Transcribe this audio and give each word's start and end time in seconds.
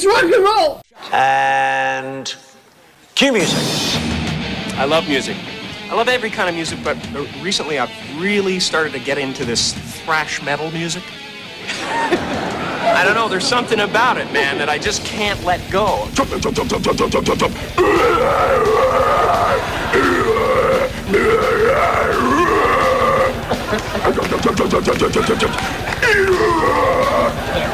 It's 0.00 0.06
rock 0.06 0.22
and 0.22 0.44
roll. 0.44 0.80
And 1.12 2.32
cue 3.16 3.32
music. 3.32 3.58
I 4.78 4.84
love 4.84 5.08
music. 5.08 5.36
I 5.90 5.96
love 5.96 6.06
every 6.06 6.30
kind 6.30 6.48
of 6.48 6.54
music, 6.54 6.78
but 6.84 6.96
uh, 7.16 7.26
recently 7.42 7.80
I've 7.80 7.90
really 8.20 8.60
started 8.60 8.92
to 8.92 9.00
get 9.00 9.18
into 9.18 9.44
this 9.44 9.72
thrash 10.04 10.40
metal 10.40 10.70
music. 10.70 11.02
I 11.82 13.02
don't 13.04 13.16
know, 13.16 13.28
there's 13.28 13.44
something 13.44 13.80
about 13.80 14.18
it, 14.18 14.32
man, 14.32 14.56
that 14.58 14.68
I 14.68 14.78
just 14.78 15.04
can't 15.04 15.42
let 15.42 15.68
go. 15.68 16.06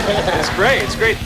It's 0.06 0.54
great, 0.56 0.82
it's 0.82 0.96
great. 0.96 1.18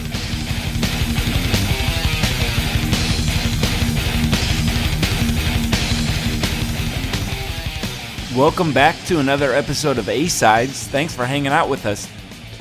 Welcome 8.38 8.72
back 8.72 8.94
to 9.06 9.18
another 9.18 9.52
episode 9.52 9.98
of 9.98 10.08
A 10.08 10.28
Sides. 10.28 10.86
Thanks 10.86 11.12
for 11.12 11.26
hanging 11.26 11.48
out 11.48 11.68
with 11.68 11.84
us. 11.84 12.08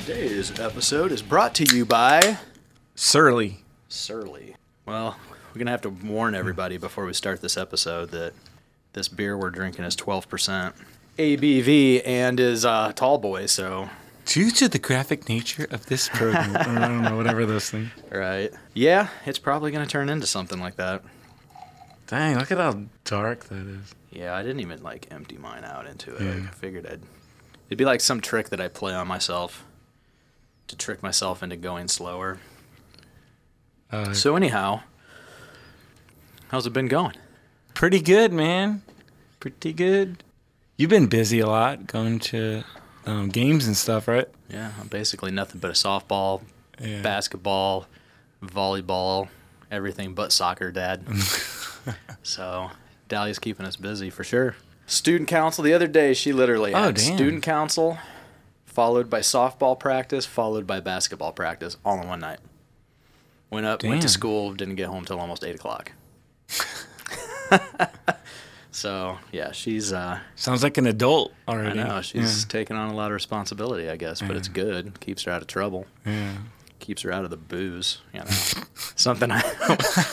Today's 0.00 0.58
episode 0.58 1.12
is 1.12 1.22
brought 1.22 1.54
to 1.54 1.76
you 1.76 1.84
by 1.84 2.38
Surly. 2.96 3.58
Surly. 3.88 4.56
Well, 4.86 5.16
we're 5.54 5.60
gonna 5.60 5.70
have 5.70 5.82
to 5.82 5.90
warn 5.90 6.34
everybody 6.34 6.78
before 6.78 7.04
we 7.04 7.12
start 7.12 7.42
this 7.42 7.56
episode 7.56 8.10
that 8.10 8.32
this 8.92 9.06
beer 9.06 9.38
we're 9.38 9.50
drinking 9.50 9.84
is 9.84 9.94
12% 9.94 10.72
ABV 11.16 12.02
and 12.04 12.40
is 12.40 12.64
uh, 12.64 12.90
tall 12.96 13.18
boy. 13.18 13.46
So, 13.46 13.88
Due 14.26 14.50
to 14.50 14.68
the 14.68 14.80
graphic 14.80 15.28
nature 15.28 15.68
of 15.70 15.86
this 15.86 16.08
program, 16.12 16.56
I 16.56 16.88
don't 16.88 17.02
know, 17.02 17.16
whatever 17.16 17.46
those 17.46 17.70
things. 17.70 17.90
right? 18.10 18.52
Yeah, 18.74 19.10
it's 19.26 19.38
probably 19.38 19.70
gonna 19.70 19.86
turn 19.86 20.08
into 20.08 20.26
something 20.26 20.58
like 20.58 20.74
that. 20.74 21.04
Dang, 22.08 22.36
look 22.36 22.50
at 22.50 22.58
how 22.58 22.80
dark 23.04 23.44
that 23.44 23.64
is. 23.64 23.94
Yeah, 24.10 24.34
I 24.34 24.42
didn't 24.42 24.60
even 24.60 24.82
like 24.82 25.06
empty 25.10 25.36
mine 25.36 25.64
out 25.64 25.86
into 25.86 26.14
it. 26.16 26.22
Yeah. 26.22 26.46
I 26.48 26.54
figured 26.54 26.86
I'd. 26.86 27.00
It'd 27.68 27.78
be 27.78 27.84
like 27.84 28.00
some 28.00 28.20
trick 28.20 28.48
that 28.48 28.60
I 28.60 28.68
play 28.68 28.94
on 28.94 29.06
myself 29.06 29.64
to 30.68 30.76
trick 30.76 31.02
myself 31.02 31.42
into 31.42 31.56
going 31.56 31.88
slower. 31.88 32.38
Uh, 33.90 34.12
So 34.12 34.36
anyhow, 34.36 34.80
how's 36.48 36.66
it 36.66 36.72
been 36.72 36.88
going? 36.88 37.14
pretty 37.74 38.00
good, 38.00 38.32
man. 38.32 38.82
Pretty 39.38 39.72
good. 39.72 40.24
You've 40.76 40.90
been 40.90 41.06
busy 41.06 41.38
a 41.40 41.46
lot, 41.46 41.86
going 41.86 42.18
to 42.20 42.64
um, 43.06 43.28
games 43.28 43.66
and 43.66 43.76
stuff, 43.76 44.08
right? 44.08 44.26
Yeah, 44.48 44.72
I'm 44.80 44.88
basically 44.88 45.30
nothing 45.30 45.60
but 45.60 45.70
a 45.70 45.74
softball, 45.74 46.42
Yeah. 46.80 47.02
basketball, 47.02 47.86
volleyball, 48.42 49.28
everything 49.70 50.14
but 50.14 50.32
soccer, 50.32 50.72
Dad. 50.72 51.04
so 52.22 52.70
Dahlia's 53.08 53.38
keeping 53.38 53.66
us 53.66 53.76
busy 53.76 54.10
for 54.10 54.22
sure. 54.24 54.54
Student 54.86 55.28
council 55.28 55.64
the 55.64 55.72
other 55.74 55.86
day, 55.86 56.14
she 56.14 56.32
literally 56.32 56.72
Oh, 56.74 56.84
had 56.84 56.94
damn. 56.96 57.16
student 57.16 57.42
council, 57.42 57.98
followed 58.64 59.10
by 59.10 59.20
softball 59.20 59.78
practice, 59.78 60.24
followed 60.26 60.66
by 60.66 60.80
basketball 60.80 61.32
practice, 61.32 61.76
all 61.84 62.00
in 62.00 62.08
one 62.08 62.20
night. 62.20 62.38
Went 63.50 63.66
up, 63.66 63.82
went 63.82 64.02
to 64.02 64.08
school, 64.08 64.52
didn't 64.54 64.76
get 64.76 64.88
home 64.88 65.04
till 65.04 65.18
almost 65.18 65.42
eight 65.44 65.54
o'clock. 65.56 65.92
so 68.70 69.18
yeah, 69.32 69.52
she's 69.52 69.92
uh, 69.92 70.20
Sounds 70.36 70.62
like 70.62 70.76
an 70.78 70.86
adult 70.86 71.32
already. 71.48 71.80
I 71.80 71.86
know 71.88 72.02
she's 72.02 72.44
taking 72.44 72.76
on 72.76 72.90
a 72.90 72.94
lot 72.94 73.06
of 73.06 73.12
responsibility, 73.14 73.88
I 73.88 73.96
guess, 73.96 74.20
but 74.20 74.36
it's 74.36 74.48
good. 74.48 75.00
Keeps 75.00 75.24
her 75.24 75.32
out 75.32 75.40
of 75.42 75.48
trouble. 75.48 75.86
Yeah. 76.06 76.34
Keeps 76.80 77.02
her 77.02 77.12
out 77.12 77.24
of 77.24 77.30
the 77.30 77.36
booze. 77.36 77.98
You 78.12 78.20
know, 78.20 78.26
something 78.96 79.30
I, 79.30 79.38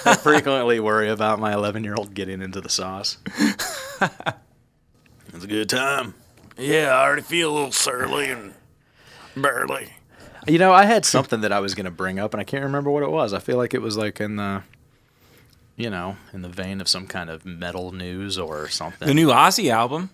I 0.05 0.15
frequently 0.15 0.79
worry 0.79 1.09
about 1.09 1.39
my 1.39 1.53
11 1.53 1.83
year 1.83 1.95
old 1.97 2.13
getting 2.13 2.41
into 2.41 2.61
the 2.61 2.69
sauce. 2.69 3.17
it's 3.37 5.43
a 5.43 5.47
good 5.47 5.69
time. 5.69 6.15
Yeah, 6.57 6.89
I 6.95 7.03
already 7.05 7.21
feel 7.21 7.51
a 7.51 7.53
little 7.53 7.71
surly 7.71 8.29
and 8.29 8.53
burly. 9.35 9.93
You 10.47 10.59
know, 10.59 10.73
I 10.73 10.85
had 10.85 11.05
something 11.05 11.41
that 11.41 11.51
I 11.51 11.59
was 11.59 11.73
going 11.75 11.85
to 11.85 11.91
bring 11.91 12.19
up, 12.19 12.33
and 12.33 12.39
I 12.39 12.43
can't 12.43 12.63
remember 12.63 12.91
what 12.91 13.03
it 13.03 13.09
was. 13.11 13.33
I 13.33 13.39
feel 13.39 13.57
like 13.57 13.73
it 13.73 13.81
was 13.81 13.97
like 13.97 14.21
in 14.21 14.35
the, 14.35 14.61
you 15.75 15.89
know, 15.89 16.17
in 16.33 16.43
the 16.43 16.49
vein 16.49 16.81
of 16.81 16.87
some 16.87 17.07
kind 17.07 17.29
of 17.29 17.45
metal 17.45 17.91
news 17.91 18.37
or 18.37 18.69
something. 18.69 19.07
The 19.07 19.13
new 19.13 19.29
Ozzy 19.29 19.69
album. 19.71 20.11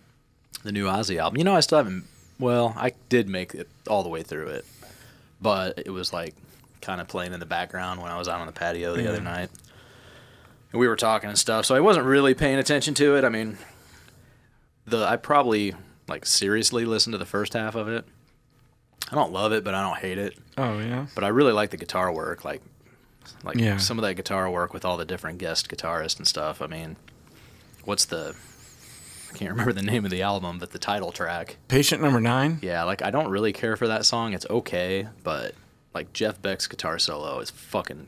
the 0.64 0.72
new 0.72 0.86
Ozzy 0.86 1.18
album. 1.18 1.38
You 1.38 1.44
know, 1.44 1.56
I 1.56 1.60
still 1.60 1.80
haven't. 1.80 2.06
Well, 2.40 2.74
I 2.78 2.94
did 3.10 3.28
make 3.30 3.54
it 3.54 3.68
all 3.88 4.04
the 4.04 4.10
way 4.10 4.24
through 4.24 4.48
it, 4.48 4.66
but 5.42 5.80
it 5.86 5.90
was 5.90 6.14
like 6.14 6.36
kind 6.82 7.02
of 7.02 7.08
playing 7.08 7.34
in 7.34 7.40
the 7.40 7.46
background 7.46 8.02
when 8.02 8.12
I 8.12 8.18
was 8.18 8.28
out 8.28 8.40
on 8.40 8.48
the 8.48 8.54
patio 8.54 8.96
the 8.96 9.08
other 9.10 9.22
night. 9.22 9.50
And 10.72 10.80
we 10.80 10.88
were 10.88 10.96
talking 10.96 11.30
and 11.30 11.38
stuff, 11.38 11.66
so 11.66 11.76
I 11.76 11.80
wasn't 11.82 12.06
really 12.06 12.34
paying 12.34 12.58
attention 12.58 12.94
to 12.96 13.16
it. 13.18 13.24
I 13.26 13.30
mean, 13.30 13.58
the 14.86 15.06
I 15.06 15.18
probably 15.18 15.76
like 16.08 16.26
seriously 16.26 16.86
listened 16.86 17.14
to 17.14 17.18
the 17.18 17.26
first 17.26 17.54
half 17.54 17.76
of 17.76 17.88
it. 17.88 18.06
I 19.12 19.16
don't 19.16 19.32
love 19.34 19.52
it, 19.52 19.64
but 19.64 19.74
I 19.74 19.82
don't 19.82 19.98
hate 20.00 20.18
it. 20.18 20.38
Oh, 20.58 20.80
yeah. 20.80 21.08
But 21.16 21.24
I 21.24 21.28
really 21.30 21.52
like 21.52 21.72
the 21.72 21.78
guitar 21.78 22.12
work, 22.14 22.46
like 22.46 22.62
like 23.44 23.58
Yeah. 23.58 23.78
some 23.78 24.00
of 24.00 24.04
that 24.04 24.16
guitar 24.16 24.50
work 24.50 24.74
with 24.74 24.86
all 24.86 24.98
the 24.98 25.06
different 25.06 25.38
guest 25.40 25.68
guitarists 25.70 26.18
and 26.18 26.28
stuff. 26.28 26.62
I 26.62 26.68
mean, 26.68 26.96
what's 27.84 28.06
the 28.06 28.36
I 29.34 29.38
can't 29.38 29.52
remember 29.52 29.74
the 29.74 29.82
name 29.82 30.04
of 30.06 30.12
the 30.12 30.22
album, 30.24 30.60
but 30.60 30.72
the 30.72 30.80
title 30.80 31.12
track. 31.12 31.58
Patient 31.68 32.02
number 32.02 32.20
nine. 32.20 32.60
Yeah, 32.62 32.84
like 32.84 33.02
I 33.02 33.12
don't 33.12 33.30
really 33.30 33.54
care 33.54 33.76
for 33.78 33.88
that 33.88 34.06
song. 34.06 34.34
It's 34.34 34.46
okay, 34.50 35.08
but 35.24 35.56
like 35.94 36.12
Jeff 36.14 36.42
Beck's 36.42 36.68
guitar 36.68 37.00
solo 37.00 37.40
is 37.40 37.50
fucking 37.50 38.08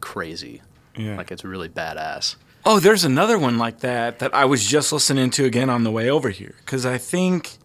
crazy. 0.00 0.62
Yeah. 0.96 1.16
Like 1.16 1.30
it's 1.32 1.44
really 1.44 1.68
badass. 1.68 2.36
Oh, 2.64 2.80
there's 2.80 3.04
another 3.04 3.38
one 3.38 3.58
like 3.58 3.80
that 3.80 4.20
that 4.20 4.34
I 4.34 4.46
was 4.46 4.64
just 4.66 4.92
listening 4.92 5.30
to 5.30 5.44
again 5.44 5.68
on 5.68 5.84
the 5.84 5.90
way 5.90 6.08
over 6.08 6.30
here 6.30 6.54
because 6.60 6.86
I 6.86 6.96
think, 6.98 7.58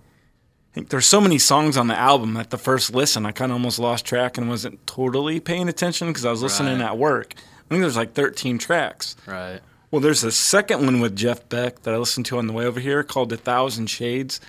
I 0.72 0.74
think 0.74 0.90
there's 0.90 1.06
so 1.06 1.22
many 1.22 1.38
songs 1.38 1.78
on 1.78 1.88
the 1.88 1.98
album 1.98 2.34
that 2.34 2.50
the 2.50 2.58
first 2.58 2.94
listen 2.94 3.26
I 3.26 3.32
kind 3.32 3.52
of 3.52 3.56
almost 3.56 3.80
lost 3.80 4.06
track 4.06 4.38
and 4.38 4.50
wasn't 4.50 4.86
totally 4.86 5.40
paying 5.40 5.70
attention 5.70 6.08
because 6.10 6.26
I 6.26 6.32
was 6.32 6.42
listening 6.44 6.80
Right. 6.80 6.88
at 6.88 6.98
work. 6.98 7.34
I 7.38 7.70
think 7.70 7.82
there's 7.82 7.96
like 7.96 8.14
13 8.14 8.58
tracks. 8.58 9.16
Right. 9.26 9.62
Well, 9.92 10.02
there's 10.02 10.24
a 10.24 10.32
second 10.32 10.86
one 10.86 11.00
with 11.00 11.16
Jeff 11.16 11.48
Beck 11.50 11.82
that 11.82 11.94
I 11.94 11.98
listened 11.98 12.26
to 12.28 12.38
on 12.38 12.48
the 12.48 12.54
way 12.54 12.66
over 12.66 12.80
here 12.80 13.04
called 13.04 13.34
"A 13.34 13.38
Thousand 13.38 13.88
Shades," 13.88 14.40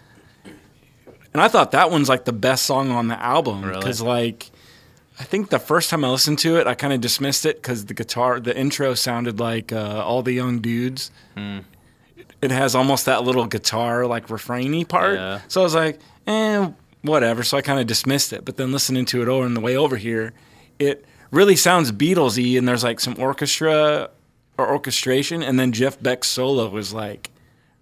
and 1.32 1.40
I 1.40 1.48
thought 1.48 1.72
that 1.72 1.90
one's 1.90 2.08
like 2.08 2.24
the 2.26 2.32
best 2.32 2.64
song 2.66 2.90
on 2.90 3.08
the 3.08 3.20
album 3.20 3.62
Really? 3.64 3.78
because 3.78 4.00
like. 4.02 4.50
I 5.18 5.24
think 5.24 5.50
the 5.50 5.58
first 5.58 5.90
time 5.90 6.02
I 6.02 6.08
listened 6.08 6.38
to 6.38 6.56
it, 6.56 6.66
I 6.66 6.72
kind 6.72 6.94
of 6.94 7.02
dismissed 7.02 7.44
it 7.44 7.56
because 7.56 7.84
the 7.84 7.92
guitar, 7.92 8.40
the 8.40 8.56
intro 8.56 8.94
sounded 8.94 9.38
like 9.38 9.70
uh, 9.70 10.02
all 10.02 10.22
the 10.22 10.32
young 10.32 10.60
dudes. 10.60 11.10
Hmm. 11.36 11.58
It 12.40 12.50
has 12.50 12.74
almost 12.74 13.04
that 13.04 13.22
little 13.22 13.44
guitar 13.44 14.06
like 14.06 14.28
refrainy 14.28 14.88
part. 14.88 15.16
Yeah. 15.18 15.40
So 15.46 15.60
I 15.60 15.64
was 15.64 15.74
like, 15.74 16.00
eh, 16.26 16.70
whatever. 17.02 17.42
So 17.42 17.58
I 17.58 17.60
kind 17.60 17.78
of 17.78 17.86
dismissed 17.86 18.32
it. 18.32 18.46
But 18.46 18.56
then 18.56 18.72
listening 18.72 19.04
to 19.06 19.20
it 19.20 19.28
over 19.28 19.44
on 19.44 19.52
the 19.52 19.60
way 19.60 19.76
over 19.76 19.98
here, 19.98 20.32
it 20.78 21.04
really 21.30 21.56
sounds 21.56 21.92
Beatlesy, 21.92 22.56
and 22.56 22.66
there's 22.66 22.82
like 22.82 22.98
some 22.98 23.14
orchestra 23.18 24.08
or 24.60 24.70
orchestration, 24.72 25.42
and 25.42 25.58
then 25.58 25.72
Jeff 25.72 26.00
Beck's 26.02 26.28
solo 26.28 26.68
was 26.68 26.92
like 26.92 27.30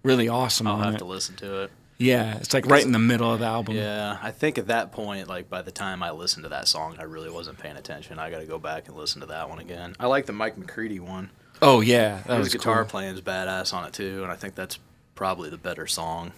really 0.03 0.27
awesome 0.29 0.67
I'll 0.67 0.77
have 0.79 0.95
it. 0.95 0.99
to 0.99 1.05
listen 1.05 1.35
to 1.37 1.63
it. 1.63 1.71
Yeah, 1.97 2.37
it's 2.37 2.53
like 2.53 2.65
right 2.65 2.85
in 2.85 2.93
the 2.93 2.99
middle 2.99 3.33
of 3.33 3.41
the 3.41 3.45
album. 3.45 3.75
Yeah, 3.75 4.17
I 4.21 4.31
think 4.31 4.57
at 4.57 4.67
that 4.67 4.93
point, 4.93 5.27
like 5.27 5.49
by 5.49 5.61
the 5.61 5.71
time 5.71 6.01
I 6.01 6.11
listened 6.11 6.43
to 6.43 6.49
that 6.49 6.67
song, 6.69 6.95
I 6.97 7.03
really 7.03 7.29
wasn't 7.29 7.57
paying 7.57 7.75
attention. 7.75 8.17
I 8.19 8.29
got 8.31 8.39
to 8.39 8.45
go 8.45 8.57
back 8.57 8.87
and 8.87 8.95
listen 8.95 9.19
to 9.19 9.27
that 9.27 9.49
one 9.49 9.59
again. 9.59 9.95
I 9.99 10.07
like 10.07 10.25
the 10.25 10.31
Mike 10.31 10.57
McCready 10.57 10.99
one. 11.01 11.29
Oh 11.61 11.81
yeah, 11.81 12.21
that 12.25 12.37
His 12.37 12.45
was 12.45 12.53
guitar 12.53 12.83
cool. 12.83 12.89
playing 12.91 13.15
is 13.15 13.21
badass 13.21 13.73
on 13.73 13.83
it 13.85 13.91
too, 13.91 14.23
and 14.23 14.31
I 14.31 14.35
think 14.35 14.55
that's 14.55 14.79
probably 15.15 15.49
the 15.49 15.57
better 15.57 15.87
song 15.87 16.31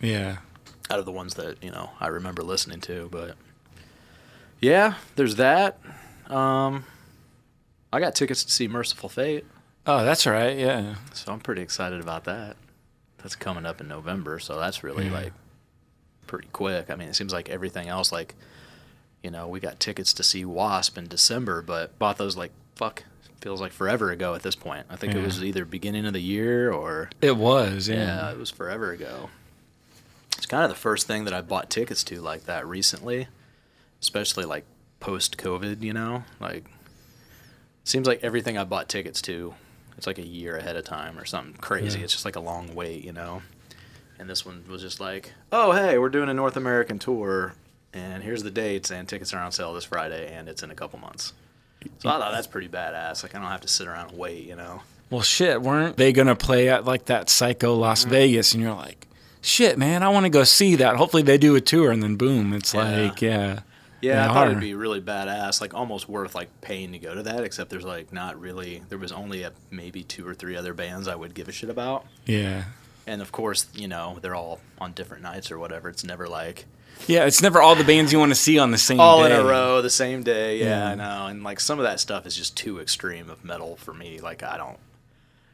Yeah. 0.00 0.36
out 0.88 1.00
of 1.00 1.04
the 1.04 1.10
ones 1.10 1.34
that 1.34 1.60
you 1.64 1.72
know 1.72 1.90
I 1.98 2.06
remember 2.06 2.44
listening 2.44 2.80
to. 2.82 3.08
But 3.10 3.34
yeah, 4.60 4.94
there's 5.16 5.34
that. 5.34 5.80
Um, 6.28 6.84
I 7.92 7.98
got 8.00 8.14
tickets 8.14 8.44
to 8.44 8.52
see 8.52 8.68
Mercyful 8.68 9.08
Fate, 9.08 9.44
Oh, 9.90 10.04
that's 10.04 10.26
right. 10.26 10.56
Yeah. 10.58 10.96
so 11.14 11.32
I'm 11.32 11.40
pretty 11.40 11.62
excited 11.62 12.00
about 12.00 12.24
that. 12.24 12.56
That's 13.22 13.34
coming 13.34 13.64
up 13.66 13.80
in 13.80 13.88
November, 13.88 14.38
so 14.38 14.58
that's 14.58 14.84
really 14.84 15.06
Yeah. 15.06 15.12
like 15.12 15.32
pretty 16.26 16.48
quick. 16.52 16.90
I 16.90 16.94
mean, 16.94 17.08
it 17.08 17.16
seems 17.16 17.32
like 17.32 17.48
everything 17.48 17.88
else, 17.88 18.12
like 18.12 18.34
you 19.22 19.30
know, 19.32 19.48
we 19.48 19.58
got 19.58 19.80
tickets 19.80 20.12
to 20.12 20.22
see 20.22 20.44
Wasp 20.44 20.96
in 20.96 21.08
December, 21.08 21.60
but 21.62 21.98
bought 21.98 22.18
those 22.18 22.36
like 22.36 22.52
fuck. 22.76 23.02
Feels 23.40 23.60
like 23.60 23.72
forever 23.72 24.10
ago 24.10 24.34
at 24.34 24.42
this 24.42 24.54
point. 24.56 24.84
I 24.90 24.96
think 24.96 25.14
it 25.14 25.22
was 25.24 25.42
either 25.42 25.64
beginning 25.64 26.04
of 26.06 26.12
the 26.12 26.20
year 26.20 26.70
or 26.72 27.08
It 27.22 27.36
was. 27.36 27.88
Yeah, 27.88 27.94
Yeah. 27.96 28.30
it 28.32 28.36
was 28.38 28.50
forever 28.50 28.90
ago. 28.92 29.30
It's 30.36 30.46
kind 30.46 30.64
of 30.64 30.70
the 30.70 30.76
first 30.76 31.06
thing 31.06 31.24
that 31.24 31.32
I 31.32 31.40
bought 31.40 31.70
tickets 31.70 32.02
to 32.04 32.20
like 32.20 32.44
that 32.46 32.66
recently, 32.66 33.28
especially 34.02 34.44
like 34.44 34.64
post 35.00 35.36
COVID, 35.38 35.82
you 35.82 35.92
know? 35.92 36.24
Like 36.40 36.64
seems 37.84 38.06
like 38.06 38.22
everything 38.22 38.58
I 38.58 38.64
bought 38.64 38.88
tickets 38.88 39.22
to, 39.22 39.54
it's 39.98 40.06
like 40.06 40.18
a 40.18 40.26
year 40.26 40.56
ahead 40.56 40.76
of 40.76 40.84
time 40.84 41.18
or 41.18 41.26
something 41.26 41.52
crazy. 41.60 41.98
Yeah. 41.98 42.04
It's 42.04 42.14
just 42.14 42.24
like 42.24 42.36
a 42.36 42.40
long 42.40 42.74
wait, 42.74 43.04
you 43.04 43.12
know? 43.12 43.42
And 44.18 44.28
this 44.30 44.46
one 44.46 44.64
was 44.68 44.80
just 44.80 44.98
like, 45.00 45.32
"Oh, 45.52 45.72
hey, 45.72 45.98
we're 45.98 46.08
doing 46.08 46.28
a 46.30 46.34
North 46.34 46.56
American 46.56 46.98
tour 46.98 47.52
and 47.92 48.22
here's 48.22 48.42
the 48.42 48.50
dates 48.50 48.90
and 48.90 49.06
tickets 49.08 49.32
are 49.34 49.38
on 49.38 49.52
sale 49.52 49.74
this 49.74 49.84
Friday 49.84 50.32
and 50.34 50.48
it's 50.48 50.62
in 50.62 50.70
a 50.70 50.74
couple 50.74 50.98
months." 50.98 51.34
So 51.98 52.08
I 52.08 52.18
thought 52.18 52.32
that's 52.32 52.46
pretty 52.48 52.68
badass. 52.68 53.22
Like 53.22 53.34
I 53.34 53.38
don't 53.38 53.50
have 53.50 53.60
to 53.60 53.68
sit 53.68 53.86
around 53.86 54.10
and 54.10 54.18
wait, 54.18 54.44
you 54.46 54.56
know. 54.56 54.80
Well, 55.10 55.22
shit, 55.22 55.62
weren't 55.62 55.96
they 55.96 56.12
gonna 56.12 56.34
play 56.36 56.68
at 56.68 56.84
like 56.84 57.04
that 57.06 57.28
Psycho 57.30 57.74
Las 57.74 58.00
Mm-hmm. 58.02 58.10
Vegas? 58.10 58.52
And 58.54 58.62
you're 58.62 58.74
like, 58.74 59.06
shit, 59.40 59.78
man, 59.78 60.02
I 60.02 60.08
want 60.08 60.24
to 60.26 60.30
go 60.30 60.42
see 60.44 60.74
that. 60.76 60.96
Hopefully 60.96 61.22
they 61.22 61.38
do 61.38 61.54
a 61.54 61.60
tour, 61.60 61.90
and 61.92 62.02
then 62.02 62.16
boom, 62.16 62.52
it's 62.52 62.74
Yeah. 62.74 62.82
like, 62.82 63.22
yeah, 63.22 63.60
Yeah, 64.00 64.30
I 64.30 64.32
thought 64.34 64.48
it'd 64.48 64.60
be 64.60 64.74
really 64.74 65.00
badass, 65.00 65.60
like 65.60 65.74
almost 65.74 66.08
worth 66.08 66.34
like 66.34 66.60
paying 66.60 66.92
to 66.92 66.98
go 66.98 67.14
to 67.14 67.22
that. 67.24 67.44
Except 67.44 67.70
there's 67.70 67.84
like 67.84 68.12
not 68.12 68.40
really. 68.40 68.82
There 68.88 68.98
was 68.98 69.12
only 69.12 69.42
a, 69.42 69.52
maybe 69.70 70.02
two 70.02 70.26
or 70.26 70.34
three 70.34 70.56
other 70.56 70.72
bands 70.74 71.08
I 71.08 71.16
would 71.16 71.34
give 71.34 71.48
a 71.48 71.52
shit 71.52 71.70
about, 71.70 72.06
yeah, 72.26 72.64
and 73.06 73.20
of 73.20 73.32
course, 73.32 73.66
you 73.74 73.88
know, 73.88 74.18
they're 74.22 74.34
all 74.36 74.60
on 74.78 74.92
different 74.92 75.22
nights 75.22 75.50
or 75.50 75.58
whatever. 75.58 75.88
It's 75.88 76.04
never 76.04 76.28
like 76.28 76.66
yeah. 77.06 77.24
It's 77.24 77.42
never 77.42 77.60
all 77.62 77.74
the 77.74 77.84
bands 77.84 78.12
you 78.12 78.18
want 78.18 78.30
to 78.32 78.36
see 78.36 78.58
on 78.58 78.70
the 78.70 78.78
same 78.78 79.00
all 79.00 79.22
day. 79.22 79.34
in 79.34 79.40
a 79.40 79.44
row 79.44 79.82
the 79.82 79.90
same 79.90 80.22
day. 80.22 80.58
Yeah, 80.58 80.66
Yeah. 80.66 80.88
I 80.90 80.94
know. 80.94 81.26
And 81.26 81.42
like 81.42 81.60
some 81.60 81.78
of 81.78 81.84
that 81.84 82.00
stuff 82.00 82.26
is 82.26 82.36
just 82.36 82.56
too 82.56 82.80
extreme 82.80 83.30
of 83.30 83.44
metal 83.44 83.76
for 83.76 83.94
me. 83.94 84.20
Like 84.20 84.42
I 84.42 84.56
don't. 84.56 84.78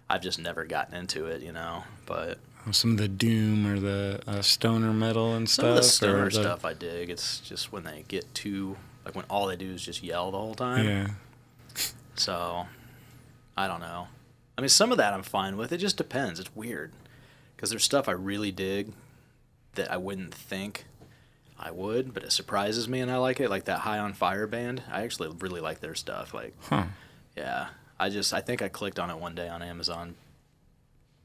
I've 0.08 0.23
just 0.23 0.38
never 0.38 0.64
gotten 0.64 0.94
into 0.94 1.26
it, 1.26 1.43
you 1.43 1.52
know. 1.52 1.85
But 2.06 2.38
Some 2.73 2.93
of 2.93 2.97
the 2.99 3.09
doom 3.09 3.67
or 3.67 3.79
the 3.79 4.21
uh, 4.27 4.41
stoner 4.43 4.93
metal 4.93 5.35
and 5.35 5.49
some 5.49 5.65
stuff. 5.65 5.69
of 5.71 5.75
the 5.77 5.81
or 5.81 5.83
stoner 5.83 6.25
the- 6.25 6.31
stuff 6.31 6.65
I 6.65 6.73
dig. 6.75 7.11
It's 7.11 7.41
just 7.41 7.73
when 7.73 7.85
they 7.85 8.05
get 8.09 8.33
too 8.35 8.77
like 9.05 9.15
when 9.15 9.27
all 9.29 9.47
they 9.49 9.57
do 9.57 9.71
is 9.73 9.83
just 9.85 10.03
yell 10.03 10.31
the 10.31 10.39
whole 10.39 10.55
time. 10.55 10.87
Yeah, 10.87 11.09
So, 12.15 12.67
I 13.57 13.67
don't 13.67 13.81
know. 13.81 14.09
I 14.57 14.61
mean, 14.63 14.69
some 14.71 14.93
of 14.93 14.99
that 14.99 15.13
I'm 15.13 15.23
fine 15.23 15.57
with. 15.57 15.73
It 15.73 15.79
just 15.79 15.97
depends. 15.97 16.41
It's 16.41 16.55
weird 16.57 16.93
because 17.57 17.71
there's 17.71 17.85
stuff 17.85 18.09
I 18.09 18.13
really 18.13 18.51
dig 18.53 18.93
that 19.75 19.91
I 19.91 19.97
wouldn't 19.97 20.33
think 20.35 20.85
I 21.59 21.71
would, 21.71 22.15
but 22.15 22.23
it 22.23 22.33
surprises 22.33 22.89
me 22.89 23.01
and 23.01 23.11
I 23.11 23.17
like 23.17 23.41
it. 23.41 23.51
Like 23.51 23.65
that 23.65 23.81
High 23.81 23.99
on 23.99 24.13
Fire 24.15 24.47
band. 24.47 24.83
I 24.91 25.03
actually 25.03 25.29
really 25.41 25.61
like 25.61 25.81
their 25.81 25.95
stuff. 25.95 26.33
Like, 26.33 26.55
Huh. 26.63 26.85
yeah. 27.37 27.69
I 27.99 28.09
just 28.11 28.33
I 28.33 28.41
think 28.41 28.63
I 28.63 28.69
clicked 28.69 28.99
on 28.99 29.11
it 29.11 29.19
one 29.19 29.35
day 29.35 29.49
on 29.49 29.63
Amazon 29.63 30.15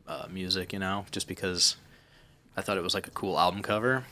uh, 0.09 0.25
Music, 0.29 0.73
you 0.73 0.79
know, 0.79 1.05
just 1.11 1.27
because 1.27 1.77
I 2.57 2.61
thought 2.61 2.77
it 2.77 2.83
was 2.83 2.93
like 2.93 3.07
a 3.07 3.11
cool 3.11 3.39
album 3.39 3.61
cover. 3.61 4.05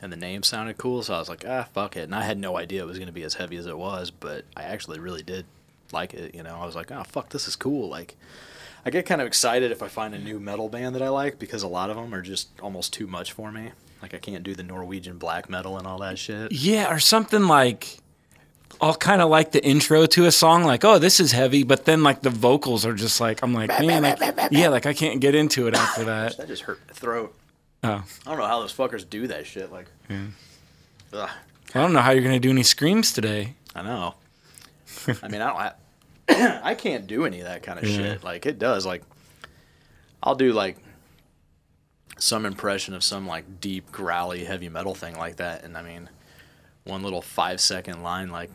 And 0.00 0.12
the 0.12 0.16
name 0.16 0.42
sounded 0.42 0.76
cool, 0.76 1.02
so 1.02 1.14
I 1.14 1.18
was 1.18 1.28
like, 1.28 1.44
ah, 1.48 1.66
fuck 1.72 1.96
it. 1.96 2.02
And 2.02 2.14
I 2.14 2.22
had 2.22 2.38
no 2.38 2.56
idea 2.58 2.82
it 2.82 2.86
was 2.86 2.98
going 2.98 3.08
to 3.08 3.12
be 3.12 3.22
as 3.22 3.34
heavy 3.34 3.56
as 3.56 3.66
it 3.66 3.76
was, 3.76 4.10
but 4.10 4.44
I 4.54 4.64
actually 4.64 5.00
really 5.00 5.22
did 5.22 5.46
like 5.90 6.14
it. 6.14 6.34
You 6.34 6.42
know, 6.42 6.54
I 6.54 6.66
was 6.66 6.76
like, 6.76 6.92
oh 6.92 7.02
fuck, 7.02 7.30
this 7.30 7.48
is 7.48 7.56
cool. 7.56 7.88
Like, 7.88 8.14
I 8.84 8.90
get 8.90 9.06
kind 9.06 9.20
of 9.20 9.26
excited 9.26 9.72
if 9.72 9.82
I 9.82 9.88
find 9.88 10.14
a 10.14 10.18
new 10.18 10.38
metal 10.38 10.68
band 10.68 10.94
that 10.94 11.02
I 11.02 11.08
like 11.08 11.38
because 11.38 11.62
a 11.62 11.68
lot 11.68 11.90
of 11.90 11.96
them 11.96 12.14
are 12.14 12.22
just 12.22 12.48
almost 12.62 12.92
too 12.92 13.06
much 13.06 13.32
for 13.32 13.50
me. 13.50 13.72
Like, 14.02 14.12
I 14.12 14.18
can't 14.18 14.44
do 14.44 14.54
the 14.54 14.62
Norwegian 14.62 15.16
black 15.16 15.48
metal 15.48 15.78
and 15.78 15.86
all 15.86 15.98
that 16.00 16.18
shit. 16.18 16.52
yeah, 16.52 16.92
or 16.92 16.98
something 16.98 17.46
like. 17.48 17.98
I'll 18.80 18.94
kind 18.94 19.22
of 19.22 19.30
like 19.30 19.52
the 19.52 19.64
intro 19.64 20.06
to 20.06 20.26
a 20.26 20.32
song, 20.32 20.64
like, 20.64 20.84
oh, 20.84 20.98
this 20.98 21.18
is 21.20 21.32
heavy, 21.32 21.62
but 21.62 21.84
then 21.84 22.02
like 22.02 22.22
the 22.22 22.30
vocals 22.30 22.84
are 22.84 22.92
just 22.94 23.20
like, 23.20 23.42
I'm 23.42 23.54
like, 23.54 23.68
man, 23.68 24.02
like, 24.02 24.18
yeah, 24.50 24.68
like 24.68 24.86
I 24.86 24.92
can't 24.92 25.20
get 25.20 25.34
into 25.34 25.66
it 25.66 25.74
after 25.74 26.04
that. 26.12 26.36
That 26.36 26.48
just 26.48 26.62
hurt 26.62 26.80
my 26.86 26.92
throat. 26.92 27.34
Oh, 27.84 27.88
I 28.26 28.30
don't 28.30 28.38
know 28.38 28.46
how 28.46 28.60
those 28.60 28.74
fuckers 28.74 29.08
do 29.08 29.26
that 29.28 29.46
shit. 29.46 29.70
Like, 29.72 29.86
ugh, 30.10 31.30
I 31.74 31.80
don't 31.80 31.92
know 31.92 32.00
how 32.00 32.10
you're 32.10 32.22
gonna 32.22 32.38
do 32.40 32.50
any 32.50 32.62
screams 32.62 33.12
today. 33.12 33.54
I 33.74 33.82
know. 33.82 34.14
I 35.22 35.28
mean, 35.28 35.40
I 35.40 35.46
don't. 35.46 35.56
I, 36.28 36.60
I 36.70 36.74
can't 36.74 37.06
do 37.06 37.24
any 37.24 37.40
of 37.40 37.46
that 37.46 37.62
kind 37.62 37.78
of 37.78 37.84
Yeah. 37.88 37.96
shit. 37.96 38.24
Like 38.24 38.46
it 38.46 38.58
does. 38.58 38.84
Like, 38.84 39.02
I'll 40.22 40.34
do 40.34 40.52
like 40.52 40.78
some 42.18 42.46
impression 42.46 42.94
of 42.94 43.04
some 43.04 43.26
like 43.26 43.60
deep 43.60 43.92
growly 43.92 44.44
heavy 44.44 44.68
metal 44.68 44.94
thing 44.94 45.16
like 45.16 45.36
that, 45.36 45.64
and 45.64 45.76
I 45.76 45.82
mean, 45.82 46.08
one 46.84 47.02
little 47.02 47.22
five 47.22 47.60
second 47.60 48.02
line, 48.02 48.30
like, 48.30 48.50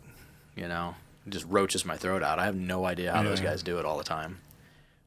you 0.56 0.68
know, 0.68 0.96
just 1.30 1.46
roaches 1.48 1.86
my 1.86 1.98
throat 1.98 2.24
out. 2.24 2.40
I 2.40 2.46
have 2.46 2.56
no 2.56 2.86
idea 2.86 3.12
how 3.14 3.24
those 3.24 3.40
guys 3.42 3.64
do 3.64 3.78
it 3.80 3.86
all 3.86 3.98
the 3.98 4.04
time. 4.04 4.40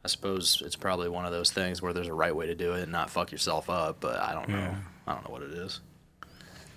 I 0.04 0.08
suppose 0.08 0.62
it's 0.64 0.76
probably 0.76 1.08
one 1.08 1.24
of 1.24 1.32
those 1.32 1.50
things 1.50 1.80
where 1.80 1.92
there's 1.92 2.08
a 2.08 2.14
right 2.14 2.34
way 2.34 2.46
to 2.46 2.54
do 2.54 2.74
it 2.74 2.82
and 2.82 2.92
not 2.92 3.08
fuck 3.10 3.32
yourself 3.32 3.70
up, 3.70 4.00
but 4.00 4.18
I 4.20 4.32
don't 4.34 4.48
know. 4.48 4.58
Yeah. 4.58 4.76
I 5.06 5.14
don't 5.14 5.24
know 5.26 5.32
what 5.32 5.42
it 5.42 5.52
is. 5.52 5.80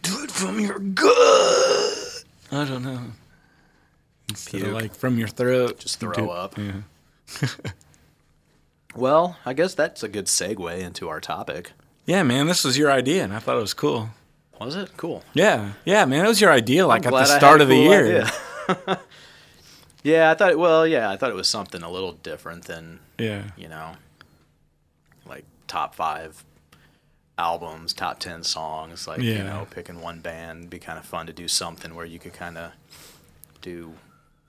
Do 0.02 0.24
it 0.24 0.31
from 0.31 0.60
your 0.60 0.80
gut. 0.80 2.24
I 2.52 2.64
don't 2.66 2.84
know. 2.84 3.02
Instead 4.30 4.64
of 4.64 4.74
like 4.74 4.96
from 4.96 5.18
your 5.18 5.28
throat. 5.28 5.80
Just 5.80 6.00
throw 6.00 6.14
do- 6.14 6.30
up. 6.30 6.58
Yeah. 6.58 6.81
Well, 8.96 9.38
I 9.46 9.54
guess 9.54 9.75
that's 9.75 10.02
a 10.02 10.08
good 10.08 10.25
segue 10.25 10.80
into 10.80 11.08
our 11.10 11.19
topic. 11.22 11.74
yeah, 12.06 12.24
man, 12.24 12.48
this 12.48 12.64
was 12.64 12.78
your 12.80 12.92
idea, 12.92 13.24
and 13.24 13.31
I 13.34 13.38
thought 13.40 13.58
it 13.58 13.62
was 13.62 13.75
cool. 13.75 14.10
Was 14.60 14.75
it? 14.75 14.98
Cool. 14.98 15.24
Yeah, 15.34 15.74
yeah, 15.86 16.06
man, 16.06 16.25
it 16.25 16.28
was 16.28 16.42
your 16.42 16.52
idea, 16.52 16.88
like 16.88 17.06
at 17.06 17.10
glad 17.10 17.28
the 17.28 17.34
I 17.34 17.38
start 17.38 17.60
had 17.60 17.62
of 17.62 17.68
the 17.68 17.75
a 17.75 17.86
cool 17.86 17.94
year. 17.94 18.25
yeah, 20.04 20.31
I 20.31 20.34
thought. 20.34 20.58
Well, 20.58 20.88
yeah, 20.88 21.10
I 21.10 21.18
thought 21.18 21.30
it 21.30 21.36
was 21.36 21.48
something 21.48 21.81
a 21.81 21.90
little 21.90 22.14
different 22.14 22.66
than 22.66 23.00
Yeah, 23.18 23.44
you 23.58 23.68
know, 23.68 23.94
like 25.25 25.46
top 25.68 25.96
five 25.96 26.44
albums, 27.38 27.94
top 27.94 28.19
ten 28.19 28.44
songs. 28.44 29.08
Like 29.08 29.22
you 29.22 29.44
know, 29.44 29.68
picking 29.69 30.02
one 30.02 30.19
band 30.19 30.69
be 30.69 30.80
kind 30.80 30.98
of 31.00 31.06
fun 31.06 31.28
to 31.28 31.34
do 31.34 31.48
something 31.48 31.96
where 31.96 32.06
you 32.06 32.19
could 32.19 32.34
kind 32.34 32.58
of 32.58 32.72
do 33.62 33.94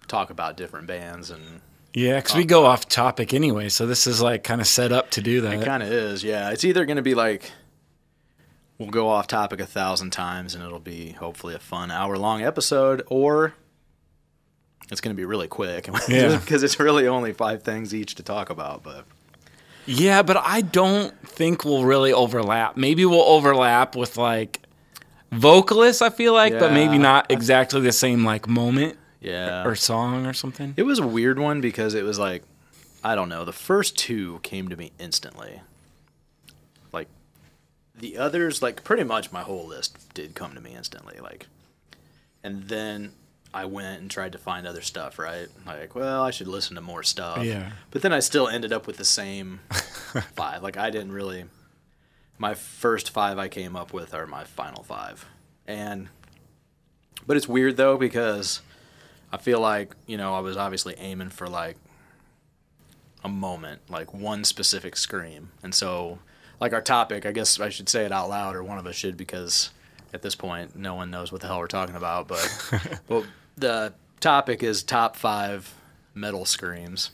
talk 0.06 0.31
about 0.31 0.56
different 0.56 0.87
bands 0.87 1.31
and 1.31 1.61
yeah, 1.94 2.17
because 2.17 2.37
we 2.37 2.44
go 2.44 2.67
off 2.67 2.88
topic 2.88 3.32
anyway, 3.32 3.69
so 3.69 3.87
this 3.87 4.06
is 4.06 4.20
like 4.20 4.44
kind 4.44 4.61
of 4.61 4.67
set 4.67 4.93
up 4.93 5.11
to 5.12 5.20
do 5.20 5.41
that. 5.43 5.55
It 5.55 5.65
kind 5.65 5.82
of 5.82 5.91
is, 5.91 6.23
yeah. 6.23 6.50
It's 6.50 6.65
either 6.65 6.85
going 6.85 6.97
to 6.97 7.03
be 7.03 7.15
like 7.15 7.50
we'll 8.79 8.91
go 8.91 9.09
off 9.09 9.26
topic 9.26 9.61
a 9.61 9.67
thousand 9.67 10.11
times 10.11 10.55
and 10.55 10.62
it'll 10.62 10.79
be 10.79 11.12
hopefully 11.12 11.55
a 11.55 11.59
fun 11.59 11.91
hour 11.91 12.17
long 12.17 12.43
episode, 12.43 13.03
or 13.09 13.55
it's 14.90 15.00
going 15.00 15.14
to 15.14 15.20
be 15.20 15.25
really 15.25 15.49
quick 15.49 15.88
Yeah. 16.08 16.37
because 16.38 16.62
it's 16.62 16.79
really 16.81 17.06
only 17.06 17.32
five 17.32 17.62
things 17.62 17.94
each 17.94 18.14
to 18.17 18.23
talk 18.23 18.50
about. 18.50 18.82
But 18.82 19.05
Yeah, 19.87 20.23
but 20.23 20.37
I 20.37 20.61
don't 20.62 21.14
think 21.29 21.64
we'll 21.64 21.85
really 21.85 22.12
overlap. 22.12 22.76
Maybe 22.76 23.05
we'll 23.05 23.23
overlap 23.23 23.96
with 23.96 24.17
like 24.17 24.61
vocalists. 25.32 26.02
I 26.02 26.11
feel 26.11 26.32
like, 26.32 26.58
but 26.58 26.73
maybe 26.73 26.99
not 26.99 27.31
exactly 27.31 27.81
the 27.81 27.93
same 27.93 28.25
like 28.25 28.49
moment 28.49 28.96
yeah, 29.20 29.64
or 29.67 29.75
song 29.75 30.26
or 30.26 30.32
something. 30.32 30.75
it 30.76 30.85
was 30.85 30.99
a 31.00 31.06
weird 31.06 31.38
one 31.38 31.61
because 31.61 31.94
it 31.94 32.05
was 32.05 32.19
like 32.19 32.44
I 33.05 33.14
don't 33.14 33.29
know. 33.29 33.44
The 33.44 33.52
first 33.52 33.96
two 33.96 34.41
came 34.43 34.69
to 34.69 34.76
me 34.76 34.91
instantly. 34.99 35.61
Like 36.93 37.08
the 37.96 38.17
others, 38.19 38.62
like 38.62 38.84
pretty 38.84 39.05
much 39.05 39.31
my 39.32 39.43
whole 39.43 39.67
list 39.67 40.12
did 40.14 40.34
come 40.34 40.55
to 40.55 40.61
me 40.61 40.75
instantly. 40.76 41.19
Like, 41.20 41.46
and 42.43 42.64
then 42.69 43.12
I 43.52 43.64
went 43.64 44.00
and 44.00 44.10
tried 44.10 44.32
to 44.32 44.38
find 44.38 44.66
other 44.66 44.82
stuff. 44.82 45.18
Right? 45.18 45.48
Like, 45.66 45.94
well, 45.94 46.22
I 46.22 46.30
should 46.30 46.48
listen 46.48 46.76
to 46.76 46.80
more 46.80 47.02
stuff. 47.02 47.44
Yeah. 47.44 47.72
But 47.90 48.02
then 48.02 48.12
I 48.12 48.20
still 48.20 48.48
ended 48.48 48.72
up 48.72 48.86
with 48.86 48.96
the 48.96 49.05
same 49.05 49.60
five. 50.34 50.62
Like 50.62 50.76
I 50.76 50.90
didn't 50.90 51.12
really. 51.12 51.44
My 52.40 52.55
first 52.55 53.10
five 53.10 53.36
I 53.36 53.48
came 53.48 53.74
up 53.74 53.93
with 53.93 54.14
are 54.14 54.26
my 54.26 54.44
final 54.44 54.82
five, 54.82 55.26
and. 55.67 56.08
But 57.26 57.36
it's 57.36 57.48
weird 57.48 57.76
though 57.76 57.98
because 57.98 58.62
I 59.32 59.36
feel 59.36 59.60
like 59.60 59.94
you 60.06 60.17
know 60.17 60.34
I 60.34 60.40
was 60.40 60.56
obviously 60.56 60.94
aiming 60.98 61.31
for 61.31 61.48
like 61.48 61.76
a 63.24 63.28
moment, 63.28 63.82
like 63.90 64.14
one 64.14 64.44
specific 64.44 64.96
scream, 64.96 65.50
and 65.62 65.74
so 65.74 66.20
like 66.60 66.72
our 66.72 66.81
topic, 66.81 67.26
I 67.26 67.32
guess 67.32 67.60
I 67.60 67.69
should 67.69 67.88
say 67.88 68.05
it 68.05 68.12
out 68.12 68.28
loud, 68.28 68.56
or 68.56 68.62
one 68.62 68.78
of 68.78 68.86
us 68.86 68.96
should, 68.96 69.17
because 69.17 69.70
at 70.12 70.22
this 70.22 70.34
point 70.34 70.77
no 70.77 70.94
one 70.94 71.10
knows 71.10 71.31
what 71.31 71.41
the 71.41 71.46
hell 71.46 71.58
we're 71.58 71.67
talking 71.67 71.96
about. 71.96 72.29
But 72.29 73.00
well, 73.08 73.24
the 73.56 73.94
topic 74.20 74.62
is 74.62 74.82
top 74.82 75.17
five 75.17 75.74
metal 76.15 76.44
screams, 76.44 77.10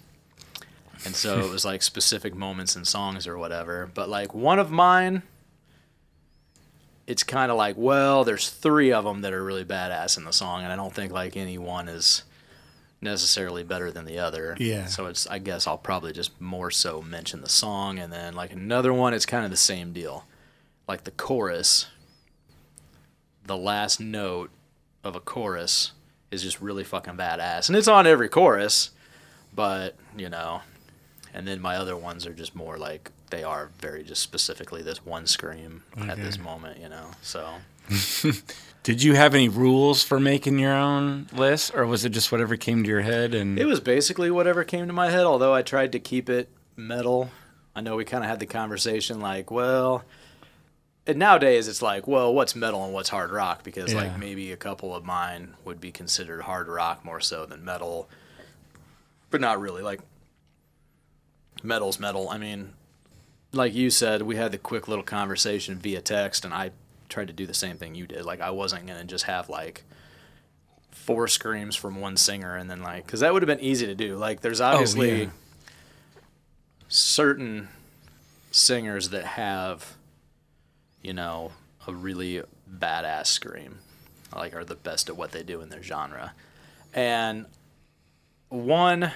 and 1.04 1.14
so 1.14 1.40
it 1.40 1.50
was 1.50 1.64
like 1.64 1.82
specific 1.92 2.34
moments 2.34 2.76
in 2.76 2.84
songs 2.84 3.26
or 3.26 3.38
whatever. 3.38 3.90
But 3.92 4.08
like 4.08 4.34
one 4.34 4.58
of 4.58 4.70
mine. 4.70 5.22
It's 7.06 7.22
kind 7.22 7.52
of 7.52 7.58
like, 7.58 7.76
well, 7.76 8.24
there's 8.24 8.48
three 8.48 8.90
of 8.90 9.04
them 9.04 9.20
that 9.20 9.34
are 9.34 9.44
really 9.44 9.62
badass 9.62 10.16
in 10.16 10.24
the 10.24 10.32
song, 10.32 10.62
and 10.62 10.72
I 10.72 10.76
don't 10.76 10.94
think 10.94 11.12
like 11.12 11.36
any 11.36 11.58
one 11.58 11.86
is 11.86 12.22
necessarily 13.04 13.62
better 13.62 13.92
than 13.92 14.06
the 14.06 14.18
other. 14.18 14.56
Yeah. 14.58 14.86
So 14.86 15.06
it's 15.06 15.28
I 15.28 15.38
guess 15.38 15.68
I'll 15.68 15.78
probably 15.78 16.12
just 16.12 16.40
more 16.40 16.72
so 16.72 17.00
mention 17.00 17.42
the 17.42 17.48
song 17.48 18.00
and 18.00 18.12
then 18.12 18.34
like 18.34 18.52
another 18.52 18.92
one 18.92 19.14
it's 19.14 19.26
kind 19.26 19.44
of 19.44 19.52
the 19.52 19.56
same 19.56 19.92
deal. 19.92 20.24
Like 20.88 21.04
the 21.04 21.12
chorus 21.12 21.86
the 23.46 23.56
last 23.56 24.00
note 24.00 24.50
of 25.02 25.16
a 25.16 25.20
chorus 25.20 25.92
is 26.30 26.42
just 26.42 26.60
really 26.60 26.84
fucking 26.84 27.14
badass. 27.16 27.68
And 27.68 27.76
it's 27.76 27.88
on 27.88 28.06
every 28.06 28.28
chorus, 28.28 28.90
but, 29.54 29.96
you 30.16 30.28
know, 30.28 30.62
and 31.32 31.46
then 31.46 31.60
my 31.60 31.76
other 31.76 31.96
ones 31.96 32.26
are 32.26 32.32
just 32.32 32.54
more 32.54 32.76
like 32.78 33.10
they 33.30 33.42
are 33.42 33.70
very 33.80 34.02
just 34.04 34.22
specifically 34.22 34.82
this 34.82 35.04
one 35.04 35.26
scream 35.26 35.82
at 36.08 36.16
this 36.16 36.38
moment, 36.38 36.80
you 36.80 36.88
know. 36.88 37.10
So 37.22 37.48
Did 38.82 39.02
you 39.02 39.14
have 39.14 39.34
any 39.34 39.48
rules 39.48 40.02
for 40.02 40.20
making 40.20 40.58
your 40.58 40.74
own 40.74 41.26
list, 41.32 41.74
or 41.74 41.86
was 41.86 42.04
it 42.04 42.10
just 42.10 42.30
whatever 42.30 42.56
came 42.56 42.82
to 42.82 42.88
your 42.88 43.00
head? 43.00 43.34
And 43.34 43.58
It 43.58 43.64
was 43.64 43.80
basically 43.80 44.30
whatever 44.30 44.62
came 44.64 44.86
to 44.86 44.92
my 44.92 45.10
head, 45.10 45.24
although 45.24 45.54
I 45.54 45.62
tried 45.62 45.92
to 45.92 45.98
keep 45.98 46.28
it 46.28 46.48
metal. 46.76 47.30
I 47.74 47.80
know 47.80 47.96
we 47.96 48.04
kind 48.04 48.22
of 48.22 48.30
had 48.30 48.40
the 48.40 48.46
conversation 48.46 49.20
like, 49.20 49.50
well, 49.50 50.04
and 51.06 51.18
nowadays 51.18 51.68
it's 51.68 51.82
like, 51.82 52.06
well, 52.06 52.32
what's 52.32 52.54
metal 52.56 52.84
and 52.84 52.92
what's 52.94 53.10
hard 53.10 53.30
rock? 53.30 53.62
Because 53.62 53.92
Yeah. 53.92 54.00
like 54.02 54.18
maybe 54.18 54.52
a 54.52 54.56
couple 54.56 54.94
of 54.94 55.04
mine 55.04 55.54
would 55.64 55.80
be 55.80 55.90
considered 55.92 56.42
hard 56.42 56.68
rock 56.68 57.04
more 57.04 57.20
so 57.20 57.44
than 57.46 57.64
metal, 57.64 58.08
but 59.30 59.40
not 59.40 59.60
really. 59.60 59.82
Like 59.82 60.00
metal's 61.62 61.98
metal. 62.00 62.28
I 62.30 62.38
mean, 62.38 62.72
like 63.52 63.74
you 63.74 63.90
said, 63.90 64.22
we 64.22 64.36
had 64.36 64.52
the 64.52 64.58
quick 64.58 64.88
little 64.88 65.04
conversation 65.04 65.76
via 65.76 66.00
text, 66.00 66.44
and 66.44 66.52
I 66.54 66.70
tried 67.08 67.26
to 67.28 67.32
do 67.32 67.46
the 67.46 67.54
same 67.54 67.76
thing 67.76 67.94
you 67.94 68.06
did. 68.06 68.24
Like 68.24 68.40
I 68.40 68.50
wasn't 68.50 68.86
gonna 68.86 69.04
just 69.04 69.24
have 69.24 69.48
like 69.48 69.84
four 70.90 71.28
screams 71.28 71.76
from 71.76 72.00
one 72.00 72.16
singer 72.16 72.56
and 72.56 72.70
then 72.70 72.80
like 72.82 73.04
because 73.04 73.20
that 73.20 73.30
would 73.32 73.42
have 73.42 73.46
been 73.46 73.60
easy 73.60 73.84
to 73.86 73.94
do. 73.94 74.16
Like 74.16 74.40
there's 74.40 74.60
oh, 74.60 74.66
obviously 74.66 75.24
yeah. 75.24 75.28
certain 76.88 77.68
singers 78.50 79.10
that 79.10 79.24
have, 79.24 79.96
you 81.04 81.12
know, 81.12 81.52
a 81.86 81.92
really 81.94 82.42
badass 82.78 83.26
scream, 83.26 83.78
like 84.34 84.54
are 84.56 84.64
the 84.64 84.74
best 84.74 85.08
at 85.08 85.16
what 85.16 85.30
they 85.30 85.44
do 85.44 85.60
in 85.60 85.68
their 85.68 85.82
genre. 85.82 86.32
And 86.92 87.46
one, 88.48 89.12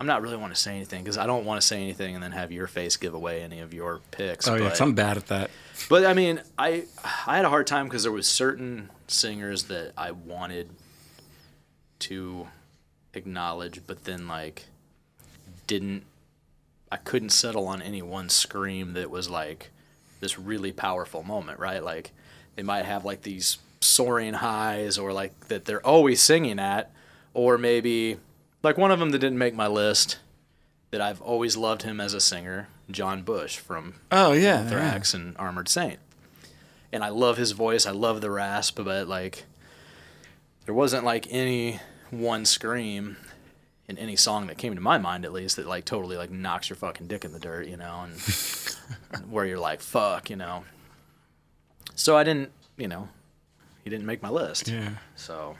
I'm 0.00 0.06
not 0.06 0.22
really 0.22 0.36
want 0.36 0.54
to 0.54 0.60
say 0.60 0.74
anything 0.74 1.04
because 1.04 1.16
I 1.18 1.26
don't 1.26 1.44
want 1.44 1.60
to 1.60 1.66
say 1.66 1.76
anything 1.80 2.14
and 2.14 2.22
then 2.22 2.32
have 2.32 2.50
your 2.50 2.66
face 2.66 2.96
give 2.96 3.14
away 3.14 3.42
any 3.42 3.60
of 3.60 3.72
your 3.72 4.00
picks. 4.10 4.48
Oh 4.48 4.54
yeah, 4.56 4.64
but, 4.64 4.68
'cause 4.70 4.80
I'm 4.80 4.94
bad 4.94 5.16
at 5.16 5.26
that. 5.28 5.50
but 5.88 6.04
I 6.04 6.14
mean, 6.14 6.42
I 6.58 6.84
I 7.26 7.36
had 7.36 7.44
a 7.44 7.48
hard 7.50 7.66
time 7.66 7.86
because 7.86 8.02
there 8.02 8.12
was 8.12 8.26
certain 8.26 8.90
singers 9.06 9.64
that 9.64 9.92
I 9.96 10.10
wanted 10.10 10.70
to 12.00 12.48
acknowledge, 13.14 13.82
but 13.86 14.04
then 14.04 14.26
like 14.26 14.66
didn't. 15.66 16.04
I 16.92 16.96
couldn't 16.96 17.30
settle 17.30 17.68
on 17.68 17.80
any 17.82 18.02
one 18.02 18.28
scream 18.30 18.94
that 18.94 19.10
was 19.10 19.30
like 19.30 19.70
this 20.20 20.38
really 20.38 20.72
powerful 20.72 21.22
moment, 21.22 21.58
right? 21.58 21.82
Like 21.82 22.12
they 22.54 22.62
might 22.62 22.84
have 22.84 23.04
like 23.04 23.22
these 23.22 23.58
soaring 23.80 24.34
highs, 24.34 24.98
or 24.98 25.12
like 25.12 25.48
that 25.48 25.64
they're 25.64 25.84
always 25.84 26.20
singing 26.20 26.58
at, 26.58 26.92
or 27.34 27.58
maybe 27.58 28.18
like 28.62 28.76
one 28.76 28.90
of 28.90 28.98
them 28.98 29.10
that 29.10 29.18
didn't 29.18 29.38
make 29.38 29.54
my 29.54 29.66
list 29.66 30.18
that 30.90 31.00
I've 31.00 31.20
always 31.22 31.56
loved 31.56 31.82
him 31.82 32.00
as 32.00 32.14
a 32.14 32.20
singer, 32.20 32.68
John 32.90 33.22
Bush 33.22 33.58
from 33.58 33.94
Oh 34.10 34.32
yeah, 34.32 34.68
yeah. 35.12 35.18
And 35.18 35.36
Armored 35.38 35.68
Saint. 35.68 35.98
And 36.92 37.04
I 37.04 37.08
love 37.08 37.36
his 37.36 37.52
voice. 37.52 37.86
I 37.86 37.92
love 37.92 38.20
the 38.20 38.30
rasp, 38.30 38.78
but 38.82 39.08
like 39.08 39.44
there 40.66 40.74
wasn't 40.74 41.04
like 41.04 41.26
any 41.30 41.80
one 42.10 42.44
scream 42.44 43.16
in 43.90 43.98
any 43.98 44.16
song 44.16 44.46
that 44.46 44.56
came 44.56 44.74
to 44.74 44.80
my 44.80 44.96
mind 44.96 45.24
at 45.24 45.32
least 45.32 45.56
that 45.56 45.66
like 45.66 45.84
totally 45.84 46.16
like 46.16 46.30
knocks 46.30 46.70
your 46.70 46.76
fucking 46.76 47.08
dick 47.08 47.24
in 47.24 47.32
the 47.32 47.40
dirt, 47.40 47.66
you 47.66 47.76
know, 47.76 48.04
and 48.04 49.26
where 49.30 49.44
you're 49.44 49.58
like, 49.58 49.80
fuck, 49.80 50.30
you 50.30 50.36
know. 50.36 50.64
So 51.96 52.16
I 52.16 52.24
didn't, 52.24 52.50
you 52.76 52.88
know, 52.88 53.08
he 53.84 53.90
didn't 53.90 54.06
make 54.06 54.22
my 54.22 54.30
list. 54.30 54.68
Yeah. 54.68 54.90
So 55.16 55.56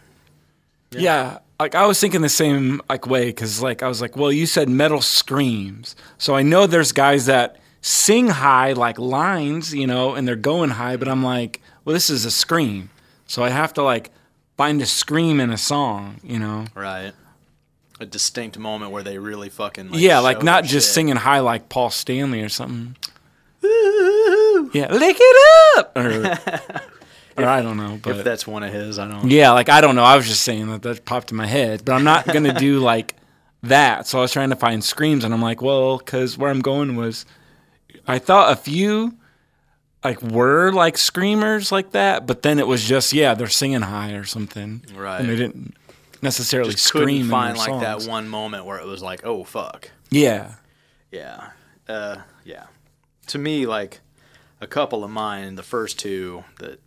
Yeah, 0.92 1.38
like 1.58 1.74
I 1.74 1.86
was 1.86 2.00
thinking 2.00 2.22
the 2.22 2.28
same 2.28 2.80
like 2.88 3.06
way 3.06 3.26
because 3.26 3.60
like 3.60 3.82
I 3.82 3.88
was 3.88 4.00
like, 4.00 4.16
well, 4.16 4.32
you 4.32 4.46
said 4.46 4.68
metal 4.68 5.02
screams, 5.02 5.96
so 6.16 6.34
I 6.34 6.42
know 6.42 6.66
there's 6.66 6.92
guys 6.92 7.26
that 7.26 7.58
sing 7.82 8.28
high 8.28 8.72
like 8.72 8.98
lines, 8.98 9.74
you 9.74 9.86
know, 9.86 10.14
and 10.14 10.26
they're 10.26 10.36
going 10.36 10.70
high, 10.70 10.96
but 10.96 11.08
I'm 11.08 11.24
like, 11.24 11.60
well, 11.84 11.94
this 11.94 12.08
is 12.08 12.24
a 12.24 12.30
scream, 12.30 12.90
so 13.26 13.42
I 13.42 13.50
have 13.50 13.74
to 13.74 13.82
like 13.82 14.10
find 14.56 14.80
a 14.80 14.86
scream 14.86 15.40
in 15.40 15.50
a 15.50 15.58
song, 15.58 16.20
you 16.22 16.38
know. 16.38 16.66
right. 16.74 17.12
A 18.00 18.06
distinct 18.06 18.58
moment 18.58 18.92
where 18.92 19.02
they 19.02 19.18
really 19.18 19.50
fucking 19.50 19.90
like, 19.90 20.00
yeah, 20.00 20.20
like 20.20 20.42
not 20.42 20.64
just 20.64 20.88
shit. 20.88 20.94
singing 20.94 21.16
high 21.16 21.40
like 21.40 21.68
Paul 21.68 21.90
Stanley 21.90 22.40
or 22.40 22.48
something. 22.48 22.96
yeah, 23.62 24.90
lick 24.90 25.16
it 25.20 25.78
up, 25.78 25.96
or, 25.96 26.38
or 27.36 27.44
I 27.46 27.60
don't 27.60 27.76
know, 27.76 28.00
but 28.02 28.16
If 28.16 28.24
that's 28.24 28.46
one 28.46 28.62
of 28.62 28.72
his, 28.72 28.98
I 28.98 29.06
don't. 29.06 29.30
Yeah, 29.30 29.52
like 29.52 29.68
I 29.68 29.82
don't 29.82 29.96
know. 29.96 30.02
I 30.02 30.16
was 30.16 30.26
just 30.26 30.42
saying 30.42 30.68
that 30.68 30.80
that 30.82 31.04
popped 31.04 31.30
in 31.30 31.36
my 31.36 31.46
head, 31.46 31.84
but 31.84 31.92
I'm 31.92 32.04
not 32.04 32.26
gonna 32.26 32.58
do 32.58 32.78
like 32.80 33.16
that. 33.62 34.06
So 34.06 34.18
I 34.18 34.22
was 34.22 34.32
trying 34.32 34.50
to 34.50 34.56
find 34.56 34.82
screams, 34.82 35.22
and 35.22 35.34
I'm 35.34 35.42
like, 35.42 35.60
well, 35.60 35.98
because 35.98 36.38
where 36.38 36.50
I'm 36.50 36.62
going 36.62 36.96
was, 36.96 37.26
I 38.06 38.18
thought 38.18 38.50
a 38.50 38.56
few 38.56 39.14
like 40.02 40.22
were 40.22 40.72
like 40.72 40.96
screamers 40.96 41.70
like 41.70 41.90
that, 41.92 42.26
but 42.26 42.42
then 42.42 42.58
it 42.58 42.66
was 42.66 42.82
just 42.82 43.12
yeah, 43.12 43.34
they're 43.34 43.48
singing 43.48 43.82
high 43.82 44.12
or 44.12 44.24
something, 44.24 44.82
Right. 44.94 45.20
And 45.20 45.28
they 45.28 45.36
didn't 45.36 45.74
necessarily 46.22 46.72
Just 46.72 46.84
scream 46.84 47.04
couldn't 47.06 47.20
in 47.22 47.28
find 47.30 47.56
like 47.56 47.68
songs. 47.68 47.82
that 48.04 48.10
one 48.10 48.28
moment 48.28 48.64
where 48.64 48.78
it 48.78 48.86
was 48.86 49.02
like, 49.02 49.24
oh 49.24 49.44
fuck. 49.44 49.90
Yeah, 50.10 50.54
Yeah. 51.10 51.50
Uh, 51.88 52.18
yeah. 52.44 52.66
To 53.28 53.38
me, 53.38 53.66
like 53.66 54.00
a 54.60 54.66
couple 54.66 55.02
of 55.04 55.10
mine, 55.10 55.54
the 55.56 55.62
first 55.62 55.98
two 55.98 56.44
that 56.58 56.80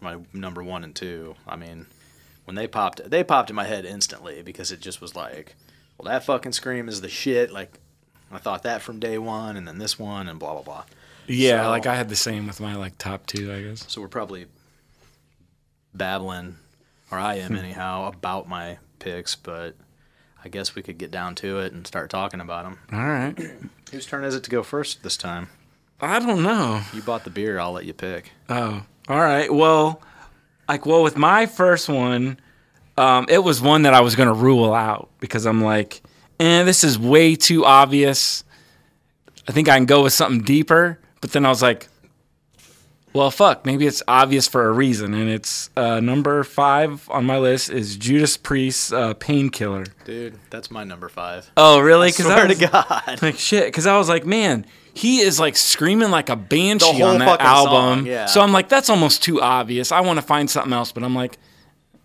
my 0.00 0.18
number 0.32 0.62
one 0.62 0.84
and 0.84 0.94
two. 0.94 1.34
I 1.48 1.56
mean, 1.56 1.86
when 2.44 2.54
they 2.54 2.66
popped, 2.68 3.08
they 3.10 3.24
popped 3.24 3.50
in 3.50 3.56
my 3.56 3.64
head 3.64 3.84
instantly 3.84 4.42
because 4.42 4.70
it 4.72 4.80
just 4.80 5.00
was 5.00 5.14
like, 5.16 5.56
well, 5.98 6.12
that 6.12 6.24
fucking 6.24 6.52
scream 6.52 6.88
is 6.88 7.00
the 7.00 7.08
shit. 7.08 7.50
Like, 7.50 7.78
I 8.30 8.38
thought 8.38 8.62
that 8.64 8.82
from 8.82 8.98
day 9.00 9.16
one, 9.18 9.56
and 9.56 9.66
then 9.66 9.78
this 9.78 9.98
one, 9.98 10.28
and 10.28 10.38
blah 10.38 10.52
blah 10.52 10.62
blah. 10.62 10.84
yeah. 11.26 11.62
So- 11.64 11.70
like 11.70 11.86
I 11.86 11.94
had 11.96 12.08
the 12.08 12.16
same 12.16 12.46
with 12.46 12.60
my 12.60 12.74
like 12.76 12.98
top 12.98 13.26
two, 13.26 13.52
I 13.52 13.62
guess. 13.62 13.84
So 13.88 14.00
we're 14.00 14.08
probably 14.08 14.46
babbling, 15.94 16.56
or 17.10 17.18
I 17.18 17.38
Hmm. 17.40 17.52
am 17.54 17.58
anyhow, 17.64 18.06
about 18.08 18.48
my 18.48 18.78
picks, 18.98 19.34
but. 19.36 19.74
I 20.44 20.48
guess 20.48 20.76
we 20.76 20.82
could 20.82 20.96
get 20.96 21.10
down 21.10 21.34
to 21.36 21.58
it 21.58 21.72
and 21.72 21.84
start 21.84 22.08
talking 22.08 22.40
about 22.40 22.62
them. 22.64 22.78
All 22.92 23.04
right. 23.04 23.34
Whose 23.90 24.06
turn 24.06 24.22
is 24.22 24.36
it 24.36 24.44
to 24.44 24.50
go 24.50 24.62
first 24.62 25.02
this 25.02 25.16
time? 25.16 25.48
I 26.00 26.20
don't 26.20 26.40
know. 26.44 26.82
You 26.92 27.02
bought 27.02 27.24
the 27.24 27.30
beer. 27.30 27.58
I'll 27.58 27.72
let 27.72 27.84
you 27.84 27.92
pick. 27.92 28.30
Oh, 28.48 28.84
all 29.08 29.18
right. 29.18 29.52
Well, 29.52 30.00
like, 30.68 30.86
well, 30.86 31.02
with 31.02 31.16
my 31.16 31.46
first 31.46 31.88
one, 31.88 32.38
um, 32.96 33.26
it 33.28 33.38
was 33.42 33.60
one 33.60 33.82
that 33.82 33.94
I 33.94 34.02
was 34.02 34.14
going 34.14 34.28
to 34.28 34.34
rule 34.34 34.72
out 34.72 35.08
because 35.18 35.46
I'm 35.46 35.64
like, 35.64 36.00
eh, 36.38 36.62
this 36.62 36.84
is 36.84 36.96
way 36.96 37.34
too 37.34 37.64
obvious. 37.64 38.44
I 39.48 39.52
think 39.52 39.68
I 39.68 39.76
can 39.76 39.86
go 39.86 40.04
with 40.04 40.12
something 40.12 40.42
deeper. 40.42 41.00
But 41.20 41.32
then 41.32 41.44
I 41.44 41.48
was 41.48 41.62
like, 41.62 41.88
well, 43.16 43.30
fuck, 43.30 43.64
maybe 43.64 43.86
it's 43.86 44.02
obvious 44.06 44.46
for 44.46 44.68
a 44.68 44.72
reason. 44.72 45.14
And 45.14 45.28
it's 45.28 45.70
uh, 45.76 46.00
number 46.00 46.44
five 46.44 47.08
on 47.10 47.24
my 47.24 47.38
list 47.38 47.70
is 47.70 47.96
Judas 47.96 48.36
Priest's 48.36 48.92
uh, 48.92 49.14
Painkiller. 49.14 49.86
Dude, 50.04 50.38
that's 50.50 50.70
my 50.70 50.84
number 50.84 51.08
five. 51.08 51.50
Oh, 51.56 51.80
really? 51.80 52.12
Swear 52.12 52.46
was, 52.46 52.58
to 52.58 52.66
God. 52.68 53.22
like 53.22 53.38
shit 53.38 53.66
because 53.66 53.86
i 53.86 53.96
was 53.96 54.08
like 54.08 54.24
man 54.26 54.66
he 54.94 55.20
is 55.20 55.38
like 55.40 55.56
screaming 55.56 56.10
like 56.10 56.28
a 56.28 56.36
banshee 56.36 57.02
on 57.02 57.18
that 57.18 57.40
album 57.40 57.98
song, 58.00 58.06
yeah. 58.06 58.26
so 58.26 58.40
i'm 58.40 58.52
like 58.52 58.68
that's 58.68 58.88
almost 58.90 59.22
too 59.22 59.40
obvious 59.40 59.92
i 59.92 60.00
want 60.00 60.18
to 60.18 60.22
find 60.22 60.50
something 60.50 60.72
else 60.72 60.92
but 60.92 61.02
i'm 61.02 61.14
like 61.14 61.38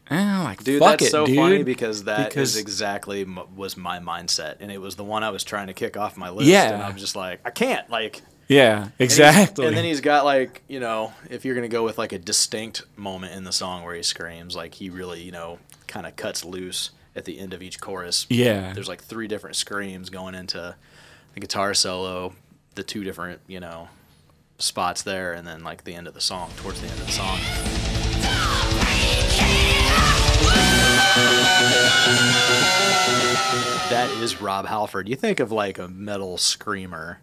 eh, 0.09 0.43
like 0.43 0.63
Dude, 0.63 0.79
fuck 0.79 0.99
that's 0.99 1.05
it 1.05 1.11
so 1.11 1.25
dude 1.25 1.35
funny 1.35 1.63
because 1.63 2.03
that 2.03 2.19
is 2.19 2.25
Because- 2.27 2.57
exactly 2.57 3.21
m- 3.21 3.39
was 3.55 3.77
my 3.77 3.99
mindset, 3.99 4.57
and 4.59 4.71
it 4.71 4.79
was 4.79 4.95
the 4.95 5.03
one 5.03 5.23
I 5.23 5.29
was 5.29 5.43
trying 5.43 5.67
to 5.67 5.73
kick 5.73 5.95
off 5.97 6.17
my 6.17 6.29
list. 6.29 6.49
Yeah. 6.49 6.73
and 6.73 6.83
I'm 6.83 6.97
just 6.97 7.15
like, 7.15 7.39
I 7.45 7.49
can't. 7.49 7.89
Like, 7.89 8.21
yeah 8.51 8.83
and 8.83 8.91
exactly 8.99 9.65
And 9.65 9.75
then 9.75 9.85
he's 9.85 10.01
got 10.01 10.25
like, 10.25 10.61
you 10.67 10.79
know, 10.79 11.13
if 11.29 11.45
you're 11.45 11.55
gonna 11.55 11.67
go 11.67 11.83
with 11.83 11.97
like 11.97 12.11
a 12.11 12.19
distinct 12.19 12.83
moment 12.95 13.33
in 13.33 13.43
the 13.43 13.51
song 13.51 13.83
where 13.83 13.95
he 13.95 14.03
screams, 14.03 14.55
like 14.55 14.75
he 14.75 14.89
really, 14.89 15.21
you 15.21 15.31
know, 15.31 15.59
kind 15.87 16.05
of 16.05 16.15
cuts 16.15 16.43
loose 16.43 16.91
at 17.15 17.25
the 17.25 17.39
end 17.39 17.53
of 17.53 17.61
each 17.61 17.79
chorus. 17.79 18.25
Yeah. 18.29 18.73
There's 18.73 18.87
like 18.87 19.03
three 19.03 19.27
different 19.27 19.55
screams 19.55 20.09
going 20.09 20.35
into 20.35 20.75
the 21.33 21.39
guitar 21.39 21.73
solo, 21.73 22.33
the 22.75 22.83
two 22.83 23.03
different, 23.03 23.41
you 23.47 23.59
know, 23.59 23.89
spots 24.57 25.03
there, 25.03 25.33
and 25.33 25.45
then 25.47 25.63
like 25.63 25.83
the 25.83 25.95
end 25.95 26.07
of 26.07 26.13
the 26.13 26.21
song, 26.21 26.51
towards 26.57 26.81
the 26.81 26.87
end 26.87 26.99
of 26.99 27.05
the 27.05 27.11
song. 27.11 27.39
That 33.89 34.09
is 34.21 34.41
Rob 34.41 34.65
Halford. 34.65 35.09
You 35.09 35.15
think 35.15 35.39
of 35.39 35.51
like 35.51 35.77
a 35.77 35.87
metal 35.87 36.37
screamer, 36.37 37.19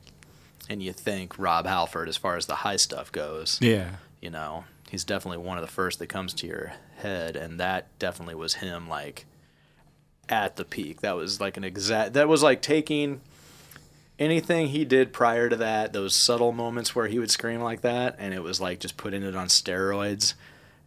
and 0.68 0.82
you 0.82 0.92
think 0.92 1.38
Rob 1.38 1.66
Halford 1.66 2.08
as 2.08 2.16
far 2.16 2.36
as 2.36 2.46
the 2.46 2.56
high 2.56 2.76
stuff 2.76 3.10
goes. 3.10 3.58
yeah 3.60 3.96
You 4.20 4.30
know, 4.30 4.64
he's 4.90 5.04
definitely 5.04 5.44
one 5.44 5.58
of 5.58 5.62
the 5.62 5.72
first 5.72 5.98
that 5.98 6.08
comes 6.08 6.34
to 6.34 6.46
your 6.46 6.72
head, 6.98 7.36
and 7.36 7.58
that 7.60 7.86
definitely 7.98 8.34
was 8.34 8.54
him 8.54 8.88
like 8.88 9.26
at 10.28 10.56
the 10.56 10.64
peak. 10.64 11.00
That 11.00 11.16
was 11.16 11.40
like 11.40 11.56
an 11.56 11.64
exact. 11.64 12.12
That 12.14 12.28
was 12.28 12.42
like 12.42 12.60
taking 12.60 13.20
anything 14.18 14.68
he 14.68 14.84
did 14.84 15.12
prior 15.12 15.48
to 15.48 15.56
that, 15.56 15.92
those 15.92 16.14
subtle 16.14 16.52
moments 16.52 16.94
where 16.94 17.06
he 17.06 17.18
would 17.18 17.30
scream 17.30 17.60
like 17.60 17.82
that, 17.82 18.16
and 18.18 18.34
it 18.34 18.42
was 18.42 18.60
like 18.60 18.80
just 18.80 18.96
putting 18.96 19.22
it 19.22 19.36
on 19.36 19.46
steroids, 19.46 20.34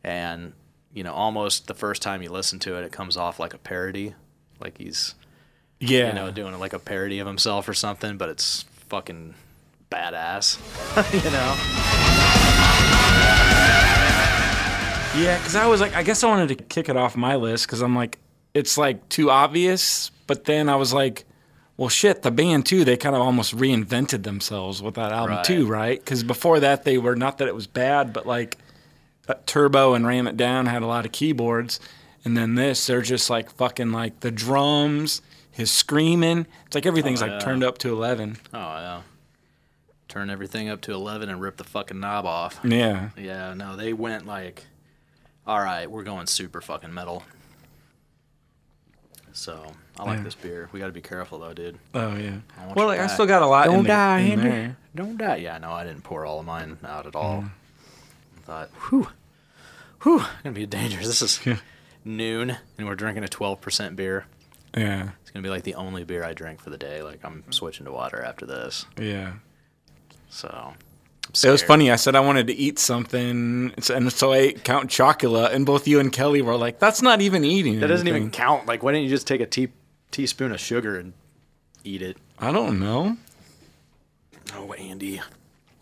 and 0.03 0.53
you 0.93 1.03
know, 1.03 1.13
almost 1.13 1.67
the 1.67 1.73
first 1.73 2.01
time 2.01 2.21
you 2.21 2.29
listen 2.29 2.59
to 2.59 2.75
it, 2.75 2.83
it 2.83 2.91
comes 2.91 3.15
off 3.15 3.39
like 3.39 3.53
a 3.53 3.57
parody, 3.57 4.13
like 4.59 4.77
he's 4.77 5.15
yeah 5.79 6.09
you 6.09 6.13
know 6.13 6.29
doing 6.29 6.59
like 6.59 6.73
a 6.73 6.79
parody 6.79 7.17
of 7.17 7.25
himself 7.25 7.67
or 7.67 7.73
something, 7.73 8.17
but 8.17 8.29
it's 8.29 8.63
fucking 8.89 9.33
badass, 9.91 10.57
you 11.23 11.31
know. 11.31 11.55
yeah 15.23 15.37
because 15.37 15.55
i 15.57 15.65
was 15.67 15.81
like 15.81 15.93
i 15.95 16.01
guess 16.03 16.23
i 16.23 16.27
wanted 16.27 16.47
to 16.47 16.55
kick 16.55 16.87
it 16.87 16.95
off 16.95 17.17
my 17.17 17.35
list 17.35 17.67
because 17.67 17.81
i'm 17.81 17.93
like 17.95 18.17
it's 18.53 18.77
like 18.77 19.07
too 19.09 19.29
obvious 19.29 20.09
but 20.27 20.45
then 20.45 20.69
i 20.69 20.75
was 20.75 20.93
like 20.93 21.25
well, 21.77 21.89
shit, 21.89 22.21
the 22.21 22.29
band 22.29 22.67
too, 22.67 22.85
they 22.85 22.95
kind 22.95 23.15
of 23.15 23.23
almost 23.23 23.57
reinvented 23.57 24.21
themselves 24.21 24.83
with 24.83 24.93
that 24.95 25.11
album 25.11 25.37
Right. 25.37 25.43
too, 25.45 25.65
right? 25.65 25.97
Because 25.99 26.21
before 26.23 26.59
that, 26.59 26.83
they 26.83 26.99
were 26.99 27.15
not 27.15 27.39
that 27.39 27.47
it 27.47 27.55
was 27.55 27.65
bad, 27.65 28.13
but 28.13 28.27
like 28.27 28.57
uh, 29.27 29.33
Turbo 29.47 29.95
and 29.95 30.05
Ram 30.05 30.27
It 30.27 30.37
Down 30.37 30.67
had 30.67 30.83
a 30.83 30.85
lot 30.85 31.07
of 31.07 31.11
keyboards. 31.11 31.79
And 32.23 32.37
then 32.37 32.53
this, 32.53 32.85
they're 32.85 33.01
just 33.01 33.31
like 33.31 33.49
fucking 33.49 33.91
like 33.93 34.19
the 34.19 34.29
drums, 34.29 35.23
his 35.49 35.71
screaming. 35.71 36.45
It's 36.67 36.75
like 36.75 36.85
everything's 36.85 37.23
Oh, 37.23 37.27
like 37.27 37.39
turned 37.39 37.63
up 37.63 37.79
to 37.79 37.89
11. 37.91 38.37
Oh 38.53 38.57
yeah. 38.57 39.01
Turn 40.11 40.29
everything 40.29 40.67
up 40.67 40.81
to 40.81 40.91
eleven 40.91 41.29
and 41.29 41.39
rip 41.39 41.55
the 41.55 41.63
fucking 41.63 41.97
knob 41.99 42.25
off. 42.25 42.59
Yeah. 42.65 43.11
Yeah, 43.17 43.53
no, 43.53 43.77
they 43.77 43.93
went 43.93 44.27
like, 44.27 44.65
all 45.47 45.57
right, 45.59 45.89
we're 45.89 46.03
going 46.03 46.27
super 46.27 46.59
fucking 46.59 46.93
metal. 46.93 47.23
So 49.33 49.65
I 49.97 50.03
like 50.03 50.17
Yeah. 50.17 50.23
this 50.23 50.35
beer. 50.35 50.69
We 50.73 50.79
got 50.81 50.87
to 50.87 50.91
be 50.91 50.99
careful 51.01 51.39
though, 51.39 51.53
dude. 51.53 51.77
Oh, 51.93 52.15
yeah. 52.17 52.39
I 52.59 52.73
Well, 52.73 52.87
like, 52.87 52.99
I 52.99 53.07
still 53.07 53.25
got 53.25 53.41
a 53.41 53.45
lot 53.47 53.65
Don't 53.67 53.75
in, 53.77 53.83
the, 53.83 53.87
die, 53.87 54.19
in 54.19 54.39
Henry. 54.39 54.49
there. 54.51 54.77
Don't 54.93 55.17
die. 55.17 55.37
Yeah, 55.37 55.57
no, 55.59 55.71
I 55.71 55.85
didn't 55.85 56.03
pour 56.03 56.25
all 56.25 56.39
of 56.41 56.45
mine 56.45 56.77
out 56.83 57.07
at 57.07 57.15
all. 57.15 57.43
Mm. 57.43 57.51
I 58.37 58.41
thought, 58.41 58.69
whew, 58.89 59.07
whew, 60.03 60.25
gonna 60.43 60.53
be 60.53 60.65
dangerous. 60.65 61.07
This 61.07 61.21
is 61.21 61.57
noon, 62.03 62.57
and 62.77 62.85
we're 62.87 62.95
drinking 62.95 63.23
a 63.23 63.27
12% 63.27 63.95
beer. 63.95 64.25
Yeah. 64.75 65.11
It's 65.21 65.31
gonna 65.31 65.43
be 65.43 65.49
like 65.49 65.63
the 65.63 65.75
only 65.75 66.03
beer 66.03 66.25
I 66.25 66.33
drink 66.33 66.59
for 66.59 66.69
the 66.69 66.77
day. 66.77 67.01
Like 67.01 67.21
I'm 67.23 67.45
switching 67.51 67.85
to 67.85 67.93
water 67.93 68.21
after 68.21 68.45
this. 68.45 68.85
Yeah. 68.99 69.35
So 70.31 70.47
I'm 70.49 70.75
It 71.43 71.51
was 71.51 71.61
funny. 71.61 71.91
I 71.91 71.97
said 71.97 72.15
I 72.15 72.21
wanted 72.21 72.47
to 72.47 72.53
eat 72.53 72.79
something, 72.79 73.73
and 73.93 74.11
so 74.13 74.31
I 74.31 74.37
ate 74.37 74.63
Count 74.63 74.89
Chocula, 74.89 75.53
and 75.53 75.65
both 75.65 75.87
you 75.87 75.99
and 75.99 76.11
Kelly 76.11 76.41
were 76.41 76.55
like, 76.55 76.79
"That's 76.79 77.01
not 77.01 77.21
even 77.21 77.43
eating." 77.43 77.79
That 77.79 77.87
doesn't 77.87 78.07
even 78.07 78.31
count. 78.31 78.65
Like, 78.65 78.81
why 78.81 78.93
didn't 78.93 79.03
you 79.03 79.09
just 79.09 79.27
take 79.27 79.41
a 79.41 79.45
tea 79.45 79.69
teaspoon 80.09 80.51
of 80.51 80.59
sugar 80.59 80.97
and 80.97 81.13
eat 81.83 82.01
it? 82.01 82.17
I 82.39 82.51
don't 82.51 82.79
know. 82.79 83.17
Oh, 84.55 84.73
Andy. 84.73 85.21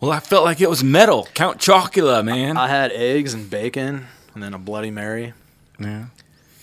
Well, 0.00 0.12
I 0.12 0.20
felt 0.20 0.44
like 0.44 0.60
it 0.60 0.68
was 0.68 0.82
metal. 0.82 1.28
Count 1.34 1.58
Chocula, 1.58 2.24
man. 2.24 2.56
I 2.56 2.68
had 2.68 2.90
eggs 2.92 3.34
and 3.34 3.48
bacon, 3.48 4.06
and 4.34 4.42
then 4.42 4.54
a 4.54 4.58
Bloody 4.58 4.90
Mary 4.90 5.32
yeah. 5.78 6.06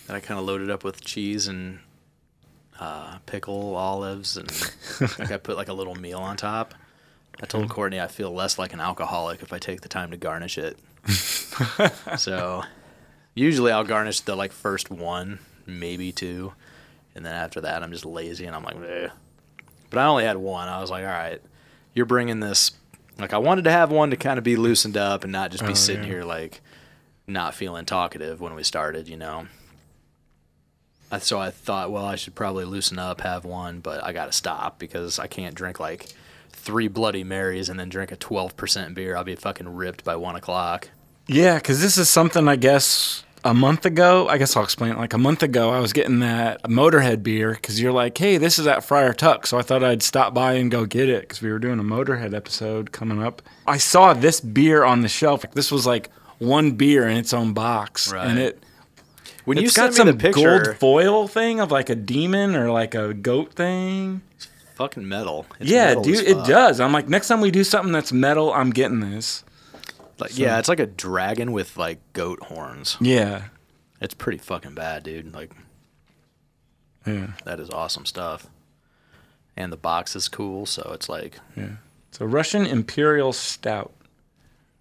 that 0.08 0.16
I 0.16 0.20
kind 0.20 0.40
of 0.40 0.46
loaded 0.46 0.70
up 0.70 0.84
with 0.84 1.02
cheese 1.02 1.48
and 1.48 1.80
uh, 2.80 3.18
pickle, 3.26 3.76
olives, 3.76 4.38
and 4.38 4.52
like 5.20 5.32
I 5.32 5.38
put 5.38 5.56
like 5.56 5.70
a 5.70 5.74
little 5.74 5.96
meal 5.96 6.20
on 6.20 6.36
top. 6.36 6.74
I 7.42 7.46
told 7.46 7.70
Courtney 7.70 8.00
I 8.00 8.08
feel 8.08 8.32
less 8.34 8.58
like 8.58 8.74
an 8.74 8.80
alcoholic 8.80 9.42
if 9.44 9.54
I 9.54 9.60
take 9.60 9.82
the 9.82 9.90
time 9.90 10.12
to 10.12 10.18
garnish 10.18 10.58
it. 10.58 10.78
so 12.18 12.64
usually 13.36 13.72
I'll 13.72 13.84
garnish 13.84 14.22
the 14.22 14.36
like 14.36 14.52
first 14.52 14.90
one, 14.90 15.40
maybe 15.66 16.12
two, 16.12 16.54
and 17.16 17.26
then 17.26 17.34
after 17.36 17.62
that 17.62 17.84
I'm 17.84 17.92
just 17.92 18.06
lazy 18.06 18.46
and 18.46 18.56
I'm 18.56 18.64
like, 18.64 18.76
"Bleh." 18.76 19.12
but 19.90 20.00
I 20.00 20.06
only 20.06 20.26
had 20.26 20.38
one. 20.38 20.68
I 20.68 20.82
was 20.82 20.90
like, 20.92 21.04
all 21.04 21.10
right, 21.12 21.42
you're 21.94 22.06
bringing 22.06 22.40
this. 22.40 22.72
Like 23.20 23.34
I 23.34 23.38
wanted 23.38 23.64
to 23.66 23.72
have 23.72 23.92
one 23.92 24.10
to 24.12 24.18
kind 24.18 24.38
of 24.38 24.44
be 24.44 24.56
loosened 24.56 24.98
up 24.98 25.24
and 25.24 25.32
not 25.32 25.52
just 25.52 25.64
be 25.64 25.72
Oh, 25.72 25.76
sitting 25.76 26.04
yeah. 26.04 26.10
here 26.10 26.24
like 26.24 26.62
not 27.28 27.54
feeling 27.56 27.86
talkative 27.86 28.40
when 28.42 28.54
we 28.56 28.64
started, 28.64 29.08
you 29.08 29.18
know. 29.18 29.48
So 31.20 31.40
I 31.40 31.52
thought, 31.52 31.90
well, 31.92 32.06
I 32.06 32.16
should 32.16 32.36
probably 32.36 32.66
loosen 32.66 33.00
up, 33.00 33.22
have 33.22 33.46
one, 33.46 33.80
but 33.80 34.04
I 34.04 34.12
got 34.12 34.26
to 34.26 34.34
stop 34.34 34.78
because 34.78 35.20
I 35.20 35.28
can't 35.28 35.56
drink 35.56 35.80
like 35.80 36.08
three 36.68 36.88
Bloody 36.90 37.24
Marys 37.24 37.70
and 37.70 37.80
then 37.80 37.88
drink 37.90 38.12
a 38.12 38.18
12% 38.18 38.94
beer. 38.94 39.16
I'll 39.16 39.24
be 39.24 39.36
fucking 39.36 39.68
ripped 39.74 40.04
by 40.04 40.18
one 40.18 40.36
o'clock. 40.36 40.90
Yeah, 41.28 41.56
because 41.56 41.82
this 41.82 41.98
is 41.98 42.10
something 42.10 42.48
I 42.48 42.58
guess 42.58 43.24
a 43.46 43.54
month 43.54 43.86
ago. 43.86 44.28
I 44.28 44.38
guess 44.38 44.56
I'll 44.58 44.64
explain. 44.64 44.92
it. 44.92 44.98
Like 44.98 45.14
a 45.14 45.18
month 45.18 45.44
ago, 45.44 45.70
I 45.70 45.80
was 45.80 45.94
getting 45.94 46.20
that 46.20 46.62
Motorhead 46.64 47.24
beer 47.24 47.54
because 47.54 47.80
you're 47.82 47.92
like, 47.94 48.18
"Hey, 48.18 48.38
this 48.38 48.60
is 48.60 48.68
at 48.68 48.84
Friar 48.84 49.14
Tuck," 49.14 49.48
so 49.48 49.58
I 49.58 49.62
thought 49.62 49.84
I'd 49.84 50.04
stop 50.04 50.34
by 50.34 50.54
and 50.54 50.70
go 50.70 50.86
get 50.86 51.08
it 51.10 51.22
because 51.22 51.42
we 51.42 51.50
were 51.52 51.60
doing 51.60 51.80
a 51.80 51.84
Motorhead 51.84 52.34
episode 52.34 52.92
coming 52.92 53.24
up. 53.24 53.42
I 53.66 53.78
saw 53.78 54.14
this 54.14 54.40
beer 54.42 54.84
on 54.84 55.02
the 55.02 55.08
shelf. 55.10 55.44
Like, 55.44 55.54
this 55.54 55.72
was 55.72 55.86
like 55.86 56.10
one 56.40 56.72
beer 56.72 57.08
in 57.08 57.16
its 57.18 57.34
own 57.34 57.54
box, 57.54 58.12
Right. 58.12 58.28
and 58.28 58.38
it 58.40 58.62
When 59.46 59.58
you 59.58 59.66
it's 59.66 59.76
got 59.76 59.94
some 59.94 60.18
picture, 60.18 60.62
gold 60.64 60.78
foil 60.78 61.28
thing 61.28 61.60
of 61.62 61.72
like 61.72 61.90
a 61.90 61.96
demon 61.96 62.56
or 62.56 62.72
like 62.72 62.96
a 62.96 63.14
goat 63.14 63.54
thing. 63.54 64.22
Fucking 64.78 65.08
metal. 65.08 65.46
It's 65.60 65.70
yeah, 65.70 65.88
metal 65.88 66.04
dude, 66.04 66.26
it 66.28 66.46
does. 66.46 66.80
I'm 66.80 66.94
like, 66.94 67.10
next 67.10 67.28
time 67.28 67.42
we 67.42 67.52
do 67.52 67.64
something 67.64 67.92
that's 67.92 68.14
metal, 68.14 68.54
I'm 68.54 68.70
getting 68.70 69.00
this. 69.00 69.44
Like, 70.20 70.38
yeah, 70.38 70.58
it's 70.60 70.70
like 70.70 70.80
a 70.80 70.86
dragon 70.86 71.52
with 71.52 71.78
like 71.78 72.00
goat 72.14 72.42
horns. 72.44 72.98
Yeah, 73.02 73.46
It's 74.02 74.14
pretty 74.14 74.38
fucking 74.40 74.74
bad, 74.76 75.04
dude. 75.04 75.34
Like, 75.34 75.52
yeah, 77.06 77.32
that 77.46 77.60
is 77.60 77.70
awesome 77.70 78.06
stuff. 78.06 78.48
And 79.56 79.72
the 79.74 79.78
box 79.78 80.16
is 80.16 80.28
cool, 80.28 80.66
so 80.66 80.92
it's 80.94 81.10
like, 81.10 81.40
yeah. 81.56 81.78
It's 82.10 82.22
a 82.22 82.28
Russian 82.28 82.66
Imperial 82.66 83.34
Stout, 83.34 83.92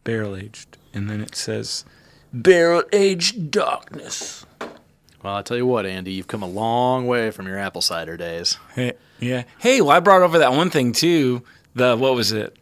barrel 0.04 0.36
aged, 0.36 0.76
and 0.94 1.08
then 1.10 1.20
it 1.22 1.34
says 1.34 1.84
barrel 2.32 2.82
aged 2.92 3.50
darkness. 3.50 4.44
well, 5.22 5.34
I 5.36 5.42
tell 5.42 5.56
you 5.56 5.66
what, 5.66 5.86
Andy, 5.86 6.12
you've 6.12 6.28
come 6.28 6.42
a 6.42 6.48
long 6.48 7.06
way 7.06 7.30
from 7.30 7.46
your 7.46 7.58
apple 7.58 7.80
cider 7.82 8.16
days. 8.16 8.58
Yeah. 9.20 9.44
Hey, 9.58 9.80
well, 9.80 9.90
I 9.90 10.00
brought 10.00 10.22
over 10.22 10.38
that 10.40 10.52
one 10.52 10.70
thing 10.70 10.92
too. 10.92 11.42
The 11.74 11.96
what 11.96 12.14
was 12.14 12.32
it? 12.32 12.56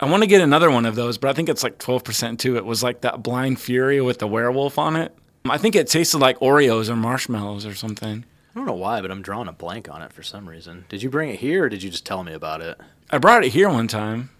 I 0.00 0.06
want 0.10 0.22
to 0.22 0.26
get 0.26 0.40
another 0.40 0.70
one 0.70 0.84
of 0.86 0.94
those, 0.96 1.16
but 1.18 1.30
I 1.30 1.32
think 1.32 1.48
it's 1.48 1.62
like 1.62 1.78
12% 1.78 2.38
too. 2.38 2.56
It 2.56 2.64
was 2.64 2.82
like 2.82 3.02
that 3.02 3.22
Blind 3.22 3.60
Fury 3.60 4.00
with 4.00 4.18
the 4.18 4.26
werewolf 4.26 4.78
on 4.78 4.96
it. 4.96 5.16
I 5.44 5.58
think 5.58 5.74
it 5.76 5.86
tasted 5.88 6.18
like 6.18 6.38
Oreos 6.40 6.88
or 6.88 6.96
marshmallows 6.96 7.64
or 7.66 7.74
something. 7.74 8.24
I 8.24 8.54
don't 8.58 8.66
know 8.66 8.72
why, 8.74 9.00
but 9.00 9.10
I'm 9.10 9.22
drawing 9.22 9.48
a 9.48 9.52
blank 9.52 9.88
on 9.88 10.02
it 10.02 10.12
for 10.12 10.22
some 10.22 10.48
reason. 10.48 10.84
Did 10.88 11.02
you 11.02 11.08
bring 11.10 11.30
it 11.30 11.38
here, 11.40 11.64
or 11.64 11.68
did 11.68 11.82
you 11.82 11.90
just 11.90 12.04
tell 12.04 12.22
me 12.22 12.32
about 12.32 12.60
it? 12.60 12.78
I 13.10 13.18
brought 13.18 13.44
it 13.44 13.50
here 13.50 13.68
one 13.68 13.88
time. 13.88 14.30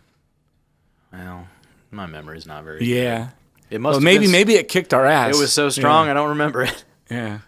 Well, 1.13 1.47
my 1.91 2.07
memory's 2.07 2.47
not 2.47 2.65
very. 2.65 2.85
Yeah. 2.85 3.31
It 3.71 3.81
must. 3.81 3.93
Well, 3.93 3.95
have 4.01 4.03
maybe 4.03 4.25
been- 4.25 4.33
maybe 4.33 4.55
it 4.57 4.69
kicked 4.69 4.93
our 4.95 5.07
ass. 5.07 5.37
it 5.37 5.41
was 5.41 5.53
so 5.53 5.69
strong. 5.71 6.07
Yeah. 6.07 6.11
I 6.13 6.15
don't 6.15 6.31
remember 6.31 6.63
it. 6.63 6.85
Yeah. 7.11 7.39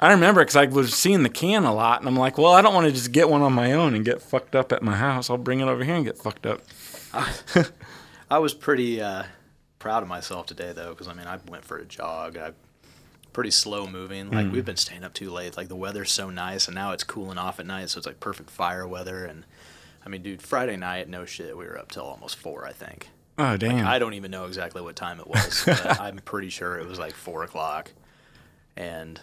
I 0.00 0.12
remember 0.12 0.40
because 0.42 0.56
I 0.56 0.66
was 0.66 0.94
seeing 0.94 1.22
the 1.22 1.28
can 1.28 1.64
a 1.64 1.74
lot, 1.74 2.00
and 2.00 2.08
I'm 2.08 2.16
like, 2.16 2.36
well, 2.36 2.52
I 2.52 2.62
don't 2.62 2.74
want 2.74 2.86
to 2.86 2.92
just 2.92 3.12
get 3.12 3.28
one 3.28 3.42
on 3.42 3.52
my 3.52 3.72
own 3.72 3.94
and 3.94 4.04
get 4.04 4.20
fucked 4.20 4.54
up 4.54 4.72
at 4.72 4.82
my 4.82 4.96
house. 4.96 5.30
I'll 5.30 5.38
bring 5.38 5.60
it 5.60 5.68
over 5.68 5.84
here 5.84 5.94
and 5.94 6.04
get 6.04 6.18
fucked 6.18 6.46
up. 6.46 6.62
I 8.30 8.38
was 8.38 8.54
pretty 8.54 9.00
uh, 9.00 9.24
proud 9.78 10.02
of 10.02 10.08
myself 10.08 10.46
today, 10.46 10.72
though, 10.72 10.90
because 10.90 11.08
I 11.08 11.14
mean, 11.14 11.26
I 11.26 11.38
went 11.48 11.64
for 11.64 11.78
a 11.78 11.84
jog. 11.84 12.36
I 12.36 12.52
pretty 13.34 13.50
slow 13.50 13.86
moving. 13.86 14.30
Like 14.30 14.50
we've 14.50 14.64
been 14.64 14.76
staying 14.76 15.04
up 15.04 15.12
too 15.12 15.28
late. 15.28 15.56
Like 15.56 15.68
the 15.68 15.76
weather's 15.76 16.10
so 16.10 16.30
nice, 16.30 16.66
and 16.66 16.74
now 16.74 16.92
it's 16.92 17.04
cooling 17.04 17.36
off 17.36 17.60
at 17.60 17.66
night, 17.66 17.90
so 17.90 17.98
it's 17.98 18.06
like 18.06 18.20
perfect 18.20 18.48
fire 18.48 18.86
weather. 18.86 19.26
And 19.26 19.44
I 20.06 20.08
mean, 20.08 20.22
dude, 20.22 20.40
Friday 20.40 20.76
night, 20.76 21.08
no 21.08 21.26
shit, 21.26 21.56
we 21.56 21.66
were 21.66 21.78
up 21.78 21.90
till 21.90 22.04
almost 22.04 22.36
four, 22.36 22.66
I 22.66 22.72
think. 22.72 23.08
Oh, 23.36 23.56
damn. 23.56 23.86
I 23.86 23.98
don't 23.98 24.14
even 24.14 24.30
know 24.30 24.46
exactly 24.46 24.80
what 24.80 24.96
time 24.96 25.18
it 25.18 25.26
was, 25.26 25.64
but 25.66 26.00
I'm 26.00 26.18
pretty 26.18 26.48
sure 26.48 26.78
it 26.78 26.86
was 26.86 26.98
like 26.98 27.12
four 27.12 27.42
o'clock. 27.42 27.92
And 28.76 29.20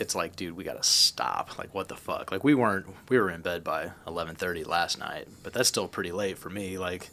it's 0.00 0.14
like, 0.14 0.34
dude, 0.34 0.56
we 0.56 0.64
gotta 0.64 0.82
stop. 0.82 1.58
Like, 1.58 1.74
what 1.74 1.88
the 1.88 1.94
fuck? 1.94 2.32
Like, 2.32 2.42
we 2.42 2.54
weren't, 2.54 2.86
we 3.10 3.18
were 3.18 3.30
in 3.30 3.42
bed 3.42 3.62
by 3.62 3.92
11:30 4.06 4.66
last 4.66 4.98
night, 4.98 5.28
but 5.42 5.52
that's 5.52 5.68
still 5.68 5.86
pretty 5.86 6.10
late 6.10 6.38
for 6.38 6.48
me. 6.48 6.78
Like, 6.78 7.10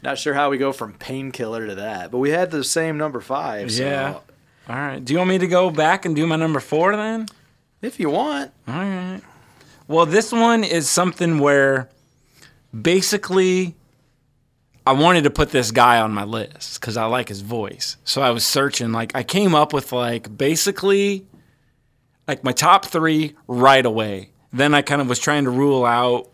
not 0.00 0.16
sure 0.16 0.32
how 0.32 0.48
we 0.48 0.56
go 0.56 0.72
from 0.72 0.94
painkiller 0.94 1.66
to 1.66 1.74
that, 1.74 2.12
but 2.12 2.18
we 2.18 2.30
had 2.30 2.52
the 2.52 2.62
same 2.62 2.96
number 2.96 3.20
five. 3.20 3.72
So 3.72 3.82
Yeah. 3.82 4.18
All 4.68 4.76
right. 4.76 5.04
Do 5.04 5.12
you 5.12 5.18
want 5.18 5.30
me 5.30 5.38
to 5.38 5.48
go 5.48 5.70
back 5.70 6.04
and 6.04 6.14
do 6.14 6.24
my 6.26 6.36
number 6.36 6.60
four 6.60 6.96
then? 6.96 7.26
if 7.82 7.98
you 7.98 8.10
want, 8.10 8.52
All 8.68 8.74
right. 8.74 9.20
Well, 9.88 10.06
this 10.06 10.30
one 10.30 10.62
is 10.62 10.88
something 10.88 11.40
where 11.40 11.88
basically 12.78 13.74
I 14.86 14.92
wanted 14.92 15.24
to 15.24 15.30
put 15.30 15.50
this 15.50 15.72
guy 15.72 16.00
on 16.00 16.12
my 16.12 16.24
list 16.24 16.80
because 16.80 16.96
I 16.96 17.06
like 17.06 17.28
his 17.28 17.40
voice. 17.40 17.96
So 18.04 18.22
I 18.22 18.30
was 18.30 18.46
searching. 18.46 18.92
Like, 18.92 19.16
I 19.16 19.24
came 19.24 19.54
up 19.54 19.72
with 19.72 19.92
like 19.92 20.36
basically 20.38 21.26
like 22.30 22.44
my 22.44 22.52
top 22.52 22.86
three 22.86 23.34
right 23.48 23.84
away. 23.84 24.30
Then 24.52 24.72
I 24.72 24.82
kind 24.82 25.00
of 25.00 25.08
was 25.08 25.18
trying 25.18 25.44
to 25.44 25.50
rule 25.50 25.84
out 25.84 26.30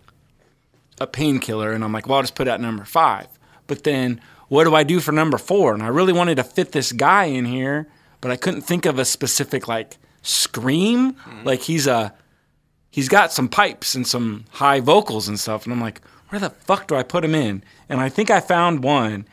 a 1.00 1.06
painkiller, 1.06 1.72
and 1.72 1.82
I'm 1.82 1.90
like, 1.90 2.06
well, 2.06 2.16
I'll 2.16 2.22
just 2.22 2.34
put 2.34 2.48
at 2.48 2.60
number 2.60 2.84
five. 2.84 3.28
But 3.66 3.82
then 3.84 4.20
what 4.48 4.64
do 4.64 4.74
I 4.74 4.82
do 4.84 5.00
for 5.00 5.12
number 5.12 5.38
four? 5.38 5.72
And 5.72 5.82
I 5.82 5.88
really 5.88 6.12
wanted 6.12 6.36
to 6.36 6.44
fit 6.44 6.72
this 6.72 6.92
guy 6.92 7.24
in 7.24 7.46
here, 7.46 7.88
but 8.20 8.30
I 8.30 8.36
couldn't 8.36 8.60
think 8.60 8.84
of 8.84 8.98
a 8.98 9.06
specific 9.06 9.68
like 9.68 9.96
scream. 10.20 11.16
Like 11.44 11.62
he's 11.62 11.86
a 11.86 12.12
he's 12.90 13.08
got 13.08 13.32
some 13.32 13.48
pipes 13.48 13.94
and 13.94 14.06
some 14.06 14.44
high 14.50 14.80
vocals 14.80 15.28
and 15.28 15.40
stuff, 15.40 15.64
and 15.64 15.72
I'm 15.72 15.80
like, 15.80 16.02
where 16.28 16.38
the 16.38 16.50
fuck 16.50 16.88
do 16.88 16.94
I 16.94 17.04
put 17.04 17.24
him 17.24 17.34
in? 17.34 17.62
And 17.88 18.00
I 18.00 18.10
think 18.10 18.30
I 18.30 18.40
found 18.40 18.84
one. 18.84 19.26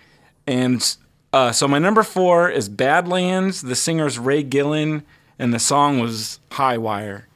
And 0.47 0.95
uh, 1.33 1.51
so 1.51 1.67
my 1.67 1.79
number 1.79 2.03
four 2.03 2.49
is 2.49 2.69
Badlands. 2.69 3.63
The 3.63 3.75
singer's 3.75 4.17
Ray 4.17 4.43
Gillen, 4.43 5.03
and 5.39 5.53
the 5.53 5.59
song 5.59 5.99
was 5.99 6.39
High 6.51 6.77
Wire. 6.77 7.27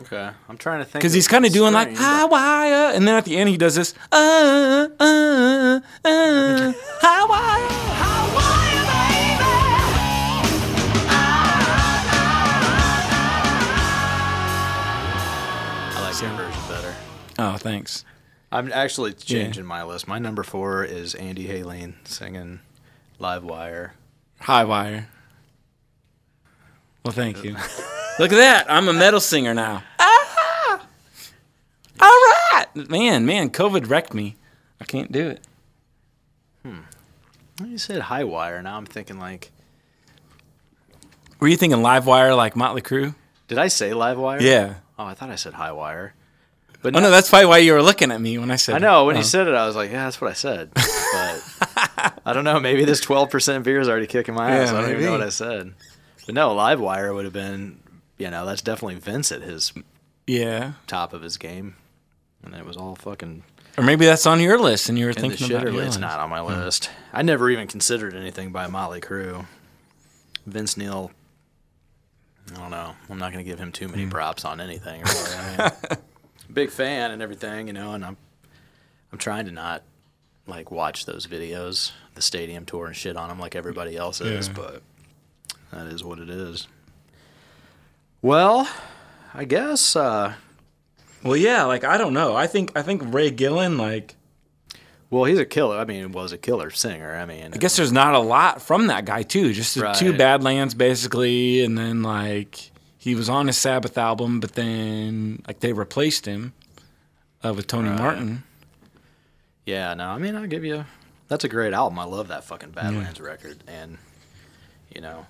okay. 0.00 0.30
I'm 0.48 0.56
trying 0.58 0.80
to 0.80 0.84
think 0.84 0.94
Because 1.00 1.12
he's 1.12 1.28
kind 1.28 1.44
of 1.46 1.52
doing 1.52 1.72
like 1.72 1.94
high 1.96 2.24
wire, 2.24 2.92
and 2.94 3.06
then 3.06 3.14
at 3.16 3.24
the 3.24 3.36
end 3.36 3.48
he 3.48 3.56
does 3.56 3.74
this 3.76 3.94
uh 4.12 4.88
uh 5.00 5.80
uh 6.04 6.72
high 7.00 7.24
wire, 7.26 7.68
high 7.94 8.34
wire, 8.34 8.84
I 15.96 16.00
like 16.00 16.20
your 16.20 16.30
version 16.32 16.62
better. 16.68 16.94
Oh, 17.38 17.56
thanks. 17.56 18.04
I'm 18.52 18.72
actually 18.72 19.12
changing 19.14 19.64
my 19.64 19.82
list. 19.82 20.06
My 20.06 20.18
number 20.18 20.42
four 20.42 20.84
is 20.84 21.14
Andy 21.14 21.46
Haleen 21.48 21.94
singing 22.06 22.60
Live 23.18 23.42
Wire. 23.44 23.94
High 24.40 24.64
wire. 24.64 25.08
Well, 27.04 27.12
thank 27.12 27.44
you. 27.44 27.52
Look 28.18 28.32
at 28.32 28.36
that. 28.36 28.66
I'm 28.68 28.88
a 28.88 28.92
metal 28.92 29.20
singer 29.20 29.52
now. 29.54 29.82
Ah! 29.98 30.86
All 32.00 32.08
right. 32.08 32.66
Man, 32.88 33.26
man, 33.26 33.50
COVID 33.50 33.90
wrecked 33.90 34.14
me. 34.14 34.36
I 34.80 34.84
can't 34.84 35.12
do 35.12 35.28
it. 35.28 35.40
Hmm. 36.64 36.80
You 37.64 37.78
said 37.78 38.02
High 38.02 38.24
Wire. 38.24 38.62
Now 38.62 38.76
I'm 38.76 38.86
thinking 38.86 39.18
like, 39.18 39.50
Were 41.40 41.48
you 41.48 41.56
thinking 41.56 41.82
live 41.82 42.06
wire 42.06 42.34
like 42.34 42.56
Motley 42.56 42.82
Crue? 42.82 43.14
did 43.48 43.58
I 43.58 43.68
say 43.68 43.92
Live 43.94 44.18
Wire? 44.18 44.40
Yeah. 44.40 44.74
Oh, 44.98 45.04
I 45.04 45.14
thought 45.14 45.30
I 45.30 45.36
said 45.36 45.54
High 45.54 45.72
Wire. 45.72 46.14
But 46.82 46.96
Oh, 46.96 47.00
no, 47.00 47.10
that's 47.10 47.28
probably 47.28 47.46
why 47.46 47.58
you 47.58 47.72
were 47.72 47.82
looking 47.82 48.10
at 48.10 48.20
me 48.20 48.38
when 48.38 48.50
I 48.50 48.56
said 48.56 48.74
I 48.74 48.78
know 48.78 49.04
when 49.04 49.16
oh. 49.16 49.18
you 49.18 49.24
said 49.24 49.46
it, 49.46 49.54
I 49.54 49.66
was 49.66 49.76
like, 49.76 49.90
yeah, 49.90 50.04
that's 50.04 50.20
what 50.20 50.30
I 50.30 50.34
said. 50.34 50.70
But 50.74 50.82
I 52.26 52.32
don't 52.32 52.44
know. 52.44 52.60
Maybe 52.60 52.84
this 52.84 53.04
12% 53.04 53.62
beer 53.62 53.80
is 53.80 53.88
already 53.88 54.06
kicking 54.06 54.34
my 54.34 54.50
ass. 54.50 54.72
Yeah, 54.72 54.78
I 54.78 54.80
don't 54.82 54.90
even 54.90 55.04
know 55.04 55.12
what 55.12 55.22
I 55.22 55.28
said. 55.30 55.74
But 56.26 56.34
no, 56.34 56.54
Live 56.54 56.80
Wire 56.80 57.12
would 57.12 57.24
have 57.24 57.34
been, 57.34 57.80
you 58.18 58.30
know, 58.30 58.46
that's 58.46 58.62
definitely 58.62 58.96
Vince 58.96 59.30
at 59.32 59.42
his 59.42 59.72
Yeah. 60.26 60.72
top 60.86 61.12
of 61.12 61.22
his 61.22 61.36
game. 61.36 61.76
And 62.42 62.54
it 62.54 62.64
was 62.64 62.76
all 62.76 62.94
fucking 62.96 63.42
Or 63.76 63.84
maybe 63.84 64.06
that's 64.06 64.26
on 64.26 64.40
your 64.40 64.58
list 64.58 64.88
and 64.88 64.98
you 64.98 65.04
were 65.06 65.10
in 65.10 65.14
the 65.16 65.20
thinking 65.22 65.50
about 65.50 65.66
shitter. 65.66 65.72
your 65.74 65.82
It's 65.84 65.98
not 65.98 66.20
on 66.20 66.30
my 66.30 66.40
list. 66.40 66.90
I 67.12 67.22
never 67.22 67.50
even 67.50 67.66
considered 67.66 68.14
anything 68.14 68.52
by 68.52 68.66
Motley 68.66 69.00
Crue. 69.00 69.46
Vince 70.46 70.76
Neil, 70.76 71.10
I 72.54 72.58
don't 72.58 72.70
know. 72.70 72.94
I'm 73.08 73.18
not 73.18 73.32
going 73.32 73.44
to 73.44 73.50
give 73.50 73.58
him 73.58 73.72
too 73.72 73.86
Hmm. 73.86 73.92
many 73.92 74.06
props 74.06 74.44
on 74.44 74.60
anything. 74.60 75.02
Really. 75.02 75.34
I 75.34 75.72
mean, 75.90 75.98
big 76.52 76.70
fan 76.70 77.10
and 77.10 77.22
everything, 77.22 77.66
you 77.68 77.72
know, 77.72 77.92
and 77.92 78.04
I'm 78.04 78.16
I'm 79.12 79.18
trying 79.18 79.46
to 79.46 79.52
not 79.52 79.82
like 80.46 80.70
watch 80.70 81.06
those 81.06 81.26
videos, 81.26 81.92
the 82.14 82.20
stadium 82.22 82.66
tour 82.66 82.86
and 82.86 82.96
shit 82.96 83.16
on 83.16 83.28
them 83.28 83.38
like 83.38 83.54
everybody 83.54 83.96
else 83.96 84.20
is, 84.20 84.48
Yeah. 84.48 84.54
but 84.54 84.82
that 85.74 85.86
is 85.86 86.02
what 86.04 86.18
it 86.18 86.30
is. 86.30 86.68
Well, 88.22 88.68
I 89.34 89.44
guess 89.44 89.96
uh 89.96 90.34
Well, 91.22 91.36
yeah, 91.36 91.64
like 91.64 91.84
I 91.84 91.98
don't 91.98 92.14
know. 92.14 92.34
I 92.36 92.46
think 92.46 92.72
I 92.76 92.82
think 92.82 93.02
Ray 93.12 93.30
Gillen 93.30 93.76
like 93.78 94.16
well, 95.10 95.24
he's 95.24 95.38
a 95.38 95.44
killer. 95.44 95.76
I 95.78 95.84
mean, 95.84 96.00
he 96.00 96.06
was 96.06 96.32
a 96.32 96.38
killer 96.38 96.70
singer. 96.70 97.14
I 97.14 97.24
mean, 97.24 97.50
I 97.54 97.56
guess 97.58 97.76
there's 97.76 97.92
not 97.92 98.14
a 98.14 98.18
lot 98.18 98.60
from 98.60 98.88
that 98.88 99.04
guy 99.04 99.22
too. 99.22 99.52
Just 99.52 99.74
the 99.76 99.92
two 99.92 100.10
Right. 100.10 100.18
Badlands 100.18 100.74
basically, 100.74 101.62
and 101.62 101.78
then 101.78 102.02
like 102.02 102.70
he 102.98 103.14
was 103.14 103.28
on 103.28 103.48
a 103.48 103.52
Sabbath 103.52 103.96
album, 103.98 104.40
but 104.40 104.54
then 104.54 105.42
like 105.46 105.60
they 105.60 105.72
replaced 105.72 106.26
him 106.26 106.52
uh, 107.44 107.52
with 107.54 107.66
Tony 107.68 107.90
Right. 107.90 107.98
Martin. 107.98 108.42
Yeah, 109.66 109.94
no, 109.94 110.08
I 110.08 110.18
mean, 110.18 110.34
I'll 110.34 110.46
give 110.46 110.64
you. 110.64 110.84
That's 111.28 111.44
a 111.44 111.48
great 111.48 111.72
album. 111.72 111.98
I 111.98 112.04
love 112.04 112.28
that 112.28 112.44
fucking 112.44 112.70
Badlands 112.70 113.20
record, 113.20 113.58
and 113.68 113.98
you 114.94 115.00
know, 115.00 115.26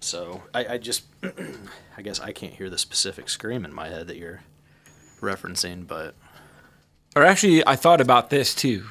so 0.00 0.42
I, 0.54 0.74
I 0.74 0.78
just, 0.78 1.04
I 1.96 2.02
guess 2.02 2.20
I 2.20 2.32
can't 2.32 2.52
hear 2.52 2.70
the 2.70 2.78
specific 2.78 3.28
scream 3.28 3.64
in 3.64 3.72
my 3.72 3.88
head 3.88 4.06
that 4.08 4.16
you're 4.16 4.42
referencing, 5.20 5.86
but 5.86 6.14
Or 7.14 7.22
actually, 7.24 7.66
I 7.66 7.76
thought 7.76 8.00
about 8.00 8.30
this 8.30 8.54
too. 8.54 8.84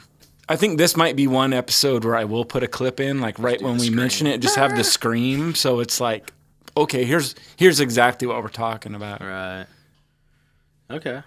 I 0.47 0.55
think 0.55 0.77
this 0.77 0.95
might 0.95 1.15
be 1.15 1.25
one 1.27 1.53
episode 1.53 2.03
where 2.05 2.15
I 2.15 2.23
will 2.25 2.45
put 2.45 2.61
a 2.63 2.67
clip 2.67 2.99
in, 2.99 3.19
like 3.21 3.39
right 3.39 3.61
when 3.61 3.73
we 3.73 3.85
scream. 3.87 3.95
mention 3.95 4.27
it, 4.27 4.41
just 4.41 4.55
have 4.57 4.75
the 4.75 4.83
scream, 4.97 5.55
so 5.55 5.79
it's 5.79 5.99
like, 5.99 6.31
okay, 6.77 7.03
here's 7.05 7.33
here's 7.57 7.79
exactly 7.79 8.27
what 8.27 8.41
we're 8.43 8.49
talking 8.49 8.93
about. 8.93 9.21
right, 9.21 9.65
okay, 10.91 11.23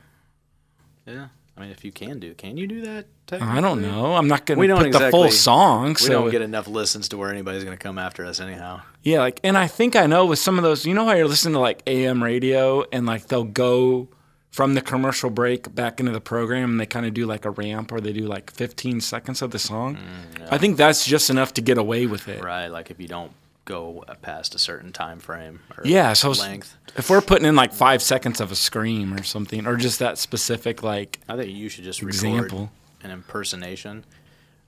yeah. 1.06 1.28
I 1.56 1.60
mean, 1.60 1.70
if 1.70 1.84
you 1.84 1.90
can 1.90 2.20
do, 2.20 2.34
can 2.34 2.56
you 2.56 2.68
do 2.68 2.82
that? 2.82 3.06
I 3.32 3.60
don't 3.60 3.82
know. 3.82 4.14
I'm 4.14 4.28
not 4.28 4.46
gonna 4.46 4.60
We 4.60 4.68
don't 4.68 4.78
put 4.84 4.92
the 4.92 5.10
full 5.10 5.24
exactly- 5.24 5.30
song, 5.32 5.88
We 5.88 5.94
so 5.96 6.12
don't 6.12 6.30
get 6.30 6.40
enough 6.42 6.68
listens 6.68 7.08
to 7.08 7.16
where 7.18 7.30
anybody's 7.30 7.64
gonna 7.64 7.76
come 7.76 7.98
after 7.98 8.24
us 8.24 8.38
anyhow. 8.38 8.82
Yeah, 9.08 9.20
like, 9.20 9.40
and 9.42 9.56
I 9.56 9.66
think 9.66 9.96
I 9.96 10.06
know 10.06 10.26
with 10.26 10.38
some 10.38 10.58
of 10.58 10.64
those, 10.64 10.84
you 10.84 10.92
know 10.94 11.04
how 11.06 11.12
you're 11.12 11.28
listening 11.28 11.54
to 11.54 11.60
like 11.60 11.82
AM 11.86 12.22
radio 12.22 12.84
and 12.92 13.06
like 13.06 13.28
they'll 13.28 13.44
go 13.44 14.08
from 14.50 14.74
the 14.74 14.80
commercial 14.82 15.30
break 15.30 15.74
back 15.74 16.00
into 16.00 16.12
the 16.12 16.20
program 16.20 16.72
and 16.72 16.80
they 16.80 16.86
kind 16.86 17.06
of 17.06 17.14
do 17.14 17.24
like 17.26 17.44
a 17.44 17.50
ramp 17.50 17.90
or 17.92 18.00
they 18.00 18.12
do 18.12 18.26
like 18.26 18.50
15 18.50 19.00
seconds 19.00 19.40
of 19.40 19.50
the 19.50 19.58
song. 19.58 19.96
Mm, 19.96 20.48
I 20.50 20.58
think 20.58 20.76
that's 20.76 21.06
just 21.06 21.30
enough 21.30 21.54
to 21.54 21.60
get 21.60 21.78
away 21.78 22.06
with 22.06 22.28
it. 22.28 22.42
Right, 22.42 22.66
like 22.68 22.90
if 22.90 23.00
you 23.00 23.08
don't 23.08 23.32
go 23.64 24.04
past 24.22 24.54
a 24.54 24.58
certain 24.58 24.92
time 24.92 25.20
frame 25.20 25.60
or 25.76 25.82
Yeah, 25.86 26.12
so 26.14 26.30
length. 26.30 26.76
if 26.96 27.08
we're 27.10 27.20
putting 27.20 27.46
in 27.46 27.54
like 27.56 27.72
five 27.72 28.02
seconds 28.02 28.40
of 28.40 28.50
a 28.50 28.56
scream 28.56 29.14
or 29.14 29.22
something, 29.22 29.66
or 29.66 29.76
just 29.76 29.98
that 30.00 30.18
specific 30.18 30.82
like, 30.82 31.20
I 31.28 31.36
think 31.36 31.50
you 31.50 31.68
should 31.68 31.84
just 31.84 32.00
record 32.02 32.14
Example. 32.14 32.70
an 33.02 33.10
impersonation, 33.10 34.04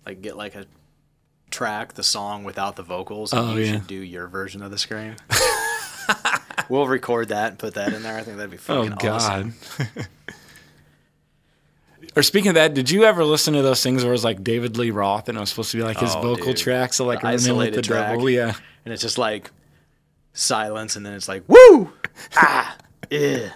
like 0.07 0.22
get 0.22 0.37
like 0.37 0.55
a 0.55 0.66
track, 1.50 1.94
the 1.94 2.02
song 2.02 2.44
without 2.44 2.76
the 2.76 2.82
vocals, 2.82 3.32
and 3.32 3.40
Oh, 3.42 3.54
you 3.56 3.64
yeah. 3.64 3.72
should 3.72 3.86
do 3.86 3.94
your 3.96 4.26
version 4.28 4.62
of 4.62 4.70
the 4.70 4.78
scream. 4.78 5.16
we'll 6.68 6.86
record 6.86 7.28
that 7.28 7.48
and 7.50 7.58
put 7.58 7.74
that 7.74 7.92
in 7.92 8.02
there. 8.02 8.16
I 8.16 8.22
think 8.22 8.36
that'd 8.36 8.50
be 8.50 8.56
oh 8.56 8.60
fucking 8.60 8.90
god. 8.98 9.06
awesome. 9.22 9.54
or 12.16 12.22
speaking 12.22 12.48
of 12.50 12.54
that, 12.54 12.74
did 12.74 12.90
you 12.90 13.04
ever 13.04 13.24
listen 13.24 13.54
to 13.54 13.62
those 13.62 13.82
things 13.82 14.02
where 14.02 14.10
it 14.12 14.14
was 14.14 14.24
like 14.24 14.42
David 14.42 14.76
Lee 14.76 14.90
Roth 14.90 15.28
and 15.28 15.36
it 15.36 15.40
was 15.40 15.50
supposed 15.50 15.70
to 15.72 15.76
be 15.76 15.82
like 15.82 15.98
his 15.98 16.14
Oh, 16.14 16.20
vocal 16.22 16.46
dude. 16.46 16.56
tracks, 16.56 16.96
so 16.96 17.04
like 17.04 17.20
The 17.20 17.28
isolated 17.28 17.74
the 17.76 17.82
track. 17.82 18.12
devil? 18.12 18.28
Yeah. 18.30 18.54
And 18.84 18.92
it's 18.94 19.02
just 19.02 19.18
like 19.18 19.50
silence, 20.32 20.96
and 20.96 21.04
then 21.04 21.12
it's 21.14 21.28
like 21.28 21.42
woo, 21.48 21.92
ah, 22.36 22.76
yeah. 23.10 23.50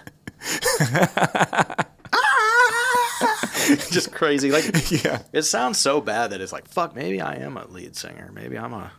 just 3.91 4.11
crazy, 4.11 4.51
like 4.51 4.65
Yeah. 5.03 5.21
It 5.33 5.43
sounds 5.43 5.77
so 5.77 6.01
bad 6.01 6.31
that 6.31 6.41
it's 6.41 6.51
like, 6.53 6.67
fuck, 6.67 6.95
maybe 6.95 7.21
I 7.21 7.35
am 7.35 7.57
a 7.57 7.65
lead 7.67 7.95
singer. 7.95 8.31
Maybe 8.33 8.57
I'm 8.57 8.73
a, 8.73 8.91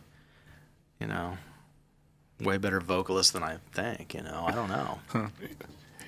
you 0.99 1.07
know, 1.07 1.37
way 2.41 2.57
better 2.57 2.79
vocalist 2.79 3.33
than 3.33 3.43
I 3.43 3.57
think, 3.73 4.13
you 4.13 4.23
know. 4.23 4.43
I 4.45 4.51
don't 4.51 4.69
know. 4.69 4.99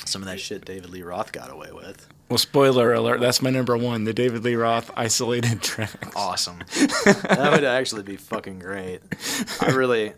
Some 0.05 0.21
of 0.21 0.27
that 0.27 0.39
shit 0.39 0.65
David 0.65 0.89
Lee 0.89 1.01
Roth 1.01 1.31
got 1.31 1.51
away 1.51 1.71
with. 1.71 2.07
Well, 2.29 2.37
spoiler 2.37 2.93
alert, 2.93 3.19
that's 3.19 3.41
my 3.41 3.49
number 3.49 3.75
one, 3.75 4.03
the 4.03 4.13
David 4.13 4.43
Lee 4.43 4.55
Roth 4.55 4.91
isolated 4.95 5.61
track. 5.61 6.15
Awesome. 6.15 6.59
that 6.59 7.49
would 7.51 7.63
actually 7.63 8.03
be 8.03 8.17
fucking 8.17 8.59
great. 8.59 9.01
I 9.59 9.71
really, 9.71 10.13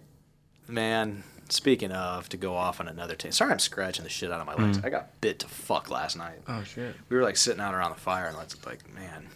man, 0.67 1.23
speaking 1.52 1.92
of, 1.92 2.30
to 2.30 2.38
go 2.38 2.56
off 2.56 2.80
on 2.80 2.88
another 2.88 3.16
team. 3.16 3.32
Sorry 3.32 3.52
I'm 3.52 3.60
scratching 3.60 4.04
the 4.04 4.10
shit 4.10 4.32
out 4.32 4.40
of 4.40 4.48
my 4.48 4.56
legs. 4.56 4.80
I 4.84 4.90
got 4.90 5.20
bit 5.22 5.40
to 5.40 5.48
fuck 5.48 5.90
last 5.90 6.16
night. 6.18 6.40
Oh 6.48 6.64
shit. 6.64 6.96
we 7.10 7.18
were 7.18 7.24
like 7.24 7.38
sitting 7.38 7.62
out 7.62 7.74
around 7.74 7.92
the 7.94 8.00
fire 8.00 8.26
and 8.28 8.38
it's 8.42 8.66
like 8.66 8.92
man 8.94 9.28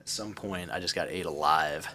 at 0.00 0.08
some 0.08 0.34
point 0.34 0.68
i 0.72 0.80
just 0.80 0.96
got 0.96 1.08
ate 1.08 1.26
alive 1.26 1.86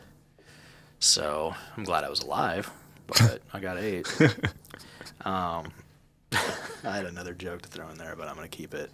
so 1.00 1.54
i'm 1.76 1.84
glad 1.84 2.04
i 2.06 2.10
was 2.10 2.22
alive 2.22 2.70
but 3.06 3.42
i 3.54 3.60
got 3.60 3.78
ate 3.78 4.08
um, 5.26 5.72
i 6.32 6.96
had 6.96 7.06
another 7.06 7.34
joke 7.34 7.62
to 7.62 7.68
throw 7.70 7.88
in 7.90 7.98
there 7.98 8.16
but 8.16 8.28
i'm 8.30 8.36
gonna 8.36 8.48
keep 8.48 8.74
it 8.74 8.90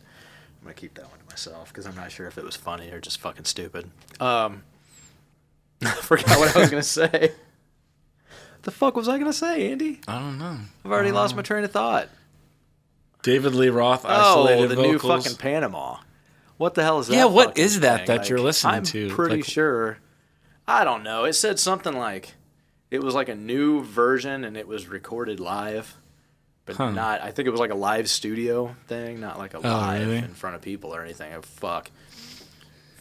i'm 0.59 0.63
gonna 0.63 0.73
keep 0.73 0.95
that 0.95 1.07
one 1.09 1.19
to 1.19 1.25
myself 1.29 1.67
because 1.69 1.85
i'm 1.85 1.95
not 1.95 2.11
sure 2.11 2.25
if 2.25 2.37
it 2.39 2.43
was 2.43 2.55
funny 2.55 2.89
or 2.89 2.99
just 2.99 3.19
fucking 3.19 3.45
stupid 3.45 3.89
um, 4.19 4.63
i 5.83 5.91
forgot 5.91 6.39
what 6.39 6.55
i 6.55 6.59
was 6.61 6.69
gonna 6.71 6.81
say 6.81 7.31
the 8.63 8.71
fuck 8.71 8.95
was 8.95 9.07
i 9.07 9.17
gonna 9.17 9.31
say 9.33 9.71
andy 9.71 9.99
I 10.07 10.19
don't 10.19 10.37
know. 10.39 10.57
i've 10.83 10.91
already 10.91 11.11
lost 11.11 11.35
my 11.35 11.41
train 11.41 11.63
of 11.63 11.71
thought 11.71 12.09
David 13.21 13.55
Lee 13.55 13.69
Roth 13.69 14.03
Oh, 14.03 14.09
isolated 14.43 14.67
the 14.75 14.81
new 14.81 14.99
fucking 14.99 15.37
Panama. 15.37 15.99
What 16.57 16.73
the 16.73 16.83
hell 16.83 16.99
is 16.99 17.07
that? 17.07 17.15
Yeah, 17.15 17.23
what 17.25 17.57
is 17.57 17.79
that 17.79 18.05
thing? 18.05 18.17
that 18.17 18.27
you're 18.29 18.37
listening 18.41 18.83
to? 18.83 19.07
I'm 19.07 19.15
pretty 19.15 19.35
Like- 19.37 19.45
sure. 19.45 19.97
I 20.67 20.83
don't 20.83 21.03
know. 21.03 21.23
It 21.23 21.31
said 21.31 21.57
something 21.57 21.93
like 21.97 22.33
it 22.91 23.01
was 23.01 23.15
like 23.15 23.29
a 23.29 23.35
new 23.35 23.81
version 23.81 24.43
and 24.43 24.57
it 24.57 24.67
was 24.67 24.87
recorded 24.87 25.39
live, 25.39 25.95
but 26.65 26.75
Huh. 26.75 26.91
not. 26.91 27.21
I 27.21 27.31
think 27.31 27.47
it 27.47 27.51
was 27.51 27.61
like 27.61 27.71
a 27.71 27.75
live 27.75 28.09
studio 28.09 28.75
thing, 28.87 29.21
not 29.21 29.37
like 29.39 29.53
a 29.53 29.57
oh, 29.59 29.61
live 29.61 30.01
Oh, 30.01 30.05
really? 30.05 30.17
in 30.17 30.33
front 30.33 30.57
of 30.57 30.61
people 30.61 30.93
or 30.93 31.01
anything. 31.01 31.33
Oh, 31.33 31.41
fuck. 31.43 31.91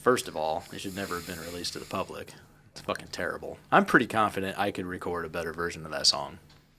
First 0.02 0.28
of 0.28 0.36
all, 0.36 0.62
it 0.72 0.80
should 0.80 0.94
never 0.94 1.16
have 1.16 1.26
been 1.26 1.40
released 1.40 1.72
to 1.72 1.80
the 1.80 1.84
public. 1.84 2.32
It's 2.72 2.80
fucking 2.80 3.08
terrible. 3.08 3.58
I'm 3.70 3.84
pretty 3.84 4.06
confident 4.06 4.58
I 4.58 4.70
could 4.70 4.86
record 4.86 5.24
a 5.24 5.28
better 5.28 5.52
version 5.52 5.84
of 5.84 5.92
that 5.92 6.06
song. 6.06 6.38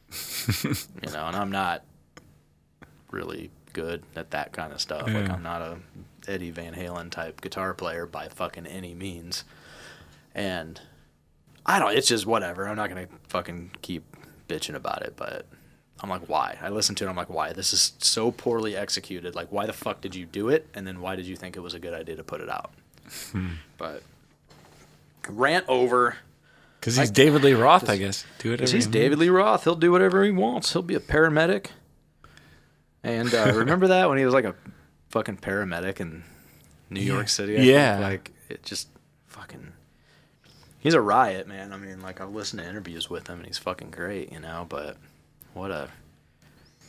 you 0.64 1.12
know, 1.12 1.28
and 1.28 1.36
I'm 1.36 1.52
not 1.52 1.84
really 3.12 3.52
good 3.74 4.04
at 4.16 4.32
that 4.32 4.54
kind 4.54 4.74
of 4.74 4.82
stuff. 4.82 5.08
Like 5.08 5.30
I'm 5.30 5.44
not 5.44 5.62
a 5.62 5.78
Eddie 6.28 6.52
Van 6.52 6.74
Halen 6.74 7.10
type 7.10 7.42
guitar 7.42 7.74
player 7.74 8.06
by 8.06 8.28
fucking 8.28 8.66
any 8.66 8.94
means. 8.94 9.44
And 10.34 10.80
I 11.66 11.80
don't 11.80 11.96
it's 11.96 12.08
just 12.08 12.26
whatever. 12.26 12.68
I'm 12.68 12.76
not 12.76 12.90
gonna 12.90 13.08
fucking 13.28 13.72
keep 13.82 14.04
bitching 14.48 14.76
about 14.76 15.04
it, 15.04 15.14
but 15.16 15.48
I'm 16.02 16.10
like, 16.10 16.28
why? 16.28 16.58
I 16.62 16.70
listened 16.70 16.98
to 17.00 17.06
it, 17.06 17.10
I'm 17.10 17.16
like, 17.16 17.30
why? 17.30 17.54
This 17.54 17.72
is 17.72 17.94
so 18.00 18.32
poorly 18.32 18.76
executed. 18.76 19.36
Like, 19.36 19.52
why 19.52 19.66
the 19.66 19.74
fuck 19.74 20.02
did 20.02 20.16
you 20.16 20.26
do 20.26 20.50
it? 20.50 20.68
And 20.74 20.86
then 20.86 21.00
why 21.02 21.16
did 21.16 21.26
you 21.26 21.36
think 21.36 21.56
it 21.56 21.62
was 21.62 21.74
a 21.74 21.80
good 21.80 21.94
idea 21.94 22.16
to 22.18 22.24
put 22.24 22.42
it 22.42 22.50
out? 22.50 22.72
Hmm. 23.32 23.54
But 23.78 24.04
rant 25.30 25.66
over. 25.68 26.18
Because 26.80 26.98
he's 26.98 27.12
David 27.12 27.44
Lee 27.44 27.54
Roth, 27.54 27.90
I 27.90 27.98
guess. 27.98 28.26
Do 28.40 28.50
it. 28.52 28.58
Because 28.58 28.72
he's 28.72 28.88
David 28.88 29.18
Lee 29.20 29.30
Roth. 29.30 29.64
He'll 29.64 29.76
do 29.76 29.92
whatever 29.92 30.24
he 30.24 30.32
wants. 30.32 30.74
He'll 30.74 30.82
be 30.82 30.96
a 30.96 31.00
paramedic. 31.00 31.68
And 33.04 33.34
uh, 33.34 33.54
remember 33.56 33.88
that 33.88 34.10
when 34.10 34.18
he 34.18 34.26
was 34.26 34.34
like 34.34 34.46
a 34.46 34.56
fucking 35.10 35.38
paramedic 35.38 36.00
in 36.02 36.24
New 36.90 37.02
York 37.02 37.30
City. 37.30 37.58
I 37.58 37.62
Yeah. 37.62 37.94
think. 37.98 38.04
like 38.04 38.32
it 38.50 38.64
just 38.64 38.90
fucking. 39.28 39.72
He's 40.80 40.94
a 40.94 41.02
riot, 41.02 41.48
man. 41.48 41.72
I 41.72 41.78
mean, 41.78 42.02
like 42.02 42.20
I've 42.20 42.32
listened 42.34 42.62
to 42.62 42.68
interviews 42.68 43.10
with 43.10 43.28
him, 43.28 43.38
and 43.38 43.46
he's 43.48 43.58
fucking 43.58 43.92
great, 43.92 44.34
you 44.34 44.40
know. 44.42 44.66
But 44.68 44.98
what 45.54 45.72
a 45.72 45.88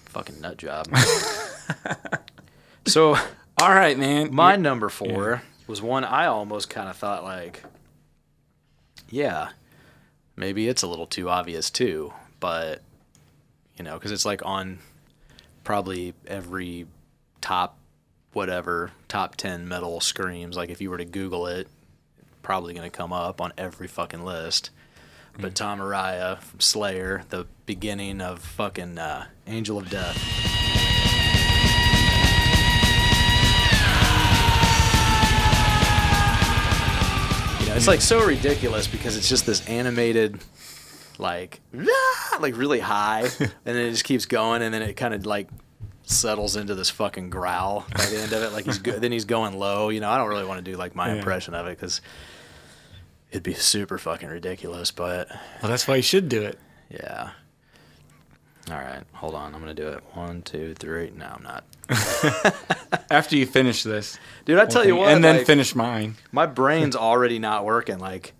fucking 0.07 0.41
nut 0.41 0.57
job. 0.57 0.89
so 2.87 3.15
All 3.61 3.71
right, 3.71 3.97
man. 3.99 4.35
my 4.35 4.57
number 4.57 4.89
four 4.89 5.43
was 5.67 5.81
one 5.81 6.05
I 6.05 6.27
almost 6.27 6.69
kind 6.71 6.89
of 6.89 6.97
thought 6.97 7.23
like, 7.25 7.63
yeah, 9.15 9.51
maybe 10.35 10.67
it's 10.67 10.83
a 10.83 10.89
little 10.89 11.07
too 11.07 11.31
obvious 11.31 11.71
too, 11.71 12.13
but 12.41 12.83
you 13.77 13.85
know, 13.85 13.95
because 13.95 14.11
it's 14.11 14.25
like 14.25 14.45
on 14.45 14.81
probably 15.63 16.15
every 16.27 16.89
top 17.41 17.79
whatever 18.33 18.91
top 19.07 19.37
10 19.37 19.69
metal 19.69 20.01
screams. 20.01 20.57
Like 20.57 20.69
if 20.69 20.81
you 20.81 20.91
were 20.91 20.99
to 20.99 21.05
google 21.05 21.47
it 21.47 21.69
probably 22.43 22.75
going 22.75 22.91
to 22.91 22.95
come 22.95 23.13
up 23.13 23.41
on 23.41 23.53
every 23.57 23.87
fucking 23.87 24.25
list. 24.25 24.71
But 25.39 25.55
tom 25.55 25.79
araya 25.79 26.41
from 26.41 26.61
slayer 26.61 27.25
the 27.31 27.47
beginning 27.67 28.21
of 28.21 28.41
fucking 28.41 28.99
uh, 28.99 29.27
angel 29.47 29.79
of 29.79 29.91
death 29.91 30.64
know 37.75 37.79
it's 37.79 37.87
like 37.89 38.01
so 38.01 38.25
ridiculous 38.25 38.87
because 38.87 39.17
it's 39.17 39.29
just 39.29 39.47
this 39.47 39.67
animated 39.69 40.39
like 41.19 41.61
"Ah," 41.79 42.39
like 42.41 42.57
really 42.57 42.81
high 42.81 43.21
and 43.41 43.53
then 43.65 43.77
it 43.77 43.91
just 43.91 44.05
keeps 44.05 44.27
going 44.27 44.63
and 44.63 44.73
then 44.75 44.83
it 44.83 44.95
kind 44.95 45.15
of 45.15 45.25
like 45.27 45.49
settles 46.03 46.57
into 46.57 46.75
this 46.75 46.91
fucking 46.91 47.31
growl 47.31 47.87
by 47.97 48.05
the 48.07 48.19
end 48.21 48.33
of 48.33 48.43
it 48.43 48.53
like 48.53 48.65
he's 48.67 48.79
go- 48.79 48.99
then 48.99 49.11
he's 49.13 49.25
going 49.25 49.59
low 49.59 49.89
you 49.89 50.01
know 50.01 50.11
i 50.11 50.19
don't 50.19 50.29
really 50.29 50.45
want 50.45 50.63
to 50.63 50.71
do 50.71 50.77
like 50.77 50.95
my 50.95 51.09
Yeah. 51.09 51.15
impression 51.17 51.55
of 51.55 51.67
it 51.67 51.79
because 51.79 52.01
it'd 53.31 53.43
be 53.43 53.55
super 53.55 53.97
fucking 53.99 54.29
ridiculous 54.29 54.91
but 54.91 55.29
Well, 55.63 55.71
that's 55.71 55.89
why 55.89 55.97
you 55.97 56.03
should 56.03 56.29
do 56.29 56.43
it. 56.43 56.59
yeah 56.91 57.31
all 58.71 58.79
right 58.79 59.03
hold 59.13 59.35
on. 59.35 59.55
I'm 59.55 59.61
gonna 59.61 59.75
do 59.75 59.89
it. 59.89 60.03
One 60.15 60.43
two 60.43 60.75
three. 60.75 61.13
No 61.17 61.27
i'm 61.37 61.43
not. 61.43 61.65
After 63.11 63.37
you 63.37 63.47
finish 63.47 63.83
this, 63.83 64.19
dude 64.45 64.59
i 64.59 64.67
tell 64.67 64.87
you 64.87 64.97
what 64.97 65.13
and 65.13 65.23
then 65.23 65.39
like, 65.39 65.47
finish 65.47 65.75
mine. 65.75 66.17
my 66.33 66.47
brain's 66.47 66.97
already 67.11 67.39
not 67.39 67.65
working 67.65 67.99
like 67.99 68.33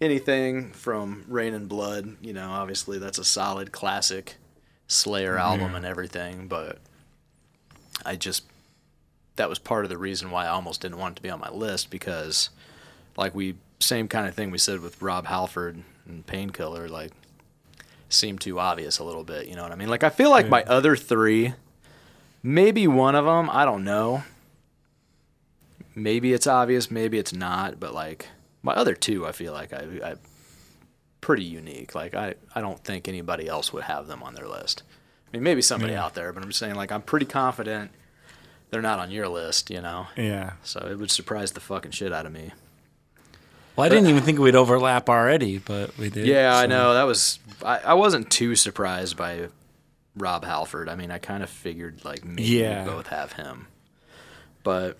anything 0.00 0.70
from 0.72 1.24
reign 1.28 1.54
in 1.54 1.66
blood 1.66 2.16
you 2.20 2.32
know 2.32 2.50
obviously 2.50 2.98
that's 2.98 3.18
a 3.18 3.24
solid 3.24 3.72
classic 3.72 4.36
slayer 4.86 5.38
album 5.38 5.74
and 5.74 5.86
everything 5.86 6.46
but 6.46 6.78
i 8.04 8.14
just 8.14 8.44
that 9.36 9.48
was 9.48 9.58
part 9.58 9.84
of 9.84 9.88
the 9.88 9.96
reason 9.96 10.30
why 10.30 10.44
i 10.44 10.48
almost 10.48 10.82
didn't 10.82 10.98
want 10.98 11.12
it 11.12 11.16
to 11.16 11.22
be 11.22 11.30
on 11.30 11.40
my 11.40 11.48
list 11.50 11.90
because 11.90 12.50
like 13.16 13.34
we 13.34 13.54
same 13.80 14.08
kind 14.08 14.26
of 14.28 14.34
thing 14.34 14.50
we 14.50 14.58
said 14.58 14.80
with 14.80 15.00
rob 15.00 15.26
halford 15.26 15.82
and 16.06 16.26
painkiller 16.26 16.88
like 16.88 17.12
seemed 18.08 18.40
too 18.40 18.58
obvious 18.60 18.98
a 18.98 19.04
little 19.04 19.24
bit 19.24 19.46
you 19.48 19.56
know 19.56 19.62
what 19.62 19.72
i 19.72 19.74
mean 19.74 19.88
like 19.88 20.04
i 20.04 20.08
feel 20.10 20.30
like 20.30 20.48
my 20.48 20.62
other 20.64 20.94
three 20.96 21.54
maybe 22.42 22.86
one 22.86 23.14
of 23.14 23.24
them 23.24 23.48
i 23.50 23.64
don't 23.64 23.82
know 23.84 24.22
maybe 25.94 26.32
it's 26.32 26.46
obvious, 26.46 26.90
maybe 26.90 27.18
it's 27.18 27.32
not, 27.32 27.78
but 27.78 27.94
like 27.94 28.28
my 28.62 28.72
other 28.74 28.94
two, 28.94 29.26
I 29.26 29.32
feel 29.32 29.52
like 29.52 29.72
I, 29.72 29.84
I 30.02 30.14
pretty 31.20 31.44
unique. 31.44 31.94
Like 31.94 32.14
I, 32.14 32.34
I 32.54 32.60
don't 32.60 32.82
think 32.82 33.06
anybody 33.08 33.46
else 33.48 33.72
would 33.72 33.84
have 33.84 34.06
them 34.06 34.22
on 34.22 34.34
their 34.34 34.48
list. 34.48 34.82
I 35.28 35.36
mean, 35.36 35.42
maybe 35.44 35.62
somebody 35.62 35.92
Yeah. 35.92 36.04
out 36.04 36.14
there, 36.14 36.32
but 36.32 36.42
I'm 36.42 36.48
just 36.48 36.58
saying 36.58 36.74
like 36.74 36.90
I'm 36.92 37.02
pretty 37.02 37.26
confident 37.26 37.90
they're 38.70 38.82
not 38.82 38.98
on 38.98 39.10
your 39.12 39.28
list, 39.28 39.70
you 39.70 39.80
know. 39.80 40.08
Yeah. 40.16 40.54
So 40.64 40.80
it 40.90 40.98
would 40.98 41.10
surprise 41.12 41.52
the 41.52 41.60
fucking 41.60 41.92
shit 41.92 42.12
out 42.12 42.26
of 42.26 42.32
me. 42.32 42.50
Well, 43.76 43.84
I 43.86 43.88
didn't 43.88 44.08
even 44.08 44.22
think 44.22 44.38
we'd 44.38 44.54
overlap 44.54 45.08
already, 45.08 45.58
but 45.58 45.96
we 45.98 46.08
did. 46.10 46.26
Yeah, 46.26 46.56
I 46.56 46.66
know 46.66 46.94
that 46.94 47.02
was. 47.04 47.38
I, 47.64 47.78
I 47.78 47.94
wasn't 47.94 48.30
too 48.30 48.54
surprised 48.54 49.16
by 49.16 49.48
Rob 50.16 50.44
Halford. 50.44 50.88
I 50.88 50.94
mean, 50.94 51.10
I 51.10 51.18
kind 51.18 51.42
of 51.42 51.50
figured 51.50 52.04
like 52.04 52.24
maybe 52.24 52.42
Yeah. 52.44 52.84
we 52.84 52.90
both 52.90 53.08
have 53.08 53.32
him, 53.32 53.66
but 54.62 54.96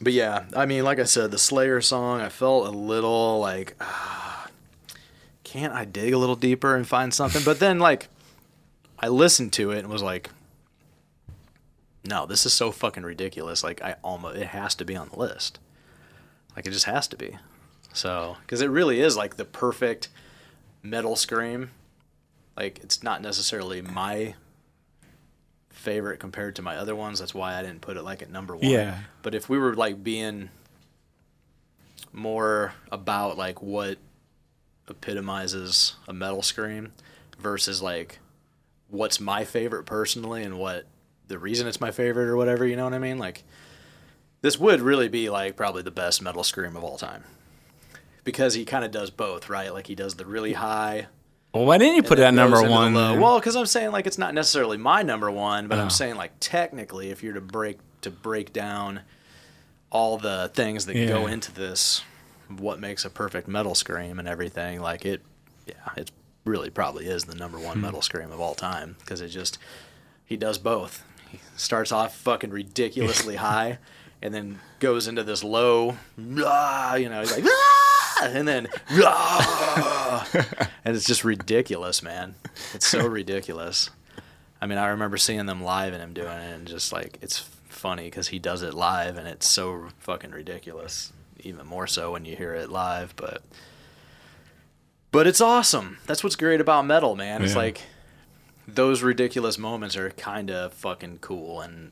but 0.00 0.12
yeah, 0.14 0.44
I 0.56 0.64
mean, 0.66 0.84
like 0.84 0.98
I 0.98 1.04
said, 1.04 1.30
the 1.30 1.38
Slayer 1.38 1.80
song, 1.80 2.20
I 2.20 2.28
felt 2.30 2.66
a 2.66 2.70
little 2.70 3.38
like, 3.40 3.76
ah, 3.80 4.48
can't 5.44 5.72
I 5.74 5.84
dig 5.84 6.12
a 6.14 6.18
little 6.18 6.34
deeper 6.36 6.74
and 6.74 6.86
find 6.88 7.12
something? 7.12 7.42
But 7.44 7.60
then 7.60 7.78
like, 7.78 8.08
I 8.98 9.08
listened 9.08 9.52
to 9.54 9.70
it 9.70 9.80
and 9.80 9.88
was 9.88 10.02
like, 10.02 10.30
no, 12.04 12.26
this 12.26 12.46
is 12.46 12.52
so 12.52 12.72
fucking 12.72 13.02
ridiculous. 13.04 13.62
Like, 13.62 13.82
I 13.82 13.96
almost 14.02 14.36
it 14.38 14.48
has 14.48 14.74
to 14.76 14.84
be 14.84 14.96
on 14.96 15.08
the 15.10 15.18
list. 15.18 15.58
Like, 16.56 16.66
it 16.66 16.70
just 16.70 16.86
has 16.86 17.08
to 17.08 17.16
be. 17.16 17.38
So, 17.92 18.36
because 18.42 18.60
it 18.60 18.70
really 18.70 19.00
is 19.00 19.16
like 19.16 19.36
the 19.36 19.44
perfect 19.44 20.08
metal 20.82 21.16
scream. 21.16 21.70
Like, 22.56 22.80
it's 22.82 23.02
not 23.02 23.22
necessarily 23.22 23.82
my 23.82 24.34
favorite 25.70 26.20
compared 26.20 26.56
to 26.56 26.62
my 26.62 26.76
other 26.76 26.94
ones. 26.94 27.18
That's 27.18 27.34
why 27.34 27.58
I 27.58 27.62
didn't 27.62 27.80
put 27.80 27.96
it 27.96 28.02
like 28.02 28.22
at 28.22 28.30
number 28.30 28.54
one. 28.54 28.64
Yeah. 28.64 28.98
But 29.22 29.34
if 29.34 29.48
we 29.48 29.58
were 29.58 29.74
like 29.74 30.02
being 30.02 30.50
more 32.12 32.74
about 32.90 33.36
like 33.36 33.62
what 33.62 33.98
epitomizes 34.88 35.94
a 36.06 36.12
metal 36.12 36.42
scream 36.42 36.92
versus 37.38 37.82
like 37.82 38.18
what's 38.88 39.18
my 39.18 39.44
favorite 39.44 39.84
personally 39.84 40.42
and 40.42 40.58
what 40.58 40.84
the 41.28 41.38
reason 41.38 41.66
it's 41.66 41.80
my 41.80 41.90
favorite 41.90 42.28
or 42.28 42.36
whatever, 42.36 42.66
you 42.66 42.76
know 42.76 42.84
what 42.84 42.94
I 42.94 42.98
mean? 42.98 43.18
Like, 43.18 43.42
this 44.42 44.58
would 44.58 44.80
really 44.80 45.08
be 45.08 45.30
like 45.30 45.56
probably 45.56 45.82
the 45.82 45.90
best 45.90 46.20
metal 46.22 46.44
scream 46.44 46.76
of 46.76 46.84
all 46.84 46.98
time 46.98 47.24
because 48.24 48.54
he 48.54 48.64
kind 48.64 48.84
of 48.84 48.90
does 48.90 49.10
both, 49.10 49.48
right? 49.48 49.72
Like 49.72 49.86
he 49.86 49.94
does 49.94 50.14
the 50.16 50.26
really 50.26 50.52
high. 50.52 51.06
Well, 51.54 51.66
why 51.66 51.76
didn't 51.78 51.96
you 51.96 52.02
put 52.02 52.18
it 52.18 52.22
then 52.22 52.34
number 52.36 52.56
goes 52.56 52.64
into 52.64 52.74
the 52.74 52.74
one? 53.12 53.20
Well, 53.20 53.38
because 53.38 53.56
I'm 53.56 53.66
saying 53.66 53.92
like 53.92 54.06
it's 54.06 54.18
not 54.18 54.34
necessarily 54.34 54.76
my 54.78 55.02
number 55.02 55.30
one, 55.30 55.68
but 55.68 55.78
Oh. 55.78 55.82
I'm 55.82 55.90
saying 55.90 56.16
like 56.16 56.32
technically, 56.40 57.10
if 57.10 57.22
you're 57.22 57.34
to 57.34 57.40
break 57.40 57.78
to 58.02 58.10
break 58.10 58.52
down 58.52 59.00
all 59.90 60.16
the 60.18 60.50
things 60.54 60.86
that 60.86 60.94
go 61.08 61.26
into 61.26 61.52
this, 61.52 62.02
what 62.48 62.80
makes 62.80 63.04
a 63.04 63.10
perfect 63.10 63.48
metal 63.48 63.74
scream 63.74 64.18
and 64.18 64.26
everything, 64.26 64.80
like 64.80 65.04
it, 65.04 65.20
yeah, 65.66 65.74
it 65.96 66.10
really 66.44 66.70
probably 66.70 67.06
is 67.06 67.24
the 67.24 67.34
number 67.34 67.58
Hmm. 67.58 67.64
one 67.64 67.80
metal 67.82 68.02
scream 68.02 68.32
of 68.32 68.40
all 68.40 68.54
time 68.54 68.96
because 69.00 69.20
it 69.20 69.28
just 69.28 69.58
he 70.24 70.36
does 70.36 70.56
both. 70.58 71.04
He 71.30 71.38
starts 71.56 71.92
off 71.92 72.16
fucking 72.16 72.50
ridiculously 72.50 73.36
high, 73.48 73.78
and 74.22 74.32
then 74.32 74.60
goes 74.80 75.08
into 75.08 75.22
this 75.24 75.42
low, 75.44 75.96
"Ah," 76.38 76.94
you 76.94 77.08
know, 77.08 77.20
he's 77.20 77.32
like, 77.36 77.44
"Ah," 77.46 78.26
and 78.28 78.46
then, 78.46 78.68
"Ah," 78.90 80.28
and 80.84 80.96
it's 80.96 81.04
just 81.06 81.24
ridiculous, 81.24 82.02
man. 82.02 82.34
It's 82.74 82.86
so 82.86 83.06
ridiculous. 83.06 83.90
I 84.60 84.66
mean, 84.66 84.78
I 84.78 84.86
remember 84.88 85.16
seeing 85.16 85.46
them 85.46 85.62
live 85.62 85.92
and 85.92 86.02
him 86.02 86.12
doing 86.12 86.28
it, 86.28 86.54
and 86.54 86.66
just 86.68 86.92
like 86.92 87.18
it's 87.20 87.38
funny 87.68 88.04
because 88.04 88.28
he 88.28 88.38
does 88.38 88.62
it 88.62 88.74
live, 88.74 89.16
and 89.16 89.26
it's 89.26 89.48
so 89.48 89.88
fucking 89.98 90.30
ridiculous. 90.30 91.12
Even 91.40 91.66
more 91.66 91.88
so 91.88 92.12
when 92.12 92.24
you 92.24 92.36
hear 92.36 92.54
it 92.54 92.70
live, 92.70 93.14
but 93.16 93.42
but 95.10 95.26
it's 95.26 95.40
awesome. 95.40 95.98
That's 96.06 96.22
what's 96.22 96.36
great 96.36 96.60
about 96.60 96.86
metal, 96.86 97.16
man. 97.16 97.42
It's 97.42 97.52
Yeah. 97.52 97.58
like 97.58 97.80
those 98.68 99.02
ridiculous 99.02 99.58
moments 99.58 99.96
are 99.96 100.10
kind 100.10 100.50
of 100.50 100.72
fucking 100.72 101.18
cool 101.20 101.60
and 101.60 101.90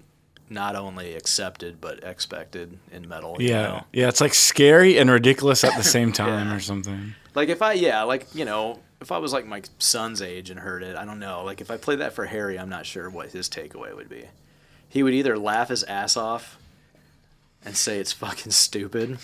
not 0.50 0.74
only 0.76 1.14
accepted 1.14 1.80
but 1.80 2.02
expected 2.04 2.76
in 2.92 3.08
metal. 3.08 3.36
you 3.38 3.48
yeah, 3.48 3.62
know? 3.62 3.84
yeah, 3.92 4.08
it's 4.08 4.20
like 4.20 4.34
scary 4.34 4.98
and 4.98 5.08
ridiculous 5.10 5.62
at 5.64 5.76
the 5.76 5.82
same 5.96 6.12
time, 6.12 6.48
Yeah. 6.48 6.56
or 6.56 6.60
something. 6.60 7.14
Like 7.34 7.48
if 7.48 7.62
I 7.62 7.72
yeah, 7.74 8.02
like 8.02 8.26
you 8.34 8.44
know, 8.44 8.80
if 9.00 9.12
I 9.12 9.18
was 9.18 9.32
like 9.32 9.46
my 9.46 9.62
son's 9.78 10.20
age 10.20 10.50
and 10.50 10.58
heard 10.60 10.82
it, 10.82 10.96
I 10.96 11.04
don't 11.04 11.20
know. 11.20 11.44
Like 11.44 11.60
if 11.60 11.70
I 11.70 11.76
played 11.76 12.00
that 12.00 12.12
for 12.12 12.26
Harry, 12.26 12.58
I'm 12.58 12.68
not 12.68 12.84
sure 12.84 13.08
what 13.08 13.30
his 13.30 13.48
takeaway 13.48 13.94
would 13.94 14.08
be. 14.08 14.24
He 14.88 15.02
would 15.04 15.14
either 15.14 15.38
laugh 15.38 15.68
his 15.68 15.84
ass 15.84 16.16
off 16.16 16.58
and 17.64 17.76
say 17.76 17.98
it's 18.00 18.12
fucking 18.12 18.50
stupid, 18.52 19.18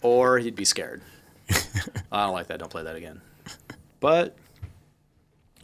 or 0.00 0.38
he'd 0.38 0.54
be 0.54 0.64
scared. 0.64 1.02
I 2.12 2.24
don't 2.24 2.32
like 2.32 2.46
that. 2.46 2.60
Don't 2.60 2.70
play 2.70 2.84
that 2.84 2.94
again. 2.94 3.20
But 3.98 4.36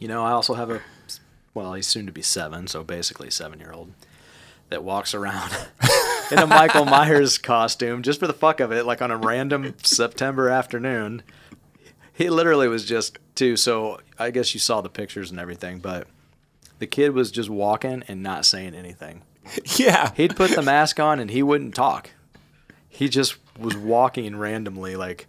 you 0.00 0.08
know, 0.08 0.24
I 0.24 0.32
also 0.32 0.54
have 0.54 0.70
a 0.70 0.80
well, 1.54 1.72
he's 1.74 1.86
soon 1.86 2.04
to 2.06 2.12
be 2.12 2.22
seven, 2.22 2.66
so 2.66 2.82
basically 2.82 3.30
seven 3.30 3.60
year 3.60 3.72
old 3.72 3.92
that 4.68 4.82
walks 4.84 5.14
around 5.14 5.50
in 6.30 6.38
a 6.38 6.46
Michael 6.46 6.84
Myers 6.86 7.38
costume 7.38 8.02
just 8.02 8.20
for 8.20 8.26
the 8.26 8.32
fuck 8.32 8.60
of 8.60 8.72
it, 8.72 8.84
like 8.86 9.00
on 9.02 9.10
a 9.10 9.16
random 9.16 9.74
September 9.82 10.48
afternoon. 10.48 11.22
He 12.12 12.30
literally 12.30 12.68
was 12.68 12.84
just 12.84 13.18
two. 13.34 13.56
So 13.56 14.00
I 14.18 14.30
guess 14.30 14.54
you 14.54 14.60
saw 14.60 14.80
the 14.80 14.88
pictures 14.88 15.30
and 15.30 15.38
everything, 15.38 15.78
but 15.78 16.08
the 16.78 16.86
kid 16.86 17.10
was 17.10 17.30
just 17.30 17.50
walking 17.50 18.02
and 18.08 18.22
not 18.22 18.44
saying 18.44 18.74
anything. 18.74 19.22
Yeah, 19.76 20.12
He'd 20.16 20.34
put 20.34 20.50
the 20.50 20.62
mask 20.62 20.98
on 20.98 21.20
and 21.20 21.30
he 21.30 21.42
wouldn't 21.42 21.74
talk. 21.74 22.10
He 22.88 23.08
just 23.08 23.36
was 23.58 23.76
walking 23.76 24.36
randomly, 24.36 24.96
like 24.96 25.26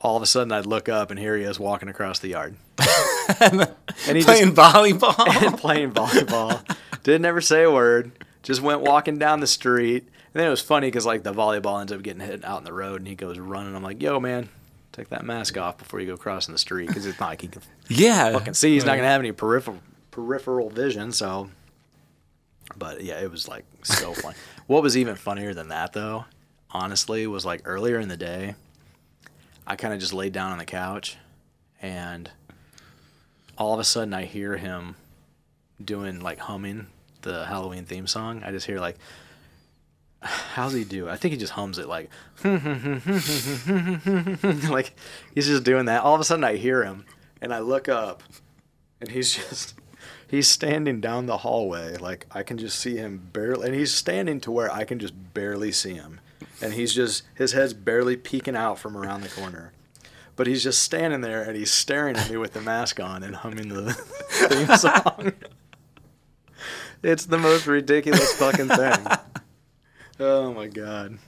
all 0.00 0.16
of 0.16 0.22
a 0.22 0.26
sudden 0.26 0.50
I'd 0.50 0.66
look 0.66 0.88
up 0.88 1.10
and 1.10 1.20
here 1.20 1.36
he 1.36 1.44
is 1.44 1.60
walking 1.60 1.88
across 1.88 2.18
the 2.18 2.28
yard. 2.28 2.56
and 3.40 3.68
he 4.16 4.24
playing 4.24 4.54
just 4.54 4.56
volleyball. 4.56 5.46
and 5.46 5.56
playing 5.56 5.92
volleyball. 5.92 6.60
Didn't 7.02 7.24
ever 7.24 7.40
say 7.40 7.62
a 7.62 7.70
word. 7.70 8.10
Just 8.42 8.60
went 8.60 8.80
walking 8.80 9.18
down 9.18 9.40
the 9.40 9.46
street. 9.46 10.04
And 10.04 10.40
then 10.40 10.46
it 10.46 10.50
was 10.50 10.60
funny 10.62 10.86
because 10.88 11.04
like 11.06 11.22
the 11.22 11.32
volleyball 11.34 11.80
ends 11.80 11.92
up 11.92 12.02
getting 12.02 12.20
hit 12.22 12.44
out 12.44 12.58
in 12.58 12.64
the 12.64 12.72
road, 12.72 13.00
and 13.00 13.08
he 13.08 13.14
goes 13.14 13.38
running. 13.38 13.74
I'm 13.76 13.82
like, 13.82 14.00
"Yo, 14.02 14.18
man, 14.18 14.48
take 14.92 15.08
that 15.10 15.24
mask 15.24 15.58
off 15.58 15.78
before 15.78 16.00
you 16.00 16.06
go 16.06 16.16
crossing 16.16 16.52
the 16.52 16.58
street," 16.58 16.88
because 16.88 17.04
it's 17.06 17.20
not 17.20 17.28
like 17.28 17.42
he 17.42 17.48
can 17.48 17.62
Yeah. 17.88 18.32
fucking 18.32 18.54
see. 18.54 18.72
He's 18.74 18.84
not 18.84 18.96
gonna 18.96 19.08
have 19.08 19.20
any 19.20 19.32
peripheral 19.32 19.80
peripheral 20.10 20.70
vision. 20.70 21.12
So, 21.12 21.50
but 22.76 23.02
yeah, 23.02 23.20
it 23.20 23.30
was 23.30 23.46
like 23.48 23.64
so 23.82 24.12
funny. 24.14 24.36
What 24.66 24.82
was 24.82 24.96
even 24.96 25.16
funnier 25.16 25.52
than 25.54 25.68
that, 25.68 25.92
though, 25.92 26.24
honestly, 26.70 27.26
was 27.26 27.44
like 27.44 27.60
earlier 27.64 27.98
in 28.00 28.08
the 28.08 28.16
day, 28.16 28.54
I 29.66 29.76
kind 29.76 29.92
of 29.92 30.00
just 30.00 30.14
laid 30.14 30.32
down 30.32 30.52
on 30.52 30.58
the 30.58 30.64
couch, 30.64 31.16
and 31.82 32.30
all 33.58 33.74
of 33.74 33.80
a 33.80 33.84
sudden 33.84 34.14
I 34.14 34.24
hear 34.24 34.56
him 34.56 34.96
doing 35.84 36.20
like 36.20 36.38
humming 36.38 36.86
the 37.22 37.46
Halloween 37.46 37.84
theme 37.84 38.06
song. 38.06 38.42
I 38.44 38.50
just 38.50 38.66
hear 38.66 38.78
like. 38.78 38.98
How's 40.22 40.72
he 40.72 40.84
do? 40.84 41.08
I 41.08 41.16
think 41.16 41.32
he 41.32 41.38
just 41.38 41.54
hums 41.54 41.78
it 41.78 41.88
like, 41.88 42.08
like 44.70 44.94
he's 45.34 45.48
just 45.48 45.64
doing 45.64 45.86
that. 45.86 46.02
All 46.04 46.14
of 46.14 46.20
a 46.20 46.24
sudden, 46.24 46.44
I 46.44 46.56
hear 46.56 46.84
him, 46.84 47.06
and 47.40 47.52
I 47.52 47.58
look 47.58 47.88
up, 47.88 48.22
and 49.00 49.10
he's 49.10 49.34
just 49.48 49.74
he's 50.28 50.48
standing 50.48 51.00
down 51.00 51.26
the 51.26 51.38
hallway 51.38 51.96
like 51.98 52.26
i 52.30 52.42
can 52.42 52.56
just 52.56 52.78
see 52.78 52.96
him 52.96 53.28
barely 53.32 53.66
and 53.66 53.76
he's 53.76 53.92
standing 53.92 54.40
to 54.40 54.50
where 54.50 54.72
i 54.72 54.84
can 54.84 54.98
just 54.98 55.12
barely 55.34 55.70
see 55.70 55.92
him 55.92 56.20
and 56.62 56.72
he's 56.72 56.94
just 56.94 57.22
his 57.34 57.52
head's 57.52 57.74
barely 57.74 58.16
peeking 58.16 58.56
out 58.56 58.78
from 58.78 58.96
around 58.96 59.20
the 59.20 59.28
corner 59.28 59.72
but 60.34 60.46
he's 60.46 60.62
just 60.62 60.82
standing 60.82 61.20
there 61.20 61.42
and 61.42 61.56
he's 61.56 61.70
staring 61.70 62.16
at 62.16 62.30
me 62.30 62.36
with 62.36 62.54
the 62.54 62.60
mask 62.62 62.98
on 62.98 63.22
and 63.22 63.36
humming 63.36 63.68
the 63.68 63.92
theme 64.30 64.76
song 64.76 65.32
it's 67.02 67.26
the 67.26 67.38
most 67.38 67.66
ridiculous 67.66 68.32
fucking 68.34 68.68
thing 68.68 69.06
oh 70.20 70.52
my 70.54 70.66
god 70.66 71.18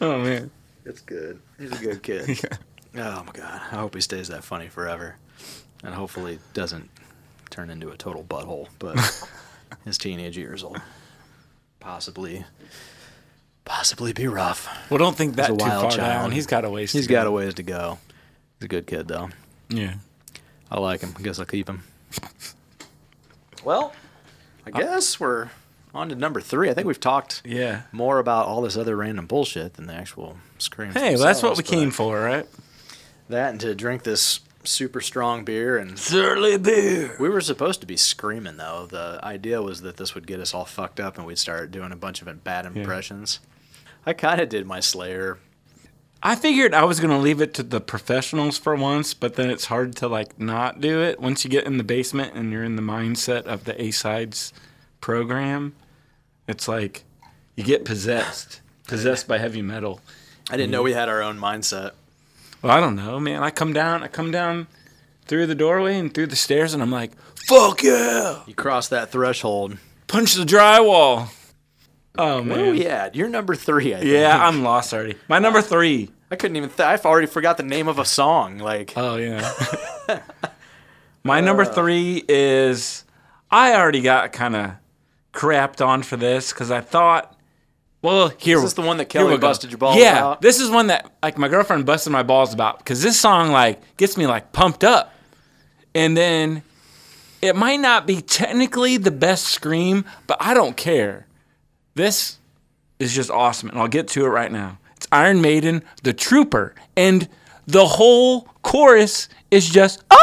Oh 0.00 0.18
man. 0.18 0.50
it's 0.84 1.00
good 1.00 1.40
he's 1.58 1.72
a 1.72 1.82
good 1.84 2.02
kid 2.02 2.40
oh 2.96 3.22
my 3.24 3.32
god 3.32 3.60
i 3.72 3.76
hope 3.76 3.94
he 3.94 4.00
stays 4.00 4.28
that 4.28 4.44
funny 4.44 4.68
forever 4.68 5.16
and 5.82 5.94
hopefully 5.94 6.38
doesn't 6.54 6.88
turn 7.50 7.68
into 7.70 7.90
a 7.90 7.96
total 7.96 8.24
butthole, 8.24 8.66
but 8.80 8.96
his 9.84 9.96
teenage 9.98 10.36
years 10.36 10.64
will 10.64 10.76
possibly 11.78 12.44
possibly 13.66 14.12
be 14.12 14.26
rough. 14.26 14.66
Well, 14.90 14.98
don't 14.98 15.14
think 15.16 15.36
that 15.36 15.50
a 15.50 15.56
too 15.56 15.56
wild 15.64 15.82
far 15.82 15.90
child. 15.90 15.98
down. 16.22 16.30
He's 16.32 16.46
got 16.46 16.64
a 16.64 16.70
ways. 16.70 16.90
He's 16.90 17.06
to 17.06 17.10
go. 17.10 17.14
got 17.20 17.26
a 17.26 17.30
ways 17.30 17.54
to 17.54 17.62
go. 17.62 17.98
He's 18.58 18.64
a 18.64 18.68
good 18.68 18.86
kid 18.86 19.06
though. 19.08 19.28
Yeah. 19.68 19.94
I 20.70 20.80
like 20.80 21.00
him. 21.02 21.14
I 21.18 21.22
guess 21.22 21.38
I'll 21.38 21.44
keep 21.44 21.68
him. 21.68 21.82
Well, 23.62 23.92
I 24.66 24.70
uh, 24.70 24.78
guess 24.80 25.18
we're 25.20 25.50
on 25.94 26.08
to 26.08 26.14
number 26.14 26.40
three. 26.40 26.70
I 26.70 26.74
think 26.74 26.86
we've 26.86 27.00
talked 27.00 27.42
Yeah. 27.44 27.82
more 27.92 28.18
about 28.18 28.46
all 28.46 28.62
this 28.62 28.76
other 28.76 28.96
random 28.96 29.26
bullshit 29.26 29.74
than 29.74 29.86
the 29.86 29.94
actual 29.94 30.38
screams. 30.58 30.94
Hey, 30.94 31.14
well, 31.14 31.24
that's 31.24 31.42
what 31.42 31.56
we 31.56 31.62
came 31.62 31.90
for, 31.90 32.20
right? 32.20 32.46
That 33.28 33.50
and 33.50 33.60
to 33.60 33.74
drink 33.74 34.02
this 34.02 34.40
super 34.64 35.00
strong 35.00 35.44
beer 35.44 35.76
and 35.76 35.98
Certainly 35.98 36.58
do. 36.58 37.10
We 37.20 37.28
were 37.28 37.40
supposed 37.40 37.80
to 37.82 37.86
be 37.86 37.96
screaming 37.96 38.56
though. 38.56 38.86
The 38.90 39.20
idea 39.22 39.62
was 39.62 39.82
that 39.82 39.96
this 39.96 40.14
would 40.14 40.26
get 40.26 40.40
us 40.40 40.54
all 40.54 40.64
fucked 40.64 41.00
up 41.00 41.18
and 41.18 41.26
we'd 41.26 41.38
start 41.38 41.70
doing 41.70 41.92
a 41.92 41.96
bunch 41.96 42.22
of 42.22 42.44
bad 42.44 42.66
impressions. 42.66 43.40
I 44.06 44.12
kind 44.12 44.40
of 44.40 44.48
did 44.48 44.66
my 44.66 44.80
Slayer. 44.80 45.38
I 46.26 46.36
figured 46.36 46.72
I 46.72 46.84
was 46.84 47.00
gonna 47.00 47.18
leave 47.18 47.42
it 47.42 47.52
to 47.54 47.62
the 47.62 47.82
professionals 47.82 48.56
for 48.56 48.74
once, 48.74 49.12
but 49.12 49.34
then 49.34 49.50
it's 49.50 49.66
hard 49.66 49.94
to 49.96 50.08
like 50.08 50.40
not 50.40 50.80
do 50.80 51.02
it 51.02 51.20
once 51.20 51.44
you 51.44 51.50
get 51.50 51.66
in 51.66 51.76
the 51.76 51.84
basement 51.84 52.32
and 52.34 52.50
you're 52.50 52.64
in 52.64 52.76
the 52.76 52.82
mindset 52.82 53.42
of 53.42 53.64
the 53.64 53.80
A 53.80 53.90
sides 53.90 54.50
program. 55.02 55.74
It's 56.48 56.66
like 56.66 57.04
you 57.56 57.62
get 57.62 57.84
possessed, 57.84 58.62
possessed 58.88 59.28
by 59.28 59.36
heavy 59.36 59.60
metal. 59.60 60.00
I 60.48 60.56
didn't 60.56 60.70
know 60.70 60.82
we 60.82 60.94
had 60.94 61.10
our 61.10 61.22
own 61.22 61.38
mindset. 61.38 61.90
Well, 62.62 62.72
I 62.72 62.80
don't 62.80 62.96
know, 62.96 63.20
man. 63.20 63.42
I 63.42 63.50
come 63.50 63.74
down, 63.74 64.02
I 64.02 64.08
come 64.08 64.30
down 64.30 64.66
through 65.26 65.46
the 65.46 65.54
doorway 65.54 65.98
and 65.98 66.12
through 66.12 66.28
the 66.28 66.36
stairs, 66.36 66.72
and 66.72 66.82
I'm 66.82 66.90
like, 66.90 67.12
"Fuck 67.46 67.82
yeah!" 67.82 68.40
You 68.46 68.54
cross 68.54 68.88
that 68.88 69.12
threshold. 69.12 69.76
Punch 70.06 70.32
the 70.32 70.44
drywall. 70.44 71.28
Oh 72.16 72.42
man. 72.42 72.56
Where 72.58 72.68
are 72.68 72.72
we 72.72 72.86
at? 72.86 73.14
You're 73.14 73.28
number 73.28 73.54
three. 73.54 73.94
I 73.94 73.98
think. 73.98 74.10
Yeah, 74.10 74.46
I'm 74.46 74.62
lost 74.62 74.94
already. 74.94 75.16
My 75.28 75.38
number 75.38 75.60
three. 75.60 76.10
I 76.30 76.36
couldn't 76.36 76.56
even. 76.56 76.68
Th- 76.70 76.80
I've 76.80 77.04
already 77.06 77.26
forgot 77.26 77.56
the 77.56 77.62
name 77.62 77.86
of 77.88 77.98
a 77.98 78.04
song. 78.04 78.58
Like 78.58 78.92
Oh 78.96 79.16
yeah. 79.16 79.52
My 81.24 81.40
number 81.40 81.62
uh. 81.62 81.66
three 81.72 82.24
is 82.28 83.04
I 83.50 83.74
already 83.74 84.00
got 84.02 84.32
kind 84.32 84.56
of 84.56 84.72
crapped 85.32 85.84
on 85.84 86.02
for 86.02 86.16
this 86.16 86.52
because 86.52 86.70
I 86.70 86.80
thought, 86.80 87.36
well, 88.02 88.28
here. 88.38 88.58
Is 88.58 88.64
this 88.64 88.72
the 88.74 88.82
one 88.82 88.98
that 88.98 89.06
Kelly 89.08 89.36
busted 89.38 89.70
your 89.70 89.78
balls 89.78 89.96
Yeah, 89.96 90.18
about? 90.18 90.40
this 90.42 90.60
is 90.60 90.70
one 90.70 90.88
that 90.88 91.10
like 91.22 91.38
my 91.38 91.48
girlfriend 91.48 91.86
busted 91.86 92.12
my 92.12 92.22
balls 92.22 92.52
about 92.52 92.78
because 92.78 93.02
this 93.02 93.18
song 93.18 93.50
like 93.50 93.80
gets 93.96 94.16
me 94.16 94.26
like 94.26 94.52
pumped 94.52 94.84
up, 94.84 95.12
and 95.94 96.16
then 96.16 96.62
it 97.40 97.56
might 97.56 97.80
not 97.80 98.06
be 98.06 98.20
technically 98.20 98.96
the 98.96 99.10
best 99.10 99.44
scream, 99.46 100.04
but 100.26 100.36
I 100.40 100.52
don't 100.54 100.76
care. 100.76 101.26
This 101.94 102.38
is 102.98 103.14
just 103.14 103.30
awesome, 103.30 103.68
and 103.70 103.78
I'll 103.78 103.88
get 103.88 104.08
to 104.08 104.24
it 104.24 104.28
right 104.28 104.50
now. 104.52 104.78
Iron 105.14 105.40
Maiden, 105.40 105.84
The 106.02 106.12
Trooper, 106.12 106.74
and 106.96 107.28
the 107.68 107.86
whole 107.86 108.48
chorus 108.62 109.28
is 109.48 109.70
just 109.70 110.02
ah, 110.10 110.16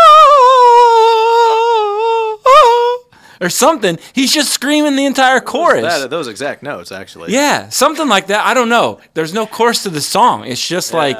ah," 2.46 2.98
or 3.40 3.48
something. 3.50 3.98
He's 4.12 4.34
just 4.34 4.52
screaming 4.52 4.98
the 4.98 5.06
entire 5.06 5.40
chorus. 5.40 5.84
that, 5.84 6.10
those 6.10 6.28
exact 6.28 6.62
notes, 6.62 6.92
actually. 6.92 7.32
Yeah, 7.32 7.70
something 7.70 8.10
like 8.10 8.28
that. 8.28 8.46
I 8.46 8.54
don't 8.54 8.68
know. 8.68 9.00
There's 9.14 9.34
no 9.34 9.48
chorus 9.48 9.84
to 9.84 9.90
the 9.90 10.02
song. 10.02 10.46
It's 10.46 10.68
just 10.68 10.94
like 10.94 11.18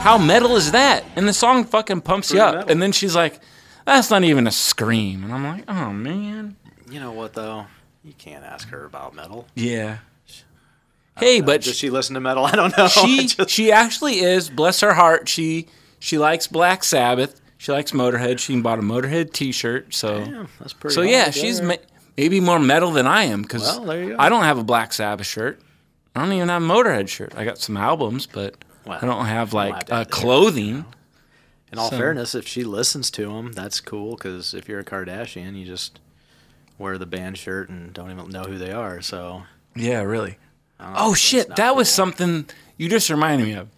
how 0.00 0.16
metal 0.16 0.56
is 0.56 0.72
that? 0.72 1.04
And 1.16 1.28
the 1.28 1.34
song 1.34 1.64
fucking 1.64 2.00
pumps 2.00 2.30
you 2.30 2.38
Pretty 2.38 2.48
up. 2.48 2.54
metal. 2.54 2.70
And 2.72 2.82
then 2.82 2.92
she's 2.92 3.14
like, 3.14 3.38
"That's 3.94 4.10
not 4.10 4.24
even 4.24 4.46
a 4.46 4.50
scream." 4.52 5.24
And 5.24 5.32
I'm 5.32 5.44
like, 5.44 5.64
"Oh 5.68 5.92
man." 5.92 6.56
You 6.90 7.00
know 7.00 7.12
what 7.12 7.34
though? 7.34 7.66
You 8.02 8.12
can't 8.14 8.44
ask 8.44 8.68
her 8.70 8.84
about 8.84 9.14
metal. 9.14 9.46
Yeah. 9.54 9.98
Hey, 11.18 11.40
but 11.42 11.62
Does 11.62 11.76
she 11.76 11.90
listen 11.90 12.14
to 12.14 12.20
metal? 12.20 12.44
I 12.46 12.52
don't 12.56 12.76
know. 12.76 12.88
she 12.88 13.26
Just- 13.26 13.50
she 13.50 13.70
actually 13.72 14.20
is 14.20 14.48
bless 14.50 14.80
her 14.80 14.94
heart 14.94 15.28
she 15.28 15.66
she 15.98 16.16
likes 16.18 16.46
black 16.46 16.82
sabbath 16.82 17.40
she 17.58 17.72
likes 17.72 17.92
motorhead 17.92 18.38
she 18.38 18.58
bought 18.60 18.78
a 18.78 18.82
motorhead 18.82 19.32
t-shirt 19.34 19.92
so 19.92 20.20
Yeah, 20.20 20.46
that's 20.58 20.72
pretty. 20.72 20.94
so 20.94 21.02
yeah 21.02 21.30
she's 21.30 21.60
ma- 21.60 21.74
maybe 22.16 22.40
more 22.40 22.58
metal 22.58 22.90
than 22.90 23.06
i 23.06 23.24
am 23.24 23.42
because 23.42 23.60
Well, 23.62 23.84
there 23.84 24.02
you 24.02 24.08
go. 24.10 24.16
i 24.18 24.30
don't 24.30 24.44
have 24.44 24.56
a 24.56 24.64
black 24.64 24.94
sabbath 24.94 25.26
shirt 25.26 25.60
i 26.16 26.20
don't 26.24 26.32
even 26.32 26.48
have 26.48 26.62
a 26.62 26.66
motorhead 26.66 27.08
shirt 27.08 27.34
i 27.36 27.44
got 27.44 27.58
some 27.58 27.76
albums 27.76 28.24
but 28.24 28.54
Well, 28.86 28.98
i 29.02 29.04
don't 29.04 29.26
have 29.26 29.52
like 29.52 29.90
have 29.90 29.90
uh, 29.90 30.04
clothing 30.10 30.86
In 31.72 31.78
all 31.78 31.90
So- 31.90 31.98
fairness, 31.98 32.34
if 32.34 32.46
she 32.48 32.64
listens 32.64 33.10
to 33.12 33.26
them, 33.26 33.52
that's 33.52 33.80
cool. 33.80 34.16
Because 34.16 34.54
if 34.54 34.68
you're 34.68 34.80
a 34.80 34.84
Kardashian, 34.84 35.56
you 35.58 35.64
just 35.64 36.00
wear 36.78 36.98
the 36.98 37.06
band 37.06 37.36
shirt 37.38 37.68
and 37.68 37.92
don't 37.92 38.10
even 38.10 38.28
know 38.30 38.44
who 38.44 38.58
they 38.58 38.72
are. 38.72 39.00
So 39.00 39.42
yeah 39.76 40.00
really 40.00 40.36
uh, 40.80 40.94
oh 40.98 41.14
shit 41.14 41.54
that 41.54 41.76
was 41.76 41.88
cool. 41.88 41.94
something 41.94 42.44
you 42.76 42.88
just 42.88 43.08
reminded 43.08 43.46
me 43.46 43.52
of 43.52 43.68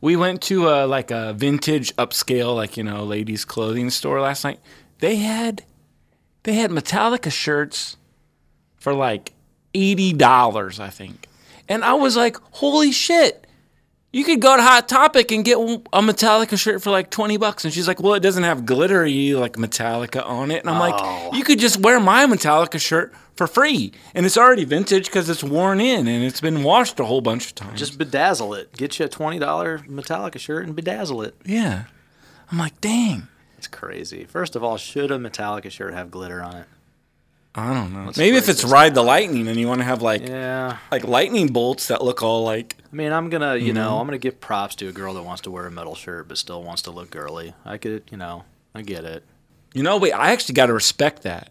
we 0.00 0.16
went 0.16 0.40
to 0.40 0.70
a, 0.70 0.86
like 0.86 1.10
a 1.10 1.34
vintage 1.34 1.94
upscale 1.96 2.54
like 2.54 2.78
you 2.78 2.82
know 2.82 3.04
ladies 3.04 3.44
clothing 3.44 3.90
store 3.90 4.22
last 4.22 4.42
night 4.42 4.58
they 5.00 5.16
had 5.16 5.62
they 6.44 6.54
had 6.54 6.70
metallica 6.70 7.30
shirts 7.30 7.98
for 8.78 8.94
like 8.94 9.32
$80 9.74 10.80
i 10.80 10.88
think 10.88 11.28
and 11.68 11.84
i 11.84 11.92
was 11.92 12.16
like 12.16 12.38
holy 12.52 12.90
shit 12.90 13.43
you 14.14 14.24
could 14.24 14.40
go 14.40 14.56
to 14.56 14.62
hot 14.62 14.88
topic 14.88 15.32
and 15.32 15.44
get 15.44 15.58
a 15.58 16.00
metallica 16.00 16.58
shirt 16.58 16.82
for 16.82 16.90
like 16.90 17.10
20 17.10 17.36
bucks 17.36 17.64
and 17.64 17.74
she's 17.74 17.88
like 17.88 18.00
well 18.00 18.14
it 18.14 18.20
doesn't 18.20 18.44
have 18.44 18.64
glittery 18.64 19.34
like 19.34 19.54
metallica 19.54 20.24
on 20.24 20.50
it 20.50 20.60
and 20.60 20.70
i'm 20.70 20.76
Oh. 20.80 21.28
like 21.28 21.34
you 21.34 21.44
could 21.44 21.58
just 21.58 21.78
wear 21.80 21.98
my 22.00 22.24
metallica 22.26 22.80
shirt 22.80 23.12
for 23.36 23.46
free 23.46 23.92
and 24.14 24.24
it's 24.24 24.38
already 24.38 24.64
vintage 24.64 25.06
because 25.06 25.28
it's 25.28 25.42
worn 25.42 25.80
in 25.80 26.06
and 26.06 26.22
it's 26.24 26.40
been 26.40 26.62
washed 26.62 26.98
a 27.00 27.04
whole 27.04 27.20
bunch 27.20 27.46
of 27.48 27.54
times 27.56 27.78
Just 27.78 27.98
bedazzle 27.98 28.56
it. 28.58 28.72
Get 28.76 28.98
you 28.98 29.06
a 29.06 29.08
twenty 29.08 29.38
dollar 29.40 29.78
Metallica 29.80 30.38
shirt 30.38 30.64
and 30.66 30.76
bedazzle 30.76 31.26
it. 31.26 31.34
yeah 31.44 31.84
i'm 32.52 32.58
like 32.58 32.80
dang 32.80 33.26
It's 33.58 33.66
crazy. 33.66 34.24
First 34.24 34.54
of 34.56 34.62
all, 34.62 34.76
should 34.76 35.10
a 35.10 35.18
Metallica 35.18 35.70
shirt 35.70 35.94
have 35.94 36.10
glitter 36.10 36.42
on 36.42 36.54
it? 36.56 36.66
I 37.54 37.72
don't 37.72 37.92
know 37.92 38.06
Let's 38.06 38.18
maybe 38.18 38.36
if 38.36 38.48
it's 38.48 38.64
ride 38.64 38.94
the 38.94 39.02
lightning 39.02 39.46
and 39.48 39.58
you 39.58 39.68
want 39.68 39.80
to 39.80 39.84
have 39.84 40.02
like 40.02 40.26
Yeah. 40.26 40.78
like 40.90 41.04
lightning 41.04 41.48
bolts 41.48 41.86
that 41.88 42.02
look 42.02 42.22
all 42.22 42.42
like 42.44 42.76
I 42.92 42.96
mean, 42.96 43.12
I'm 43.12 43.28
gonna, 43.28 43.56
you 43.56 43.72
Mm-hmm. 43.72 43.74
know, 43.74 43.98
I'm 43.98 44.06
gonna 44.06 44.18
give 44.18 44.40
props 44.40 44.76
to 44.76 44.86
a 44.88 44.92
girl 44.92 45.14
that 45.14 45.22
wants 45.24 45.42
to 45.42 45.50
wear 45.50 45.66
a 45.66 45.70
metal 45.70 45.96
shirt 45.96 46.28
but 46.28 46.38
still 46.38 46.62
wants 46.62 46.82
to 46.82 46.92
look 46.92 47.10
girly. 47.10 47.52
I 47.64 47.76
could, 47.76 48.04
you 48.10 48.16
know, 48.16 48.44
I 48.72 48.82
get 48.82 49.04
it. 49.04 49.24
You 49.72 49.82
know, 49.82 49.96
wait, 49.96 50.12
I 50.12 50.30
actually 50.30 50.54
got 50.54 50.66
to 50.66 50.72
respect 50.72 51.22
that. 51.24 51.50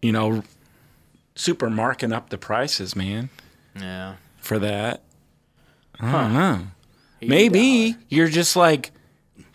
You 0.00 0.12
know, 0.12 0.44
super 1.34 1.68
marking 1.68 2.12
up 2.12 2.30
the 2.30 2.38
prices, 2.38 2.94
man, 2.94 3.28
Yeah. 3.74 4.14
for 4.38 4.60
that. 4.60 5.02
I 5.98 6.12
don't 6.12 6.32
know. 6.34 6.66
maybe 7.20 7.96
you're 8.08 8.28
just 8.28 8.54
like, 8.54 8.92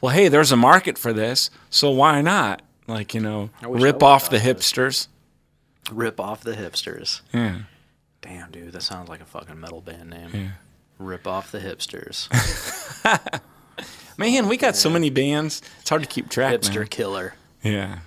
well, 0.01 0.13
hey, 0.13 0.27
there's 0.27 0.51
a 0.51 0.57
market 0.57 0.97
for 0.97 1.13
this, 1.13 1.49
so 1.69 1.89
why 1.91 2.21
not? 2.21 2.61
Like, 2.87 3.13
you 3.13 3.21
know, 3.21 3.49
I 3.61 3.67
wish 3.67 3.81
I 3.81 3.85
rip 3.85 4.03
off 4.03 4.29
the 4.29 4.39
hipsters. 4.39 5.05
of 5.05 5.10
it. 5.10 5.10
Rip 5.91 6.19
off 6.19 6.43
the 6.43 6.53
hipsters. 6.53 7.21
Yeah. 7.33 7.59
Damn, 8.21 8.51
dude, 8.51 8.71
that 8.73 8.81
sounds 8.83 9.09
like 9.09 9.21
a 9.21 9.25
fucking 9.25 9.59
metal 9.59 9.81
band 9.81 10.09
name. 10.09 10.53
Rip 10.97 11.27
off 11.27 11.51
the 11.51 11.59
hipsters. 11.59 12.29
Man, 14.17 14.47
we 14.47 14.57
got 14.57 14.75
so 14.75 14.89
many 14.89 15.09
bands. 15.09 15.61
It's 15.81 15.89
hard 15.89 16.03
to 16.03 16.07
keep 16.07 16.29
track. 16.29 16.53
Hipster 16.53 16.79
man. 16.79 16.87
killer. 16.87 17.33
Yeah. 17.63 17.99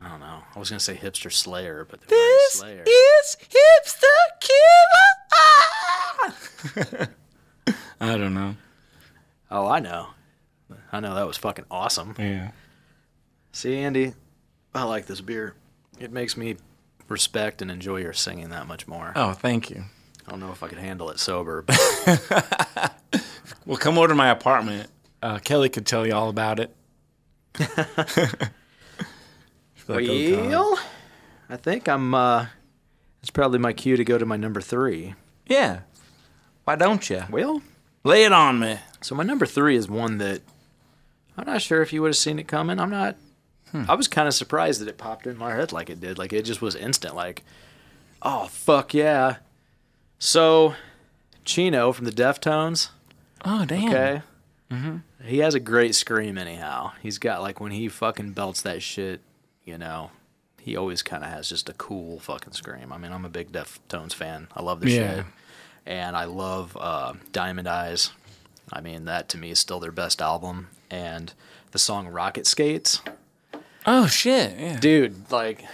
I 0.00 0.08
don't 0.08 0.20
know. 0.20 0.38
I 0.54 0.58
was 0.58 0.70
gonna 0.70 0.80
say 0.80 0.94
hipster 0.94 1.32
slayer, 1.32 1.86
but 1.88 2.00
This 2.08 2.52
Slayer. 2.54 2.84
is 2.86 3.36
hipster 3.50 4.40
killer. 4.40 5.08
Ah! 5.34 6.34
I 8.00 8.16
don't 8.18 8.34
know. 8.34 8.56
Oh, 9.50 9.66
I 9.66 9.80
know. 9.80 10.08
I 10.92 11.00
know 11.00 11.14
that 11.14 11.26
was 11.26 11.36
fucking 11.36 11.66
awesome. 11.70 12.14
Yeah. 12.18 12.50
See, 13.52 13.76
Andy, 13.78 14.14
I 14.74 14.84
like 14.84 15.06
this 15.06 15.20
beer. 15.20 15.54
It 16.00 16.12
makes 16.12 16.36
me 16.36 16.56
respect 17.08 17.62
and 17.62 17.70
enjoy 17.70 17.98
your 17.98 18.12
singing 18.12 18.50
that 18.50 18.66
much 18.66 18.86
more. 18.88 19.12
Oh, 19.16 19.32
thank 19.32 19.70
you. 19.70 19.84
I 20.26 20.30
don't 20.30 20.40
know 20.40 20.52
if 20.52 20.62
I 20.62 20.68
could 20.68 20.78
handle 20.78 21.10
it 21.10 21.18
sober, 21.18 21.62
but 21.62 21.76
Well, 23.66 23.76
come 23.76 23.98
over 23.98 24.08
to 24.08 24.14
my 24.14 24.30
apartment. 24.30 24.88
Uh, 25.22 25.38
Kelly 25.38 25.68
could 25.68 25.86
tell 25.86 26.06
you 26.06 26.14
all 26.14 26.28
about 26.28 26.58
it. 26.60 26.74
Like, 29.88 30.06
oh, 30.08 30.48
well, 30.48 30.78
I 31.50 31.56
think 31.56 31.88
I'm. 31.88 32.14
uh 32.14 32.46
It's 33.20 33.30
probably 33.30 33.58
my 33.58 33.72
cue 33.72 33.96
to 33.96 34.04
go 34.04 34.16
to 34.16 34.24
my 34.24 34.36
number 34.36 34.60
three. 34.60 35.14
yeah. 35.46 35.80
Why 36.64 36.76
don't 36.76 37.10
you? 37.10 37.24
Well, 37.28 37.60
Lay 38.04 38.22
it 38.24 38.32
on 38.32 38.60
me. 38.60 38.78
So 39.00 39.16
my 39.16 39.24
number 39.24 39.44
three 39.46 39.74
is 39.76 39.88
one 39.88 40.18
that 40.18 40.42
I'm 41.36 41.44
not 41.46 41.60
sure 41.62 41.82
if 41.82 41.92
you 41.92 42.00
would 42.02 42.08
have 42.10 42.16
seen 42.16 42.38
it 42.38 42.46
coming. 42.46 42.78
I'm 42.78 42.90
not. 42.90 43.16
I 43.74 43.94
was 43.94 44.06
kind 44.08 44.28
of 44.28 44.34
surprised 44.34 44.80
that 44.80 44.88
it 44.88 44.98
popped 44.98 45.26
in 45.26 45.36
my 45.38 45.54
head 45.54 45.72
like 45.72 45.88
it 45.90 46.00
did. 46.00 46.18
Like 46.18 46.32
it 46.32 46.42
just 46.44 46.60
was 46.60 46.74
instant. 46.74 47.14
Like, 47.14 47.42
oh 48.22 48.46
fuck 48.46 48.92
yeah. 48.94 49.36
So, 50.18 50.74
Chino 51.44 51.92
from 51.92 52.04
the 52.04 52.12
Deftones. 52.12 52.90
Oh, 53.44 53.64
damn. 53.64 53.88
Okay. 53.88 54.22
He 55.24 55.38
has 55.38 55.54
a 55.54 55.60
great 55.60 55.94
scream 55.94 56.38
anyhow. 56.38 56.92
He's 57.02 57.18
got 57.18 57.42
like 57.42 57.60
when 57.60 57.72
he 57.72 57.88
fucking 57.88 58.32
belts 58.32 58.62
that 58.62 58.82
shit, 58.82 59.20
you 59.64 59.76
know. 59.78 60.10
He 60.60 60.76
always 60.76 61.02
kind 61.02 61.24
of 61.24 61.30
has 61.30 61.48
just 61.48 61.68
a 61.68 61.72
cool 61.74 62.20
fucking 62.20 62.52
scream. 62.52 62.92
I 62.92 62.96
mean, 62.98 63.12
I'm 63.12 63.24
a 63.24 63.28
big 63.28 63.50
Deftones 63.52 64.14
fan. 64.14 64.46
I 64.54 64.62
love 64.62 64.80
the 64.80 64.90
Yeah. 64.90 65.14
shit, 65.16 65.24
and 65.86 66.16
I 66.16 66.24
love 66.24 66.76
uh, 66.80 67.14
Diamond 67.32 67.68
Eyes. 67.68 68.12
I 68.72 68.80
mean, 68.80 69.04
that 69.06 69.28
to 69.30 69.38
me 69.38 69.50
is 69.50 69.58
still 69.58 69.80
their 69.80 69.90
best 69.92 70.22
album. 70.22 70.68
And 70.90 71.32
the 71.72 71.78
song 71.80 72.06
Rocket 72.08 72.46
Skates, 72.46 73.02
Oh, 73.84 74.06
shit. 74.06 74.58
Yeah. 74.58 74.78
dude, 74.78 75.30
like, 75.32 75.64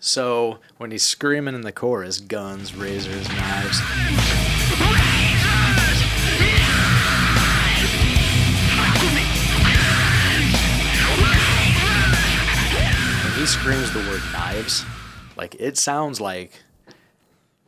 so 0.00 0.58
when 0.78 0.90
he's 0.90 1.02
screaming 1.02 1.54
in 1.54 1.60
the 1.60 1.72
chorus, 1.72 2.18
guns, 2.18 2.74
razors, 2.74 3.28
knives. 3.28 3.80
When 13.24 13.32
he 13.34 13.46
screams 13.46 13.92
the 13.92 13.98
word 14.08 14.22
knives, 14.32 14.84
like 15.36 15.56
it 15.58 15.76
sounds 15.76 16.20
like 16.20 16.62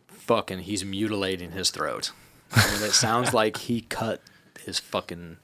fucking 0.06 0.60
he's 0.60 0.84
mutilating 0.84 1.50
his 1.52 1.70
throat. 1.70 2.12
I 2.52 2.64
mean, 2.72 2.82
it 2.82 2.92
sounds 2.92 3.34
like 3.34 3.58
he 3.58 3.82
cut 3.82 4.22
his 4.64 4.78
fucking 4.78 5.36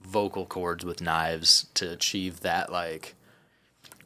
vocal 0.00 0.46
cords 0.46 0.84
with 0.84 1.00
knives 1.00 1.66
to 1.74 1.90
achieve 1.92 2.40
that 2.40 2.72
like 2.72 3.14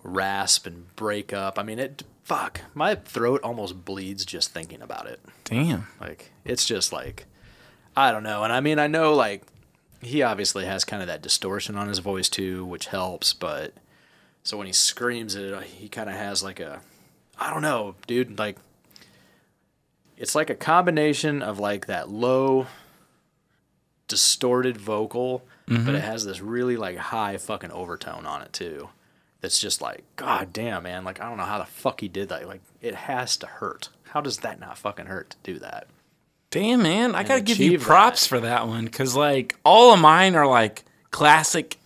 rasp 0.04 0.66
and 0.66 0.94
break 0.94 1.32
up. 1.32 1.58
I 1.58 1.64
mean, 1.64 1.80
it 1.80 2.04
fuck, 2.22 2.60
my 2.74 2.94
throat 2.94 3.40
almost 3.42 3.84
bleeds 3.84 4.24
just 4.24 4.50
thinking 4.50 4.82
about 4.82 5.06
it. 5.06 5.20
Damn. 5.44 5.88
Like 6.00 6.30
it's 6.44 6.66
just 6.66 6.92
like 6.92 7.26
I 7.96 8.12
don't 8.12 8.22
know. 8.22 8.44
And 8.44 8.52
I 8.52 8.60
mean, 8.60 8.78
I 8.78 8.86
know 8.86 9.14
like 9.14 9.42
he 10.02 10.22
obviously 10.22 10.66
has 10.66 10.84
kind 10.84 11.02
of 11.02 11.08
that 11.08 11.22
distortion 11.22 11.76
on 11.76 11.88
his 11.88 11.98
voice 11.98 12.28
too, 12.28 12.64
which 12.64 12.86
helps, 12.86 13.32
but 13.32 13.72
so 14.42 14.58
when 14.58 14.66
he 14.66 14.72
screams 14.72 15.34
it, 15.34 15.52
uh, 15.52 15.60
he 15.60 15.88
kind 15.88 16.10
of 16.10 16.16
has 16.16 16.42
like 16.42 16.60
a 16.60 16.80
I 17.38 17.50
don't 17.50 17.62
know, 17.62 17.96
dude, 18.06 18.38
like 18.38 18.58
it's 20.16 20.34
like 20.34 20.50
a 20.50 20.54
combination 20.54 21.42
of 21.42 21.58
like 21.58 21.86
that 21.86 22.08
low 22.08 22.66
distorted 24.06 24.76
vocal, 24.76 25.44
but 25.66 25.76
mm-hmm. 25.76 25.94
it 25.94 26.04
has 26.04 26.24
this 26.24 26.40
really 26.40 26.76
like 26.76 26.96
high 26.96 27.36
fucking 27.36 27.72
overtone 27.72 28.26
on 28.26 28.42
it 28.42 28.52
too. 28.52 28.90
That's 29.44 29.60
just 29.60 29.82
like 29.82 30.02
god 30.16 30.54
damn, 30.54 30.84
man, 30.84 31.04
like 31.04 31.20
I 31.20 31.28
don't 31.28 31.36
know 31.36 31.44
how 31.44 31.58
the 31.58 31.66
fuck 31.66 32.00
he 32.00 32.08
did 32.08 32.30
that. 32.30 32.48
Like 32.48 32.62
it 32.80 32.94
has 32.94 33.36
to 33.36 33.46
hurt. 33.46 33.90
How 34.04 34.22
does 34.22 34.38
that 34.38 34.58
not 34.58 34.78
fucking 34.78 35.04
hurt 35.04 35.30
to 35.30 35.36
do 35.42 35.58
that? 35.58 35.86
Damn, 36.50 36.82
man. 36.82 37.14
I 37.14 37.24
got 37.24 37.34
to 37.34 37.40
give 37.42 37.58
you 37.58 37.66
achieve 37.66 37.80
that. 37.80 37.86
props 37.86 38.26
for 38.26 38.40
that 38.40 38.66
one 38.66 38.86
because, 38.86 39.14
like, 39.14 39.56
all 39.64 39.92
of 39.92 40.00
mine 40.00 40.34
are 40.34 40.46
like 40.46 40.84
classic. 41.10 41.76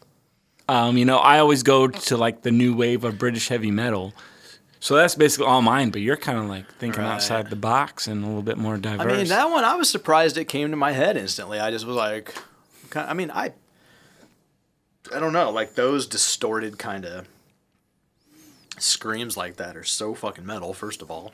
Um, 0.68 0.96
you 0.96 1.04
know, 1.04 1.16
I 1.16 1.40
always 1.40 1.64
go 1.64 1.88
to 1.88 2.16
like 2.16 2.42
the 2.42 2.52
new 2.52 2.76
wave 2.76 3.02
of 3.02 3.18
British 3.18 3.48
heavy 3.48 3.72
metal. 3.72 4.12
So 4.78 4.94
that's 4.94 5.16
basically 5.16 5.46
all 5.46 5.62
mine, 5.62 5.90
but 5.90 6.00
you're 6.02 6.16
kind 6.16 6.38
of 6.38 6.44
like 6.46 6.72
thinking 6.74 7.02
Right. 7.02 7.10
outside 7.14 7.50
the 7.50 7.56
box 7.56 8.06
and 8.06 8.22
a 8.22 8.26
little 8.28 8.42
bit 8.42 8.56
more 8.56 8.76
diverse. 8.76 9.12
I 9.12 9.16
mean, 9.16 9.26
that 9.28 9.50
one 9.50 9.64
I 9.64 9.74
was 9.74 9.90
surprised 9.90 10.38
it 10.38 10.44
came 10.44 10.70
to 10.70 10.76
my 10.76 10.92
head 10.92 11.16
instantly. 11.16 11.58
I 11.58 11.72
just 11.72 11.84
was 11.86 11.96
like, 11.96 12.32
I 12.94 13.14
mean, 13.14 13.32
I, 13.32 13.52
I 15.12 15.18
don't 15.18 15.32
know, 15.32 15.50
like 15.50 15.74
those 15.74 16.06
distorted 16.06 16.78
kind 16.78 17.04
of 17.06 17.26
screams 18.78 19.36
like 19.36 19.56
that 19.56 19.76
are 19.76 19.84
so 19.84 20.14
fucking 20.14 20.46
metal. 20.46 20.72
First 20.74 21.02
of 21.02 21.10
all, 21.10 21.32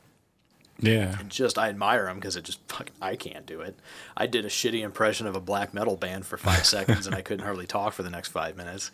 yeah. 0.81 1.17
just 1.29 1.59
I 1.59 1.69
admire 1.69 2.07
them 2.07 2.17
because 2.17 2.37
it 2.37 2.45
just 2.45 2.61
fucking 2.69 2.95
I 3.01 3.17
can't 3.17 3.47
do 3.47 3.61
it. 3.61 3.77
I 4.17 4.27
did 4.27 4.45
a 4.45 4.49
shitty 4.49 4.83
impression 4.83 5.27
of 5.27 5.37
a 5.37 5.41
black 5.41 5.73
metal 5.75 5.97
band 5.97 6.27
for 6.27 6.37
five 6.37 6.65
seconds 6.75 7.07
and 7.07 7.15
I 7.15 7.23
couldn't 7.23 7.45
hardly 7.45 7.67
talk 7.67 7.93
for 7.93 8.03
the 8.03 8.11
next 8.11 8.29
five 8.29 8.57
minutes, 8.57 8.91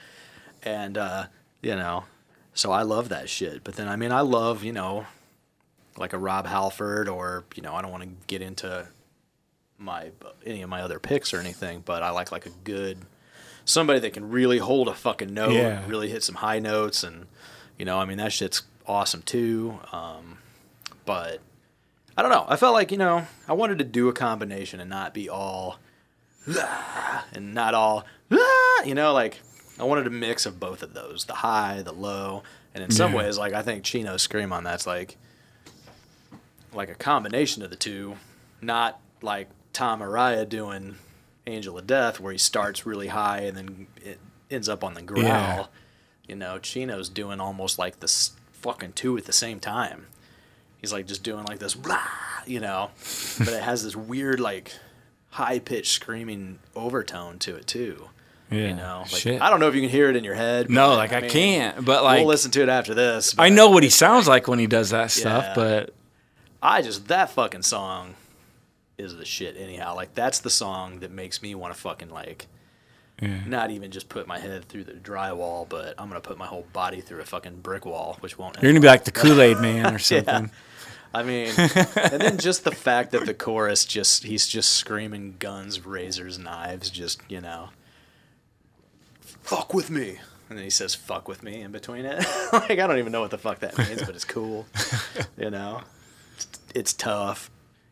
and 0.62 0.98
uh, 0.98 1.26
you 1.62 1.74
know, 1.76 2.04
so 2.54 2.70
I 2.72 2.82
love 2.82 3.08
that 3.08 3.28
shit. 3.28 3.64
But 3.64 3.74
then 3.76 3.88
I 3.88 3.96
mean, 3.96 4.12
I 4.12 4.20
love 4.20 4.62
you 4.62 4.72
know, 4.72 5.06
like 5.96 6.12
a 6.12 6.18
Rob 6.18 6.46
Halford 6.46 7.08
or 7.08 7.44
you 7.54 7.62
know, 7.62 7.74
I 7.74 7.82
don't 7.82 7.90
want 7.90 8.02
to 8.04 8.10
get 8.26 8.42
into 8.42 8.86
my 9.78 10.10
any 10.44 10.60
of 10.62 10.68
my 10.68 10.82
other 10.82 10.98
picks 10.98 11.32
or 11.32 11.38
anything, 11.40 11.82
but 11.84 12.02
I 12.02 12.10
like 12.10 12.30
like 12.30 12.46
a 12.46 12.50
good 12.64 12.98
somebody 13.64 14.00
that 14.00 14.12
can 14.12 14.30
really 14.30 14.58
hold 14.58 14.88
a 14.88 14.94
fucking 14.94 15.32
note, 15.32 15.52
Yeah. 15.52 15.86
really 15.86 16.08
hit 16.10 16.22
some 16.22 16.34
high 16.36 16.58
notes, 16.58 17.02
and 17.04 17.26
you 17.80 17.84
know, 17.86 17.98
I 17.98 18.04
mean 18.04 18.18
that 18.18 18.32
shit's 18.32 18.62
awesome 18.86 19.22
too. 19.22 19.80
Um, 19.90 20.38
but 21.06 21.40
I 22.16 22.22
don't 22.22 22.30
know. 22.30 22.44
I 22.46 22.56
felt 22.56 22.74
like 22.74 22.92
you 22.92 22.98
know 22.98 23.26
I 23.48 23.54
wanted 23.54 23.78
to 23.78 23.84
do 23.84 24.08
a 24.08 24.12
combination 24.12 24.78
and 24.80 24.90
not 24.90 25.14
be 25.14 25.28
all 25.28 25.78
"Ah," 26.56 27.24
and 27.32 27.54
not 27.54 27.74
all 27.74 28.04
"Ah," 28.30 28.82
you 28.84 28.94
know 28.94 29.12
like 29.12 29.40
I 29.78 29.84
wanted 29.84 30.06
a 30.06 30.10
mix 30.10 30.44
of 30.44 30.60
both 30.60 30.82
of 30.82 30.92
those, 30.92 31.24
the 31.24 31.34
high, 31.36 31.80
the 31.82 31.92
low, 31.92 32.42
and 32.74 32.84
in 32.84 32.90
some 32.90 33.12
Yeah. 33.12 33.18
ways 33.18 33.38
like 33.38 33.54
I 33.54 33.62
think 33.62 33.82
Chino's 33.82 34.20
scream 34.22 34.52
on 34.52 34.62
that's 34.62 34.86
like 34.86 35.16
like 36.74 36.90
a 36.90 36.94
combination 36.94 37.62
of 37.62 37.70
the 37.70 37.76
two, 37.76 38.16
not 38.60 39.00
like 39.22 39.48
Tom 39.72 40.00
Araya 40.00 40.48
doing 40.48 40.96
Angel 41.46 41.78
of 41.78 41.86
Death 41.86 42.20
where 42.20 42.32
he 42.32 42.38
starts 42.38 42.84
really 42.86 43.08
high 43.08 43.40
and 43.40 43.56
then 43.56 43.86
it 43.96 44.20
ends 44.50 44.68
up 44.68 44.84
on 44.84 44.94
the 44.94 45.02
growl. 45.02 45.22
Yeah. 45.22 45.66
You 46.30 46.36
know, 46.36 46.60
Chino's 46.60 47.08
doing 47.08 47.40
almost 47.40 47.76
like 47.76 47.98
this 47.98 48.30
fucking 48.52 48.92
two 48.92 49.18
at 49.18 49.24
the 49.24 49.32
same 49.32 49.58
time. 49.58 50.06
He's 50.80 50.92
like 50.92 51.08
just 51.08 51.24
doing 51.24 51.44
like 51.44 51.58
this, 51.58 51.74
blah, 51.74 51.98
you 52.46 52.60
know, 52.60 52.90
but 53.36 53.48
it 53.48 53.64
has 53.64 53.82
this 53.82 53.96
weird 53.96 54.38
like 54.38 54.72
high 55.30 55.58
pitched 55.58 55.90
screaming 55.90 56.60
overtone 56.76 57.40
to 57.40 57.56
it 57.56 57.66
too. 57.66 58.10
Yeah. 58.48 58.68
You 58.68 58.74
know, 58.76 58.98
like 59.10 59.20
Shit. 59.22 59.42
I 59.42 59.50
don't 59.50 59.58
know 59.58 59.66
if 59.66 59.74
you 59.74 59.80
can 59.80 59.90
hear 59.90 60.08
it 60.08 60.14
in 60.14 60.22
your 60.22 60.36
head. 60.36 60.70
no, 60.70 60.94
like 60.94 61.12
I, 61.12 61.22
mean, 61.22 61.30
can't. 61.30 61.84
But 61.84 62.04
like 62.04 62.18
we'll 62.20 62.28
listen 62.28 62.52
to 62.52 62.62
it 62.62 62.68
after 62.68 62.94
this. 62.94 63.34
I 63.36 63.48
know 63.48 63.68
what 63.70 63.82
he 63.82 63.90
sounds 63.90 64.28
like 64.28 64.46
when 64.46 64.60
he 64.60 64.68
does 64.68 64.90
that 64.90 65.10
stuff, 65.10 65.44
Yeah. 65.48 65.54
but 65.56 65.94
I 66.62 66.80
just 66.80 67.08
that 67.08 67.30
fucking 67.30 67.62
song 67.62 68.14
is 68.98 69.16
the 69.16 69.24
shit 69.24 69.56
anyhow. 69.58 69.96
Like 69.96 70.14
that's 70.14 70.38
the 70.38 70.50
song 70.50 71.00
that 71.00 71.10
makes 71.10 71.42
me 71.42 71.56
want 71.56 71.74
to 71.74 71.80
fucking 71.80 72.10
like 72.10 72.46
yeah. 73.20 73.40
not 73.46 73.70
even 73.70 73.90
just 73.90 74.08
put 74.08 74.26
my 74.26 74.38
head 74.38 74.64
through 74.64 74.84
the 74.84 74.92
drywall, 74.92 75.68
but 75.68 75.94
I'm 75.98 76.08
gonna 76.08 76.20
put 76.20 76.38
my 76.38 76.46
whole 76.46 76.66
body 76.72 77.00
through 77.00 77.20
a 77.20 77.24
fucking 77.24 77.60
brick 77.60 77.84
wall, 77.84 78.16
which 78.20 78.38
won't. 78.38 78.56
you're 78.62 78.72
gonna 78.72 78.80
be 78.80 78.86
like 78.86 79.04
the 79.04 79.12
Kool 79.12 79.40
Aid 79.40 79.58
Man 79.58 79.94
or 79.94 79.98
something. 80.00 80.44
Yeah. 80.44 80.50
I 81.12 81.22
mean, 81.24 81.52
and 81.58 82.20
then 82.20 82.38
just 82.38 82.64
the 82.64 82.70
fact 82.70 83.10
that 83.12 83.26
the 83.26 83.34
chorus 83.34 83.84
just 83.84 84.24
he's 84.24 84.46
just 84.46 84.72
screaming 84.74 85.36
guns, 85.38 85.84
razors, 85.84 86.38
knives, 86.38 86.88
just 86.88 87.20
you 87.28 87.40
know, 87.40 87.70
fuck 89.20 89.74
with 89.74 89.90
me. 89.90 90.18
And 90.48 90.58
then 90.58 90.64
he 90.64 90.70
says 90.70 90.94
"fuck 90.94 91.28
with 91.28 91.42
me" 91.42 91.62
in 91.62 91.72
between 91.72 92.04
it. 92.04 92.18
like 92.52 92.70
I 92.70 92.86
don't 92.86 92.98
even 92.98 93.12
know 93.12 93.20
what 93.20 93.30
the 93.30 93.38
fuck 93.38 93.60
that 93.60 93.76
means, 93.78 94.02
but 94.02 94.14
it's 94.14 94.24
cool. 94.24 94.66
You 95.36 95.50
know, 95.50 95.82
it's, 96.36 96.48
it's 96.74 96.92
tough. 96.92 97.50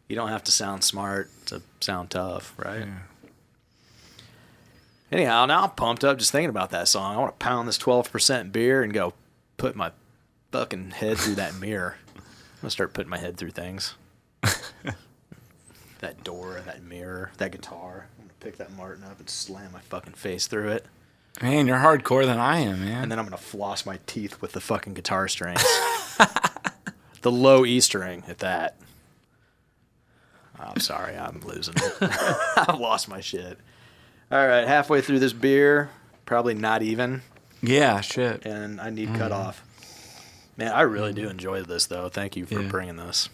You 0.09 0.17
don't 0.17 0.29
have 0.29 0.45
to 0.45 0.53
sound 0.53 0.85
smart 0.85 1.31
to 1.47 1.63
sound 1.81 2.11
tough, 2.11 2.55
right? 2.59 2.87
Anyhow, 5.11 5.47
now 5.47 5.63
I'm 5.63 5.71
pumped 5.71 6.05
up 6.05 6.19
just 6.19 6.33
thinking 6.33 6.51
about 6.51 6.71
that 6.71 6.87
song. 6.87 7.15
I 7.17 7.19
want 7.19 7.39
to 7.39 7.45
pound 7.45 7.67
this 7.67 7.79
12% 7.79 8.53
beer 8.53 8.83
and 8.83 8.93
go 8.93 9.15
put 9.57 9.75
my 9.75 9.93
fucking 10.53 10.91
head 10.91 11.17
through 11.19 11.37
that 11.37 11.55
mirror. 11.61 11.97
I'm 12.15 12.23
gonna 12.63 12.71
start 12.71 12.93
putting 12.93 13.11
my 13.11 13.19
head 13.19 13.37
through 13.37 13.53
things. 13.53 13.95
that 14.43 16.25
door, 16.25 16.61
that 16.67 16.83
mirror, 16.83 17.31
that 17.39 17.53
guitar. 17.53 18.09
I'm 18.19 18.25
gonna 18.25 18.35
pick 18.41 18.59
that 18.59 18.73
Martin 18.77 19.05
up 19.05 19.19
and 19.19 19.31
slam 19.31 19.73
my 19.73 19.81
fucking 19.81 20.15
face 20.15 20.47
through 20.47 20.69
it. 20.73 20.87
Man, 21.41 21.67
you're 21.67 21.79
hardcore 21.79 22.27
than 22.27 22.39
I 22.39 22.59
am, 22.59 22.85
man. 22.85 23.05
And 23.05 23.13
then 23.13 23.19
I'm 23.19 23.25
gonna 23.25 23.37
floss 23.37 23.87
my 23.87 23.99
teeth 24.07 24.43
with 24.43 24.53
the 24.53 24.61
fucking 24.61 24.95
guitar 24.95 25.29
strings. 25.29 25.63
the 27.23 27.31
low 27.31 27.65
E 27.65 27.81
string 27.81 28.25
at 28.29 28.39
that. 28.39 28.77
I'm 30.59 30.81
sorry, 30.81 31.17
I'm 31.17 31.41
losing 31.41 31.75
it. 31.77 31.97
I've 32.57 32.81
lost 32.81 33.09
my 33.09 33.21
shit. 33.21 33.59
All 34.31 34.47
right, 34.47 34.67
halfway 34.69 35.01
through 35.01 35.21
this 35.21 35.33
beer, 35.33 35.91
probably 36.27 36.55
not 36.55 36.83
even, 36.83 37.23
yeah, 37.63 38.01
shit. 38.03 38.45
and 38.45 38.81
I 38.81 38.91
need 38.91 39.09
cut 39.15 39.33
mm. 39.33 39.37
off. 39.37 39.65
Man, 40.57 40.73
I 40.73 40.83
really 40.83 41.13
do 41.15 41.29
enjoy 41.29 41.63
this 41.63 41.87
though. 41.87 42.09
Thank 42.09 42.37
you 42.37 42.45
for 42.45 42.61
Yeah. 42.61 42.69
bringing 42.69 42.97
this. 42.97 43.29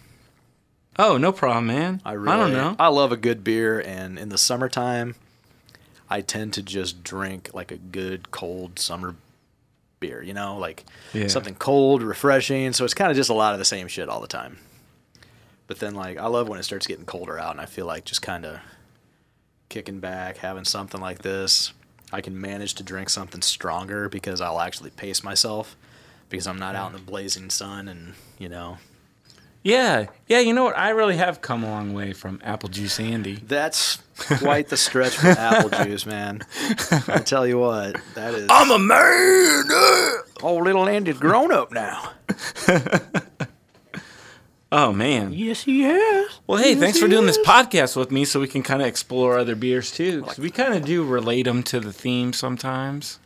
Oh, 0.97 1.17
no 1.17 1.33
problem, 1.33 1.67
man. 1.67 2.01
I 2.05 2.13
really, 2.13 2.31
I 2.33 2.37
don't 2.37 2.53
know. 2.53 2.75
I 2.79 2.87
love 2.87 3.11
a 3.11 3.17
good 3.17 3.43
beer, 3.43 3.81
and 3.81 4.17
in 4.17 4.29
the 4.29 4.37
summertime, 4.37 5.15
I 6.09 6.21
tend 6.21 6.53
to 6.53 6.61
just 6.61 7.03
drink 7.03 7.49
like 7.53 7.71
a 7.71 7.77
good 7.77 8.31
cold 8.31 8.79
summer 8.79 9.15
beer. 9.99 10.21
You 10.21 10.33
know, 10.33 10.57
like 10.57 10.85
Yeah. 11.13 11.27
something 11.27 11.55
cold, 11.55 12.01
refreshing. 12.03 12.71
So 12.71 12.85
it's 12.85 12.93
kind 12.93 13.11
of 13.11 13.17
just 13.17 13.29
a 13.29 13.33
lot 13.33 13.51
of 13.53 13.59
the 13.59 13.65
same 13.65 13.89
shit 13.89 14.07
all 14.07 14.21
the 14.21 14.27
time. 14.27 14.59
But 15.67 15.79
then, 15.79 15.95
like, 15.95 16.17
I 16.17 16.27
love 16.27 16.47
when 16.47 16.59
it 16.59 16.63
starts 16.63 16.87
getting 16.87 17.05
colder 17.05 17.37
out, 17.39 17.51
and 17.51 17.59
I 17.59 17.65
feel 17.65 17.87
like 17.87 18.05
just 18.05 18.21
kind 18.21 18.45
of 18.45 18.59
kicking 19.69 19.99
back, 19.99 20.37
having 20.37 20.65
something 20.65 21.01
like 21.01 21.19
this. 21.19 21.73
I 22.11 22.21
can 22.21 22.39
manage 22.39 22.75
to 22.75 22.83
drink 22.83 23.09
something 23.09 23.41
stronger 23.41 24.09
because 24.09 24.41
I'll 24.41 24.61
actually 24.61 24.91
pace 24.91 25.23
myself 25.23 25.75
because 26.29 26.47
I'm 26.47 26.59
not 26.59 26.75
out 26.75 26.87
in 26.87 26.93
the 26.93 26.99
mm. 26.99 27.07
blazing 27.07 27.49
sun 27.49 27.87
and 27.87 28.13
you 28.37 28.49
know 28.49 28.77
Yeah, 29.63 30.07
yeah. 30.27 30.39
You 30.39 30.53
know 30.53 30.65
what? 30.65 30.77
I 30.77 30.89
really 30.89 31.17
have 31.17 31.41
come 31.41 31.63
a 31.63 31.69
long 31.69 31.93
way 31.93 32.13
from 32.13 32.39
apple 32.43 32.69
juice 32.69 32.99
Andy. 32.99 33.35
That's 33.35 33.97
quite 34.37 34.69
the 34.69 34.77
stretch 34.77 35.17
for 35.17 35.27
apple 35.27 35.69
juice, 35.83 36.05
man. 36.05 36.41
I 37.07 37.21
tell 37.25 37.47
you 37.47 37.59
what, 37.59 37.97
that 38.13 38.33
is. 38.33 38.47
I'm 38.49 38.71
a 38.71 38.79
man. 38.79 39.63
Oh, 40.43 40.61
little 40.63 40.87
Andy's 40.87 41.17
grown 41.17 41.51
up 41.51 41.71
now. 41.71 42.11
Oh 44.77 44.91
man. 44.91 45.31
Yes, 45.31 45.63
he 45.63 45.83
has. 45.83 46.27
Well, 46.47 46.61
hey, 46.61 46.75
thanks 46.75 46.99
for 46.99 47.07
doing 47.07 47.25
this 47.25 47.37
podcast 47.37 47.95
with 47.95 48.11
me, 48.11 48.25
so 48.25 48.41
we 48.41 48.47
can 48.49 48.61
kind 48.61 48.81
of 48.81 48.87
explore 48.89 49.37
other 49.37 49.55
beers 49.55 49.89
too. 49.89 50.21
'cause 50.23 50.37
we 50.37 50.49
kind 50.51 50.73
of 50.73 50.83
do 50.83 51.01
relate 51.01 51.43
them 51.43 51.63
to 51.63 51.79
the 51.79 51.93
theme 51.93 52.33
sometimes. 52.33 53.19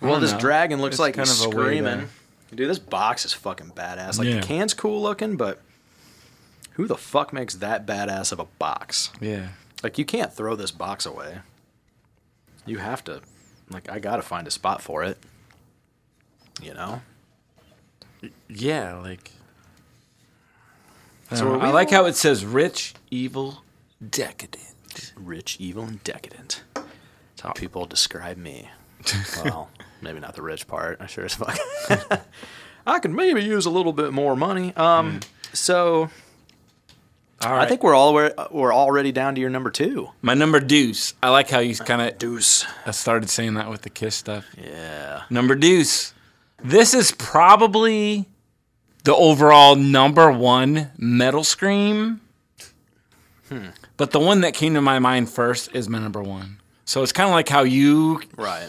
Well, 0.00 0.18
this 0.20 0.32
know. 0.32 0.38
dragon 0.38 0.80
looks 0.80 0.94
It's 0.94 1.00
like 1.00 1.16
kind 1.16 1.28
he's 1.28 1.38
of 1.42 1.48
a 1.48 1.50
screaming. 1.52 2.08
Dude, 2.54 2.70
this 2.70 2.78
box 2.78 3.26
is 3.26 3.34
fucking 3.34 3.72
badass. 3.72 4.18
Like 4.18 4.28
Yeah. 4.28 4.40
the 4.40 4.46
can's 4.46 4.72
cool 4.72 5.02
looking, 5.02 5.36
but 5.36 5.60
who 6.72 6.86
the 6.86 6.96
fuck 6.96 7.30
makes 7.30 7.56
that 7.56 7.84
badass 7.84 8.32
of 8.32 8.40
a 8.40 8.44
box? 8.58 9.10
Yeah. 9.20 9.48
Like 9.82 9.98
you 9.98 10.06
can't 10.06 10.32
throw 10.32 10.56
this 10.56 10.70
box 10.70 11.04
away. 11.04 11.40
You 12.64 12.78
have 12.78 13.04
to. 13.04 13.20
Like 13.68 13.90
I 13.90 13.98
gotta 13.98 14.22
find 14.22 14.46
a 14.46 14.50
spot 14.50 14.80
for 14.80 15.04
it. 15.04 15.18
You 16.62 16.72
know. 16.72 17.02
Yeah, 18.48 18.94
like. 18.94 19.32
I, 21.30 21.36
So 21.36 21.44
don't 21.44 21.52
know. 21.54 21.58
are 21.58 21.62
uh, 21.62 21.64
we 21.64 21.68
I 21.70 21.72
like 21.72 21.90
how 21.90 22.06
it 22.06 22.16
says 22.16 22.44
rich, 22.44 22.94
evil, 23.10 23.62
decadent. 24.10 25.12
rich, 25.16 25.56
evil, 25.60 25.84
and 25.84 26.02
decadent. 26.04 26.62
That's 26.74 27.40
how 27.42 27.52
people 27.52 27.86
describe 27.86 28.36
me. 28.36 28.70
Well, 29.44 29.70
maybe 30.02 30.18
not 30.20 30.34
the 30.34 30.42
rich 30.42 30.66
part. 30.66 31.00
I 31.00 31.06
sure 31.06 31.24
as 31.24 31.34
fuck. 31.34 31.56
I 32.86 32.98
could 32.98 33.12
maybe 33.12 33.42
use 33.44 33.64
a 33.66 33.70
little 33.70 33.92
bit 33.92 34.12
more 34.12 34.34
money. 34.34 34.74
Um, 34.76 35.20
mm. 35.20 35.26
so 35.56 36.10
All 37.42 37.52
right. 37.52 37.62
I 37.62 37.66
think 37.68 37.82
we're 37.84 37.94
all 37.94 38.12
we're, 38.12 38.34
we're 38.50 38.74
already 38.74 39.12
down 39.12 39.34
to 39.36 39.40
your 39.40 39.50
number 39.50 39.70
two. 39.70 40.08
my 40.20 40.34
number 40.34 40.58
deuce. 40.58 41.14
I 41.22 41.30
like 41.30 41.48
how 41.48 41.60
you 41.60 41.76
uh, 41.80 41.84
kind 41.84 42.02
of. 42.02 42.18
Deuce. 42.18 42.66
I 42.86 42.90
started 42.90 43.30
saying 43.30 43.54
that 43.54 43.70
with 43.70 43.82
the 43.82 43.90
kiss 43.90 44.16
stuff. 44.16 44.46
Yeah. 44.60 45.22
Number 45.30 45.54
deuce. 45.54 46.12
This 46.62 46.92
is 46.92 47.12
probably 47.12 48.26
the 49.04 49.14
overall 49.14 49.74
number 49.76 50.30
one 50.30 50.90
metal 50.98 51.44
scream. 51.44 52.20
But 53.96 54.10
the 54.10 54.20
one 54.20 54.42
that 54.42 54.52
came 54.54 54.74
to 54.74 54.82
my 54.82 54.98
mind 54.98 55.30
first 55.30 55.74
is 55.74 55.88
my 55.88 55.98
number 55.98 56.22
one. 56.22 56.58
So 56.84 57.02
it's 57.02 57.12
kind 57.12 57.28
of 57.28 57.32
like 57.34 57.48
how 57.48 57.62
you 57.62 58.20
Right. 58.36 58.68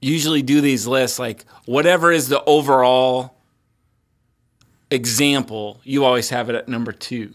usually 0.00 0.42
do 0.42 0.60
these 0.60 0.86
lists, 0.86 1.18
like 1.18 1.44
whatever 1.66 2.12
is 2.12 2.28
the 2.28 2.42
overall 2.44 3.34
example, 4.90 5.80
you 5.84 6.04
always 6.04 6.30
have 6.30 6.48
it 6.48 6.54
at 6.54 6.68
number 6.68 6.92
two. 6.92 7.34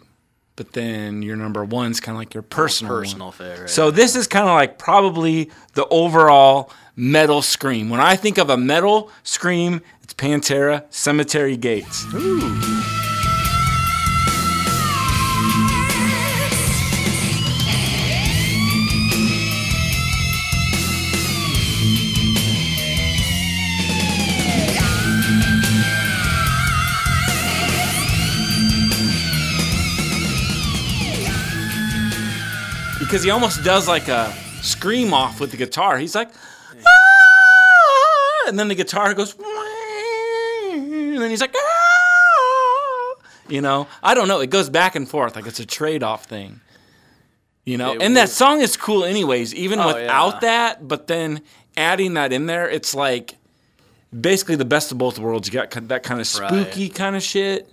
But 0.56 0.72
then 0.72 1.22
your 1.22 1.36
number 1.36 1.66
one's 1.66 2.00
kind 2.00 2.16
of 2.16 2.20
like 2.20 2.34
your 2.34 2.44
personal 2.44 2.94
one. 2.94 3.04
Personal 3.04 3.32
favorite. 3.32 3.70
So 3.70 3.92
this 3.92 4.16
is 4.16 4.26
kind 4.26 4.48
of 4.48 4.56
like 4.56 4.78
probably 4.80 5.52
the 5.74 5.86
overall 5.88 6.72
metal 6.96 7.42
scream. 7.42 7.90
When 7.90 8.00
I 8.00 8.16
think 8.16 8.38
of 8.38 8.50
a 8.50 8.56
metal 8.56 9.12
scream, 9.24 9.82
Pantera, 10.18 10.84
Cemetery 10.90 11.58
Gates. 11.58 12.06
Because 33.00 33.24
he 33.24 33.30
almost 33.30 33.64
does 33.64 33.88
like 33.88 34.08
a 34.08 34.34
scream 34.62 35.14
off 35.14 35.40
with 35.40 35.52
the 35.52 35.58
guitar. 35.58 35.98
He's 35.98 36.16
like, 36.16 36.30
"Ah," 36.86 38.48
and 38.48 38.58
then 38.58 38.68
the 38.68 38.76
guitar 38.76 39.14
goes, 39.14 39.36
and 41.16 41.24
then 41.24 41.30
he's 41.30 41.42
like, 41.42 41.56
"Ah." 41.58 43.16
you 43.48 43.62
know, 43.62 43.88
I 44.04 44.14
don't 44.14 44.28
know. 44.28 44.40
It 44.42 44.50
goes 44.50 44.70
back 44.70 44.96
and 44.96 45.08
forth 45.08 45.36
like 45.36 45.46
it's 45.48 45.60
a 45.60 45.66
trade 45.66 46.04
off 46.04 46.26
thing. 46.26 46.62
You 47.66 47.78
know, 47.78 47.94
It 47.94 48.02
and 48.02 48.16
that 48.18 48.30
song 48.30 48.62
is 48.62 48.78
cool 48.78 49.04
anyways, 49.04 49.54
even 49.56 49.80
Oh, 49.80 49.88
without 49.88 50.34
yeah. 50.36 50.40
that. 50.42 50.88
But 50.88 51.08
then 51.08 51.42
adding 51.76 52.14
that 52.16 52.32
in 52.32 52.46
there, 52.46 52.70
it's 52.70 52.94
like 52.94 53.36
basically 54.18 54.56
the 54.56 54.66
best 54.66 54.92
of 54.92 54.98
both 54.98 55.18
worlds. 55.20 55.48
You 55.48 55.54
got 55.54 55.72
that 55.72 56.04
kind 56.04 56.22
of 56.22 56.40
Right. 56.40 56.50
spooky 56.50 56.90
kind 56.90 57.16
of 57.16 57.24
shit, 57.24 57.72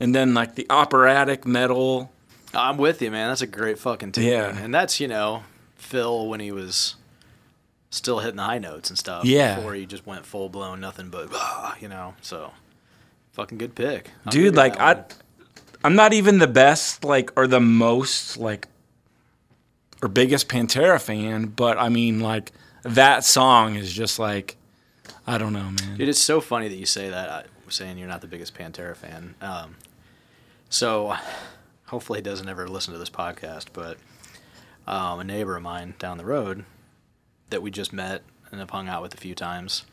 and 0.00 0.14
then 0.14 0.32
like 0.34 0.54
the 0.54 0.66
operatic 0.70 1.44
metal. 1.46 2.10
I'm 2.54 2.76
with 2.76 3.02
you, 3.02 3.10
man. 3.10 3.28
That's 3.28 3.42
a 3.42 3.46
great 3.46 3.78
fucking 3.78 4.12
tune. 4.12 4.24
Yeah. 4.24 4.56
And 4.56 4.72
that's, 4.74 4.98
you 5.00 5.08
know, 5.08 5.42
Phil 5.76 6.26
when 6.28 6.40
he 6.40 6.52
was 6.52 6.94
still 7.90 8.20
hitting 8.20 8.36
the 8.36 8.44
high 8.44 8.58
notes 8.58 8.88
and 8.90 8.98
stuff. 8.98 9.24
Yeah. 9.24 9.56
Before 9.56 9.74
he 9.74 9.84
just 9.86 10.06
went 10.06 10.24
full 10.24 10.48
blown 10.48 10.80
nothing 10.80 11.10
but, 11.10 11.28
ah, 11.32 11.76
you 11.80 11.88
know, 11.88 12.14
so 12.22 12.52
fucking 13.36 13.58
good 13.58 13.74
pick. 13.74 14.10
I'll 14.24 14.32
dude 14.32 14.56
like 14.56 14.80
i 14.80 15.04
i'm 15.84 15.94
not 15.94 16.12
even 16.14 16.38
the 16.38 16.46
best 16.46 17.04
like 17.04 17.30
or 17.36 17.46
the 17.46 17.60
most 17.60 18.36
like 18.38 18.66
or 20.02 20.08
biggest 20.08 20.48
pantera 20.48 21.00
fan 21.00 21.46
but 21.46 21.78
i 21.78 21.88
mean 21.90 22.20
like 22.20 22.50
that 22.82 23.24
song 23.24 23.74
is 23.76 23.92
just 23.92 24.18
like 24.18 24.56
i 25.26 25.36
don't 25.38 25.52
know 25.52 25.70
man 25.70 25.96
Dude, 25.98 26.08
it's 26.08 26.20
so 26.20 26.40
funny 26.40 26.68
that 26.68 26.76
you 26.76 26.86
say 26.86 27.10
that. 27.10 27.28
I 27.28 27.44
was 27.66 27.74
saying 27.74 27.98
you're 27.98 28.08
not 28.08 28.20
the 28.20 28.26
biggest 28.28 28.54
Pantera 28.54 28.94
fan. 28.96 29.34
Um, 29.40 29.76
so 30.68 31.14
hopefully 31.86 32.18
he 32.20 32.22
doesn't 32.22 32.48
ever 32.48 32.68
listen 32.68 32.92
to 32.92 32.98
this 32.98 33.10
podcast, 33.10 33.66
but 33.72 33.98
um, 34.86 35.18
a 35.20 35.24
neighbor 35.24 35.56
of 35.56 35.62
mine 35.62 35.94
down 35.98 36.16
the 36.16 36.24
road 36.24 36.64
that 37.50 37.62
we 37.62 37.70
just 37.72 37.92
met 37.92 38.22
and 38.50 38.60
have 38.60 38.70
hung 38.70 38.88
out 38.88 39.02
with 39.02 39.14
a 39.14 39.16
few 39.16 39.34
times 39.34 39.84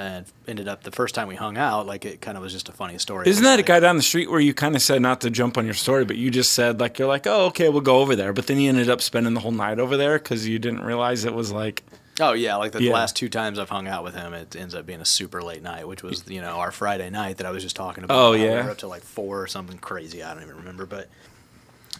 and 0.00 0.26
ended 0.48 0.66
up 0.68 0.82
the 0.82 0.90
first 0.90 1.14
time 1.14 1.28
we 1.28 1.34
hung 1.36 1.56
out, 1.58 1.86
like 1.86 2.04
it 2.04 2.20
kind 2.20 2.36
of 2.36 2.42
was 2.42 2.52
just 2.52 2.68
a 2.68 2.72
funny 2.72 2.98
story. 2.98 3.28
isn't 3.28 3.44
that 3.44 3.58
a 3.58 3.62
guy 3.62 3.78
down 3.80 3.96
the 3.96 4.02
street 4.02 4.30
where 4.30 4.40
you 4.40 4.54
kind 4.54 4.74
of 4.74 4.82
said 4.82 5.02
not 5.02 5.20
to 5.20 5.30
jump 5.30 5.58
on 5.58 5.64
your 5.64 5.74
story 5.74 6.04
but 6.04 6.16
you 6.16 6.30
just 6.30 6.52
said 6.52 6.80
like 6.80 6.98
you're 6.98 7.06
like 7.08 7.26
oh 7.26 7.46
okay 7.46 7.68
we'll 7.68 7.80
go 7.82 7.98
over 7.98 8.16
there 8.16 8.32
but 8.32 8.46
then 8.46 8.58
you 8.58 8.68
ended 8.68 8.88
up 8.88 9.00
spending 9.00 9.34
the 9.34 9.40
whole 9.40 9.52
night 9.52 9.78
over 9.78 9.96
there 9.96 10.18
because 10.18 10.48
you 10.48 10.58
didn't 10.58 10.82
realize 10.82 11.24
it 11.24 11.34
was 11.34 11.52
like 11.52 11.82
Oh 12.22 12.34
yeah, 12.34 12.56
like 12.56 12.72
the 12.72 12.82
Yeah. 12.82 12.92
last 12.92 13.16
two 13.16 13.30
times 13.30 13.58
I've 13.58 13.70
hung 13.70 13.88
out 13.88 14.04
with 14.04 14.14
him, 14.14 14.34
it 14.34 14.54
ends 14.54 14.74
up 14.74 14.84
being 14.84 15.00
a 15.00 15.06
super 15.06 15.42
late 15.42 15.62
night, 15.62 15.88
which 15.88 16.02
was 16.02 16.28
you 16.28 16.42
know 16.42 16.58
our 16.58 16.70
Friday 16.70 17.08
night 17.08 17.38
that 17.38 17.46
I 17.46 17.50
was 17.50 17.62
just 17.62 17.76
talking 17.76 18.04
about. 18.04 18.14
Oh, 18.18 18.32
We 18.32 18.44
yeah? 18.44 18.64
were 18.64 18.70
up 18.72 18.78
to 18.78 18.88
like 18.88 19.02
four 19.02 19.40
or 19.40 19.46
something 19.46 19.78
crazy. 19.78 20.22
I 20.22 20.34
don't 20.34 20.42
even 20.42 20.56
remember, 20.56 20.84
but 20.84 21.08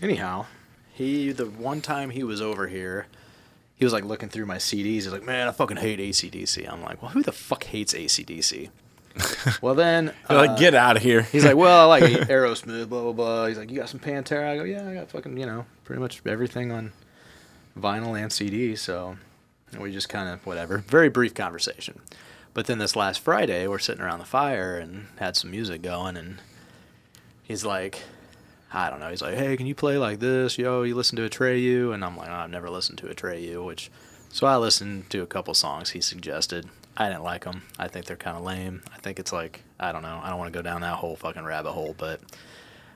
anyhow, 0.03 0.44
he 0.92 1.32
the 1.32 1.46
one 1.46 1.80
time 1.80 2.11
he 2.11 2.22
was 2.22 2.42
over 2.42 2.66
here, 2.68 3.07
he 3.80 3.84
was 3.84 3.92
like 3.92 4.04
looking 4.04 4.28
through 4.28 4.46
my 4.46 4.58
CDs. 4.58 4.84
He's 4.84 5.08
like, 5.08 5.24
"Man, 5.24 5.48
I 5.48 5.52
fucking 5.52 5.78
hate 5.78 5.98
ACDC." 5.98 6.70
I'm 6.70 6.82
like, 6.82 7.02
"Well, 7.02 7.10
who 7.10 7.22
the 7.22 7.32
fuck 7.32 7.64
hates 7.64 7.94
ACDC?" 7.94 8.68
well, 9.62 9.74
then 9.74 10.14
you're 10.28 10.38
like 10.38 10.50
uh, 10.50 10.56
get 10.56 10.74
out 10.74 10.96
of 10.96 11.02
here 11.02 11.22
He's 11.22 11.44
like, 11.44 11.56
well, 11.56 11.90
I 11.90 12.00
like 12.00 12.04
Aerosmith, 12.28 12.88
blah 12.88 13.02
blah 13.02 13.12
blah. 13.12 13.46
He's 13.46 13.58
like, 13.58 13.68
you 13.68 13.76
got 13.76 13.88
some 13.88 13.98
Pantera? 13.98 14.48
I 14.48 14.56
go, 14.56 14.62
yeah, 14.62 14.88
I 14.88 14.94
got 14.94 15.10
fucking, 15.10 15.36
you 15.36 15.46
know, 15.46 15.66
pretty 15.84 16.00
much 16.00 16.22
everything 16.26 16.70
on 16.70 16.92
vinyl 17.76 18.20
and 18.20 18.32
CD. 18.32 18.76
So 18.76 19.16
And 19.72 19.80
we 19.80 19.92
just 19.92 20.08
kind 20.08 20.28
of 20.28 20.46
whatever. 20.46 20.78
Very 20.78 21.08
brief 21.08 21.34
conversation. 21.34 22.00
But 22.54 22.66
then 22.66 22.78
this 22.78 22.94
last 22.94 23.20
Friday, 23.20 23.66
we're 23.66 23.78
sitting 23.78 24.02
around 24.02 24.18
the 24.18 24.24
fire 24.24 24.76
and 24.76 25.06
had 25.18 25.36
some 25.36 25.50
music 25.50 25.82
going, 25.82 26.16
and 26.16 26.38
he's 27.42 27.64
like, 27.64 28.02
I 28.72 28.90
don't 28.90 29.00
know. 29.00 29.10
He's 29.10 29.22
like, 29.22 29.34
hey, 29.34 29.56
can 29.56 29.66
you 29.66 29.74
play 29.74 29.98
like 29.98 30.20
this? 30.20 30.56
Yo, 30.58 30.82
you 30.82 30.94
listen 30.94 31.16
to 31.16 31.28
Atreyu? 31.28 31.92
And 31.92 32.04
I'm 32.04 32.16
like, 32.16 32.28
oh, 32.28 32.34
I've 32.34 32.50
never 32.50 32.70
listened 32.70 32.98
to 32.98 33.06
Atreyu, 33.06 33.64
which. 33.64 33.90
So 34.32 34.46
I 34.46 34.56
listened 34.58 35.10
to 35.10 35.22
a 35.22 35.26
couple 35.26 35.54
songs 35.54 35.90
he 35.90 36.00
suggested. 36.00 36.68
I 36.96 37.08
didn't 37.08 37.24
like 37.24 37.44
them. 37.44 37.62
I 37.78 37.88
think 37.88 38.06
they're 38.06 38.16
kind 38.16 38.36
of 38.36 38.44
lame. 38.44 38.82
I 38.94 38.98
think 38.98 39.18
it's 39.18 39.32
like, 39.32 39.64
I 39.80 39.90
don't 39.90 40.02
know. 40.02 40.20
I 40.22 40.28
don't 40.30 40.38
want 40.38 40.52
to 40.52 40.56
go 40.56 40.62
down 40.62 40.82
that 40.82 40.96
whole 40.96 41.16
fucking 41.16 41.44
rabbit 41.44 41.72
hole, 41.72 41.96
but 41.98 42.20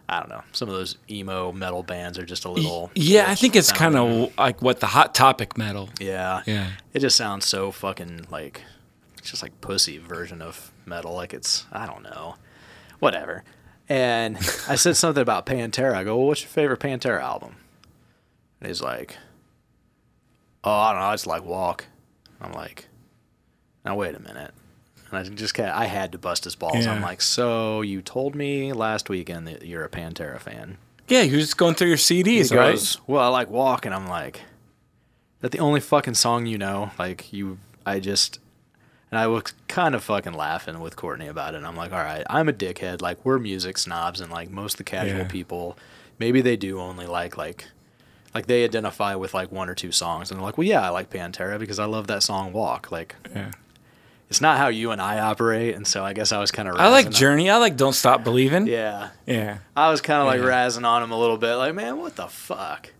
I 0.08 0.20
don't 0.20 0.28
know. 0.28 0.42
Some 0.52 0.68
of 0.68 0.74
those 0.74 0.96
emo 1.10 1.50
metal 1.50 1.82
bands 1.82 2.18
are 2.18 2.26
just 2.26 2.44
a 2.44 2.50
little. 2.50 2.90
Yeah, 2.94 3.24
I 3.28 3.34
think 3.34 3.56
it's 3.56 3.72
kind 3.72 3.96
of 3.96 4.36
like 4.38 4.62
what 4.62 4.80
the 4.80 4.86
hot 4.86 5.14
topic 5.14 5.56
metal. 5.56 5.88
Yeah. 5.98 6.42
Yeah. 6.46 6.70
It 6.92 7.00
just 7.00 7.16
sounds 7.16 7.46
so 7.46 7.72
fucking 7.72 8.26
like 8.30 8.62
it's 9.18 9.30
just 9.30 9.42
like 9.42 9.60
pussy 9.60 9.98
version 9.98 10.42
of 10.42 10.70
metal. 10.84 11.14
Like 11.14 11.32
it's 11.32 11.64
I 11.72 11.86
don't 11.86 12.02
know. 12.02 12.36
Whatever. 12.98 13.42
And 13.88 14.36
I 14.68 14.76
said 14.76 14.96
something 14.96 15.20
about 15.22 15.46
Pantera. 15.46 15.94
I 15.94 16.04
go, 16.04 16.16
well, 16.16 16.26
what's 16.28 16.40
your 16.42 16.48
favorite 16.48 16.80
Pantera 16.80 17.20
album? 17.20 17.56
And 18.60 18.68
he's 18.68 18.80
like, 18.82 19.16
Oh, 20.66 20.72
I 20.72 20.92
don't 20.92 21.00
know, 21.02 21.06
I 21.08 21.12
just 21.14 21.26
like 21.26 21.44
walk. 21.44 21.84
I'm 22.40 22.52
like, 22.52 22.88
now 23.84 23.96
wait 23.96 24.14
a 24.14 24.20
minute. 24.20 24.52
And 25.10 25.18
I 25.18 25.22
just 25.24 25.52
kind 25.54 25.68
I 25.68 25.84
had 25.84 26.12
to 26.12 26.18
bust 26.18 26.44
his 26.44 26.54
balls. 26.54 26.86
I'm 26.86 27.02
like, 27.02 27.20
so 27.20 27.82
you 27.82 28.00
told 28.00 28.34
me 28.34 28.72
last 28.72 29.10
weekend 29.10 29.46
that 29.46 29.66
you're 29.66 29.84
a 29.84 29.90
Pantera 29.90 30.40
fan. 30.40 30.78
Yeah, 31.06 31.20
you're 31.20 31.40
just 31.40 31.58
going 31.58 31.74
through 31.74 31.88
your 31.88 31.98
CDs, 31.98 32.50
He 32.50 32.56
right? 32.56 32.70
goes, 32.72 32.98
Well, 33.06 33.22
I 33.22 33.28
like 33.28 33.50
walk, 33.50 33.84
and 33.84 33.94
I'm 33.94 34.06
like, 34.08 34.40
that 35.40 35.52
the 35.52 35.58
only 35.58 35.80
fucking 35.80 36.14
song 36.14 36.46
you 36.46 36.56
know? 36.56 36.90
Like 36.98 37.30
you, 37.30 37.58
I 37.84 38.00
just, 38.00 38.38
and 39.14 39.18
I 39.22 39.28
was 39.28 39.44
kind 39.68 39.94
of 39.94 40.02
fucking 40.02 40.32
laughing 40.32 40.80
with 40.80 40.96
Courtney 40.96 41.28
about 41.28 41.54
it. 41.54 41.58
And 41.58 41.66
I'm 41.68 41.76
like, 41.76 41.92
all 41.92 41.98
right, 42.02 42.24
I'm 42.28 42.48
a 42.48 42.52
dickhead. 42.52 43.00
Like 43.00 43.24
we're 43.24 43.38
music 43.38 43.78
snobs, 43.78 44.20
and 44.20 44.28
like 44.32 44.50
most 44.50 44.72
of 44.74 44.78
the 44.78 44.84
casual 44.84 45.18
Yeah. 45.18 45.28
people, 45.28 45.78
maybe 46.18 46.40
they 46.40 46.56
do 46.56 46.80
only 46.80 47.06
like 47.06 47.36
like. 47.36 47.66
Like 48.34 48.46
they 48.46 48.64
identify 48.64 49.14
with 49.14 49.32
like 49.32 49.52
one 49.52 49.68
or 49.68 49.76
two 49.76 49.92
songs, 49.92 50.32
and 50.32 50.40
they're 50.40 50.44
like, 50.44 50.58
"Well, 50.58 50.66
yeah, 50.66 50.82
I 50.84 50.88
like 50.88 51.08
Pantera 51.08 51.56
because 51.56 51.78
I 51.78 51.84
love 51.84 52.08
that 52.08 52.24
song 52.24 52.52
Walk." 52.52 52.90
Like, 52.90 53.14
Yeah. 53.32 53.52
it's 54.28 54.40
not 54.40 54.58
how 54.58 54.66
you 54.66 54.90
and 54.90 55.00
I 55.00 55.20
operate, 55.20 55.76
and 55.76 55.86
so 55.86 56.04
I 56.04 56.14
guess 56.14 56.32
I 56.32 56.40
was 56.40 56.50
kind 56.50 56.68
of. 56.68 56.74
I 56.74 56.88
like 56.88 57.10
Journey. 57.10 57.48
I 57.48 57.58
like 57.58 57.76
Don't 57.76 57.92
Stop 57.92 58.24
Believing. 58.24 58.66
Yeah, 58.66 59.10
Yeah. 59.24 59.58
I 59.76 59.88
was 59.88 60.00
kind 60.00 60.20
of 60.20 60.26
like 60.26 60.40
Yeah. 60.40 60.46
razzing 60.48 60.84
on 60.84 61.04
him 61.04 61.12
a 61.12 61.16
little 61.16 61.36
bit, 61.38 61.54
like, 61.54 61.76
man, 61.76 61.98
what 61.98 62.16
the 62.16 62.26
fuck? 62.26 62.90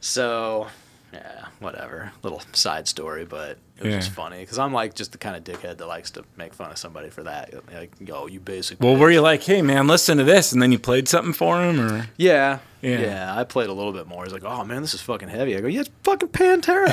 So, 0.00 0.68
yeah, 1.12 1.46
whatever. 1.58 2.12
Little 2.22 2.42
side 2.52 2.86
story, 2.86 3.24
but 3.24 3.58
it 3.80 3.84
was 3.86 3.92
Yeah. 3.94 3.98
just 4.00 4.10
funny 4.12 4.38
because 4.40 4.58
I'm 4.58 4.72
like 4.72 4.94
just 4.94 5.12
the 5.12 5.18
kind 5.18 5.34
of 5.36 5.42
dickhead 5.42 5.78
that 5.78 5.86
likes 5.86 6.10
to 6.12 6.24
make 6.36 6.52
fun 6.54 6.70
of 6.70 6.76
somebody 6.78 7.08
for 7.10 7.22
that. 7.22 7.52
Like, 7.72 7.92
yo, 7.98 8.26
you 8.26 8.38
basically. 8.38 8.86
Well, 8.86 8.96
bitch. 8.96 9.00
were 9.00 9.10
you 9.10 9.20
like, 9.22 9.42
hey 9.42 9.62
man, 9.62 9.86
listen 9.86 10.18
to 10.18 10.24
this, 10.24 10.52
and 10.52 10.60
then 10.62 10.70
you 10.70 10.78
played 10.78 11.08
something 11.08 11.32
for 11.32 11.62
him, 11.64 11.80
or 11.80 12.08
Yeah, 12.18 12.58
yeah, 12.82 12.98
Yeah. 13.00 13.34
I 13.36 13.44
played 13.44 13.68
a 13.70 13.72
little 13.72 13.92
bit 13.92 14.06
more. 14.06 14.22
He's 14.24 14.32
like, 14.32 14.44
oh 14.44 14.64
man, 14.64 14.82
this 14.82 14.92
is 14.94 15.00
fucking 15.00 15.28
heavy. 15.30 15.56
I 15.56 15.60
go, 15.60 15.66
yeah, 15.66 15.80
it's 15.80 15.90
fucking 16.02 16.28
Pantera. 16.28 16.88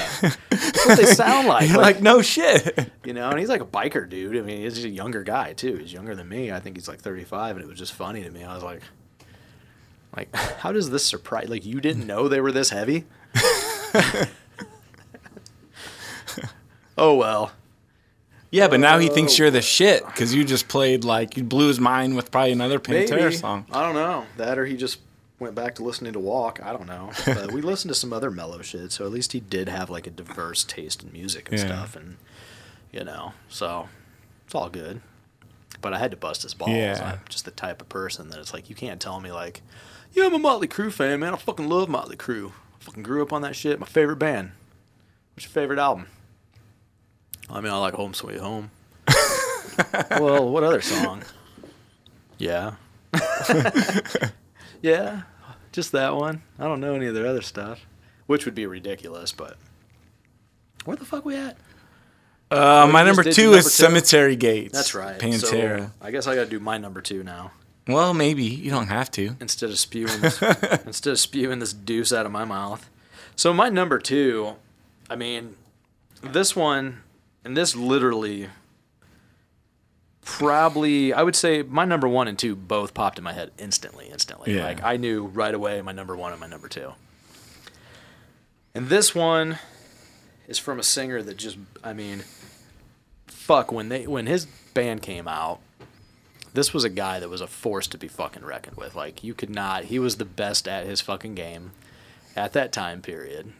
That's 0.50 0.86
what 0.86 0.98
they 0.98 1.06
sound 1.14 1.48
like. 1.48 1.68
you're 1.70 1.78
like, 1.78 2.02
no 2.02 2.22
shit. 2.22 2.90
you 3.04 3.14
know, 3.14 3.30
and 3.30 3.38
he's 3.40 3.50
like 3.50 3.62
a 3.62 3.66
biker 3.66 4.08
dude. 4.10 4.38
I 4.38 4.42
mean, 4.42 4.62
he's 4.62 4.84
a 4.86 4.90
younger 4.90 5.24
guy 5.24 5.54
too. 5.54 5.76
He's 5.76 5.92
younger 5.92 6.16
than 6.16 6.30
me. 6.30 6.52
I 6.54 6.60
think 6.62 6.78
he's 6.78 6.88
like 6.88 7.02
35, 7.02 7.58
and 7.58 7.66
it 7.66 7.68
was 7.68 7.78
just 7.78 7.94
funny 7.94 8.24
to 8.24 8.32
me. 8.32 8.44
I 8.46 8.54
was 8.54 8.64
like, 8.64 8.82
like, 10.16 10.34
how 10.36 10.72
does 10.72 10.90
this 10.90 11.06
surprise? 11.06 11.50
Like, 11.50 11.66
you 11.66 11.82
didn't 11.82 12.08
know 12.08 12.28
they 12.30 12.40
were 12.40 12.52
this 12.54 12.70
heavy? 12.70 13.04
oh 16.98 17.16
well. 17.16 17.52
Yeah, 18.50 18.70
but 18.70 18.80
now 18.80 18.98
he 18.98 19.10
thinks 19.10 19.38
you're 19.38 19.52
the 19.52 19.58
oh. 19.58 19.62
shit 19.62 20.06
because 20.06 20.34
you 20.34 20.43
just 20.45 20.68
played 20.68 21.04
like 21.04 21.36
you 21.38 21.43
blew 21.43 21.68
his 21.68 21.80
mind 21.80 22.16
with 22.16 22.32
probably 22.32 22.54
another 22.54 22.80
Pantera 22.80 23.18
Maybe. 23.24 23.36
song. 23.36 23.66
I 23.72 23.84
don't 23.84 23.95
know. 23.95 24.26
That 24.38 24.58
or 24.58 24.66
he 24.66 24.78
just 24.78 25.00
went 25.39 25.54
back 25.54 25.76
to 25.76 25.84
listening 25.84 26.14
to 26.14 26.20
Walk. 26.20 26.60
I 26.64 26.72
don't 26.72 26.88
know. 26.88 27.12
But 27.26 27.52
we 27.52 27.62
listened 27.62 27.89
to 27.93 28.00
some 28.00 28.14
other 28.14 28.32
mellow 28.32 28.62
shit, 28.62 28.91
so 28.91 29.06
at 29.06 29.12
least 29.12 29.34
he 29.34 29.39
did 29.39 29.68
have 29.70 29.89
like 29.89 30.08
a 30.08 30.12
diverse 30.12 30.64
taste 30.64 31.04
in 31.04 31.12
music 31.12 31.50
and 31.50 31.60
Yeah. 31.60 31.66
stuff, 31.66 31.95
and 31.95 32.18
you 32.91 33.04
know, 33.04 33.34
so 33.50 33.89
it's 34.45 34.56
all 34.56 34.70
good. 34.70 35.02
But 35.82 35.93
I 35.93 36.00
had 36.00 36.12
to 36.12 36.18
bust 36.18 36.43
his 36.43 36.54
balls. 36.54 36.72
Yeah. 36.72 37.14
I'm 37.14 37.20
just 37.30 37.45
the 37.45 37.52
type 37.52 37.82
of 37.82 37.89
person 37.89 38.30
that 38.30 38.39
it's 38.39 38.54
like 38.54 38.70
you 38.70 38.76
can't 38.76 39.00
tell 39.00 39.20
me 39.20 39.32
like, 39.32 39.62
yeah, 40.14 40.26
I'm 40.26 40.34
a 40.34 40.39
Motley 40.39 40.68
Crue 40.68 40.91
fan, 40.91 41.20
man. 41.20 41.34
I 41.34 41.38
fucking 41.38 41.68
love 41.70 41.89
Motley 41.89 42.16
Crue. 42.16 42.50
I 42.50 42.84
fucking 42.84 43.04
grew 43.04 43.22
up 43.22 43.34
on 43.34 43.41
that 43.41 43.56
shit. 43.56 43.80
My 43.80 43.86
favorite 43.86 44.16
band. 44.18 44.52
What's 45.36 45.45
your 45.45 45.52
favorite 45.52 45.78
album? 45.80 46.08
I 47.50 47.62
mean, 47.62 47.72
I 47.72 47.78
like 47.78 47.93
Home 47.93 48.14
Sweet 48.14 48.39
Home. 48.39 48.72
well, 50.12 50.50
what 50.50 50.64
other 50.64 50.82
song? 50.82 51.24
Yeah. 52.38 52.76
yeah, 54.82 55.22
just 55.72 55.91
that 55.93 56.16
one. 56.16 56.41
I 56.60 56.66
don't 56.66 56.80
know 56.80 56.95
any 56.95 57.08
of 57.08 57.16
their 57.16 57.28
other 57.28 57.41
stuff, 57.41 57.86
which 58.26 58.45
would 58.45 58.56
be 58.56 58.66
ridiculous. 58.66 59.32
But 59.32 59.58
where 60.86 60.98
the 60.98 61.06
fuck 61.06 61.26
we 61.26 61.36
at? 61.36 61.58
Uh, 62.52 62.86
you 62.88 62.93
my 62.93 63.04
number 63.04 63.24
two 63.24 63.52
your 63.52 63.58
is 63.58 63.80
number 63.80 64.00
two? 64.00 64.06
Cemetery 64.06 64.36
Gates. 64.36 64.74
That's 64.74 64.93
right, 64.93 65.20
Pantera. 65.20 65.80
So 65.80 65.91
I 66.02 66.12
guess 66.12 66.28
I 66.28 66.36
got 66.36 66.45
to 66.45 66.50
do 66.50 66.60
my 66.60 66.78
number 66.78 67.02
two 67.02 67.24
now 67.24 67.52
well, 67.88 68.14
maybe 68.14 68.43
you 68.43 68.70
don't 68.70 68.88
have 68.88 69.10
to. 69.12 69.36
instead 69.39 69.70
of 69.70 69.80
spewing 69.80 70.22
this, 70.22 70.41
instead 70.86 71.12
of 71.12 71.20
spewing 71.20 71.60
this 71.60 71.74
deuce 71.74 72.12
out 72.12 72.26
of 72.26 72.32
my 72.32 72.45
mouth. 72.45 72.89
So 73.36 73.54
my 73.54 73.70
number 73.70 74.00
two, 74.00 74.56
I 75.10 75.16
mean, 75.16 75.56
this 76.22 76.56
one, 76.56 77.02
and 77.48 77.56
this 77.56 77.76
literally, 77.76 78.50
probably, 80.26 81.14
I 81.14 81.24
would 81.24 81.36
say 81.36 81.64
my 81.64 81.86
number 81.86 82.08
one 82.08 82.28
and 82.28 82.38
two 82.38 82.56
both 82.56 82.93
popped 82.93 83.18
in 83.18 83.24
my 83.24 83.32
head 83.34 83.52
instantly. 83.58 84.10
Instantly, 84.10 84.56
Yeah. 84.56 84.66
like 84.66 84.84
I 84.84 84.98
knew 84.98 85.28
right 85.28 85.54
away 85.54 85.82
my 85.82 85.93
number 85.93 86.16
one 86.16 86.34
and 86.34 86.41
my 86.41 86.48
number 86.48 86.68
two. 86.68 86.93
And 88.76 88.89
this 88.89 89.16
one 89.16 89.60
is 90.48 90.60
from 90.60 90.78
a 90.80 90.84
singer 90.84 91.22
that 91.24 91.38
just, 91.38 91.58
I 91.84 91.93
mean, 91.93 92.24
fuck 93.28 93.72
when 93.72 93.88
they 93.89 94.06
when 94.06 94.28
his 94.28 94.45
band 94.74 95.02
came 95.02 95.28
out 95.28 95.60
this 96.54 96.74
was 96.74 96.84
a 96.84 96.89
guy 96.89 97.20
that 97.20 97.30
was 97.30 97.39
a 97.41 97.45
force 97.45 97.86
to 97.86 97.98
be 98.00 98.08
fucking 98.08 98.43
reckoned 98.43 98.78
with. 98.78 98.95
Like 98.95 99.24
you 99.24 99.36
could 99.36 99.50
not. 99.50 99.86
He 99.86 100.00
was 100.00 100.18
the 100.18 100.26
best 100.26 100.68
at 100.68 100.88
his 100.88 101.02
fucking 101.02 101.36
game 101.36 101.72
at 102.36 102.54
that 102.54 102.72
time 102.72 103.02
period. 103.04 103.54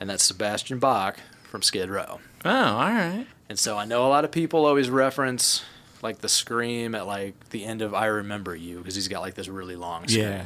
And 0.00 0.10
that's 0.10 0.24
Sebastian 0.24 0.80
Bach 0.80 1.20
from 1.44 1.62
Skid 1.62 1.88
Row. 1.88 2.18
Oh, 2.46 2.76
all 2.76 2.78
right. 2.78 3.26
And 3.48 3.58
so 3.58 3.76
I 3.76 3.84
know 3.84 4.06
a 4.06 4.08
lot 4.08 4.24
of 4.24 4.30
people 4.30 4.66
always 4.66 4.90
reference 4.90 5.64
like 6.02 6.18
the 6.18 6.28
scream 6.28 6.94
at 6.94 7.06
like 7.06 7.50
the 7.50 7.64
end 7.64 7.82
of 7.82 7.94
I 7.94 8.06
Remember 8.06 8.54
You 8.54 8.78
because 8.78 8.94
he's 8.94 9.08
got 9.08 9.20
like 9.20 9.34
this 9.34 9.48
really 9.48 9.76
long 9.76 10.08
scream. 10.08 10.24
Yeah. 10.24 10.44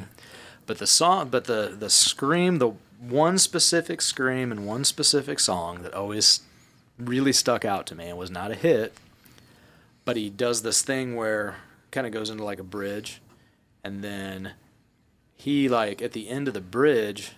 But 0.66 0.78
the 0.78 0.86
song, 0.86 1.28
but 1.28 1.44
the 1.44 1.74
the 1.76 1.90
scream, 1.90 2.58
the 2.58 2.72
one 3.00 3.38
specific 3.38 4.00
scream 4.00 4.52
and 4.52 4.66
one 4.66 4.84
specific 4.84 5.40
song 5.40 5.82
that 5.82 5.94
always 5.94 6.40
really 6.98 7.32
stuck 7.32 7.64
out 7.64 7.86
to 7.86 7.94
me 7.94 8.08
and 8.08 8.18
was 8.18 8.30
not 8.30 8.50
a 8.50 8.54
hit. 8.54 8.94
But 10.04 10.16
he 10.16 10.30
does 10.30 10.62
this 10.62 10.82
thing 10.82 11.16
where 11.16 11.56
kind 11.90 12.06
of 12.06 12.12
goes 12.12 12.30
into 12.30 12.44
like 12.44 12.58
a 12.58 12.64
bridge, 12.64 13.20
and 13.82 14.02
then 14.02 14.52
he 15.34 15.68
like 15.68 16.02
at 16.02 16.12
the 16.12 16.28
end 16.28 16.48
of 16.48 16.54
the 16.54 16.60
bridge, 16.60 17.32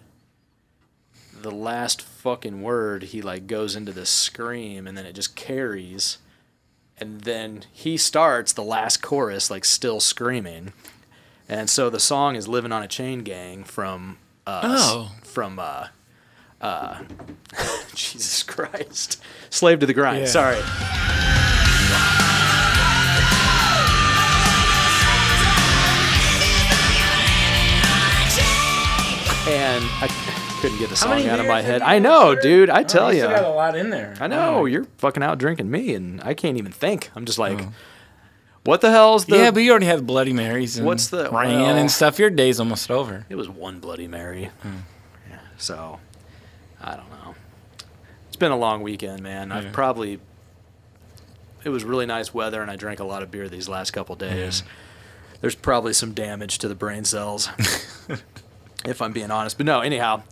the 1.43 1.51
last 1.51 2.01
fucking 2.03 2.63
word 2.63 3.03
he 3.05 3.21
like 3.23 3.47
goes 3.47 3.77
into 3.77 3.93
this 3.93 4.11
scream, 4.11 4.87
and 4.87 4.97
then 4.97 5.05
it 5.07 5.15
just 5.15 5.37
carries, 5.37 6.19
and 6.99 7.23
then 7.23 7.65
he 7.73 7.97
starts 7.97 8.53
the 8.53 8.63
last 8.65 9.03
chorus 9.03 9.51
like 9.51 9.65
still 9.65 10.01
screaming. 10.01 10.73
And 11.49 11.69
so 11.69 11.91
the 11.91 12.01
song 12.01 12.37
is 12.37 12.49
"Living 12.49 12.73
on 12.73 12.83
a 12.83 12.89
Chain 12.89 13.23
Gang" 13.23 13.65
from 13.65 14.19
uh, 14.47 14.63
Oh. 14.65 15.13
from 15.25 15.59
uh, 15.59 15.89
uh, 16.61 17.01
Jesus 17.95 18.43
Christ, 18.43 19.21
"Slave 19.51 19.81
to 19.81 19.87
the 19.87 19.95
Grind." 19.95 20.21
Yeah. 20.21 20.27
Sorry. 20.27 20.63
And 29.45 29.83
I 30.01 30.07
couldn't 30.63 30.79
get 30.79 30.89
the 30.91 30.95
How 30.97 31.19
song 31.19 31.27
out 31.29 31.41
of 31.41 31.47
my 31.47 31.61
head. 31.61 31.83
I 31.83 31.99
know, 31.99 32.35
dude. 32.35 32.71
I 32.71 32.81
Oh, 32.81 32.85
tell 32.85 33.13
you 33.13 33.23
you. 33.23 33.29
got 33.29 33.45
a 33.45 33.49
lot 33.51 33.77
in 33.77 33.91
there. 33.91 34.15
I 34.21 34.29
know 34.29 34.59
Oh. 34.61 34.65
you're 34.65 34.85
fucking 34.99 35.23
out 35.23 35.39
drinking 35.39 35.71
me, 35.71 35.95
and 35.95 36.23
I 36.23 36.35
can't 36.35 36.57
even 36.57 36.71
think. 36.73 37.11
I'm 37.17 37.25
just 37.25 37.39
like, 37.39 37.61
what 38.65 38.81
the 38.81 38.91
hell's 38.93 39.25
the? 39.27 39.37
yeah, 39.37 39.51
but 39.51 39.61
you 39.65 39.71
already 39.73 39.87
had 39.87 40.07
Bloody 40.07 40.33
Marys 40.33 40.77
and 40.79 40.87
What's 40.87 41.09
the- 41.09 41.25
Ran 41.31 41.61
well- 41.61 41.77
and 41.77 41.91
stuff. 41.91 42.19
Your 42.19 42.31
day's 42.31 42.61
almost 42.61 42.91
over. 42.91 43.27
it 43.29 43.35
was 43.35 43.49
one 43.49 43.81
Bloody 43.81 44.07
Mary. 44.07 44.51
Hmm. 44.63 44.69
Yeah, 45.29 45.39
so 45.59 45.99
I 46.81 46.97
don't 46.97 47.11
know. 47.11 47.35
It's 48.29 48.37
been 48.37 48.53
a 48.53 48.57
long 48.57 48.83
weekend, 48.83 49.21
man. 49.23 49.49
Yeah. 49.51 49.59
I've 49.59 49.73
probably. 49.73 50.21
It 51.65 51.69
was 51.71 51.85
really 51.85 52.07
nice 52.07 52.33
weather, 52.33 52.63
and 52.63 52.71
I 52.71 52.77
drank 52.77 52.99
a 53.01 53.05
lot 53.05 53.23
of 53.23 53.31
beer 53.31 53.49
these 53.49 53.69
last 53.69 53.91
couple 53.93 54.15
days. 54.17 54.63
There's 55.41 55.55
probably 55.57 55.93
some 55.93 56.13
damage 56.13 56.59
to 56.59 56.69
the 56.69 56.75
brain 56.75 57.05
cells, 57.05 57.49
if 58.85 59.03
I'm 59.03 59.13
being 59.13 59.31
honest. 59.31 59.57
But 59.59 59.67
no, 59.67 59.81
anyhow, 59.81 60.23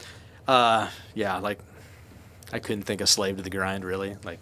uh, 0.49 0.88
yeah, 1.14 1.38
like 1.38 1.59
I 2.53 2.59
couldn't 2.59 2.82
think 2.84 3.01
of 3.01 3.09
Slave 3.09 3.36
to 3.36 3.43
the 3.43 3.51
Grind 3.51 3.84
really. 3.84 4.16
Like 4.24 4.41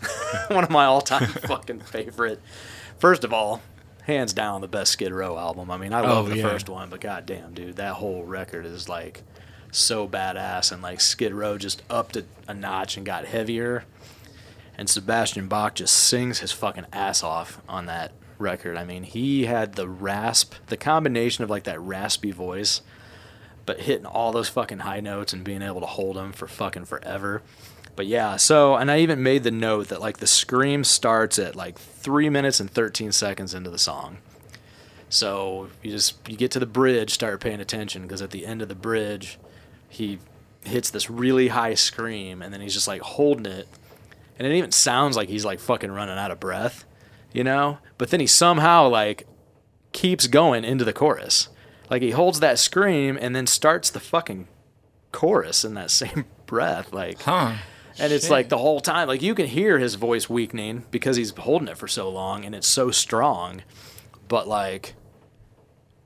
one 0.48 0.64
of 0.64 0.70
my 0.70 0.84
all-time 0.84 1.26
fucking 1.46 1.80
favorite. 1.80 2.40
First 2.98 3.24
of 3.24 3.32
all, 3.32 3.62
hands 4.04 4.32
down 4.32 4.60
the 4.60 4.68
best 4.68 4.92
Skid 4.92 5.12
Row 5.12 5.36
album. 5.38 5.70
I 5.70 5.76
mean, 5.76 5.92
I 5.92 6.00
love 6.00 6.26
Oh, 6.26 6.28
the 6.30 6.36
yeah. 6.38 6.48
first 6.48 6.68
one, 6.68 6.88
but 6.90 7.00
goddamn, 7.00 7.54
dude, 7.54 7.76
that 7.76 7.94
whole 7.94 8.24
record 8.24 8.64
is 8.66 8.88
like 8.88 9.22
so 9.70 10.08
badass, 10.08 10.72
and 10.72 10.82
like 10.82 11.00
Skid 11.00 11.32
Row 11.32 11.58
just 11.58 11.82
upped 11.90 12.16
it 12.16 12.26
a 12.46 12.54
notch 12.54 12.96
and 12.96 13.04
got 13.04 13.24
heavier. 13.26 13.84
And 14.76 14.88
Sebastian 14.88 15.48
Bach 15.48 15.74
just 15.74 15.92
sings 15.94 16.38
his 16.38 16.52
fucking 16.52 16.86
ass 16.92 17.24
off 17.24 17.60
on 17.68 17.86
that 17.86 18.12
record. 18.38 18.76
I 18.76 18.84
mean, 18.84 19.02
he 19.02 19.46
had 19.46 19.74
the 19.74 19.88
rasp, 19.88 20.54
the 20.68 20.76
combination 20.76 21.42
of 21.42 21.50
like 21.50 21.64
that 21.64 21.80
raspy 21.80 22.30
voice, 22.30 22.80
but 23.68 23.80
hitting 23.80 24.06
all 24.06 24.32
those 24.32 24.48
fucking 24.48 24.78
high 24.78 25.00
notes 25.00 25.34
and 25.34 25.44
being 25.44 25.60
able 25.60 25.80
to 25.80 25.86
hold 25.86 26.16
them 26.16 26.32
for 26.32 26.48
fucking 26.48 26.86
forever. 26.86 27.42
But 27.96 28.06
yeah, 28.06 28.36
so 28.36 28.76
and 28.76 28.90
I 28.90 29.00
even 29.00 29.22
made 29.22 29.42
the 29.42 29.50
note 29.50 29.88
that 29.88 30.00
like 30.00 30.16
the 30.16 30.26
scream 30.26 30.84
starts 30.84 31.38
at 31.38 31.54
like 31.54 31.78
three 31.78 32.30
minutes 32.30 32.60
and 32.60 32.70
thirteen 32.70 33.12
seconds 33.12 33.52
into 33.52 33.68
the 33.68 33.78
song. 33.78 34.18
So 35.10 35.68
you 35.82 35.90
just 35.90 36.16
you 36.26 36.34
get 36.34 36.50
to 36.52 36.58
the 36.58 36.64
bridge, 36.64 37.12
start 37.12 37.42
paying 37.42 37.60
attention 37.60 38.02
because 38.02 38.22
at 38.22 38.30
the 38.30 38.46
end 38.46 38.62
of 38.62 38.68
the 38.68 38.74
bridge, 38.74 39.38
he 39.90 40.18
hits 40.64 40.88
this 40.88 41.10
really 41.10 41.48
high 41.48 41.74
scream 41.74 42.40
and 42.40 42.54
then 42.54 42.62
he's 42.62 42.72
just 42.72 42.88
like 42.88 43.02
holding 43.02 43.44
it, 43.44 43.68
and 44.38 44.48
it 44.48 44.56
even 44.56 44.72
sounds 44.72 45.14
like 45.14 45.28
he's 45.28 45.44
like 45.44 45.60
fucking 45.60 45.92
running 45.92 46.16
out 46.16 46.30
of 46.30 46.40
breath, 46.40 46.86
you 47.34 47.44
know. 47.44 47.80
But 47.98 48.08
then 48.08 48.20
he 48.20 48.26
somehow 48.26 48.88
like 48.88 49.26
keeps 49.92 50.26
going 50.26 50.64
into 50.64 50.86
the 50.86 50.94
chorus, 50.94 51.50
like 51.90 52.02
he 52.02 52.10
holds 52.10 52.40
that 52.40 52.58
scream 52.58 53.18
and 53.20 53.34
then 53.34 53.46
starts 53.46 53.90
the 53.90 54.00
fucking 54.00 54.48
chorus 55.12 55.64
in 55.64 55.74
that 55.74 55.90
same 56.02 56.24
breath, 56.46 56.92
like. 56.92 57.22
Huh. 57.22 57.54
And 58.00 58.12
it's 58.12 58.30
like 58.30 58.48
the 58.48 58.58
whole 58.58 58.80
time, 58.80 59.08
like 59.08 59.22
you 59.22 59.34
can 59.34 59.46
hear 59.46 59.78
his 59.78 59.96
voice 59.96 60.30
weakening 60.30 60.84
because 60.92 61.16
he's 61.16 61.30
holding 61.36 61.66
it 61.66 61.76
for 61.76 61.88
so 61.88 62.08
long 62.08 62.44
and 62.44 62.54
it's 62.54 62.66
so 62.66 62.92
strong. 62.92 63.62
But 64.28 64.46
like, 64.46 64.94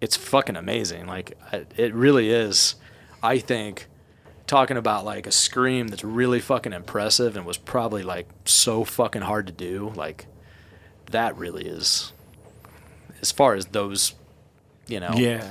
it's 0.00 0.16
fucking 0.16 0.56
amazing. 0.56 1.06
Like, 1.06 1.36
it 1.76 1.92
really 1.92 2.30
is. 2.30 2.76
I 3.22 3.38
think 3.38 3.88
talking 4.46 4.76
about 4.78 5.04
like 5.04 5.26
a 5.26 5.32
scream 5.32 5.88
that's 5.88 6.02
really 6.02 6.40
fucking 6.40 6.72
impressive 6.72 7.36
and 7.36 7.44
was 7.44 7.58
probably 7.58 8.02
like 8.02 8.26
so 8.46 8.84
fucking 8.84 9.22
hard 9.22 9.46
to 9.48 9.52
do. 9.52 9.92
Like, 9.94 10.26
that 11.10 11.36
really 11.36 11.66
is, 11.66 12.12
as 13.20 13.30
far 13.32 13.54
as 13.54 13.66
those, 13.66 14.14
you 14.86 14.98
know, 14.98 15.12
Yeah. 15.14 15.46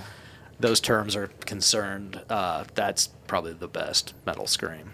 Those 0.62 0.80
terms 0.80 1.16
are 1.16 1.28
concerned, 1.46 2.22
uh, 2.30 2.66
that's 2.74 3.08
probably 3.28 3.54
the 3.54 3.68
best 3.68 4.14
metal 4.26 4.48
scream. 4.48 4.94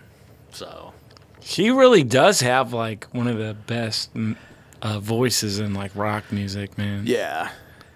So. 0.52 0.94
He 1.42 1.70
really 1.70 2.04
does 2.04 2.42
have 2.42 2.74
like 2.74 3.06
one 3.12 3.28
of 3.28 3.38
the 3.38 3.54
best 3.54 4.14
mm, 4.14 4.36
uh, 4.82 5.00
voices 5.00 5.60
in 5.60 5.74
like 5.74 5.92
rock 5.96 6.32
music, 6.32 6.78
man. 6.78 7.04
Yeah. 7.06 7.52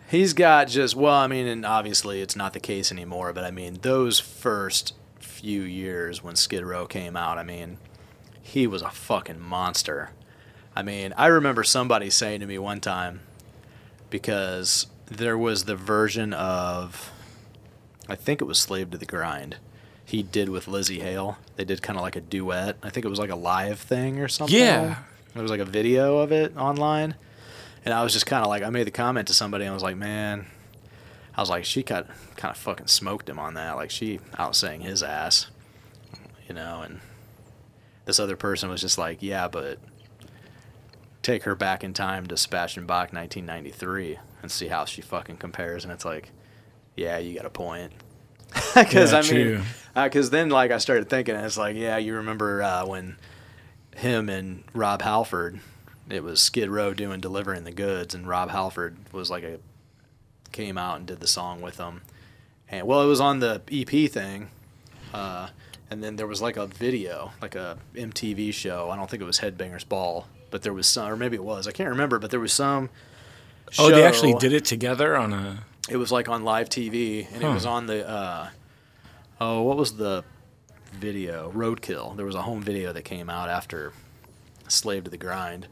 He's 0.09 0.33
got 0.33 0.67
just 0.67 0.95
well, 0.95 1.15
I 1.15 1.27
mean, 1.27 1.47
and 1.47 1.65
obviously 1.65 2.21
it's 2.21 2.35
not 2.35 2.53
the 2.53 2.59
case 2.59 2.91
anymore, 2.91 3.33
but 3.33 3.43
I 3.43 3.51
mean, 3.51 3.79
those 3.81 4.19
first 4.19 4.93
few 5.19 5.61
years 5.61 6.23
when 6.23 6.35
Skid 6.35 6.63
Row 6.63 6.85
came 6.85 7.15
out, 7.15 7.37
I 7.37 7.43
mean, 7.43 7.77
he 8.41 8.67
was 8.67 8.81
a 8.81 8.89
fucking 8.89 9.39
monster. 9.39 10.11
I 10.75 10.83
mean, 10.83 11.13
I 11.17 11.27
remember 11.27 11.63
somebody 11.63 12.09
saying 12.09 12.41
to 12.41 12.45
me 12.45 12.57
one 12.57 12.79
time 12.79 13.21
because 14.09 14.87
there 15.07 15.37
was 15.37 15.65
the 15.65 15.75
version 15.75 16.33
of 16.33 17.11
I 18.09 18.15
think 18.15 18.41
it 18.41 18.45
was 18.45 18.59
Slave 18.59 18.91
to 18.91 18.97
the 18.97 19.05
Grind. 19.05 19.57
He 20.03 20.23
did 20.23 20.49
with 20.49 20.65
Lzzy 20.65 21.01
Hale. 21.01 21.37
They 21.55 21.63
did 21.63 21.81
kind 21.81 21.97
of 21.97 22.03
like 22.03 22.15
a 22.15 22.21
duet. 22.21 22.77
I 22.83 22.89
think 22.89 23.05
it 23.05 23.09
was 23.09 23.19
like 23.19 23.29
a 23.29 23.35
live 23.35 23.79
thing 23.79 24.19
or 24.19 24.27
something. 24.27 24.57
Yeah. 24.57 24.97
There 25.33 25.41
was 25.41 25.51
like 25.51 25.61
a 25.61 25.65
video 25.65 26.17
of 26.17 26.31
it 26.31 26.57
online. 26.57 27.15
And 27.85 27.93
I 27.93 28.03
was 28.03 28.13
just 28.13 28.25
kind 28.25 28.43
of 28.43 28.49
like, 28.49 28.63
I 28.63 28.69
made 28.69 28.85
the 28.85 28.91
comment 28.91 29.27
to 29.29 29.33
somebody, 29.33 29.63
and 29.63 29.71
I 29.71 29.73
was 29.73 29.83
like, 29.83 29.95
man, 29.95 30.45
I 31.35 31.41
was 31.41 31.49
like, 31.49 31.65
she 31.65 31.81
got 31.81 32.07
kind 32.35 32.51
of 32.51 32.57
fucking 32.57 32.87
smoked 32.87 33.29
him 33.29 33.39
on 33.39 33.53
that. 33.53 33.75
Like, 33.75 33.89
she 33.89 34.19
outsang 34.33 34.81
his 34.81 35.01
ass, 35.01 35.47
you 36.47 36.53
know. 36.53 36.81
And 36.81 36.99
this 38.05 38.19
other 38.19 38.35
person 38.35 38.69
was 38.69 38.81
just 38.81 38.97
like, 38.97 39.23
yeah, 39.23 39.47
but 39.47 39.79
take 41.23 41.43
her 41.43 41.55
back 41.55 41.83
in 41.83 41.93
time 41.93 42.27
to 42.27 42.37
Sebastian 42.37 42.85
Bach 42.85 43.13
1993 43.13 44.19
and 44.41 44.51
see 44.51 44.67
how 44.67 44.85
she 44.85 45.01
fucking 45.01 45.37
compares. 45.37 45.83
And 45.83 45.91
it's 45.93 46.05
like, 46.05 46.31
yeah, 46.95 47.17
you 47.17 47.33
got 47.35 47.45
a 47.45 47.49
point. 47.49 47.91
Because 48.75 49.11
Yeah, 49.11 49.19
I 49.19 49.21
mean, 49.21 49.29
true. 49.29 49.61
because 49.95 50.29
then 50.29 50.49
like 50.49 50.71
I 50.71 50.77
started 50.77 51.09
thinking, 51.09 51.35
it's 51.35 51.57
like, 51.57 51.75
yeah, 51.75 51.97
you 51.97 52.15
remember 52.15 52.61
uh, 52.61 52.85
when 52.85 53.17
him 53.95 54.29
and 54.29 54.63
Rob 54.73 55.01
Halford, 55.01 55.59
it 56.09 56.23
was 56.23 56.41
Skid 56.41 56.69
Row 56.69 56.93
doing 56.93 57.19
delivering 57.21 57.63
the 57.63 57.71
goods, 57.71 58.13
and 58.13 58.27
Rob 58.27 58.49
Halford 58.49 58.97
was 59.13 59.29
like 59.29 59.43
a 59.43 59.59
came 60.51 60.77
out 60.77 60.97
and 60.97 61.07
did 61.07 61.21
the 61.21 61.27
song 61.27 61.61
with 61.61 61.77
them, 61.77 62.01
and 62.69 62.85
well, 62.85 63.01
it 63.01 63.07
was 63.07 63.21
on 63.21 63.39
the 63.39 63.61
EP 63.71 64.11
thing, 64.11 64.49
uh, 65.13 65.47
and 65.89 66.03
then 66.03 66.15
there 66.17 66.27
was 66.27 66.41
like 66.41 66.57
a 66.57 66.67
video, 66.67 67.31
like 67.41 67.55
a 67.55 67.77
MTV 67.95 68.53
show. 68.53 68.89
I 68.89 68.95
don't 68.95 69.09
think 69.09 69.21
it 69.21 69.25
was 69.25 69.39
Headbangers 69.39 69.87
Ball, 69.87 70.27
but 70.49 70.61
there 70.61 70.73
was 70.73 70.87
some, 70.87 71.09
or 71.09 71.15
maybe 71.15 71.35
it 71.35 71.43
was. 71.43 71.67
I 71.67 71.71
can't 71.71 71.89
remember, 71.89 72.19
but 72.19 72.31
there 72.31 72.39
was 72.39 72.53
some. 72.53 72.89
Oh, 73.79 73.89
they 73.89 74.03
actually 74.03 74.33
did 74.35 74.53
it 74.53 74.65
together 74.65 75.15
on 75.15 75.31
a. 75.33 75.63
it 75.91 75.97
was 75.97 76.11
like 76.11 76.29
on 76.29 76.43
live 76.43 76.69
TV, 76.69 77.27
and 77.33 77.43
it 77.43 77.47
was 77.49 77.65
on 77.65 77.85
the. 77.87 78.07
Uh, 78.07 78.49
oh, 79.39 79.61
what 79.63 79.77
was 79.77 79.95
the 79.97 80.23
video? 80.93 81.51
Roadkill. 81.51 82.15
There 82.15 82.25
was 82.25 82.35
a 82.35 82.41
home 82.41 82.61
video 82.61 82.93
that 82.93 83.03
came 83.03 83.29
out 83.29 83.49
after 83.49 83.93
Slave 84.67 85.03
to 85.05 85.09
the 85.11 85.17
Grind, 85.17 85.67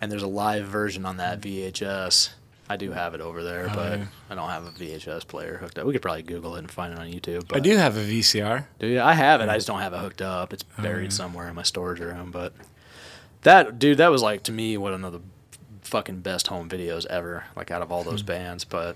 and 0.00 0.10
there's 0.10 0.22
a 0.22 0.28
live 0.28 0.66
version 0.66 1.06
on 1.06 1.16
that 1.18 1.40
VHS. 1.40 2.30
I 2.68 2.76
do 2.76 2.92
have 2.92 3.14
it 3.14 3.20
over 3.20 3.42
there, 3.42 3.66
Oh, 3.68 3.74
but 3.74 3.98
yeah. 3.98 4.04
I 4.30 4.34
don't 4.36 4.48
have 4.48 4.64
a 4.64 4.70
VHS 4.70 5.26
player 5.26 5.56
hooked 5.56 5.78
up. 5.78 5.86
We 5.86 5.92
could 5.92 6.02
probably 6.02 6.22
Google 6.22 6.54
it 6.54 6.60
and 6.60 6.70
find 6.70 6.92
it 6.92 7.00
on 7.00 7.06
YouTube. 7.08 7.48
But 7.48 7.56
I 7.56 7.60
do 7.60 7.76
have 7.76 7.96
a 7.96 8.00
VCR. 8.00 8.66
Dude, 8.78 8.98
I 8.98 9.12
have 9.14 9.40
it. 9.40 9.48
I 9.48 9.56
just 9.56 9.66
don't 9.66 9.80
have 9.80 9.92
it 9.92 9.98
hooked 9.98 10.22
up. 10.22 10.52
It's 10.52 10.62
buried 10.62 11.12
somewhere 11.12 11.48
in 11.48 11.56
my 11.56 11.64
storage 11.64 11.98
room. 11.98 12.30
But 12.30 12.52
that, 13.42 13.80
dude, 13.80 13.98
that 13.98 14.08
was 14.12 14.22
like 14.22 14.44
to 14.44 14.52
me 14.52 14.76
one 14.76 15.02
of 15.04 15.12
the 15.12 15.20
fucking 15.82 16.20
best 16.20 16.46
home 16.46 16.68
videos 16.68 17.06
ever. 17.06 17.44
Like 17.56 17.72
out 17.72 17.82
of 17.82 17.90
all 17.90 18.04
those 18.04 18.22
bands. 18.22 18.62
But 18.64 18.94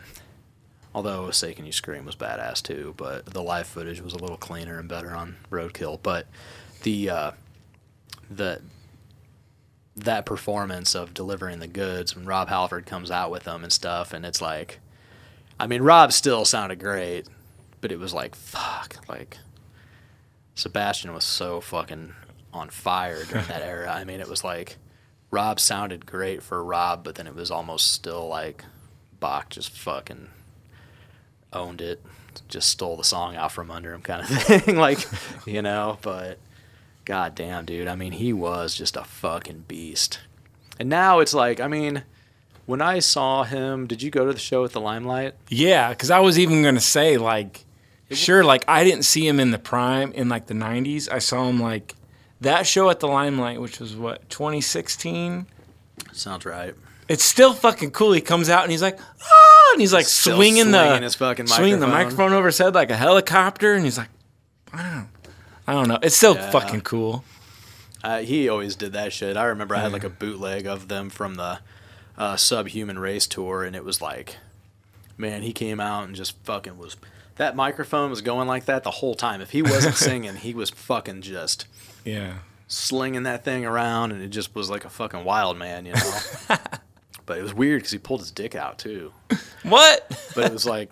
although 0.94 1.30
"Say 1.30 1.54
Can 1.54 1.66
You 1.66 1.72
Scream" 1.72 2.04
was 2.04 2.16
badass 2.16 2.62
too, 2.62 2.94
but 2.96 3.26
the 3.26 3.42
live 3.42 3.66
footage 3.66 4.00
was 4.00 4.12
a 4.12 4.18
little 4.18 4.36
cleaner 4.36 4.78
and 4.78 4.88
better 4.88 5.10
on 5.10 5.36
Roadkill. 5.50 5.98
But 6.02 6.26
the 6.82 7.10
uh, 7.10 7.30
the 8.30 8.60
that 9.96 10.26
performance 10.26 10.94
of 10.94 11.14
delivering 11.14 11.60
the 11.60 11.66
goods 11.66 12.16
when 12.16 12.26
Rob 12.26 12.48
Halford 12.48 12.86
comes 12.86 13.10
out 13.10 13.30
with 13.30 13.44
them 13.44 13.62
and 13.62 13.72
stuff, 13.72 14.12
and 14.12 14.24
it's 14.24 14.40
like, 14.40 14.80
I 15.58 15.66
mean, 15.66 15.82
Rob 15.82 16.12
still 16.12 16.44
sounded 16.44 16.80
great, 16.80 17.28
but 17.80 17.92
it 17.92 17.98
was 17.98 18.12
like, 18.12 18.34
fuck, 18.34 18.96
like 19.08 19.38
Sebastian 20.54 21.12
was 21.12 21.24
so 21.24 21.60
fucking 21.60 22.14
on 22.52 22.70
fire 22.70 23.24
during 23.24 23.46
that 23.46 23.62
era. 23.64 23.92
I 23.92 24.04
mean, 24.04 24.20
it 24.20 24.28
was 24.28 24.42
like 24.44 24.76
Rob 25.30 25.60
sounded 25.60 26.06
great 26.06 26.42
for 26.42 26.62
Rob, 26.64 27.04
but 27.04 27.16
then 27.16 27.26
it 27.26 27.34
was 27.34 27.50
almost 27.50 27.92
still 27.92 28.26
like 28.28 28.64
Bach 29.20 29.50
just 29.50 29.70
fucking 29.70 30.28
owned 31.54 31.80
it, 31.80 32.02
just 32.48 32.68
stole 32.70 32.96
the 32.96 33.04
song 33.04 33.36
out 33.36 33.52
from 33.52 33.70
under 33.70 33.92
him, 33.92 34.02
kind 34.02 34.22
of 34.22 34.28
thing. 34.42 34.76
like, 34.76 34.98
you 35.46 35.62
know, 35.62 35.98
but 36.02 36.38
god 37.04 37.34
damn, 37.34 37.64
dude. 37.64 37.88
I 37.88 37.94
mean, 37.96 38.12
he 38.12 38.32
was 38.32 38.74
just 38.74 38.96
a 38.96 39.04
fucking 39.04 39.64
beast. 39.68 40.20
And 40.78 40.88
now 40.88 41.20
it's 41.20 41.34
like, 41.34 41.60
I 41.60 41.68
mean, 41.68 42.02
when 42.66 42.80
I 42.82 42.98
saw 42.98 43.44
him, 43.44 43.86
did 43.86 44.02
you 44.02 44.10
go 44.10 44.26
to 44.26 44.32
the 44.32 44.38
show 44.38 44.64
at 44.64 44.72
the 44.72 44.80
Limelight? 44.80 45.34
Yeah, 45.48 45.90
because 45.90 46.10
I 46.10 46.20
was 46.20 46.38
even 46.38 46.62
gonna 46.62 46.80
say 46.80 47.16
like, 47.16 47.64
sure, 48.10 48.42
like 48.44 48.64
I 48.66 48.84
didn't 48.84 49.04
see 49.04 49.26
him 49.26 49.38
in 49.38 49.50
the 49.50 49.58
prime 49.58 50.12
in 50.12 50.28
like 50.28 50.46
the 50.46 50.54
'90s. 50.54 51.10
I 51.10 51.18
saw 51.18 51.48
him 51.48 51.60
like 51.60 51.94
that 52.40 52.66
show 52.66 52.90
at 52.90 53.00
the 53.00 53.08
Limelight, 53.08 53.60
which 53.60 53.80
was 53.80 53.94
what 53.96 54.28
2016. 54.30 55.46
Sounds 56.12 56.44
right. 56.44 56.74
It's 57.08 57.24
still 57.24 57.52
fucking 57.52 57.90
cool. 57.90 58.12
He 58.12 58.20
comes 58.20 58.48
out 58.48 58.62
and 58.62 58.70
he's 58.72 58.82
like, 58.82 58.98
ah, 58.98 59.53
and 59.74 59.80
he's 59.80 59.92
like 59.92 60.06
Still 60.06 60.36
swinging 60.36 60.70
the 60.70 60.82
swinging 60.84 61.02
his 61.02 61.14
fucking 61.14 61.46
swinging 61.46 61.80
the 61.80 61.86
microphone. 61.86 62.04
microphone 62.16 62.32
over 62.32 62.46
his 62.46 62.58
head 62.58 62.74
like 62.74 62.90
a 62.90 62.96
helicopter, 62.96 63.74
and 63.74 63.84
he's 63.84 63.98
like, 63.98 64.08
I 64.72 64.82
don't 64.82 64.92
know, 64.94 65.06
I 65.66 65.72
don't 65.74 65.88
know. 65.88 65.98
It's 66.02 66.16
still 66.16 66.34
Yeah. 66.36 66.50
fucking 66.50 66.80
cool. 66.80 67.24
Uh, 68.02 68.18
he 68.20 68.48
always 68.48 68.76
did 68.76 68.92
that 68.94 69.12
shit. 69.12 69.36
I 69.36 69.44
remember 69.44 69.74
I 69.76 69.80
had 69.80 69.92
like 69.92 70.04
a 70.04 70.10
bootleg 70.10 70.66
of 70.66 70.88
them 70.88 71.08
from 71.10 71.36
the 71.36 71.60
uh, 72.18 72.36
Subhuman 72.36 72.98
Race 72.98 73.26
tour, 73.26 73.64
and 73.64 73.74
it 73.74 73.84
was 73.84 74.00
like, 74.02 74.36
man, 75.16 75.42
he 75.42 75.52
came 75.52 75.80
out 75.80 76.04
and 76.06 76.14
just 76.14 76.36
fucking 76.44 76.76
was. 76.78 76.96
That 77.36 77.56
microphone 77.56 78.10
was 78.10 78.20
going 78.20 78.46
like 78.46 78.66
that 78.66 78.84
the 78.84 78.90
whole 78.92 79.14
time. 79.14 79.40
If 79.40 79.50
he 79.50 79.62
wasn't 79.62 79.94
singing, 79.96 80.36
he 80.36 80.54
was 80.54 80.70
fucking 80.70 81.22
just 81.22 81.66
Yeah. 82.04 82.34
slinging 82.68 83.22
that 83.24 83.42
thing 83.42 83.64
around, 83.64 84.12
and 84.12 84.22
it 84.22 84.28
just 84.28 84.54
was 84.54 84.68
like 84.70 84.84
a 84.84 84.90
fucking 84.90 85.24
wild 85.24 85.56
man, 85.56 85.86
you 85.86 85.94
know. 85.94 86.12
but 87.26 87.38
it 87.38 87.42
was 87.42 87.54
weird 87.54 87.80
because 87.80 87.92
he 87.92 87.98
pulled 87.98 88.20
his 88.20 88.30
dick 88.30 88.54
out 88.54 88.78
too. 88.78 89.12
What? 89.64 90.06
But 90.34 90.44
it 90.44 90.52
was 90.52 90.66
like 90.66 90.90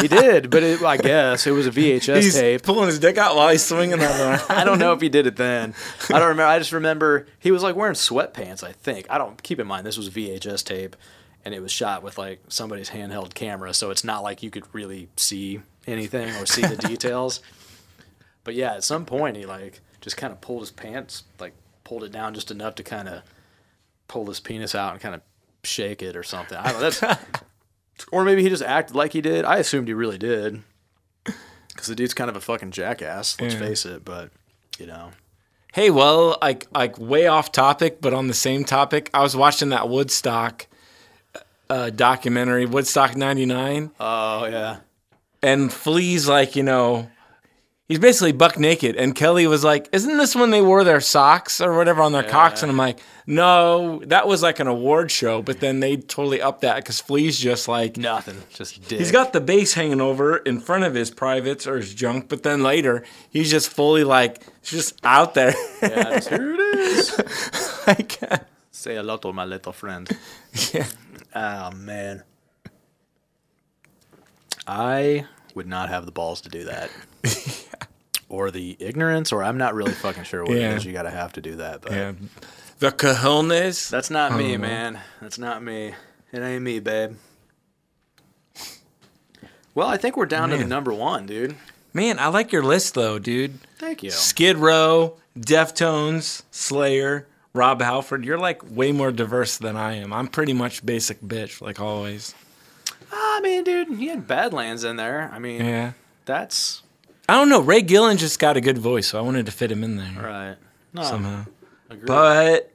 he 0.00 0.08
did, 0.08 0.50
but 0.50 0.64
it, 0.64 0.82
I 0.82 0.96
guess 0.96 1.46
it 1.46 1.52
was 1.52 1.68
a 1.68 1.70
VHS 1.70 2.16
He's 2.22 2.34
tape. 2.34 2.62
pulling 2.64 2.88
his 2.88 2.98
dick 2.98 3.16
out 3.16 3.36
while 3.36 3.50
he's 3.50 3.64
swinging 3.64 4.00
that 4.00 4.20
around. 4.48 4.58
I 4.58 4.64
don't 4.64 4.80
know 4.80 4.92
if 4.94 5.00
he 5.00 5.08
did 5.08 5.28
it 5.28 5.36
then. 5.36 5.74
I 6.12 6.18
don't 6.18 6.22
remember. 6.30 6.42
I 6.50 6.58
just 6.58 6.72
remember 6.72 7.28
he 7.38 7.52
was 7.52 7.62
like 7.62 7.76
wearing 7.76 7.94
sweatpants. 7.94 8.64
I 8.64 8.72
think. 8.72 9.06
I 9.08 9.16
don't 9.16 9.40
keep 9.44 9.60
in 9.60 9.68
mind 9.68 9.86
this 9.86 9.96
was 9.96 10.10
VHS 10.10 10.64
tape, 10.64 10.96
and 11.44 11.54
it 11.54 11.62
was 11.62 11.70
shot 11.70 12.02
with 12.02 12.18
like 12.18 12.40
somebody's 12.48 12.90
handheld 12.90 13.32
camera, 13.34 13.72
so 13.72 13.92
it's 13.92 14.02
not 14.02 14.24
like 14.24 14.42
you 14.42 14.50
could 14.50 14.64
really 14.74 15.08
see 15.14 15.60
anything 15.86 16.34
or 16.34 16.46
see 16.46 16.62
the 16.62 16.76
details. 16.76 17.40
But 18.42 18.56
yeah, 18.56 18.74
at 18.74 18.82
some 18.82 19.04
point 19.06 19.36
he 19.36 19.46
like 19.46 19.82
just 20.00 20.16
kind 20.16 20.32
of 20.32 20.40
pulled 20.40 20.62
his 20.62 20.72
pants, 20.72 21.22
like 21.38 21.52
pulled 21.84 22.02
it 22.02 22.10
down 22.10 22.34
just 22.34 22.50
enough 22.50 22.74
to 22.74 22.82
kind 22.82 23.08
of 23.08 23.22
pull 24.08 24.26
his 24.26 24.40
penis 24.40 24.74
out 24.74 24.94
and 24.94 25.00
kind 25.00 25.14
of 25.14 25.20
shake 25.62 26.02
it 26.02 26.16
or 26.16 26.22
something. 26.22 26.56
I 26.58 26.72
don't 26.72 26.80
know. 26.80 26.90
That's 26.90 27.02
or 28.12 28.24
maybe 28.24 28.42
he 28.42 28.48
just 28.48 28.62
acted 28.62 28.96
like 28.96 29.12
he 29.12 29.20
did. 29.20 29.44
I 29.44 29.58
assumed 29.58 29.88
he 29.88 29.94
really 29.94 30.18
did. 30.18 30.62
Because 31.24 31.86
the 31.86 31.94
dude's 31.94 32.14
kind 32.14 32.28
of 32.28 32.36
a 32.36 32.40
fucking 32.40 32.72
jackass, 32.72 33.40
let's 33.40 33.54
Yeah. 33.54 33.60
face 33.60 33.86
it. 33.86 34.04
But, 34.04 34.30
you 34.78 34.86
know. 34.86 35.10
Hey, 35.72 35.90
well, 35.90 36.36
like 36.42 36.66
like 36.74 36.98
way 36.98 37.26
off 37.28 37.52
topic, 37.52 38.00
but 38.00 38.12
on 38.12 38.26
the 38.26 38.34
same 38.34 38.64
topic, 38.64 39.08
I 39.14 39.20
was 39.22 39.36
watching 39.36 39.68
that 39.68 39.88
Woodstock 39.88 40.66
uh, 41.70 41.90
documentary, 41.90 42.66
Woodstock 42.66 43.16
'99, 43.16 43.92
Oh, 44.00 44.46
yeah. 44.46 44.78
and 45.42 45.72
Flea's 45.72 46.26
like, 46.28 46.56
you 46.56 46.64
know, 46.64 47.08
he's 47.90 47.98
basically 47.98 48.30
buck 48.32 48.56
naked, 48.58 48.94
and 48.96 49.14
Kelly 49.14 49.46
was 49.48 49.64
like, 49.64 49.88
"Isn't 49.92 50.16
this 50.16 50.34
when 50.36 50.50
they 50.50 50.62
wore 50.62 50.84
their 50.84 51.00
socks 51.00 51.60
or 51.60 51.76
whatever 51.76 52.00
on 52.00 52.12
their 52.12 52.22
cocks?" 52.22 52.62
And 52.62 52.70
I'm 52.70 52.78
like, 52.78 53.00
"No, 53.26 54.00
that 54.06 54.28
was 54.28 54.42
like 54.42 54.60
an 54.60 54.68
award 54.68 55.10
show." 55.10 55.42
But 55.42 55.58
then 55.60 55.80
they 55.80 55.96
totally 55.96 56.40
upped 56.40 56.60
that 56.62 56.76
because 56.76 57.00
Flea's 57.00 57.38
just 57.38 57.66
like, 57.68 57.96
Nothing. 57.96 58.36
Just 58.54 58.88
dick. 58.88 59.00
He's 59.00 59.10
got 59.12 59.32
the 59.32 59.40
bass 59.40 59.74
hanging 59.74 60.00
over 60.00 60.36
in 60.38 60.60
front 60.60 60.84
of 60.84 60.94
his 60.94 61.10
privates 61.10 61.66
or 61.66 61.76
his 61.76 61.92
junk, 61.92 62.28
but 62.28 62.42
then 62.44 62.62
later 62.62 63.04
he's 63.28 63.50
just 63.50 63.68
fully 63.68 64.04
like 64.04 64.42
just 64.62 64.98
out 65.04 65.34
there. 65.34 65.54
Yeah, 65.82 65.88
that's- 65.88 66.28
here 66.28 66.54
it 66.54 66.60
is. 66.60 67.82
like, 67.86 68.18
Say 68.70 68.94
hello 68.94 69.16
to 69.18 69.32
my 69.32 69.44
little 69.44 69.72
friend. 69.72 70.08
yeah. 70.72 70.86
Oh, 71.34 71.70
man. 71.72 72.22
I 74.66 75.26
would 75.54 75.66
not 75.66 75.88
have 75.88 76.06
the 76.06 76.12
balls 76.12 76.40
to 76.42 76.48
do 76.48 76.64
that. 76.64 76.90
Or 78.30 78.50
the 78.50 78.76
ignorance, 78.80 79.32
or 79.32 79.42
I'm 79.42 79.58
not 79.58 79.74
really 79.74 79.92
fucking 79.92 80.22
sure 80.24 80.44
what 80.44 80.56
Yeah. 80.56 80.70
it 80.70 80.76
is 80.78 80.84
you 80.86 80.92
gotta 80.92 81.10
have 81.10 81.32
to 81.34 81.40
do 81.42 81.56
that. 81.56 81.82
But 81.82 81.92
yeah. 81.92 82.12
The 82.78 82.90
cojones. 82.92 83.90
that's 83.90 84.08
not 84.08 84.34
me, 84.36 84.54
Uh-huh. 84.54 84.62
man. 84.62 85.00
That's 85.20 85.38
not 85.38 85.62
me. 85.62 85.94
It 86.32 86.38
ain't 86.40 86.62
me, 86.62 86.78
babe. 86.80 87.16
Well, 89.74 89.88
I 89.88 89.96
think 89.96 90.16
we're 90.16 90.26
down 90.26 90.50
to 90.50 90.56
the 90.56 90.64
number 90.64 90.92
one, 90.92 91.26
dude. 91.26 91.56
Man, 91.92 92.18
I 92.18 92.28
like 92.28 92.52
your 92.52 92.62
list 92.62 92.94
though, 92.94 93.18
dude. 93.18 93.58
Thank 93.78 94.02
you. 94.02 94.10
Skid 94.10 94.56
Row, 94.58 95.16
Deftones, 95.38 96.42
Slayer, 96.50 97.26
Rob 97.52 97.80
Halford. 97.82 98.24
You're 98.24 98.38
like 98.38 98.62
way 98.68 98.92
more 98.92 99.10
diverse 99.12 99.58
than 99.58 99.76
I 99.76 99.94
am. 99.94 100.12
I'm 100.12 100.28
pretty 100.28 100.52
much 100.52 100.84
basic 100.86 101.20
bitch, 101.20 101.60
like 101.60 101.80
always. 101.80 102.34
I 103.12 103.40
mean, 103.42 103.64
dude, 103.64 103.88
he 103.98 104.06
had 104.08 104.26
Badlands 104.28 104.84
in 104.84 104.96
there. 104.96 105.30
I 105.32 105.38
mean, 105.40 105.64
Yeah. 105.64 105.92
that's 106.26 106.82
I 107.30 107.34
don't 107.34 107.48
know. 107.48 107.60
Ray 107.60 107.82
Gillen 107.82 108.16
just 108.16 108.40
got 108.40 108.56
a 108.56 108.60
good 108.60 108.76
voice, 108.76 109.06
so 109.06 109.16
I 109.16 109.20
wanted 109.22 109.46
to 109.46 109.52
fit 109.52 109.70
him 109.70 109.84
in 109.84 109.94
there 109.94 110.20
right. 110.20 110.56
No, 110.92 111.04
somehow. 111.04 111.46
agree. 111.88 112.04
But 112.04 112.72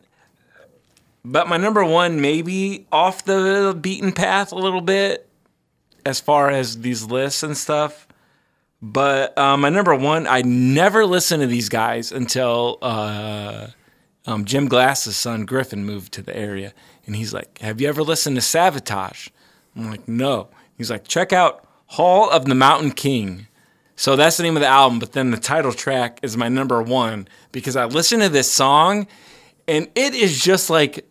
but 1.26 1.50
my 1.50 1.58
number 1.58 1.84
one 1.84 2.22
maybe 2.22 2.88
off 2.90 3.26
the 3.26 3.78
beaten 3.80 4.14
path 4.14 4.54
a 4.54 4.56
little 4.56 4.80
bit 4.80 5.28
as 6.06 6.22
far 6.22 6.52
as 6.52 6.80
these 6.80 7.04
lists 7.04 7.44
and 7.44 7.58
stuff. 7.58 8.08
But 8.82 9.38
uh, 9.38 9.58
my 9.58 9.68
number 9.68 9.94
one, 9.94 10.26
I 10.26 10.42
never 10.44 11.06
listened 11.06 11.42
to 11.42 11.48
these 11.48 11.68
guys 11.68 12.14
until 12.14 12.78
uh, 12.82 13.68
um, 14.26 14.46
Jim 14.46 14.70
Glass's 14.70 15.18
son 15.18 15.44
Griffin 15.44 15.84
moved 15.84 16.14
to 16.14 16.22
the 16.22 16.34
area, 16.34 16.74
and 17.06 17.18
he's 17.18 17.34
like, 17.34 17.58
"Have 17.58 17.82
you 17.82 17.90
ever 17.90 18.04
listened 18.04 18.38
to 18.38 18.42
Savatage?" 18.42 19.32
I'm 19.76 19.90
like, 19.90 20.08
"No." 20.08 20.48
He's 20.78 20.90
like, 20.90 21.06
"Check 21.10 21.34
out 21.34 21.68
Hall 21.88 22.30
of 22.30 22.46
the 22.46 22.56
Mountain 22.56 22.92
King." 22.92 23.48
So 23.96 24.16
that's 24.16 24.38
the 24.38 24.44
name 24.44 24.58
of 24.58 24.62
the 24.62 24.68
album, 24.68 25.00
but 25.00 25.14
then 25.14 25.32
the 25.32 25.38
title 25.38 25.72
track 25.72 26.20
is 26.22 26.36
my 26.36 26.50
number 26.50 26.82
one 26.82 27.28
because 27.52 27.76
I 27.76 27.86
listened 27.86 28.22
to 28.24 28.30
this 28.30 28.52
song 28.52 29.08
and 29.68 29.88
it 29.96 30.14
is 30.14 30.40
just 30.40 30.70
like 30.70 31.06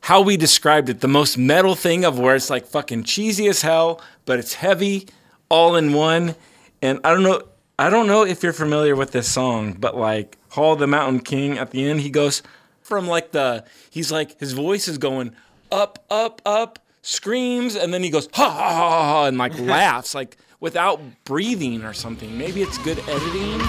how 0.00 0.20
we 0.20 0.36
described 0.36 0.88
it 0.88 1.00
the 1.00 1.08
most 1.08 1.38
metal 1.38 1.74
thing 1.74 2.04
of 2.04 2.18
where 2.18 2.34
it's 2.34 2.50
like 2.50 2.66
fucking 2.66 3.04
cheesy 3.04 3.46
as 3.48 3.62
hell, 3.62 4.00
but 4.24 4.38
it's 4.38 4.54
heavy 4.54 5.06
all 5.48 5.76
in 5.76 5.92
one. 5.92 6.34
And 6.80 7.00
I 7.04 7.10
don't 7.12 7.22
know. 7.22 7.42
I 7.78 7.90
don't 7.90 8.06
know 8.06 8.24
if 8.24 8.42
you're 8.42 8.52
familiar 8.52 8.94
with 8.96 9.12
this 9.12 9.28
song, 9.28 9.74
but 9.74 9.96
like 9.96 10.36
Hall 10.50 10.74
of 10.74 10.78
the 10.78 10.86
Mountain 10.86 11.20
King 11.20 11.58
at 11.58 11.70
the 11.70 11.88
end, 11.88 12.00
he 12.00 12.10
goes 12.10 12.42
from 12.82 13.06
like 13.06 13.32
the 13.32 13.64
he's 13.90 14.10
like 14.10 14.38
his 14.40 14.52
voice 14.52 14.88
is 14.88 14.98
going 14.98 15.34
up, 15.70 16.04
up, 16.10 16.42
up, 16.44 16.78
screams, 17.02 17.76
and 17.76 17.94
then 17.94 18.02
he 18.02 18.10
goes 18.10 18.28
ha 18.32 18.50
ha 18.50 18.74
ha 18.74 18.90
ha, 18.90 19.04
ha 19.04 19.24
and 19.26 19.38
like 19.38 19.58
laughs 19.58 20.14
like 20.14 20.36
without 20.62 21.00
breathing 21.24 21.82
or 21.82 21.92
something. 21.92 22.38
Maybe 22.38 22.62
it's 22.62 22.78
good 22.78 23.00
editing. 23.00 23.60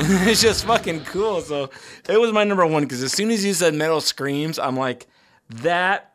it's 0.28 0.42
just 0.42 0.66
fucking 0.66 1.02
cool. 1.06 1.40
So 1.40 1.70
it 2.06 2.20
was 2.20 2.30
my 2.30 2.44
number 2.44 2.66
one 2.66 2.82
because 2.82 3.02
as 3.02 3.12
soon 3.12 3.30
as 3.30 3.42
you 3.42 3.54
said 3.54 3.72
metal 3.72 4.02
screams, 4.02 4.58
I'm 4.58 4.76
like, 4.76 5.06
that 5.48 6.12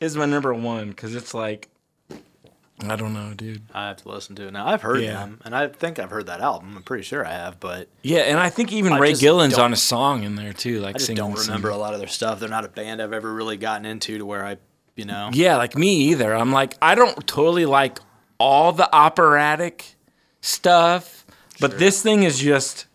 is 0.00 0.16
my 0.16 0.24
number 0.24 0.54
one 0.54 0.88
because 0.88 1.14
it's 1.14 1.34
like, 1.34 1.68
I 2.90 2.96
don't 2.96 3.12
know, 3.14 3.32
dude. 3.34 3.62
I 3.74 3.88
have 3.88 3.98
to 3.98 4.08
listen 4.08 4.34
to 4.36 4.48
it 4.48 4.52
now. 4.52 4.66
I've 4.66 4.82
heard 4.82 5.00
Yeah. 5.02 5.14
them, 5.20 5.40
and 5.44 5.54
I 5.54 5.68
think 5.68 5.98
I've 5.98 6.10
heard 6.10 6.26
that 6.26 6.40
album. 6.40 6.74
I'm 6.76 6.82
pretty 6.82 7.04
sure 7.04 7.24
I 7.26 7.32
have, 7.32 7.60
but 7.60 7.88
Yeah, 8.02 8.20
and 8.20 8.38
I 8.40 8.48
think 8.50 8.72
even 8.72 8.92
I 8.94 8.98
Ray 8.98 9.14
Gillen's 9.14 9.58
on 9.58 9.72
a 9.72 9.76
song 9.76 10.22
in 10.24 10.34
there 10.36 10.52
too, 10.52 10.80
like 10.80 10.96
I 10.96 10.98
just 10.98 11.14
don't 11.14 11.38
remember 11.38 11.68
a 11.70 11.76
lot 11.76 11.92
of 11.94 11.98
their 12.00 12.08
stuff. 12.08 12.40
They're 12.40 12.48
not 12.48 12.64
a 12.64 12.68
band 12.68 13.00
I've 13.02 13.12
ever 13.12 13.32
really 13.32 13.56
gotten 13.56 13.84
into 13.86 14.18
to 14.18 14.26
where 14.26 14.44
I, 14.44 14.56
you 14.96 15.04
know. 15.04 15.30
Yeah, 15.32 15.56
like 15.56 15.76
me 15.76 15.94
either. 16.10 16.34
I'm 16.34 16.50
like, 16.52 16.74
I 16.82 16.94
don't 16.94 17.26
totally 17.26 17.66
like 17.66 17.98
all 18.38 18.72
the 18.72 18.92
operatic 18.94 19.94
stuff, 20.40 21.24
but 21.60 21.78
this 21.78 22.02
thing 22.02 22.22
is 22.24 22.38
just, 22.38 22.86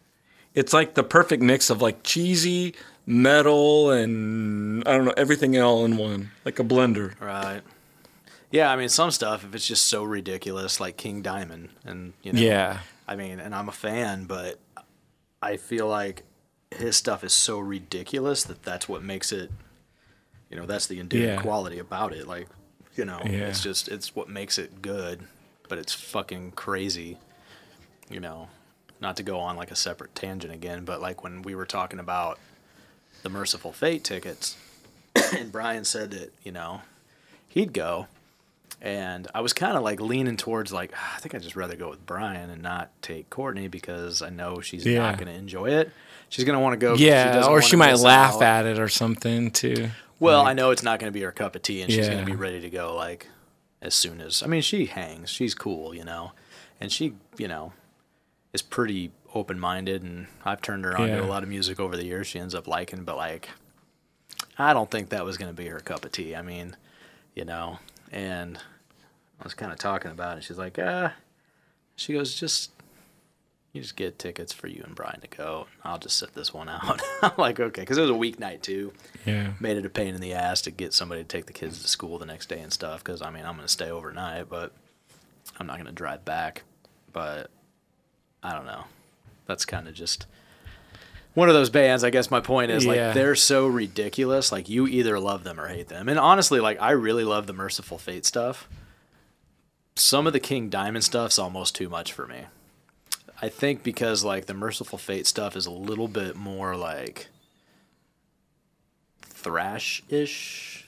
it's 0.53 0.73
like 0.73 0.93
the 0.95 1.03
perfect 1.03 1.41
mix 1.41 1.69
of 1.69 1.81
like 1.81 2.03
cheesy, 2.03 2.75
metal, 3.05 3.91
and 3.91 4.83
I 4.85 4.97
don't 4.97 5.05
know, 5.05 5.13
everything 5.15 5.57
all 5.61 5.85
in 5.85 5.95
one, 5.97 6.31
like 6.43 6.59
a 6.59 6.63
blender. 6.63 7.19
Right. 7.21 7.61
Yeah, 8.51 8.71
I 8.71 8.75
mean, 8.77 8.89
some 8.89 9.11
stuff 9.11 9.43
if 9.43 9.53
it's 9.53 9.67
just 9.67 9.87
so 9.87 10.03
ridiculous, 10.03 10.79
like 10.79 10.95
King 10.97 11.21
Diamond, 11.21 11.69
and 11.85 12.13
you 12.23 12.33
know. 12.33 12.39
Yeah. 12.39 12.79
I 13.07 13.15
mean, 13.15 13.39
and 13.39 13.53
I'm 13.55 13.69
a 13.69 13.73
fan, 13.73 14.25
but 14.25 14.59
I 15.41 15.57
feel 15.57 15.87
like 15.87 16.23
his 16.71 16.97
stuff 16.97 17.23
is 17.23 17.33
so 17.33 17.59
ridiculous 17.59 18.43
that 18.45 18.63
that's 18.63 18.87
what 18.89 19.03
makes 19.03 19.31
it. 19.31 19.51
You 20.49 20.57
know, 20.57 20.65
that's 20.65 20.87
the 20.87 20.99
endearing 20.99 21.35
Yeah. 21.35 21.41
quality 21.41 21.79
about 21.79 22.13
it. 22.13 22.27
Like, 22.27 22.47
you 22.95 23.03
know, 23.05 23.21
Yeah. 23.25 23.47
it's 23.49 23.61
just 23.61 23.87
it's 23.89 24.15
what 24.15 24.29
makes 24.29 24.57
it 24.57 24.81
good, 24.81 25.21
but 25.67 25.77
it's 25.77 25.93
fucking 25.93 26.51
crazy. 26.51 27.17
You 28.09 28.21
know, 28.21 28.47
not 29.01 29.17
to 29.17 29.23
go 29.23 29.39
on 29.39 29.57
like 29.57 29.71
a 29.71 29.75
separate 29.75 30.15
tangent 30.15 30.53
again, 30.53 30.85
but 30.85 31.01
like 31.01 31.21
when 31.23 31.41
we 31.41 31.53
were 31.53 31.65
talking 31.65 31.99
about 31.99 32.39
the 33.23 33.29
Mercyful 33.29 33.73
Fate 33.73 34.03
tickets, 34.05 34.55
and 35.35 35.51
Brian 35.51 35.83
said 35.83 36.11
that 36.11 36.33
you 36.43 36.51
know 36.53 36.81
he'd 37.49 37.73
go, 37.73 38.07
and 38.81 39.27
I 39.33 39.41
was 39.41 39.53
kind 39.53 39.75
of 39.77 39.83
like 39.83 39.99
leaning 39.99 40.37
towards 40.37 40.71
like 40.71 40.91
"Ah, 40.95 41.15
I 41.15 41.19
think 41.19 41.33
I'd 41.35 41.41
just 41.41 41.55
rather 41.55 41.75
go 41.75 41.89
with 41.89 42.05
Brian 42.05 42.49
and 42.49 42.61
not 42.61 42.91
take 43.01 43.29
Courtney 43.29 43.67
because 43.67 44.21
I 44.21 44.29
know 44.29 44.61
she's 44.61 44.85
Yeah. 44.85 44.99
not 44.99 45.17
going 45.17 45.27
to 45.27 45.33
enjoy 45.37 45.69
it. 45.71 45.91
She's 46.29 46.45
going 46.45 46.55
to 46.55 46.59
want 46.59 46.73
to 46.73 46.77
go. 46.85 46.93
Yeah, 46.95 47.33
doesn't 47.33 47.51
or 47.51 47.61
she 47.61 47.75
might 47.75 47.97
laugh 47.97 48.35
out. 48.35 48.41
at 48.43 48.65
it 48.65 48.79
or 48.79 48.89
something 48.89 49.49
too. 49.51 49.89
Well, 50.19 50.41
I 50.45 50.53
know 50.53 50.71
it's 50.71 50.83
not 50.83 50.99
going 50.99 51.11
to 51.11 51.13
be 51.17 51.21
her 51.23 51.31
cup 51.31 51.55
of 51.55 51.61
tea, 51.61 51.81
and 51.81 51.91
she's 51.91 52.07
going 52.07 52.19
to 52.19 52.25
be 52.25 52.35
ready 52.35 52.59
to 52.61 52.69
go 52.69 52.95
like 52.95 53.27
as 53.81 53.93
soon 53.95 54.19
as. 54.21 54.41
I 54.43 54.47
mean, 54.47 54.61
she 54.61 54.87
hangs. 54.87 55.29
She's 55.29 55.53
cool, 55.53 55.93
you 55.95 56.03
know, 56.03 56.31
and 56.81 56.91
she, 56.91 57.13
you 57.37 57.47
know, 57.47 57.71
is 58.51 58.61
pretty 58.61 59.11
open 59.35 59.59
minded, 59.59 60.01
and 60.03 60.27
I've 60.43 60.61
turned 60.61 60.83
her 60.85 60.99
on 60.99 61.07
Yeah. 61.07 61.17
to 61.17 61.23
a 61.23 61.27
lot 61.27 61.43
of 61.43 61.49
music 61.49 61.79
over 61.79 61.95
the 61.95 62.05
years. 62.05 62.27
She 62.27 62.39
ends 62.39 62.55
up 62.55 62.67
liking, 62.67 63.03
but 63.03 63.15
like, 63.15 63.49
I 64.57 64.73
don't 64.73 64.89
think 64.89 65.09
that 65.09 65.23
was 65.23 65.37
going 65.37 65.51
to 65.51 65.55
be 65.55 65.67
her 65.67 65.79
cup 65.79 66.03
of 66.03 66.11
tea. 66.11 66.35
I 66.35 66.41
mean, 66.41 66.75
you 67.35 67.45
know, 67.45 67.77
and 68.11 68.57
I 69.39 69.43
was 69.43 69.53
kind 69.53 69.71
of 69.71 69.77
talking 69.79 70.11
about 70.11 70.37
it. 70.37 70.43
She's 70.43 70.57
like, 70.57 70.77
ah, 70.81 71.13
she 71.95 72.13
goes, 72.13 72.39
just. 72.39 72.71
you 73.73 73.81
just 73.81 73.95
get 73.95 74.17
tickets 74.17 74.51
for 74.53 74.67
you 74.67 74.81
and 74.85 74.95
Brian 74.95 75.21
to 75.21 75.27
go. 75.27 75.67
I'll 75.83 75.99
just 75.99 76.17
sit 76.17 76.33
this 76.33 76.53
one 76.53 76.69
out. 76.75 76.99
I'm 77.21 77.31
like, 77.37 77.59
okay, 77.59 77.81
because 77.81 77.97
it 77.97 78.01
was 78.01 78.09
a 78.09 78.13
weeknight 78.13 78.61
too. 78.61 78.93
Yeah. 79.25 79.51
Made 79.59 79.77
it 79.77 79.85
a 79.85 79.89
pain 79.89 80.15
in 80.15 80.21
the 80.21 80.33
ass 80.33 80.61
to 80.63 80.71
get 80.71 80.93
somebody 80.93 81.21
to 81.21 81.27
take 81.27 81.45
the 81.45 81.53
kids 81.53 81.81
to 81.81 81.87
school 81.87 82.17
the 82.17 82.25
next 82.25 82.49
day 82.49 82.59
and 82.59 82.73
stuff. 82.73 83.03
Because 83.03 83.21
I 83.21 83.29
mean, 83.29 83.45
I'm 83.45 83.55
gonna 83.55 83.67
stay 83.67 83.89
overnight, 83.91 84.49
but 84.49 84.71
I'm 85.59 85.67
not 85.67 85.77
gonna 85.77 85.91
drive 85.91 86.25
back. 86.25 86.63
But 87.13 87.49
I 88.43 88.53
don't 88.53 88.65
know. 88.65 88.85
That's 89.45 89.65
kind 89.65 89.87
of 89.87 89.93
just 89.93 90.25
one 91.37 91.49
of 91.49 91.53
those 91.53 91.69
bands. 91.69 92.03
I 92.03 92.09
guess 92.09 92.31
my 92.31 92.39
point 92.39 92.71
is 92.71 92.83
Yeah. 92.83 92.91
like 93.09 93.13
they're 93.13 93.35
so 93.35 93.67
ridiculous. 93.67 94.51
Like 94.51 94.67
you 94.69 94.87
either 94.87 95.19
love 95.19 95.43
them 95.43 95.59
or 95.59 95.67
hate 95.67 95.87
them. 95.87 96.09
And 96.09 96.17
honestly, 96.17 96.59
like 96.59 96.81
I 96.81 96.91
really 96.91 97.23
love 97.23 97.45
the 97.45 97.53
Mercyful 97.53 97.99
Fate 97.99 98.25
stuff. 98.25 98.67
Some 99.95 100.25
of 100.25 100.33
the 100.33 100.39
King 100.39 100.69
Diamond 100.69 101.03
stuff's 101.03 101.37
almost 101.37 101.75
too 101.75 101.89
much 101.89 102.11
for 102.11 102.25
me. 102.25 102.45
I 103.39 103.49
think 103.49 103.83
because 103.83 104.23
like 104.23 104.47
the 104.47 104.55
Mercyful 104.55 104.97
Fate 104.97 105.27
stuff 105.27 105.55
is 105.55 105.67
a 105.67 105.71
little 105.71 106.07
bit 106.07 106.35
more 106.35 106.75
like 106.75 107.27
thrash 109.21 110.01
ish. 110.09 110.87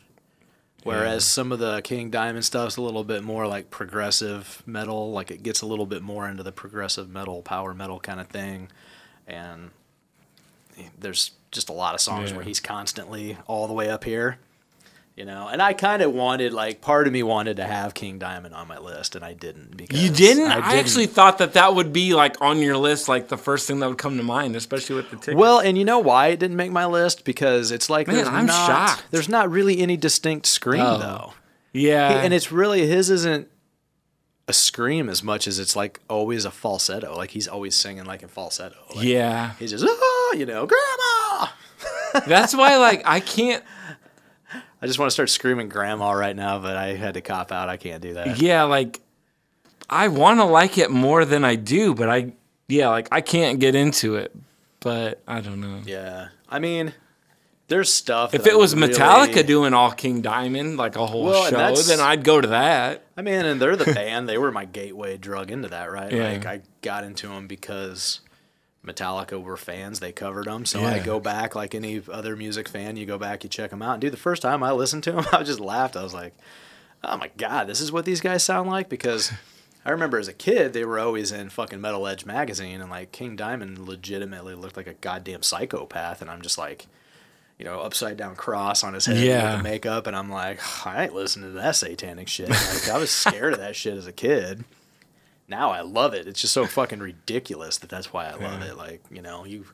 Whereas 0.83 1.25
some 1.25 1.51
of 1.51 1.59
the 1.59 1.81
King 1.83 2.09
Diamond 2.09 2.43
stuff's 2.43 2.77
a 2.77 2.81
little 2.81 3.03
bit 3.03 3.21
more 3.23 3.45
like 3.45 3.69
progressive 3.69 4.63
metal, 4.65 5.11
like 5.11 5.29
it 5.29 5.43
gets 5.43 5.61
a 5.61 5.67
little 5.67 5.85
bit 5.85 6.01
more 6.01 6.27
into 6.27 6.41
the 6.41 6.51
progressive 6.51 7.07
metal, 7.07 7.43
power 7.43 7.75
metal 7.75 7.99
kind 7.99 8.19
of 8.19 8.29
thing. 8.29 8.69
And 9.27 9.69
there's 10.99 11.31
just 11.51 11.69
a 11.69 11.73
lot 11.73 11.93
of 11.95 12.01
songs 12.01 12.29
Yeah. 12.31 12.37
where 12.37 12.45
he's 12.45 12.59
constantly 12.59 13.37
all 13.47 13.67
the 13.67 13.73
way 13.73 13.89
up 13.89 14.03
here. 14.03 14.37
You 15.15 15.25
know, 15.25 15.49
and 15.51 15.61
I 15.61 15.73
kind 15.73 16.01
of 16.01 16.13
wanted, 16.13 16.53
like, 16.53 16.79
part 16.79 17.05
of 17.05 17.11
me 17.11 17.23
wanted 17.23 17.57
to 17.57 17.65
have 17.65 17.93
King 17.93 18.19
Diamond 18.19 18.55
on 18.55 18.69
my 18.69 18.77
list, 18.77 19.17
and 19.17 19.25
I 19.25 19.33
didn't. 19.33 19.75
Because 19.75 20.01
You 20.01 20.09
didn't? 20.09 20.49
I, 20.49 20.55
didn't. 20.61 20.79
actually 20.79 21.07
thought 21.07 21.39
that 21.39 21.53
that 21.53 21.75
would 21.75 21.91
be 21.91 22.13
like 22.13 22.39
on 22.41 22.59
your 22.59 22.77
list, 22.77 23.09
like 23.09 23.27
the 23.27 23.35
first 23.37 23.67
thing 23.67 23.79
that 23.81 23.89
would 23.89 23.97
come 23.97 24.15
to 24.15 24.23
mind, 24.23 24.55
especially 24.55 24.95
with 24.95 25.09
the 25.09 25.17
ticket. 25.17 25.35
Well, 25.35 25.59
and 25.59 25.77
you 25.77 25.83
know 25.83 25.99
why 25.99 26.27
it 26.27 26.39
didn't 26.39 26.55
make 26.55 26.71
my 26.71 26.85
list? 26.85 27.25
Because 27.25 27.71
it's 27.71 27.89
like 27.89 28.07
Man, 28.07 28.15
there's 28.15 28.29
I'm 28.29 28.45
not 28.45 28.65
shocked. 28.65 29.03
there's 29.11 29.27
not 29.27 29.51
really 29.51 29.79
any 29.81 29.97
distinct 29.97 30.45
scream 30.45 30.79
Oh. 30.85 30.97
though, 30.99 31.33
yeah, 31.73 32.21
and 32.21 32.33
it's 32.33 32.49
really 32.49 32.87
his 32.87 33.09
isn't 33.09 33.49
a 34.49 34.53
scream 34.53 35.09
as 35.09 35.23
much 35.23 35.47
as 35.47 35.59
it's 35.59 35.75
like 35.75 36.01
always 36.09 36.43
a 36.43 36.51
falsetto. 36.51 37.15
Like 37.15 37.29
he's 37.29 37.47
always 37.47 37.75
singing 37.75 38.05
like 38.05 38.23
in 38.23 38.29
falsetto. 38.29 38.75
Like, 38.95 39.05
yeah. 39.05 39.53
he's 39.59 39.69
just 39.69 39.85
ah, 39.87 40.33
you 40.33 40.45
know, 40.45 40.65
grandma. 40.65 41.47
That's 42.27 42.55
why, 42.55 42.77
like, 42.77 43.03
I 43.05 43.19
can't. 43.19 43.63
I 44.81 44.87
just 44.87 44.97
want 44.97 45.09
to 45.09 45.13
start 45.13 45.29
screaming 45.29 45.69
grandma 45.69 46.11
right 46.11 46.35
now, 46.35 46.59
but 46.59 46.75
I 46.75 46.95
had 46.95 47.13
to 47.13 47.21
cop 47.21 47.51
out. 47.51 47.69
I 47.69 47.77
can't 47.77 48.01
do 48.01 48.15
that. 48.15 48.41
Yeah, 48.41 48.63
like, 48.63 48.99
I 49.89 50.07
want 50.07 50.39
to 50.39 50.45
like 50.45 50.77
it 50.77 50.89
more 50.89 51.25
than 51.25 51.43
I 51.43 51.55
do, 51.55 51.93
but 51.93 52.09
I, 52.09 52.33
yeah, 52.67 52.89
like, 52.89 53.09
I 53.11 53.21
can't 53.21 53.59
get 53.59 53.75
into 53.75 54.15
it. 54.15 54.35
But 54.79 55.21
I 55.27 55.41
don't 55.41 55.59
know. 55.59 55.81
Yeah, 55.85 56.29
I 56.47 56.59
mean, 56.59 56.93
there's 57.69 57.93
stuff. 57.93 58.33
If 58.33 58.45
it 58.45 58.57
was 58.57 58.75
really- 58.75 58.93
Metallica 58.93 59.45
doing 59.45 59.73
all 59.73 59.91
King 59.91 60.21
Diamond, 60.21 60.77
like 60.77 60.95
a 60.95 61.05
whole 61.05 61.25
Well, 61.25 61.49
show, 61.49 61.75
then 61.83 61.99
I'd 61.99 62.23
go 62.23 62.41
to 62.41 62.47
that. 62.49 63.03
I 63.15 63.21
mean, 63.21 63.45
and 63.45 63.61
they're 63.61 63.75
the 63.75 63.93
band. 63.93 64.27
They 64.27 64.37
were 64.37 64.51
my 64.51 64.65
gateway 64.65 65.17
drug 65.17 65.51
into 65.51 65.69
that, 65.69 65.91
right? 65.91 66.11
Yeah. 66.11 66.29
Like 66.31 66.45
I 66.45 66.61
got 66.81 67.03
into 67.03 67.27
them 67.27 67.47
because 67.47 68.19
Metallica 68.85 69.41
were 69.41 69.57
fans. 69.57 69.99
They 69.99 70.11
covered 70.11 70.45
them, 70.45 70.65
so 70.65 70.83
I 70.83 70.99
go 70.99 71.19
back 71.19 71.55
like 71.55 71.75
any 71.75 72.01
other 72.11 72.35
music 72.35 72.67
fan. 72.67 72.95
You 72.97 73.05
go 73.05 73.17
back, 73.17 73.43
you 73.43 73.49
check 73.49 73.69
them 73.71 73.81
out. 73.81 73.93
And 73.93 74.01
dude, 74.01 74.13
the 74.13 74.17
first 74.17 74.41
time 74.41 74.63
I 74.63 74.71
listened 74.71 75.03
to 75.03 75.11
them, 75.13 75.25
I 75.31 75.43
just 75.43 75.59
laughed. 75.59 75.95
I 75.97 76.03
was 76.03 76.13
like, 76.13 76.33
"Oh 77.03 77.17
my 77.17 77.29
god, 77.37 77.67
this 77.67 77.81
is 77.81 77.91
what 77.91 78.05
these 78.05 78.21
guys 78.21 78.43
sound 78.43 78.69
like." 78.69 78.89
Because 78.89 79.31
I 79.85 79.91
remember 79.91 80.17
as 80.17 80.27
a 80.27 80.33
kid, 80.33 80.73
they 80.73 80.85
were 80.85 80.97
always 80.99 81.31
in 81.31 81.49
fucking 81.49 81.81
Metal 81.81 82.07
Edge 82.07 82.25
magazine, 82.25 82.81
and 82.81 82.89
like 82.89 83.11
King 83.11 83.35
Diamond 83.35 83.79
legitimately 83.79 84.55
looked 84.55 84.77
like 84.77 84.87
a 84.87 84.93
goddamn 84.95 85.43
psychopath, 85.43 86.21
and 86.21 86.31
I'm 86.31 86.41
just 86.41 86.57
like. 86.57 86.87
You 87.59 87.65
know, 87.65 87.81
upside 87.81 88.15
down 88.15 88.35
cross 88.37 88.83
on 88.85 88.93
his 88.93 89.05
head 89.05 89.17
Yeah. 89.17 89.51
with 89.51 89.57
the 89.57 89.63
makeup, 89.69 90.07
and 90.07 90.15
I'm 90.15 90.29
like, 90.31 90.59
I 90.87 91.03
ain't 91.03 91.13
listening 91.13 91.51
to 91.53 91.59
that 91.59 91.75
satanic 91.75 92.29
shit. 92.29 92.49
Like, 92.49 92.89
I 92.89 92.97
was 92.97 93.11
scared 93.11 93.51
of 93.53 93.59
that 93.59 93.75
shit 93.75 93.97
as 93.97 94.07
a 94.07 94.13
kid. 94.13 94.63
Now 95.49 95.71
I 95.71 95.81
love 95.81 96.13
it. 96.13 96.25
It's 96.25 96.39
just 96.39 96.53
so 96.53 96.65
fucking 96.65 96.99
ridiculous 96.99 97.77
that 97.79 97.89
that's 97.89 98.13
why 98.13 98.27
I 98.27 98.35
love 98.35 98.61
it. 98.61 98.77
Like, 98.77 99.01
you 99.11 99.21
know, 99.21 99.43
you, 99.45 99.65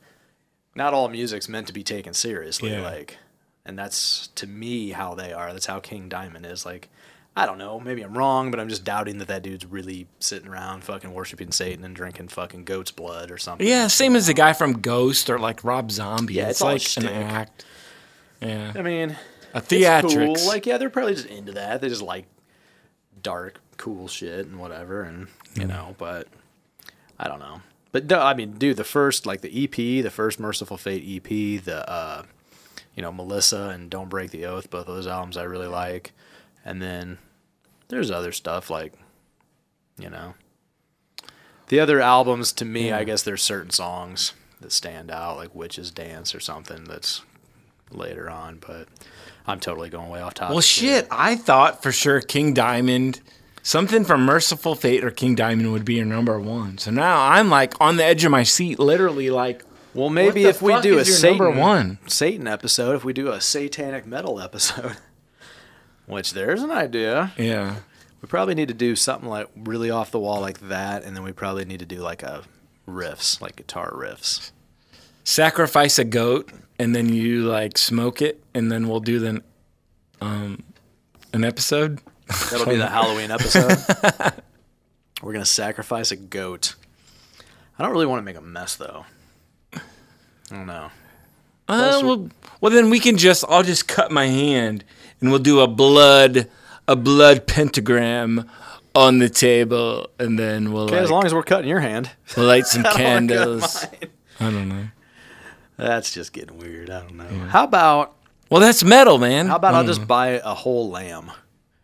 not 0.74 0.94
all 0.96 1.10
music's 1.10 1.48
meant 1.48 1.68
to 1.68 1.74
be 1.74 1.84
taken 1.84 2.14
seriously. 2.16 2.72
Yeah. 2.72 2.82
Like, 2.82 3.18
and 3.66 3.78
that's 3.78 4.28
to 4.36 4.48
me 4.48 4.90
how 4.92 5.14
they 5.14 5.32
are. 5.34 5.52
That's 5.54 5.66
how 5.68 5.80
King 5.80 6.10
Diamond 6.10 6.46
is. 6.46 6.66
Like, 6.66 6.90
I 7.36 7.46
don't 7.46 7.58
know. 7.58 7.80
Maybe 7.82 8.02
I'm 8.02 8.18
wrong, 8.18 8.50
but 8.50 8.60
I'm 8.60 8.70
just 8.70 8.86
doubting 8.86 9.18
that 9.18 9.28
that 9.28 9.44
dude's 9.44 9.66
really 9.66 10.08
sitting 10.20 10.48
around 10.48 10.86
fucking 10.86 11.14
worshiping 11.14 11.52
Satan 11.52 11.84
and 11.84 11.94
drinking 11.96 12.30
fucking 12.30 12.64
goat's 12.64 12.92
blood 12.92 13.30
or 13.30 13.38
something. 13.38 13.68
Yeah, 13.68 13.88
same 13.88 14.16
as 14.16 14.28
the 14.28 14.34
guy 14.34 14.54
from 14.54 14.80
Ghost 14.80 15.30
or 15.30 15.38
like 15.38 15.64
Rob 15.64 15.92
Zombie. 15.92 16.36
Yeah, 16.36 16.50
it's, 16.50 16.62
it's 16.62 16.98
like 16.98 17.06
an 17.06 17.12
act. 17.12 17.66
Yeah, 18.42 18.74
I 18.76 18.82
mean, 18.82 19.16
a 19.54 19.62
theatrics. 19.62 20.36
Cool. 20.36 20.48
Like, 20.48 20.66
yeah, 20.66 20.78
they're 20.78 20.90
probably 20.90 21.16
just 21.16 21.28
into 21.28 21.54
that. 21.54 21.82
They 21.82 21.90
just 21.90 22.02
like 22.02 22.26
dark, 23.22 23.60
cool 23.78 24.08
shit 24.08 24.46
and 24.46 24.60
whatever, 24.60 25.04
and 25.04 25.28
you 25.56 25.66
know. 25.66 25.96
But 25.98 26.28
I 27.20 27.28
don't 27.28 27.40
know. 27.40 27.62
But 27.92 28.08
no, 28.08 28.20
I 28.20 28.34
mean, 28.34 28.54
dude, 28.54 28.78
the 28.78 28.84
first 28.84 29.26
like 29.26 29.42
the 29.42 29.64
EP, 29.64 29.76
the 30.04 30.12
first 30.12 30.40
Mercyful 30.40 30.78
Fate 30.78 31.04
EP, 31.08 31.64
the 31.64 31.90
uh, 31.90 32.24
you 32.96 33.02
know 33.02 33.12
Melissa 33.12 33.70
and 33.70 33.90
Don't 33.90 34.10
Break 34.10 34.32
the 34.32 34.46
Oath, 34.46 34.70
both 34.70 34.88
of 34.88 34.96
those 34.96 35.08
albums 35.08 35.38
I 35.38 35.44
really 35.44 35.68
like. 35.68 36.12
And 36.66 36.82
then 36.82 37.20
there's 37.88 38.10
other 38.12 38.32
stuff 38.32 38.70
like, 38.70 38.94
you 40.00 40.10
know, 40.10 40.34
the 41.68 41.80
other 41.80 42.02
albums 42.02 42.52
to 42.54 42.66
me, 42.66 42.92
I 42.92 43.04
guess 43.04 43.24
there's 43.24 43.44
certain 43.44 43.72
songs 43.72 44.34
that 44.62 44.72
stand 44.72 45.12
out, 45.12 45.38
like 45.38 45.54
Witch's 45.56 45.92
Dance 45.92 46.34
or 46.34 46.40
something 46.40 46.84
that's 46.86 47.22
later 47.92 48.30
on, 48.30 48.58
but 48.66 48.88
I'm 49.48 49.60
totally 49.60 49.90
going 49.90 50.10
way 50.10 50.22
off 50.22 50.34
topic. 50.34 50.50
well, 50.52 50.60
here. 50.60 51.02
shit, 51.02 51.08
I 51.12 51.36
thought 51.36 51.84
for 51.84 51.92
sure 51.92 52.22
King 52.22 52.54
Diamond, 52.54 53.22
something 53.64 54.04
from 54.04 54.26
Mercyful 54.26 54.76
Fate 54.76 55.04
or 55.04 55.12
King 55.12 55.36
Diamond 55.36 55.72
would 55.72 55.86
be 55.86 55.96
your 55.96 56.06
number 56.06 56.40
one. 56.40 56.78
So 56.78 56.92
now 56.92 57.28
I'm 57.28 57.50
like 57.50 57.74
on 57.80 57.98
the 57.98 58.04
edge 58.04 58.24
of 58.24 58.32
my 58.32 58.44
seat, 58.44 58.80
literally 58.80 59.30
like, 59.30 59.64
Well, 59.94 60.10
maybe 60.10 60.46
if 60.46 60.62
we 60.62 60.80
do 60.82 60.98
a 60.98 61.06
Satan 61.06 61.38
number 61.38 61.60
one? 61.60 62.00
Satan 62.08 62.48
episode, 62.48 62.96
if 62.96 63.04
we 63.06 63.14
do 63.14 63.30
a 63.30 63.40
satanic 63.40 64.06
metal 64.06 64.40
episode, 64.40 64.98
which 66.06 66.34
there's 66.34 66.62
an 66.64 66.72
idea. 66.72 67.34
yeah, 67.38 67.78
We 68.22 68.28
probably 68.28 68.56
need 68.56 68.68
to 68.70 68.74
do 68.74 68.96
something 68.96 69.30
like 69.30 69.48
really 69.56 69.90
off 69.90 70.12
the 70.12 70.20
wall 70.20 70.42
like 70.42 70.60
that, 70.70 71.04
and 71.04 71.16
then 71.16 71.24
we 71.24 71.32
probably 71.32 71.66
need 71.66 71.80
to 71.80 71.86
do 71.86 72.00
like 72.00 72.24
a 72.24 72.44
riffs, 72.88 73.42
like 73.42 73.56
guitar 73.56 73.92
riffs. 73.92 74.52
Sacrifice 75.26 76.00
a 76.00 76.06
goat 76.06 76.50
and 76.80 76.96
then 76.96 77.10
you 77.10 77.44
like 77.44 77.78
smoke 77.78 78.22
it, 78.22 78.42
and 78.54 78.72
then 78.72 78.88
we'll 78.88 79.02
do 79.02 79.20
then 79.20 79.42
um 80.22 80.64
an 81.34 81.44
episode. 81.44 82.00
That'll 82.50 82.66
be 82.66 82.78
the 82.78 82.88
Halloween 82.88 83.32
episode. 83.32 83.78
We're 85.22 85.34
gonna 85.34 85.46
sacrifice 85.46 86.12
a 86.12 86.16
goat. 86.16 86.76
I 87.78 87.84
don't 87.84 87.92
really 87.92 88.06
want 88.06 88.20
to 88.20 88.24
make 88.24 88.38
a 88.38 88.42
mess 88.42 88.76
though. 88.76 89.06
I 89.74 89.80
don't 90.50 90.68
know. 90.68 90.92
Uh, 91.68 92.00
well, 92.04 92.30
well, 92.62 92.72
then 92.72 92.90
we 92.92 93.00
can 93.00 93.18
just 93.18 93.44
I'll 93.50 93.64
just 93.64 93.88
cut 93.88 94.12
my 94.12 94.28
hand 94.28 94.84
and 95.20 95.32
we'll 95.32 95.40
do 95.40 95.60
a 95.62 95.68
blood 95.68 96.48
a 96.88 96.96
blood 96.96 97.48
pentagram 97.48 98.50
on 98.94 99.18
the 99.20 99.28
table, 99.30 100.10
and 100.20 100.38
then 100.40 100.72
we'll 100.72 100.84
Okay, 100.84 100.96
like, 100.96 101.04
as 101.04 101.12
long 101.12 101.26
as 101.26 101.34
we're 101.34 101.44
cutting 101.44 101.68
your 101.70 101.80
hand. 101.80 102.12
we'll 102.38 102.46
light 102.46 102.66
some 102.66 102.86
I 102.86 102.90
don't 102.90 103.02
wanna 103.02 103.28
cut 103.28 103.38
candles. 103.38 103.86
I 104.40 104.52
don't 104.52 104.70
know. 104.70 104.88
That's 105.78 106.14
just 106.14 106.34
getting 106.34 106.58
weird. 106.58 106.90
I 106.90 107.02
don't 107.02 107.16
know. 107.16 107.48
How 107.48 107.64
about 107.64 108.16
Well, 108.50 108.62
that's 108.62 108.84
metal, 108.84 109.18
man. 109.18 109.48
how 109.48 109.58
about 109.58 109.74
I'll 109.74 109.84
mm. 109.84 109.88
just 109.88 110.08
buy 110.08 110.42
a 110.44 110.54
whole 110.54 110.90
lamb 110.90 111.32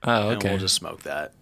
oh, 0.03 0.29
okay. 0.29 0.33
and 0.33 0.43
we'll 0.43 0.57
just 0.57 0.75
smoke 0.75 1.03
that. 1.03 1.33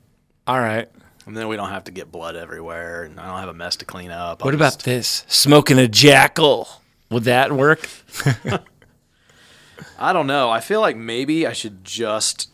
All 0.48 0.60
right. 0.60 0.90
And 1.26 1.38
then 1.38 1.48
we 1.48 1.56
don't 1.56 1.70
have 1.70 1.84
to 1.84 1.92
get 1.92 2.12
blood 2.12 2.36
everywhere, 2.36 3.04
and 3.04 3.20
I 3.20 3.28
don't 3.28 3.40
have 3.40 3.50
a 3.50 3.54
mess 3.54 3.76
to 3.78 3.86
clean 3.86 4.10
up. 4.10 4.42
I'll 4.42 4.46
What 4.46 4.56
about 4.56 4.74
just- 4.74 4.86
this? 4.86 5.26
Smoking 5.28 5.78
a 5.78 5.88
jackal. 5.88 6.68
Would 7.12 7.26
that 7.26 7.52
work? 7.52 7.88
I 10.00 10.14
don't 10.14 10.28
know. 10.28 10.50
I 10.50 10.60
feel 10.60 10.82
like 10.82 10.98
maybe 10.98 11.46
I 11.46 11.54
should 11.54 11.84
just 11.84 12.50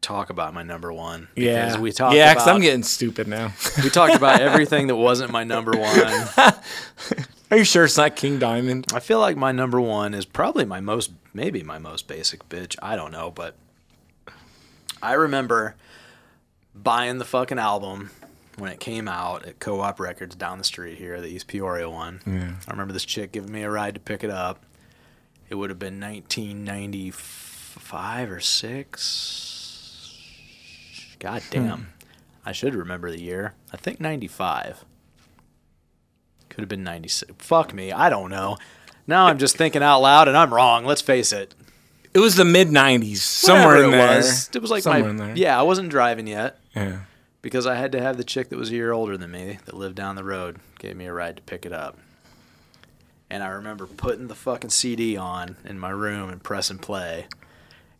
talk 0.00 0.30
about 0.30 0.54
my 0.54 0.62
number 0.62 0.92
one. 0.92 1.28
Yeah. 1.36 1.66
because 1.66 1.80
we 1.80 1.92
talked. 1.92 2.14
yeah, 2.14 2.32
because 2.32 2.48
I'm 2.48 2.60
getting 2.60 2.82
stupid 2.82 3.28
now. 3.28 3.52
we 3.82 3.90
talked 3.90 4.14
about 4.14 4.40
everything 4.42 4.86
that 4.88 4.96
wasn't 4.96 5.30
my 5.30 5.44
number 5.44 5.72
one. 5.72 6.54
Are 7.50 7.56
you 7.56 7.64
sure 7.64 7.84
it's 7.84 7.96
not 7.96 8.14
King 8.14 8.38
Diamond? 8.38 8.86
I 8.94 9.00
feel 9.00 9.18
like 9.18 9.36
my 9.36 9.50
number 9.50 9.80
one 9.80 10.14
is 10.14 10.24
probably 10.24 10.64
my 10.64 10.78
most, 10.80 11.10
maybe 11.34 11.64
my 11.64 11.78
most 11.78 12.06
basic 12.06 12.48
bitch. 12.48 12.76
I 12.80 12.94
don't 12.94 13.10
know, 13.10 13.32
but 13.32 13.56
I 15.02 15.14
remember 15.14 15.74
buying 16.74 17.18
the 17.18 17.24
fucking 17.24 17.58
album 17.58 18.10
when 18.56 18.70
it 18.70 18.78
came 18.78 19.08
out 19.08 19.46
at 19.46 19.58
Co-op 19.58 19.98
Records 19.98 20.36
down 20.36 20.58
the 20.58 20.64
street 20.64 20.96
here, 20.98 21.20
the 21.20 21.26
East 21.26 21.48
Peoria 21.48 21.90
one. 21.90 22.20
I 22.68 22.70
remember 22.70 22.92
this 22.92 23.04
chick 23.04 23.32
giving 23.32 23.50
me 23.50 23.62
a 23.62 23.70
ride 23.70 23.94
to 23.94 24.00
pick 24.00 24.22
it 24.22 24.30
up. 24.30 24.64
It 25.48 25.56
would 25.56 25.70
have 25.70 25.78
been 25.80 25.98
1995 26.00 28.30
or 28.30 28.38
six. 28.40 30.16
God 31.18 31.42
damn. 31.50 31.78
Hmm. 31.78 31.84
I 32.46 32.52
should 32.52 32.76
remember 32.76 33.10
the 33.10 33.20
year. 33.20 33.54
I 33.72 33.76
think 33.76 33.98
95. 34.00 34.84
Could 36.60 36.64
have 36.64 36.68
been 36.78 36.84
96. 36.84 37.32
Fuck 37.38 37.72
me. 37.72 37.90
I 37.90 38.10
don't 38.10 38.28
know. 38.28 38.58
Now 39.06 39.28
I'm 39.28 39.38
just 39.38 39.56
thinking 39.56 39.82
out 39.82 40.00
loud 40.00 40.28
and 40.28 40.36
I'm 40.36 40.52
wrong. 40.52 40.84
Let's 40.84 41.00
face 41.00 41.32
it. 41.32 41.54
It 42.12 42.18
was 42.18 42.36
the 42.36 42.44
mid 42.44 42.68
'90s, 42.68 43.16
somewhere 43.16 43.82
in 43.82 43.88
it 43.88 43.92
there. 43.92 44.16
was. 44.16 44.50
It 44.54 44.60
was 44.60 44.70
like 44.70 44.82
somewhere 44.82 45.10
my 45.14 45.32
yeah. 45.32 45.58
I 45.58 45.62
wasn't 45.62 45.88
driving 45.88 46.26
yet 46.26 46.58
yeah. 46.76 46.98
because 47.40 47.66
I 47.66 47.76
had 47.76 47.92
to 47.92 48.02
have 48.02 48.18
the 48.18 48.24
chick 48.24 48.50
that 48.50 48.58
was 48.58 48.68
a 48.68 48.74
year 48.74 48.92
older 48.92 49.16
than 49.16 49.30
me 49.30 49.58
that 49.64 49.74
lived 49.74 49.94
down 49.94 50.16
the 50.16 50.22
road 50.24 50.58
gave 50.78 50.96
me 50.96 51.06
a 51.06 51.14
ride 51.14 51.36
to 51.36 51.42
pick 51.44 51.64
it 51.64 51.72
up. 51.72 51.96
And 53.30 53.42
I 53.42 53.48
remember 53.48 53.86
putting 53.86 54.28
the 54.28 54.34
fucking 54.34 54.68
CD 54.68 55.16
on 55.16 55.56
in 55.64 55.78
my 55.78 55.88
room 55.88 56.28
and 56.28 56.42
pressing 56.42 56.76
play, 56.76 57.24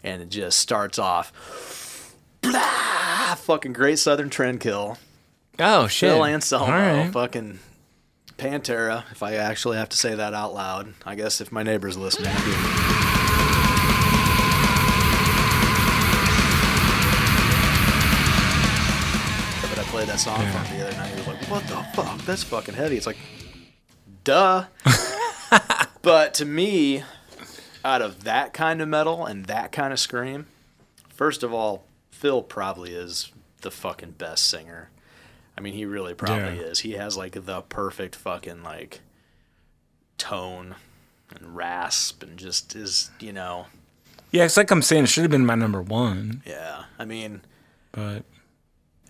and 0.04 0.20
it 0.20 0.28
just 0.28 0.58
starts 0.58 0.98
off. 0.98 2.14
Blah! 2.42 3.36
Fucking 3.36 3.72
great 3.72 3.98
Southern 3.98 4.28
Trendkill. 4.28 4.98
Oh 5.58 5.86
shit. 5.86 6.11
Phil 6.11 6.26
Anselmo, 6.26 6.72
right. 6.72 7.11
fucking 7.11 7.58
Pantera. 8.41 9.05
If 9.11 9.22
I 9.22 9.34
actually 9.34 9.76
have 9.76 9.91
to 9.91 9.99
say 9.99 10.14
that 10.14 10.32
out 10.32 10.55
loud, 10.55 10.95
I 11.05 11.14
guess 11.14 11.43
if 11.43 11.53
my 11.53 11.62
neighbor's 11.62 11.99
listening. 11.99 12.32
But 19.68 19.78
I 19.78 19.84
played 19.91 20.09
that 20.09 20.18
song 20.18 20.38
for 20.38 20.43
him 20.43 20.78
the 20.78 20.86
other 20.86 20.97
night. 20.97 21.11
He 21.11 21.16
was 21.16 21.26
like, 21.26 21.51
"What 21.51 21.66
the 21.68 21.76
fuck? 21.95 22.18
That's 22.22 22.43
fucking 22.43 22.74
heavy." 22.74 22.97
It's 22.97 23.07
like, 23.07 23.18
duh. 24.24 24.64
but 26.03 26.32
to 26.34 26.47
me, 26.47 27.05
out 27.84 28.01
of 28.01 28.24
that 28.24 28.55
kind 28.55 28.80
of 28.80 28.88
metal 28.88 29.26
and 29.26 29.45
that 29.47 29.70
kind 29.70 29.93
of 29.93 30.01
scream, 30.01 30.47
first 31.11 31.43
of 31.43 31.53
all, 31.53 31.84
Phil 32.11 32.43
probably 32.43 32.95
is 32.95 33.32
the 33.61 33.70
fucking 33.70 34.12
best 34.12 34.49
singer. 34.49 34.88
I 35.61 35.62
mean, 35.62 35.74
he 35.74 35.84
really 35.84 36.14
probably 36.14 36.56
Yeah. 36.56 36.62
is. 36.68 36.78
He 36.78 36.92
has 36.92 37.18
like 37.18 37.32
the 37.44 37.61
perfect 37.61 38.16
fucking 38.16 38.62
like 38.62 39.00
tone 40.16 40.74
and 41.36 41.54
rasp 41.54 42.22
and 42.22 42.38
just 42.38 42.74
is, 42.74 43.11
you 43.20 43.32
know, 43.34 43.66
Yeah, 44.30 44.44
it's 44.44 44.56
like 44.56 44.70
I'm 44.70 44.80
saying, 44.80 45.04
it 45.04 45.06
should 45.08 45.22
have 45.22 45.30
been 45.30 45.44
my 45.44 45.56
number 45.56 45.82
one, 45.82 46.40
yeah. 46.46 46.84
I 46.98 47.04
mean, 47.04 47.42
but 47.92 48.24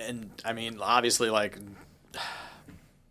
and 0.00 0.30
I 0.44 0.52
mean, 0.52 0.78
obviously, 0.80 1.30
like, 1.30 1.56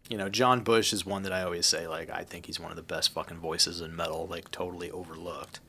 you 0.10 0.18
know, 0.18 0.28
John 0.28 0.62
Bush 0.62 0.92
is 0.92 1.06
one 1.06 1.22
that 1.24 1.32
I 1.32 1.44
always 1.44 1.66
say, 1.68 1.88
like, 1.88 2.10
I 2.10 2.24
think 2.24 2.48
he's 2.48 2.60
one 2.60 2.72
of 2.72 2.76
the 2.78 2.84
best 2.84 3.14
fucking 3.14 3.38
voices 3.38 3.80
in 3.80 3.96
metal, 3.96 4.28
like, 4.28 4.50
totally 4.52 4.90
overlooked. 4.92 5.60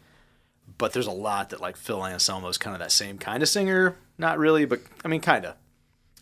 But 0.78 0.92
there's 0.94 1.06
a 1.06 1.10
lot 1.12 1.50
that, 1.50 1.60
like, 1.60 1.76
Phil 1.76 2.00
Anselmo's 2.02 2.56
kind 2.58 2.74
of 2.74 2.80
that 2.80 2.90
same 2.90 3.18
kind 3.18 3.42
of 3.42 3.50
singer. 3.50 3.96
Not 4.16 4.38
really, 4.38 4.64
but 4.64 4.80
I 5.04 5.08
mean, 5.08 5.20
kind 5.20 5.44
of. 5.44 5.56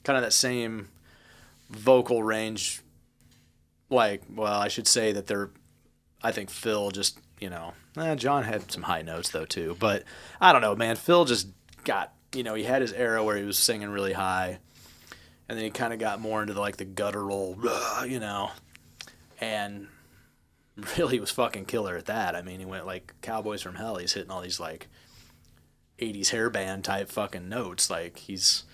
Kind 0.02 0.16
of 0.16 0.24
that 0.24 0.32
same 0.32 0.88
vocal 1.70 2.22
range. 2.22 2.82
Like, 3.90 4.22
well, 4.28 4.60
I 4.60 4.68
should 4.68 4.86
say 4.86 5.12
that 5.12 5.26
they're, 5.26 5.50
I 6.22 6.32
think 6.32 6.50
Phil 6.50 6.90
just, 6.90 7.18
you 7.40 7.48
know, 7.48 7.72
eh, 7.96 8.14
John 8.16 8.44
had 8.44 8.70
some 8.70 8.82
high 8.82 9.02
notes, 9.02 9.30
though, 9.30 9.46
too. 9.46 9.76
But 9.78 10.04
I 10.40 10.52
don't 10.52 10.62
know, 10.62 10.76
man. 10.76 10.96
Phil 10.96 11.24
just 11.24 11.48
got, 11.84 12.12
you 12.34 12.42
know, 12.42 12.54
he 12.54 12.64
had 12.64 12.82
his 12.82 12.92
era 12.92 13.24
where 13.24 13.36
he 13.36 13.44
was 13.44 13.58
singing 13.58 13.88
really 13.88 14.12
high 14.12 14.58
and 15.48 15.56
then 15.56 15.64
he 15.64 15.70
kind 15.70 15.92
of 15.92 15.98
got 15.98 16.20
more 16.20 16.42
into 16.42 16.52
the, 16.52 16.60
like 16.60 16.76
the 16.76 16.84
guttural, 16.84 17.58
you 18.06 18.20
know, 18.20 18.50
and 19.40 19.88
really 20.98 21.18
was 21.18 21.30
fucking 21.30 21.64
killer 21.64 21.96
at 21.96 22.06
that. 22.06 22.36
I 22.36 22.42
mean, 22.42 22.60
he 22.60 22.66
went 22.66 22.86
like 22.86 23.14
Cowboys 23.22 23.62
from 23.62 23.76
Hell. 23.76 23.96
He's 23.96 24.12
hitting 24.12 24.30
all 24.30 24.42
these 24.42 24.60
like 24.60 24.88
'80s 25.98 26.28
hair 26.30 26.50
band 26.50 26.84
type 26.84 27.08
fucking 27.08 27.48
notes. 27.48 27.88
Like 27.88 28.18
he's 28.18 28.64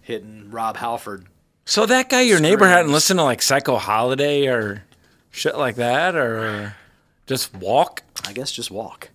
hitting 0.00 0.50
Rob 0.50 0.78
Halford. 0.78 1.26
So 1.66 1.84
that 1.84 2.08
guy, 2.08 2.22
your 2.22 2.40
neighbor, 2.40 2.66
hadn't 2.66 2.90
listened 2.92 3.18
to 3.18 3.24
like 3.24 3.42
Psycho 3.42 3.76
Holiday 3.76 4.46
or 4.46 4.84
shit 5.30 5.56
like 5.58 5.76
that, 5.76 6.16
or 6.16 6.74
just 7.26 7.54
walk, 7.54 8.02
I 8.26 8.32
guess 8.32 8.50
just 8.50 8.70
walk. 8.70 9.10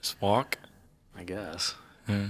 just 0.00 0.20
walk. 0.22 0.56
I 1.16 1.24
guess. 1.24 1.74
Hmm. 2.06 2.28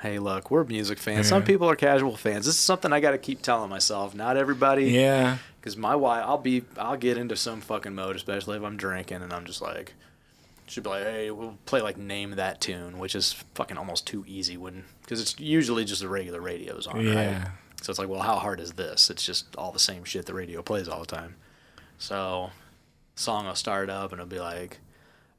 Hey, 0.00 0.18
look, 0.18 0.50
we're 0.50 0.64
music 0.64 0.98
fans. 0.98 1.28
Some 1.28 1.44
people 1.44 1.68
are 1.68 1.76
casual 1.76 2.16
fans. 2.16 2.46
This 2.46 2.54
is 2.54 2.60
something 2.62 2.90
I 2.90 3.00
got 3.00 3.10
to 3.10 3.18
keep 3.18 3.42
telling 3.42 3.68
myself. 3.68 4.14
Not 4.14 4.38
everybody. 4.38 4.86
Yeah, 4.86 5.36
Because 5.60 5.76
my 5.76 5.94
wife, 5.94 6.24
I'll 6.26 6.38
be, 6.38 6.62
I'll 6.78 6.96
get 6.96 7.18
into 7.18 7.36
some 7.36 7.60
fucking 7.60 7.94
mode, 7.94 8.16
especially 8.16 8.56
if 8.56 8.62
I'm 8.62 8.78
drinking, 8.78 9.20
and 9.20 9.30
I'm 9.30 9.44
just 9.44 9.60
like, 9.60 9.92
she'll 10.68 10.82
be 10.84 10.88
like, 10.88 11.02
hey, 11.04 11.30
we'll 11.30 11.58
play 11.66 11.82
like 11.82 11.98
name 11.98 12.30
that 12.36 12.62
tune, 12.62 12.98
which 12.98 13.14
is 13.14 13.34
fucking 13.54 13.76
almost 13.76 14.06
too 14.06 14.24
easy 14.26 14.56
when, 14.56 14.84
because 15.02 15.20
it's 15.20 15.38
usually 15.38 15.84
just 15.84 16.00
the 16.00 16.08
regular 16.08 16.40
radios 16.40 16.86
on, 16.86 17.04
Yeah. 17.04 17.40
right? 17.42 17.48
So 17.82 17.90
it's 17.90 17.98
like, 17.98 18.08
well, 18.08 18.20
how 18.20 18.36
hard 18.36 18.60
is 18.60 18.72
this? 18.72 19.08
It's 19.10 19.24
just 19.24 19.56
all 19.56 19.72
the 19.72 19.78
same 19.78 20.04
shit 20.04 20.26
the 20.26 20.34
radio 20.34 20.62
plays 20.62 20.88
all 20.88 21.00
the 21.00 21.06
time. 21.06 21.36
So, 21.98 22.50
song 23.14 23.46
will 23.46 23.54
start 23.54 23.88
up 23.90 24.12
and 24.12 24.20
it'll 24.20 24.28
be 24.30 24.38
like, 24.40 24.78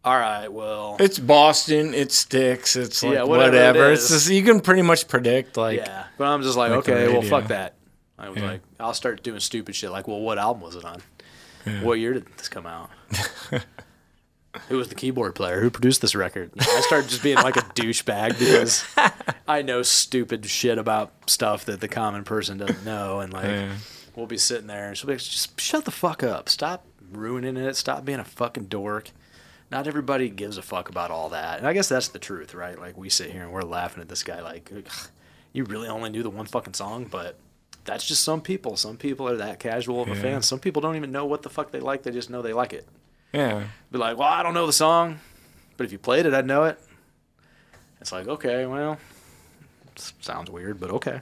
all 0.04 0.18
right, 0.18 0.52
well, 0.52 0.98
it's 1.00 1.20
Boston. 1.20 1.94
It 1.94 2.12
sticks. 2.12 2.76
It's 2.76 3.04
like 3.04 3.14
Yeah, 3.14 3.24
whatever 3.24 3.52
whatever. 3.56 3.89
it 3.89 3.94
It's 3.94 4.10
just 4.10 4.30
you 4.30 4.42
can 4.44 4.60
pretty 4.60 4.82
much 4.82 5.08
predict 5.08 5.58
like 5.58 5.78
yeah. 5.78 6.06
But 6.18 6.26
I'm 6.26 6.42
just 6.42 6.58
like, 6.58 6.72
like 6.72 6.80
okay, 6.89 7.08
well, 7.08 7.22
fuck 7.22 7.48
that. 7.50 7.76
I 8.18 8.30
was 8.30 8.39
Yeah. 8.39 8.52
like, 8.52 8.62
I'll 8.80 8.94
start 8.96 9.22
doing 9.24 9.39
stupid 9.39 9.76
shit. 9.76 9.92
Like, 9.92 10.08
well, 10.08 10.20
what 10.20 10.38
album 10.39 10.64
was 10.64 10.76
it 10.76 10.86
on? 10.86 11.02
What 11.84 12.00
year 12.00 12.14
did 12.14 12.26
this 12.38 12.50
come 12.50 12.66
out? 12.66 12.89
Who 14.68 14.78
was 14.78 14.89
the 14.89 14.95
keyboard 14.95 15.34
player? 15.36 15.62
Who 15.62 15.70
produced 15.70 16.02
this 16.02 16.14
record? 16.16 16.52
I 16.60 16.82
started 16.82 17.10
just 17.10 17.24
being 17.24 17.38
like 17.38 17.56
a 17.56 17.62
douchebag 17.62 18.38
because 18.38 18.84
I 19.47 19.62
know 19.62 19.82
stupid 19.82 20.45
shit 20.45 20.78
about 20.78 21.14
stuff 21.30 21.66
that 21.66 21.80
the 21.80 21.88
common 21.88 22.24
person 22.26 22.58
doesn't 22.58 22.84
know. 22.84 23.22
And 23.22 23.32
like, 23.32 23.45
Yeah. 23.45 23.72
we'll 24.16 24.26
be 24.28 24.38
sitting 24.38 24.68
there 24.68 24.89
and 24.89 24.97
she'll 24.97 25.08
be 25.08 25.14
like, 25.14 25.22
just 25.22 25.60
shut 25.60 25.86
the 25.86 25.91
fuck 25.91 26.22
up. 26.22 26.49
Stop 26.49 26.86
ruining 27.12 27.56
it. 27.58 27.76
Stop 27.76 28.04
being 28.04 28.20
a 28.20 28.26
fucking 28.26 28.66
dork. 28.66 29.12
Not 29.72 29.88
everybody 29.88 30.28
gives 30.30 30.58
a 30.58 30.62
fuck 30.62 30.89
about 30.89 31.12
all 31.12 31.30
that. 31.30 31.60
And 31.60 31.66
I 31.68 31.72
guess 31.72 31.88
that's 31.88 32.10
the 32.10 32.20
truth, 32.20 32.54
right? 32.54 32.78
Like, 32.78 32.97
we 32.97 33.10
sit 33.10 33.32
here 33.32 33.43
and 33.43 33.54
we're 33.54 33.62
laughing 33.62 34.02
at 34.02 34.10
this 34.10 34.22
guy 34.24 34.41
like, 34.41 34.70
you 35.54 35.64
really 35.64 35.88
only 35.88 36.10
knew 36.10 36.24
the 36.24 36.30
one 36.30 36.45
fucking 36.45 36.74
song, 36.74 37.06
but 37.10 37.38
that's 37.86 38.06
just 38.06 38.22
some 38.24 38.41
people. 38.41 38.76
Some 38.76 38.97
people 38.97 39.30
are 39.30 39.38
that 39.38 39.60
casual 39.60 40.02
of 40.02 40.10
a 40.10 40.16
Yeah. 40.16 40.22
fan. 40.22 40.41
Some 40.41 40.60
people 40.60 40.82
don't 40.82 40.97
even 40.97 41.14
know 41.14 41.26
what 41.26 41.41
the 41.41 41.49
fuck 41.49 41.72
they 41.72 41.80
like. 41.80 42.04
They 42.04 42.12
just 42.12 42.30
know 42.30 42.41
they 42.41 42.52
like 42.52 42.74
it. 42.74 42.86
Yeah. 43.34 43.63
Be 43.91 43.97
like, 43.97 44.17
well, 44.17 44.27
I 44.27 44.43
don't 44.43 44.53
know 44.53 44.65
the 44.67 44.73
song, 44.73 45.19
but 45.77 45.86
if 45.86 45.91
you 45.91 45.97
played 45.97 46.25
it, 46.25 46.34
I'd 46.34 46.45
know 46.45 46.63
it. 46.65 46.79
It's 47.99 48.11
like, 48.11 48.27
okay, 48.27 48.65
well, 48.65 48.97
sounds 49.95 50.49
weird, 50.49 50.79
but 50.79 50.89
okay. 50.91 51.21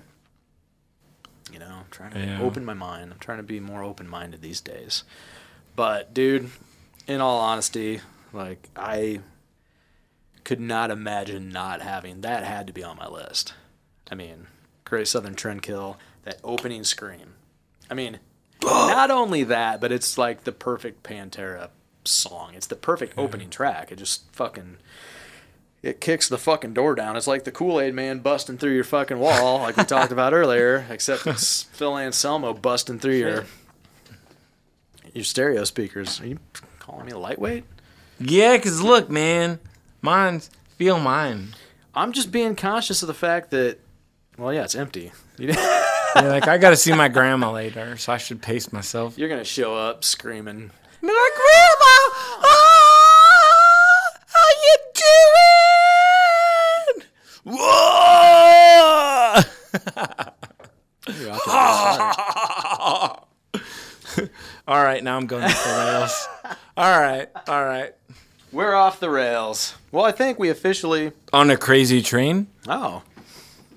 You 1.51 1.59
know, 1.59 1.67
I'm 1.67 1.85
trying 1.91 2.11
to 2.11 2.19
Yeah. 2.19 2.41
open 2.41 2.63
my 2.63 2.73
mind. 2.75 3.11
I'm 3.11 3.19
trying 3.19 3.37
to 3.39 3.43
be 3.43 3.59
more 3.59 3.83
open 3.83 4.07
minded 4.07 4.41
these 4.41 4.61
days. 4.61 5.03
But, 5.75 6.13
dude, 6.13 6.51
in 7.07 7.21
all 7.21 7.39
honesty, 7.39 8.01
like, 8.33 8.69
I 8.75 9.21
could 10.43 10.59
not 10.59 10.91
imagine 10.91 11.49
not 11.49 11.81
having 11.81 12.21
that, 12.21 12.43
had 12.43 12.67
to 12.67 12.73
be 12.73 12.83
on 12.83 12.97
my 12.97 13.07
list. 13.07 13.53
I 14.11 14.15
mean, 14.15 14.47
Great 14.85 15.07
Southern 15.07 15.35
Trendkill, 15.35 15.97
that 16.23 16.39
opening 16.43 16.83
scream. 16.83 17.33
I 17.89 17.93
mean, 17.93 18.19
not 18.63 19.11
only 19.11 19.43
that, 19.43 19.81
but 19.81 19.91
it's 19.91 20.17
like 20.17 20.43
the 20.43 20.51
perfect 20.51 21.03
Pantera 21.03 21.69
song. 22.09 22.53
It's 22.55 22.67
the 22.67 22.75
perfect 22.75 23.17
opening 23.17 23.49
track. 23.49 23.91
It 23.91 23.97
just 23.97 24.23
fucking 24.33 24.77
it 25.81 26.01
kicks 26.01 26.27
the 26.27 26.37
fucking 26.37 26.73
door 26.73 26.95
down. 26.95 27.15
It's 27.15 27.27
like 27.27 27.45
the 27.45 27.51
Kool 27.51 27.79
Aid 27.79 27.93
Man 27.93 28.19
busting 28.19 28.57
through 28.57 28.73
your 28.75 28.83
fucking 28.83 29.19
wall, 29.19 29.59
like 29.59 29.77
we 29.77 29.83
talked 29.85 30.11
about 30.11 30.33
earlier. 30.33 30.85
Except 30.89 31.25
it's 31.25 31.63
Phil 31.71 31.97
Anselmo 31.97 32.53
busting 32.53 32.99
through 32.99 33.15
your 33.15 33.45
your 35.13 35.23
stereo 35.23 35.63
speakers. 35.63 36.19
Are 36.21 36.27
you 36.27 36.39
calling 36.79 37.05
me 37.05 37.13
lightweight? 37.13 37.63
Yeah, 38.19 38.57
cause 38.57 38.81
look, 38.81 39.09
man, 39.09 39.59
mine's 40.01 40.49
feel 40.77 40.99
mine. 40.99 41.55
I'm 41.95 42.11
just 42.11 42.31
being 42.31 42.55
conscious 42.55 43.01
of 43.01 43.07
the 43.07 43.13
fact 43.13 43.51
that, 43.51 43.79
well, 44.37 44.53
yeah, 44.53 44.63
it's 44.63 44.75
empty. 44.75 45.11
Yeah, 45.41 45.55
like 46.15 46.47
I 46.47 46.57
got 46.57 46.71
to 46.71 46.75
see 46.75 46.91
my 46.91 47.07
grandma 47.07 47.51
later, 47.51 47.95
so 47.95 48.11
I 48.11 48.17
should 48.17 48.41
pace 48.41 48.73
myself. 48.73 49.17
You're 49.17 49.29
gonna 49.29 49.43
show 49.45 49.75
up 49.75 50.03
screaming. 50.03 50.71
Be 51.01 51.07
all 64.67 64.83
right, 64.83 65.03
now 65.03 65.17
I'm 65.17 65.27
going 65.27 65.43
off 65.43 65.63
the 65.63 65.69
rails. 65.71 66.27
All 66.77 66.99
right, 66.99 67.27
all 67.47 67.65
right. 67.65 67.93
We're 68.51 68.73
off 68.73 68.99
the 68.99 69.09
rails. 69.09 69.75
Well, 69.91 70.05
I 70.05 70.11
think 70.11 70.39
we 70.39 70.49
officially. 70.49 71.11
On 71.33 71.49
a 71.49 71.57
crazy 71.57 72.01
train. 72.01 72.47
Oh, 72.67 73.03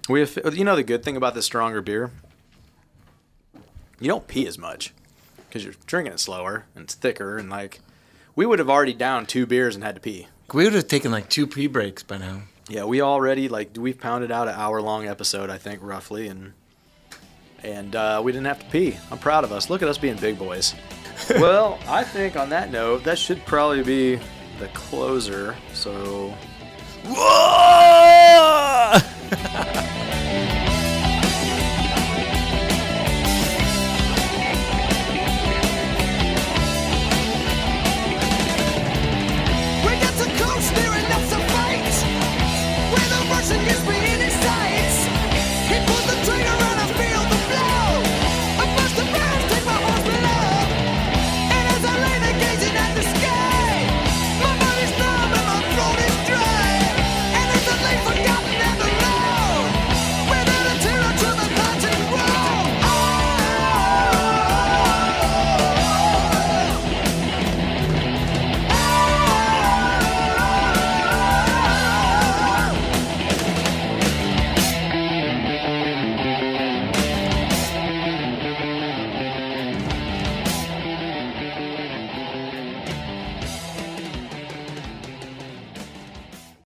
we 0.09 0.27
you 0.53 0.65
know 0.65 0.77
the 0.77 0.83
good 0.83 1.05
thing 1.05 1.17
about 1.17 1.35
the 1.35 1.43
stronger 1.43 1.83
beer. 1.83 2.11
You 4.01 4.09
don't 4.09 4.27
pee 4.27 4.47
as 4.47 4.59
much 4.59 4.93
because 5.49 5.65
you're 5.65 5.75
drinking 5.87 6.15
it 6.15 6.21
slower 6.21 6.65
and 6.75 6.85
it's 6.85 6.95
thicker 6.95 7.39
and 7.39 7.51
like. 7.51 7.81
We 8.35 8.47
would 8.47 8.61
have 8.61 8.71
already 8.71 8.95
downed 8.95 9.29
two 9.29 9.45
beers 9.45 9.75
and 9.75 9.85
had 9.85 9.97
to 9.97 10.01
pee. 10.01 10.27
We 10.55 10.65
would 10.65 10.73
have 10.73 10.89
taken 10.89 11.11
like 11.11 11.29
two 11.29 11.47
pee 11.47 11.67
breaks 11.67 12.03
by 12.03 12.17
now. 12.17 12.43
Yeah, 12.73 12.85
we 12.85 13.03
already 13.03 13.51
like 13.51 13.77
we've 13.77 14.01
pounded 14.01 14.33
out 14.33 14.49
an 14.49 14.55
hour 14.55 14.81
long 14.81 15.07
episode, 15.07 15.51
I 15.51 15.59
think 15.59 15.81
roughly, 15.83 16.29
and 16.29 16.55
and 17.63 17.95
uh, 17.95 18.23
we 18.25 18.33
didn't 18.33 18.47
have 18.47 18.61
to 18.61 18.65
pee. 18.71 18.97
I'm 19.11 19.19
proud 19.19 19.45
of 19.45 19.53
us. 19.53 19.69
Look 19.69 19.83
at 19.83 19.89
us 19.89 19.99
being 19.99 20.17
big 20.17 20.39
boys. 20.39 20.75
well, 21.33 21.79
I 21.87 22.03
think 22.03 22.35
on 22.35 22.49
that 22.49 22.73
note, 22.73 23.05
that 23.05 23.19
should 23.19 23.45
probably 23.45 23.83
be 23.83 24.19
the 24.59 24.69
closer. 24.69 25.55
So 25.75 26.35
Whoa! 27.05 28.99
Got 43.53 43.87
to 43.87 44.02